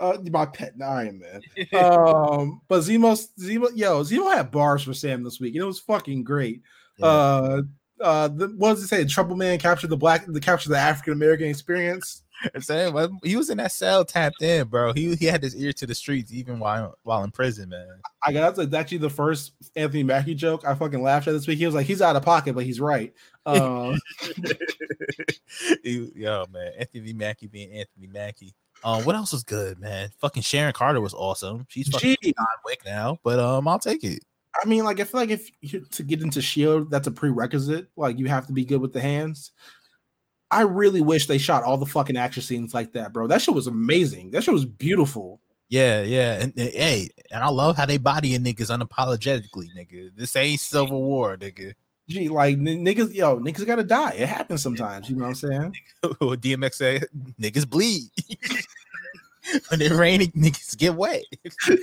Uh, 0.00 0.18
my 0.30 0.46
pet 0.46 0.74
Iron 0.84 1.20
Man. 1.20 1.40
um, 1.82 2.60
but 2.68 2.80
Zemo, 2.80 3.18
Zemo, 3.38 3.70
yo, 3.74 4.02
Zemo 4.02 4.34
had 4.34 4.50
bars 4.50 4.82
for 4.82 4.94
Sam 4.94 5.24
this 5.24 5.40
week, 5.40 5.54
and 5.54 5.62
it 5.62 5.66
was 5.66 5.80
fucking 5.80 6.24
great. 6.24 6.62
Yeah. 6.98 7.06
Uh, 7.06 7.62
uh, 8.00 8.28
the, 8.28 8.48
what 8.56 8.74
does 8.74 8.84
it 8.84 8.88
say? 8.88 9.04
Trouble 9.04 9.36
Man 9.36 9.58
captured 9.58 9.90
the 9.90 9.96
black, 9.96 10.24
the 10.26 10.40
capture 10.40 10.68
the 10.68 10.78
African 10.78 11.12
American 11.12 11.48
experience. 11.48 12.22
saying 12.60 13.18
he 13.24 13.36
was 13.36 13.50
in 13.50 13.58
that 13.58 13.72
cell 13.72 14.04
tapped 14.04 14.40
in, 14.42 14.68
bro. 14.68 14.92
He 14.92 15.16
he 15.16 15.26
had 15.26 15.42
his 15.42 15.56
ear 15.56 15.72
to 15.74 15.86
the 15.86 15.94
streets 15.94 16.32
even 16.32 16.58
while 16.58 16.96
while 17.02 17.24
in 17.24 17.30
prison, 17.30 17.70
man. 17.70 18.00
I 18.22 18.32
got 18.32 18.54
that's 18.56 18.74
actually 18.74 18.98
the 18.98 19.10
first 19.10 19.52
Anthony 19.74 20.02
Mackie 20.04 20.34
joke 20.34 20.64
I 20.64 20.74
fucking 20.74 21.02
laughed 21.02 21.26
at 21.28 21.32
this 21.32 21.46
week. 21.46 21.58
He 21.58 21.66
was 21.66 21.74
like, 21.74 21.86
he's 21.86 22.02
out 22.02 22.16
of 22.16 22.22
pocket, 22.24 22.54
but 22.54 22.64
he's 22.64 22.80
right. 22.80 23.12
Um, 23.48 23.98
yo, 25.82 26.44
man, 26.52 26.72
Anthony 26.78 27.14
Mackie 27.14 27.46
being 27.46 27.72
Anthony 27.72 28.06
Mackie. 28.06 28.54
Um, 28.84 29.04
what 29.04 29.16
else 29.16 29.32
was 29.32 29.42
good, 29.42 29.78
man? 29.80 30.10
Fucking 30.20 30.42
Sharon 30.42 30.72
Carter 30.72 31.00
was 31.00 31.14
awesome. 31.14 31.66
She's 31.68 31.88
fucking 31.88 32.16
Gee. 32.22 32.34
Wick 32.64 32.80
now, 32.84 33.18
but 33.24 33.38
um, 33.38 33.66
I'll 33.66 33.78
take 33.78 34.04
it. 34.04 34.22
I 34.62 34.66
mean, 34.66 34.84
like, 34.84 35.00
I 35.00 35.04
feel 35.04 35.20
like 35.20 35.30
if 35.30 35.50
you 35.60 35.80
to 35.80 36.02
get 36.02 36.22
into 36.22 36.40
Shield, 36.40 36.90
that's 36.90 37.06
a 37.06 37.10
prerequisite. 37.10 37.88
Like, 37.96 38.18
you 38.18 38.26
have 38.26 38.46
to 38.46 38.52
be 38.52 38.64
good 38.64 38.80
with 38.80 38.92
the 38.92 39.00
hands. 39.00 39.52
I 40.50 40.62
really 40.62 41.02
wish 41.02 41.26
they 41.26 41.38
shot 41.38 41.64
all 41.64 41.76
the 41.76 41.86
fucking 41.86 42.16
action 42.16 42.42
scenes 42.42 42.72
like 42.72 42.92
that, 42.92 43.12
bro. 43.12 43.26
That 43.26 43.42
shit 43.42 43.54
was 43.54 43.66
amazing. 43.66 44.30
That 44.30 44.44
shit 44.44 44.54
was 44.54 44.64
beautiful. 44.64 45.40
Yeah, 45.68 46.02
yeah, 46.02 46.40
and, 46.40 46.54
and 46.56 46.70
hey, 46.70 47.10
and 47.30 47.44
I 47.44 47.50
love 47.50 47.76
how 47.76 47.84
they 47.84 47.98
body 47.98 48.38
bodying 48.38 48.42
niggas 48.42 48.74
unapologetically, 48.74 49.68
nigga. 49.76 50.10
This 50.16 50.34
ain't 50.34 50.60
Civil 50.60 51.02
War, 51.02 51.36
nigga. 51.36 51.74
Gee, 52.08 52.28
like 52.28 52.54
n- 52.54 52.84
niggas, 52.84 53.14
yo, 53.14 53.38
niggas 53.38 53.66
gotta 53.66 53.84
die. 53.84 54.12
It 54.12 54.28
happens 54.28 54.62
sometimes. 54.62 55.10
You 55.10 55.16
know 55.16 55.24
what 55.24 55.28
I'm 55.28 55.34
saying? 55.34 55.76
Or 56.20 56.36
DMX 56.36 56.74
say 56.74 57.00
niggas 57.40 57.68
bleed. 57.68 58.10
when 59.68 59.82
it 59.82 59.92
raining, 59.92 60.30
niggas 60.32 60.76
get 60.76 60.94
wet. 60.94 61.22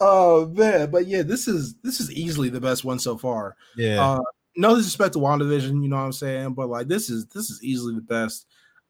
oh 0.00 0.48
man, 0.48 0.90
but 0.90 1.06
yeah, 1.06 1.22
this 1.22 1.48
is 1.48 1.74
this 1.82 2.00
is 2.00 2.12
easily 2.12 2.48
the 2.48 2.60
best 2.60 2.84
one 2.84 2.98
so 2.98 3.16
far. 3.16 3.56
Yeah. 3.76 4.04
Uh, 4.04 4.22
no 4.56 4.76
disrespect 4.76 5.14
to 5.14 5.18
WandaVision, 5.18 5.82
you 5.82 5.88
know 5.88 5.96
what 5.96 6.02
I'm 6.02 6.12
saying, 6.12 6.54
but 6.54 6.68
like 6.68 6.88
this 6.88 7.10
is 7.10 7.26
this 7.26 7.50
is 7.50 7.62
easily 7.62 7.94
the 7.94 8.02
best. 8.02 8.46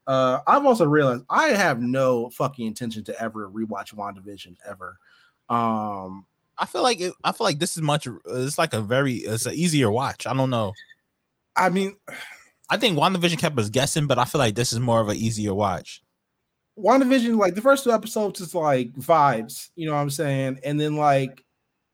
Uh, 0.06 0.40
I've 0.46 0.66
also 0.66 0.86
realized 0.86 1.24
I 1.30 1.48
have 1.48 1.80
no 1.80 2.30
fucking 2.30 2.66
intention 2.66 3.04
to 3.04 3.22
ever 3.22 3.48
rewatch 3.48 3.94
WandaVision 3.94 4.56
ever. 4.68 4.98
Um, 5.48 6.26
I 6.62 6.64
feel 6.64 6.84
like 6.84 7.00
it, 7.00 7.12
I 7.24 7.32
feel 7.32 7.44
like 7.44 7.58
this 7.58 7.76
is 7.76 7.82
much. 7.82 8.06
Uh, 8.06 8.12
it's 8.26 8.56
like 8.56 8.72
a 8.72 8.80
very 8.80 9.14
it's 9.14 9.46
an 9.46 9.54
easier 9.54 9.90
watch. 9.90 10.28
I 10.28 10.32
don't 10.32 10.48
know. 10.48 10.74
I 11.56 11.70
mean, 11.70 11.96
I 12.70 12.76
think 12.76 12.96
WandaVision 12.96 13.38
kept 13.38 13.58
us 13.58 13.68
guessing, 13.68 14.06
but 14.06 14.16
I 14.16 14.24
feel 14.24 14.38
like 14.38 14.54
this 14.54 14.72
is 14.72 14.78
more 14.78 15.00
of 15.00 15.08
an 15.08 15.16
easier 15.16 15.54
watch. 15.54 16.04
WandaVision, 16.78 17.36
like 17.36 17.56
the 17.56 17.60
first 17.60 17.82
two 17.82 17.90
episodes, 17.90 18.40
is 18.40 18.54
like 18.54 18.92
vibes. 18.92 19.70
You 19.74 19.86
know 19.86 19.94
what 19.94 20.02
I'm 20.02 20.10
saying, 20.10 20.60
and 20.64 20.80
then 20.80 20.96
like 20.96 21.44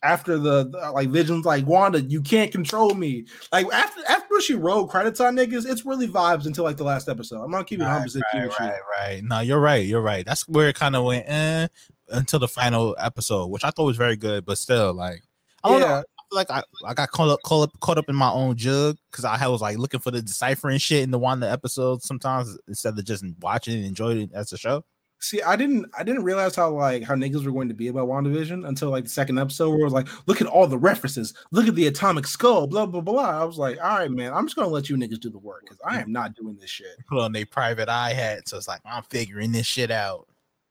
after 0.03 0.37
the, 0.37 0.69
the, 0.69 0.93
like 0.93 1.09
Vision's 1.09 1.47
like 1.47 1.67
Wanda, 1.67 2.03
you 2.03 2.21
can't 2.21 2.53
control 2.53 2.93
me. 2.93 3.25
Like 3.51 3.73
after 3.73 4.03
after 4.07 4.28
she 4.41 4.55
rolled 4.55 4.91
credits 4.91 5.21
on 5.21 5.37
niggas, 5.37 5.69
it's 5.69 5.85
really 5.85 6.09
vibes 6.09 6.47
until 6.47 6.65
like 6.65 6.77
the 6.77 6.85
last 6.85 7.09
episode. 7.09 7.43
I'm 7.43 7.51
gonna 7.51 7.65
keep 7.65 7.81
it 7.81 7.85
right, 7.85 8.01
opposite. 8.01 8.23
Right, 8.35 8.51
right, 8.59 8.81
right. 8.99 9.25
No, 9.25 9.41
you're 9.41 9.61
right. 9.61 9.85
You're 9.85 10.01
right. 10.01 10.25
That's 10.25 10.47
where 10.49 10.69
it 10.69 10.77
kind 10.77 10.97
of 10.97 11.05
went 11.05 11.25
eh, 11.29 11.69
until 12.09 12.39
the 12.39 12.49
final 12.49 12.97
episode, 12.99 13.47
which 13.47 13.65
I 13.65 13.71
thought 13.71 13.85
was 13.85 13.97
very 13.97 14.17
good, 14.17 14.45
but 14.45 14.59
still, 14.59 14.95
like 14.95 15.23
I 15.65 15.69
don't 15.71 15.81
yeah. 15.81 15.87
know. 15.89 15.95
I 15.95 16.03
like 16.31 16.51
I, 16.51 16.63
I 16.85 16.95
got 16.95 17.11
caught 17.11 17.31
up, 17.31 17.41
caught 17.43 17.69
up 17.69 17.81
caught 17.81 17.99
up 17.99 18.09
in 18.09 18.17
my 18.17 18.31
own 18.31 18.57
jug 18.57 18.97
because 19.11 19.25
I 19.25 19.47
was 19.49 19.61
like 19.63 19.79
looking 19.79 20.01
for 20.01 20.11
the 20.11 20.23
deciphering 20.23 20.79
shit 20.79 21.03
in 21.03 21.11
the 21.11 21.19
one 21.19 21.41
the 21.41 21.51
episodes 21.51 22.07
sometimes 22.07 22.57
instead 22.67 22.99
of 22.99 23.05
just 23.05 23.25
watching 23.41 23.77
and 23.77 23.87
enjoying 23.87 24.23
it 24.23 24.31
as 24.35 24.53
a 24.53 24.59
show. 24.59 24.85
See, 25.21 25.43
I 25.43 25.57
didn't 25.57 25.87
I 25.99 26.05
didn't 26.05 26.23
realize 26.23 26.55
how 26.55 26.71
like 26.71 27.03
how 27.03 27.15
niggas 27.15 27.45
were 27.45 27.51
going 27.53 27.69
to 27.69 27.75
be 27.75 27.89
about 27.89 28.09
WandaVision 28.09 28.67
until 28.69 28.91
like 28.91 29.05
the 29.05 29.11
second 29.11 29.39
episode 29.39 29.71
where 29.71 29.81
it 29.81 29.85
was 29.85 29.93
like, 29.93 30.09
look 30.29 30.41
at 30.41 30.47
all 30.47 30.67
the 30.67 30.79
references, 30.79 31.35
look 31.51 31.67
at 31.67 31.75
the 31.75 31.89
atomic 31.89 32.27
skull, 32.27 32.69
blah 32.69 32.87
blah 32.87 33.01
blah. 33.01 33.41
I 33.41 33.45
was 33.45 33.59
like, 33.59 33.79
all 33.83 33.99
right, 33.99 34.11
man, 34.11 34.33
I'm 34.33 34.47
just 34.47 34.55
gonna 34.55 34.69
let 34.69 34.89
you 34.89 34.97
niggas 34.97 35.21
do 35.21 35.31
the 35.31 35.39
work 35.39 35.63
because 35.63 35.81
I 35.85 36.01
am 36.01 36.13
not 36.13 36.35
doing 36.35 36.57
this 36.61 36.71
shit. 36.71 36.97
Put 37.09 37.19
on 37.19 37.33
their 37.33 37.47
private 37.47 37.89
eye 37.89 38.13
hat, 38.13 38.49
so 38.49 38.57
it's 38.57 38.69
like 38.69 38.81
I'm 38.85 39.03
figuring 39.05 39.51
this 39.51 39.67
shit 39.67 39.91
out. 39.91 40.29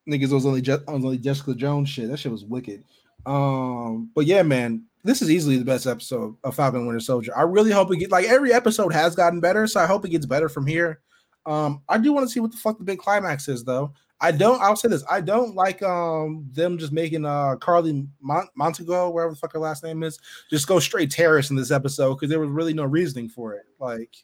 Niggas 0.09 0.31
was 0.31 0.45
only 0.45 0.61
just 0.61 0.87
was 0.87 1.03
only 1.03 1.17
Jessica 1.17 1.53
Jones 1.53 1.89
shit. 1.89 2.09
That 2.09 2.17
shit 2.17 2.31
was 2.31 2.45
wicked. 2.45 2.85
Um, 3.25 4.09
but 4.15 4.25
yeah, 4.25 4.43
man, 4.43 4.85
this 5.03 5.21
is 5.21 5.29
easily 5.29 5.57
the 5.57 5.65
best 5.65 5.85
episode 5.87 6.37
of 6.45 6.55
Falcon 6.55 6.85
Winter 6.85 7.01
Soldier. 7.01 7.37
I 7.37 7.41
really 7.41 7.71
hope 7.71 7.91
it 7.91 7.97
get 7.97 8.11
like 8.11 8.25
every 8.25 8.53
episode 8.53 8.93
has 8.93 9.13
gotten 9.13 9.41
better, 9.41 9.67
so 9.67 9.81
I 9.81 9.85
hope 9.85 10.05
it 10.05 10.09
gets 10.09 10.25
better 10.25 10.47
from 10.47 10.65
here. 10.65 11.01
Um, 11.45 11.81
I 11.89 11.97
do 11.97 12.13
want 12.13 12.25
to 12.25 12.31
see 12.31 12.39
what 12.39 12.51
the 12.51 12.57
fuck 12.57 12.77
the 12.77 12.85
big 12.85 12.99
climax 12.99 13.49
is 13.49 13.65
though. 13.65 13.93
I 14.20 14.32
don't. 14.32 14.59
I'll 14.61 14.76
say 14.76 14.88
this. 14.89 15.03
I 15.09 15.22
don't 15.22 15.55
like 15.55 15.84
um 15.84 16.49
them 16.51 16.78
just 16.78 16.91
making 16.91 17.26
uh 17.26 17.55
Karli 17.57 18.07
Mont- 18.20 18.49
Montego, 18.55 19.09
wherever 19.09 19.34
the 19.34 19.39
fuck 19.39 19.53
her 19.53 19.59
last 19.59 19.84
name 19.84 20.03
is, 20.03 20.20
just 20.49 20.68
go 20.68 20.80
straight 20.80 21.11
terrorist 21.11 21.51
in 21.51 21.55
this 21.55 21.72
episode 21.72 22.15
because 22.15 22.30
there 22.30 22.39
was 22.39 22.49
really 22.49 22.74
no 22.74 22.84
reasoning 22.84 23.30
for 23.30 23.53
it. 23.53 23.65
Like, 23.80 24.15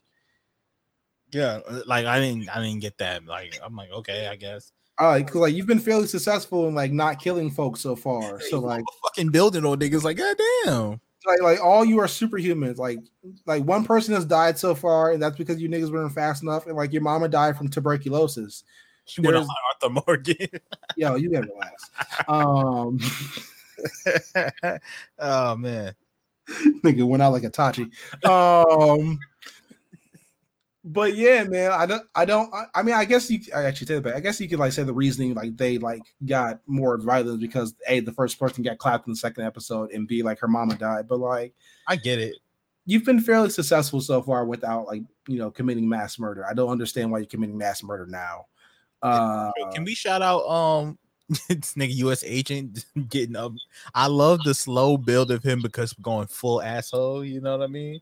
yeah, 1.32 1.60
uh, 1.68 1.82
like 1.86 2.06
I 2.06 2.20
didn't, 2.20 2.50
I 2.50 2.62
didn't 2.64 2.82
get 2.82 2.98
that. 2.98 3.26
Like, 3.26 3.60
I'm 3.64 3.76
like, 3.76 3.92
okay, 3.92 4.28
I 4.28 4.36
guess. 4.36 4.72
All 5.00 5.08
right, 5.10 5.26
cause 5.26 5.36
like 5.36 5.54
you've 5.54 5.68
been 5.68 5.80
fairly 5.80 6.08
successful 6.08 6.68
in 6.68 6.76
like 6.76 6.92
not 6.92 7.20
killing 7.20 7.50
folks 7.52 7.82
so 7.82 7.96
far. 7.96 8.40
So 8.40 8.60
like 8.60 8.84
fucking 9.04 9.30
building 9.30 9.66
on 9.66 9.80
niggas, 9.80 10.04
like 10.04 10.18
goddamn. 10.18 11.02
Like, 11.26 11.42
like 11.42 11.64
all 11.64 11.86
you 11.86 12.00
are 12.00 12.06
superhumans. 12.06 12.78
Like, 12.78 13.00
like 13.46 13.64
one 13.64 13.86
person 13.86 14.14
has 14.14 14.26
died 14.26 14.58
so 14.60 14.76
far, 14.76 15.12
and 15.12 15.22
that's 15.22 15.38
because 15.38 15.62
you 15.62 15.70
niggas 15.70 15.92
weren't 15.92 16.14
fast 16.14 16.44
enough. 16.44 16.68
And 16.68 16.76
like 16.76 16.94
your 16.94 17.02
mama 17.02 17.28
died 17.28 17.58
from 17.58 17.70
tuberculosis. 17.70 18.64
She 19.06 19.22
went 19.22 19.36
on 19.36 19.48
Arthur 19.74 20.02
Morgan. 20.08 20.36
yo, 20.98 21.16
you 21.16 21.30
never 21.30 21.48
last. 21.60 22.30
Um, 22.30 23.00
oh 25.20 25.56
man, 25.56 25.94
nigga 26.84 27.04
went 27.04 27.24
out 27.24 27.34
like 27.34 27.44
a 27.44 27.50
tachi. 27.50 27.92
Um, 28.26 29.20
but 30.86 31.16
yeah, 31.16 31.44
man, 31.46 31.72
I 31.72 31.86
don't, 31.86 32.04
I 32.14 32.26
don't, 32.26 32.54
I, 32.54 32.66
I 32.76 32.84
mean, 32.84 32.96
I 32.96 33.06
guess 33.06 33.32
you, 33.32 33.40
I 33.56 33.64
actually 33.64 33.88
say 33.88 34.00
that, 34.00 34.16
I 34.16 34.20
guess 34.20 34.40
you 34.42 34.50
could 34.50 34.60
like 34.60 34.74
say 34.74 34.84
the 34.84 34.94
reasoning, 34.94 35.34
like 35.34 35.56
they 35.56 35.78
like 35.78 36.02
got 36.26 36.60
more 36.68 36.98
violence 36.98 37.42
because 37.42 37.74
a 37.88 38.02
the 38.02 38.12
first 38.12 38.38
person 38.38 38.64
got 38.64 38.80
clapped 38.80 39.08
in 39.08 39.14
the 39.14 39.18
second 39.18 39.46
episode, 39.46 39.92
and 39.92 40.08
b 40.08 40.24
like 40.24 40.40
her 40.40 40.48
mama 40.48 40.76
died. 40.76 41.08
But 41.08 41.20
like, 41.20 41.54
I 41.88 41.96
get 41.96 42.20
it. 42.20 42.36
you've 42.86 43.06
been 43.06 43.22
fairly 43.22 43.50
successful 43.50 44.02
so 44.02 44.22
far 44.22 44.46
without 44.46 44.88
like 44.88 45.04
you 45.28 45.38
know 45.38 45.52
committing 45.52 45.88
mass 45.88 46.20
murder. 46.20 46.46
I 46.46 46.54
don't 46.54 46.70
understand 46.70 47.12
why 47.12 47.20
you're 47.20 47.28
committing 47.28 47.58
mass 47.58 47.82
murder 47.82 48.06
now. 48.06 48.48
Uh, 49.04 49.52
Can 49.74 49.84
we 49.84 49.94
shout 49.94 50.22
out 50.22 50.48
um 50.48 50.98
this 51.50 51.76
nigga 51.76 51.94
U.S. 51.96 52.24
agent 52.26 52.86
getting 53.10 53.36
up? 53.36 53.52
I 53.94 54.08
love 54.08 54.40
the 54.44 54.54
slow 54.54 54.98
build 54.98 55.30
of 55.32 55.44
him 55.44 55.62
because 55.62 55.96
we're 55.98 56.04
going 56.04 56.28
full 56.28 56.62
asshole. 56.62 57.24
You 57.24 57.42
know 57.42 57.58
what 57.58 57.64
I 57.64 57.68
mean? 57.68 58.00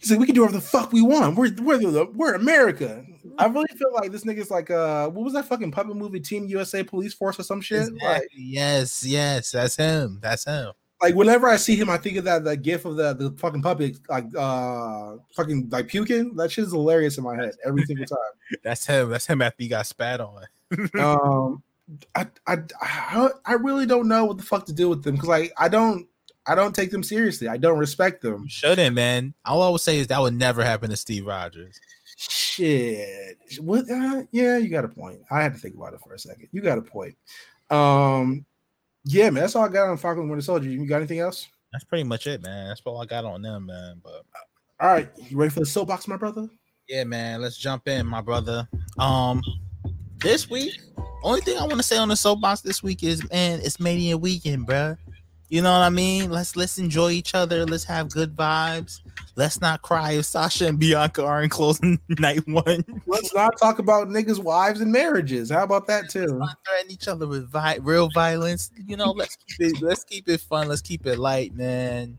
he's 0.00 0.10
like, 0.10 0.18
we 0.18 0.26
can 0.26 0.34
do 0.34 0.40
whatever 0.40 0.58
the 0.58 0.66
fuck 0.66 0.92
we 0.92 1.02
want. 1.02 1.36
We're 1.36 1.52
we're 1.60 1.78
the, 1.78 2.06
we're 2.14 2.34
America. 2.34 3.04
I 3.38 3.46
really 3.46 3.68
feel 3.76 3.92
like 3.92 4.10
this 4.10 4.24
nigga's 4.24 4.50
like 4.50 4.70
uh, 4.70 5.08
what 5.08 5.24
was 5.24 5.34
that 5.34 5.44
fucking 5.44 5.70
puppet 5.70 5.96
movie, 5.96 6.20
Team 6.20 6.46
USA 6.46 6.82
Police 6.82 7.14
Force 7.14 7.38
or 7.38 7.44
some 7.44 7.60
shit? 7.60 7.88
Exactly. 7.88 8.08
Like, 8.08 8.28
yes, 8.34 9.04
yes, 9.04 9.52
that's 9.52 9.76
him. 9.76 10.18
That's 10.20 10.44
him. 10.44 10.72
Like 11.02 11.14
whenever 11.14 11.48
I 11.48 11.56
see 11.56 11.76
him, 11.76 11.88
I 11.88 11.96
think 11.96 12.18
of 12.18 12.24
that 12.24 12.44
the 12.44 12.56
gif 12.56 12.84
of 12.84 12.96
the 12.96 13.14
the 13.14 13.30
fucking 13.38 13.62
puppet 13.62 13.98
like 14.08 14.26
uh 14.36 15.16
fucking 15.34 15.68
like 15.70 15.88
puking. 15.88 16.34
That 16.36 16.52
shit 16.52 16.66
is 16.66 16.72
hilarious 16.72 17.18
in 17.18 17.24
my 17.24 17.36
head 17.36 17.54
every 17.64 17.84
single 17.86 18.06
time. 18.06 18.18
That's 18.62 18.86
him. 18.86 19.10
That's 19.10 19.26
him 19.26 19.42
after 19.42 19.62
he 19.62 19.68
got 19.68 19.86
spat 19.86 20.20
on. 20.20 20.44
um 20.98 21.62
I, 22.14 22.26
I 22.46 22.58
I 22.80 23.28
I 23.44 23.52
really 23.54 23.86
don't 23.86 24.08
know 24.08 24.26
what 24.26 24.36
the 24.36 24.42
fuck 24.42 24.66
to 24.66 24.72
do 24.72 24.88
with 24.88 25.02
them 25.02 25.14
because 25.14 25.28
like 25.28 25.52
I 25.56 25.68
don't 25.68 26.06
I 26.46 26.54
don't 26.54 26.74
take 26.74 26.90
them 26.90 27.02
seriously. 27.02 27.48
I 27.48 27.56
don't 27.56 27.78
respect 27.78 28.22
them. 28.22 28.42
You 28.44 28.50
shouldn't, 28.50 28.94
man. 28.94 29.34
All 29.44 29.62
I 29.62 29.68
would 29.68 29.80
say 29.80 29.98
is 29.98 30.06
that 30.08 30.20
would 30.20 30.34
never 30.34 30.62
happen 30.62 30.90
to 30.90 30.96
Steve 30.96 31.26
Rogers. 31.26 31.80
Shit. 32.16 33.38
What 33.58 33.90
uh, 33.90 34.22
yeah, 34.30 34.58
you 34.58 34.68
got 34.68 34.84
a 34.84 34.88
point. 34.88 35.20
I 35.30 35.42
had 35.42 35.54
to 35.54 35.58
think 35.58 35.74
about 35.74 35.94
it 35.94 36.00
for 36.00 36.12
a 36.12 36.18
second. 36.18 36.48
You 36.52 36.60
got 36.60 36.78
a 36.78 36.82
point. 36.82 37.16
Um 37.70 38.44
yeah, 39.04 39.30
man, 39.30 39.42
that's 39.42 39.56
all 39.56 39.64
I 39.64 39.68
got 39.68 39.88
on 39.88 39.96
Falcon 39.96 40.28
Winter 40.28 40.42
Soldier. 40.42 40.68
You 40.68 40.86
got 40.86 40.98
anything 40.98 41.20
else? 41.20 41.48
That's 41.72 41.84
pretty 41.84 42.04
much 42.04 42.26
it, 42.26 42.42
man. 42.42 42.68
That's 42.68 42.82
all 42.84 43.00
I 43.00 43.06
got 43.06 43.24
on 43.24 43.42
them, 43.42 43.66
man. 43.66 44.00
But 44.02 44.24
All 44.80 44.92
right, 44.92 45.08
you 45.28 45.36
ready 45.36 45.50
for 45.50 45.60
the 45.60 45.66
soapbox, 45.66 46.08
my 46.08 46.16
brother? 46.16 46.48
yeah, 46.88 47.04
man, 47.04 47.40
let's 47.40 47.56
jump 47.56 47.86
in, 47.86 48.06
my 48.06 48.20
brother. 48.20 48.68
Um, 48.98 49.40
this 50.18 50.50
week, 50.50 50.72
only 51.22 51.40
thing 51.40 51.56
I 51.56 51.62
want 51.62 51.76
to 51.76 51.82
say 51.82 51.96
on 51.96 52.08
the 52.08 52.16
soapbox 52.16 52.62
this 52.62 52.82
week 52.82 53.04
is, 53.04 53.22
man, 53.30 53.60
it's 53.62 53.78
Mania 53.78 54.18
weekend, 54.18 54.66
bruh. 54.66 54.96
You 55.50 55.62
know 55.62 55.72
what 55.72 55.82
I 55.82 55.90
mean? 55.90 56.30
Let's 56.30 56.54
let's 56.54 56.78
enjoy 56.78 57.10
each 57.10 57.34
other. 57.34 57.66
Let's 57.66 57.82
have 57.84 58.08
good 58.08 58.36
vibes. 58.36 59.00
Let's 59.34 59.60
not 59.60 59.82
cry 59.82 60.12
if 60.12 60.24
Sasha 60.24 60.68
and 60.68 60.78
Bianca 60.78 61.24
are 61.24 61.42
in 61.42 61.50
closing 61.50 61.98
night 62.08 62.46
one. 62.46 62.84
Let's 63.06 63.34
not 63.34 63.58
talk 63.58 63.80
about 63.80 64.08
niggas' 64.08 64.38
wives 64.38 64.80
and 64.80 64.92
marriages. 64.92 65.50
How 65.50 65.64
about 65.64 65.88
that 65.88 66.08
too? 66.08 66.38
not 66.38 66.56
threaten 66.64 66.92
each 66.92 67.08
other 67.08 67.26
with 67.26 67.50
vi- 67.50 67.78
real 67.82 68.08
violence. 68.14 68.70
You 68.86 68.96
know, 68.96 69.10
let's 69.10 69.36
keep 69.36 69.72
it 69.72 69.82
let's 69.82 70.04
keep 70.04 70.28
it 70.28 70.40
fun. 70.40 70.68
Let's 70.68 70.82
keep 70.82 71.04
it 71.04 71.18
light, 71.18 71.52
man. 71.52 72.16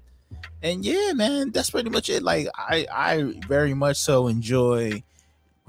And 0.62 0.84
yeah, 0.84 1.14
man, 1.14 1.52
that's 1.52 1.70
pretty 1.70 1.90
much 1.90 2.10
it. 2.10 2.24
Like 2.24 2.48
I 2.54 2.86
I 2.92 3.34
very 3.48 3.74
much 3.74 3.96
so 3.96 4.28
enjoy 4.28 5.04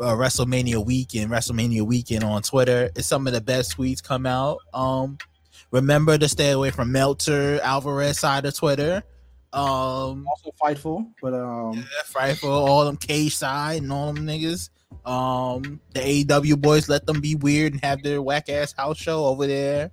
uh, 0.00 0.14
WrestleMania 0.16 0.84
weekend, 0.84 1.30
WrestleMania 1.30 1.82
weekend 1.82 2.24
on 2.24 2.42
Twitter. 2.42 2.90
It's 2.96 3.06
some 3.06 3.28
of 3.28 3.32
the 3.32 3.40
best 3.40 3.76
tweets 3.76 4.02
come 4.02 4.26
out. 4.26 4.58
Um, 4.74 5.18
remember 5.72 6.16
to 6.18 6.28
stay 6.28 6.50
away 6.52 6.70
from 6.70 6.92
Meltzer 6.92 7.58
Alvarez 7.62 8.20
side 8.20 8.46
of 8.46 8.54
Twitter. 8.56 9.02
Um, 9.52 10.26
Also 10.28 10.50
fightful, 10.62 11.06
but 11.20 11.34
um 11.34 11.74
yeah, 11.74 11.82
Fightful, 12.06 12.48
all 12.48 12.84
them 12.84 12.96
cage 12.96 13.36
side 13.36 13.82
and 13.82 13.92
all 13.92 14.12
them 14.12 14.24
niggas. 14.24 14.70
Um, 15.04 15.80
the 15.94 16.00
AEW 16.24 16.60
boys 16.60 16.88
let 16.88 17.06
them 17.06 17.20
be 17.20 17.34
weird 17.34 17.72
and 17.72 17.84
have 17.84 18.02
their 18.02 18.22
whack 18.22 18.48
ass 18.48 18.72
house 18.72 18.98
show 18.98 19.24
over 19.24 19.46
there. 19.46 19.90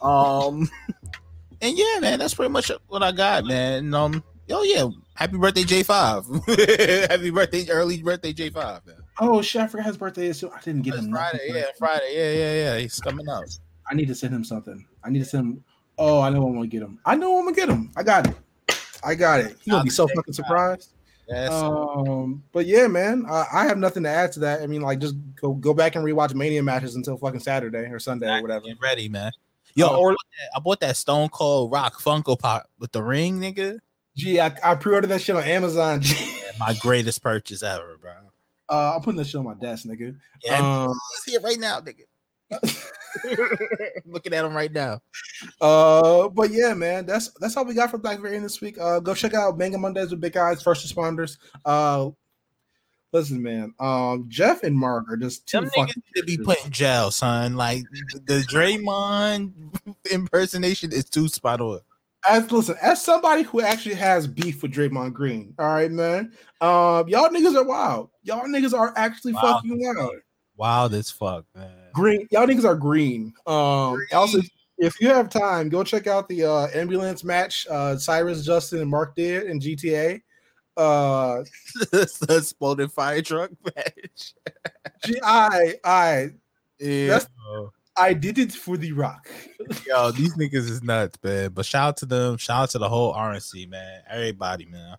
Um, 0.00 0.70
and 1.60 1.76
yeah, 1.76 1.98
man, 2.00 2.18
that's 2.18 2.34
pretty 2.34 2.52
much 2.52 2.70
what 2.86 3.02
I 3.02 3.10
got, 3.12 3.44
man. 3.44 3.84
And, 3.84 3.94
um, 3.94 4.24
oh 4.50 4.62
yeah, 4.62 4.86
happy 5.14 5.36
birthday 5.38 5.64
J 5.64 5.82
Five, 5.82 6.24
happy 6.46 7.30
birthday, 7.30 7.68
early 7.68 8.00
birthday 8.02 8.32
J 8.32 8.50
Five, 8.50 8.86
man. 8.86 8.96
oh 9.20 9.42
shit, 9.42 9.62
I 9.62 9.66
forgot 9.66 9.86
his 9.86 9.96
birthday 9.96 10.28
is. 10.28 10.38
So 10.38 10.50
I 10.50 10.60
didn't 10.60 10.82
get 10.82 10.94
him 10.94 11.10
Friday, 11.10 11.50
yeah, 11.52 11.64
Friday, 11.78 12.12
yeah, 12.14 12.32
yeah, 12.32 12.54
yeah. 12.74 12.78
He's 12.80 13.00
coming 13.00 13.28
out. 13.28 13.44
I 13.90 13.94
need 13.94 14.08
to 14.08 14.14
send 14.14 14.34
him 14.34 14.44
something. 14.44 14.86
I 15.02 15.10
need 15.10 15.18
to 15.20 15.24
send 15.24 15.44
him. 15.46 15.64
Oh, 15.98 16.20
I 16.20 16.30
know 16.30 16.46
I'm 16.46 16.54
gonna 16.54 16.66
get 16.66 16.82
him. 16.82 16.98
I 17.04 17.14
know 17.16 17.38
I'm 17.38 17.44
gonna 17.44 17.56
get 17.56 17.68
him. 17.68 17.90
I 17.96 18.02
got 18.02 18.26
it. 18.26 18.34
I 19.04 19.14
got 19.14 19.40
it. 19.40 19.56
He's 19.62 19.70
gonna 19.72 19.84
be 19.84 19.90
so 19.90 20.08
fucking 20.08 20.34
surprised. 20.34 20.92
Yes, 21.28 21.50
Um, 21.52 22.42
but 22.52 22.66
yeah, 22.66 22.86
man, 22.86 23.24
I, 23.28 23.46
I 23.52 23.64
have 23.64 23.78
nothing 23.78 24.02
to 24.02 24.10
add 24.10 24.32
to 24.32 24.40
that. 24.40 24.60
I 24.60 24.66
mean, 24.66 24.82
like, 24.82 24.98
just 24.98 25.14
go 25.40 25.54
go 25.54 25.72
back 25.72 25.94
and 25.96 26.04
rewatch 26.04 26.34
Mania 26.34 26.62
matches 26.62 26.96
until 26.96 27.16
fucking 27.16 27.40
Saturday 27.40 27.86
or 27.90 27.98
Sunday 27.98 28.28
or 28.28 28.42
whatever. 28.42 28.66
Get 28.66 28.76
ready, 28.80 29.08
man. 29.08 29.32
Yo, 29.74 29.86
Uh, 29.86 29.90
I 29.90 29.94
bought 29.96 30.16
that- 30.16 30.50
I 30.56 30.60
bought 30.60 30.80
that 30.80 30.96
Stone 30.96 31.28
Cold 31.30 31.72
Rock 31.72 32.00
Funko 32.00 32.38
Pop 32.38 32.68
with 32.78 32.92
the 32.92 33.02
ring, 33.02 33.40
nigga. 33.40 33.78
gee, 34.16 34.38
I, 34.40 34.54
I 34.62 34.74
pre-ordered 34.74 35.08
that 35.08 35.20
shit 35.22 35.34
on 35.36 35.42
Amazon. 35.44 36.02
My 36.58 36.74
greatest 36.74 37.22
purchase 37.22 37.62
ever, 37.62 37.96
bro. 38.00 38.12
uh, 38.68 38.94
I'm 38.96 39.00
putting 39.02 39.18
that 39.18 39.26
shit 39.26 39.36
on 39.36 39.44
my 39.44 39.54
desk, 39.54 39.86
nigga. 39.86 40.16
Yeah, 40.44 40.84
Um, 40.84 40.94
He's 41.24 41.32
here 41.34 41.40
right 41.40 41.58
now, 41.58 41.80
nigga. 41.80 42.02
Looking 44.06 44.34
at 44.34 44.44
him 44.44 44.54
right 44.54 44.72
now. 44.72 45.00
Uh, 45.60 46.28
but 46.28 46.50
yeah, 46.50 46.74
man, 46.74 47.06
that's 47.06 47.30
that's 47.40 47.56
all 47.56 47.64
we 47.64 47.74
got 47.74 47.90
for 47.90 47.98
Black 47.98 48.20
Variant 48.20 48.42
this 48.42 48.60
week. 48.60 48.78
Uh, 48.78 49.00
go 49.00 49.14
check 49.14 49.34
out 49.34 49.56
Manga 49.56 49.78
Mondays 49.78 50.10
with 50.10 50.20
Big 50.20 50.36
Eyes, 50.36 50.62
First 50.62 50.86
Responders. 50.86 51.38
Uh, 51.64 52.10
listen, 53.12 53.42
man, 53.42 53.72
um, 53.78 54.26
Jeff 54.28 54.62
and 54.62 54.76
Mark 54.76 55.06
are 55.08 55.16
just 55.16 55.46
too 55.46 55.60
Them 55.60 55.70
niggas 55.70 55.74
fucking. 55.74 56.02
need 56.14 56.20
to 56.20 56.26
be 56.26 56.38
put 56.38 56.64
in 56.64 56.70
jail, 56.70 57.10
son. 57.10 57.56
Like 57.56 57.84
the 58.26 58.44
Draymond 58.50 59.52
impersonation 60.10 60.92
is 60.92 61.04
too 61.04 61.28
spot 61.28 61.60
on. 61.60 61.80
As 62.28 62.50
listen, 62.50 62.76
as 62.80 63.04
somebody 63.04 63.42
who 63.42 63.60
actually 63.60 63.96
has 63.96 64.26
beef 64.26 64.62
with 64.62 64.72
Draymond 64.72 65.12
Green, 65.12 65.54
all 65.58 65.68
right, 65.68 65.90
man. 65.90 66.32
Um, 66.60 67.06
y'all 67.08 67.28
niggas 67.28 67.54
are 67.54 67.64
wild. 67.64 68.10
Y'all 68.22 68.46
niggas 68.46 68.72
are 68.72 68.94
actually 68.96 69.34
Wild 69.34 69.56
fucking 69.56 69.78
wild. 69.96 70.14
Wild 70.56 70.94
as 70.94 71.10
fuck, 71.10 71.44
man. 71.54 71.83
Green, 71.94 72.26
y'all 72.30 72.46
niggas 72.46 72.64
are 72.64 72.74
green. 72.74 73.32
Um, 73.46 73.98
also, 74.12 74.40
if 74.78 75.00
you 75.00 75.08
have 75.08 75.28
time, 75.30 75.68
go 75.68 75.82
check 75.84 76.06
out 76.06 76.28
the 76.28 76.44
uh 76.44 76.66
ambulance 76.74 77.24
match. 77.24 77.66
Uh, 77.70 77.96
Cyrus, 77.96 78.44
Justin, 78.44 78.80
and 78.80 78.90
Mark 78.90 79.14
did 79.16 79.44
in 79.44 79.60
GTA. 79.60 80.20
Uh, 80.76 81.44
the 81.92 82.26
exploded 82.36 82.90
fire 82.90 83.22
truck 83.22 83.50
match. 83.76 84.34
G- 85.04 85.20
I, 85.22 85.74
I, 85.84 86.30
Yeah. 86.80 87.06
That's- 87.06 87.28
I 87.96 88.12
did 88.12 88.38
it 88.40 88.50
for 88.50 88.76
the 88.76 88.90
Rock. 88.90 89.28
Yo, 89.86 90.10
these 90.10 90.34
niggas 90.36 90.68
is 90.68 90.82
nuts, 90.82 91.16
man. 91.22 91.52
But 91.52 91.64
shout 91.64 91.88
out 91.90 91.96
to 91.98 92.06
them. 92.06 92.36
Shout 92.38 92.62
out 92.64 92.70
to 92.70 92.78
the 92.78 92.88
whole 92.88 93.14
RNC, 93.14 93.68
man. 93.70 94.02
Everybody, 94.10 94.64
man. 94.64 94.96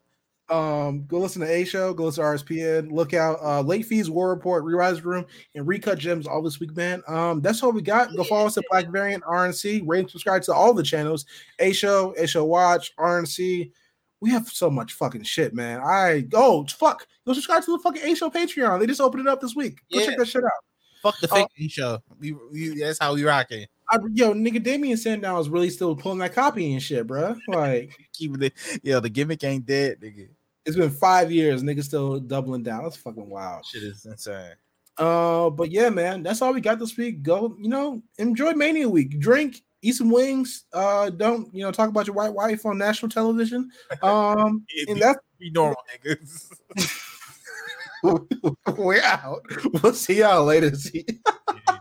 Um, 0.48 1.06
go 1.08 1.18
listen 1.20 1.42
to 1.42 1.52
A 1.52 1.66
Show, 1.66 1.94
go 1.94 2.06
listen 2.06 2.24
to 2.24 2.30
RSPN, 2.30 2.92
look 2.92 3.14
out 3.16 3.40
uh 3.42 3.62
late 3.62 3.86
fees, 3.88 4.10
war 4.12 4.30
report, 4.30 4.64
rewise 4.64 5.04
room, 5.04 5.26
and 5.56 5.66
recut 5.66 5.98
gems 5.98 6.28
all 6.28 6.44
this 6.44 6.60
week, 6.60 6.76
man. 6.76 7.02
Um, 7.08 7.42
that's 7.42 7.64
all 7.64 7.72
we 7.72 7.82
got. 7.82 8.16
Go 8.16 8.24
follow 8.24 8.46
us 8.46 8.58
at 8.58 8.64
Black 8.70 8.90
Variant 8.90 9.24
RNC, 9.24 9.82
rate 9.86 10.00
and 10.02 10.10
subscribe 10.12 10.44
to 10.44 10.54
all 10.54 10.74
the 10.74 10.84
channels, 10.84 11.26
A 11.60 11.72
Show, 11.74 12.14
A 12.18 12.28
Show 12.28 12.46
Watch, 12.46 12.96
RNC. 12.98 13.72
We 14.22 14.30
have 14.32 14.48
so 14.48 14.70
much 14.70 14.94
fucking 14.94 15.24
shit, 15.24 15.56
man. 15.56 15.82
I 15.84 16.26
oh 16.34 16.66
fuck, 16.68 17.08
go 17.26 17.34
subscribe 17.34 17.64
to 17.66 17.72
the 17.78 17.80
fucking 17.84 18.04
A 18.04 18.16
Show 18.16 18.30
Patreon. 18.30 18.80
They 18.80 18.86
just 18.88 19.02
opened 19.02 19.22
it 19.28 19.32
up 19.32 19.42
this 19.42 19.56
week. 19.56 19.80
Go 19.92 20.00
Yeah. 20.00 20.06
check 20.06 20.18
that 20.20 20.28
shit 20.28 20.44
out. 20.44 20.52
Fuck 21.02 21.20
the 21.22 21.28
Oh. 21.32 21.36
fake 21.36 21.48
news 21.60 21.72
show. 21.72 22.00
We, 22.20 22.34
we, 22.52 22.80
that's 22.80 23.00
how 23.00 23.14
we 23.16 23.24
rocking. 23.24 23.66
I, 23.90 23.98
yo, 24.14 24.34
nigga, 24.34 24.62
Damien 24.62 24.98
Sandow 24.98 25.40
is 25.40 25.50
really 25.50 25.70
still 25.70 25.96
pulling 25.96 26.20
that 26.20 26.34
copy 26.34 26.74
and 26.74 26.82
shit, 26.82 27.06
bro. 27.08 27.36
Like 27.48 27.96
Keeping 28.14 28.44
it. 28.44 28.54
Yo, 28.84 29.00
the 29.00 29.10
gimmick 29.10 29.44
ain't 29.44 29.66
dead, 29.66 30.00
nigga. 30.02 30.28
it's 30.66 30.76
been 30.76 30.90
five 30.90 31.32
years, 31.32 31.62
nigga, 31.64 31.84
still 31.84 32.20
doubling 32.20 32.64
down. 32.64 32.84
That's 32.84 32.98
fucking 32.98 33.30
wild. 33.30 33.66
Shit 33.66 33.84
is 33.84 34.06
insane. 34.06 34.54
Uh, 34.98 35.50
but 35.50 35.72
yeah, 35.72 35.90
man, 35.90 36.24
that's 36.24 36.42
all 36.42 36.54
we 36.54 36.62
got 36.62 36.80
this 36.80 36.96
week. 36.98 37.22
Go, 37.22 37.56
you 37.60 37.68
know, 37.70 38.02
enjoy 38.18 38.54
Mania 38.54 38.88
Week. 38.88 39.20
Drink, 39.20 39.62
eat 39.82 39.92
some 39.96 40.10
wings. 40.10 40.64
Uh, 40.72 41.10
don't 41.10 41.54
you 41.54 41.64
know 41.64 41.72
talk 41.72 41.90
about 41.90 42.08
your 42.08 42.16
white 42.16 42.34
wife 42.34 42.66
on 42.66 42.78
national 42.78 43.10
television. 43.10 43.70
Um, 44.02 44.66
and 44.88 45.02
that's 45.02 45.20
We 45.40 45.50
normal 45.50 45.76
niggas. 46.06 46.50
we're 48.78 49.02
out. 49.02 49.42
We'll 49.84 49.94
see 49.94 50.20
y'all 50.20 50.46
later. 50.46 50.74
See. 50.76 51.06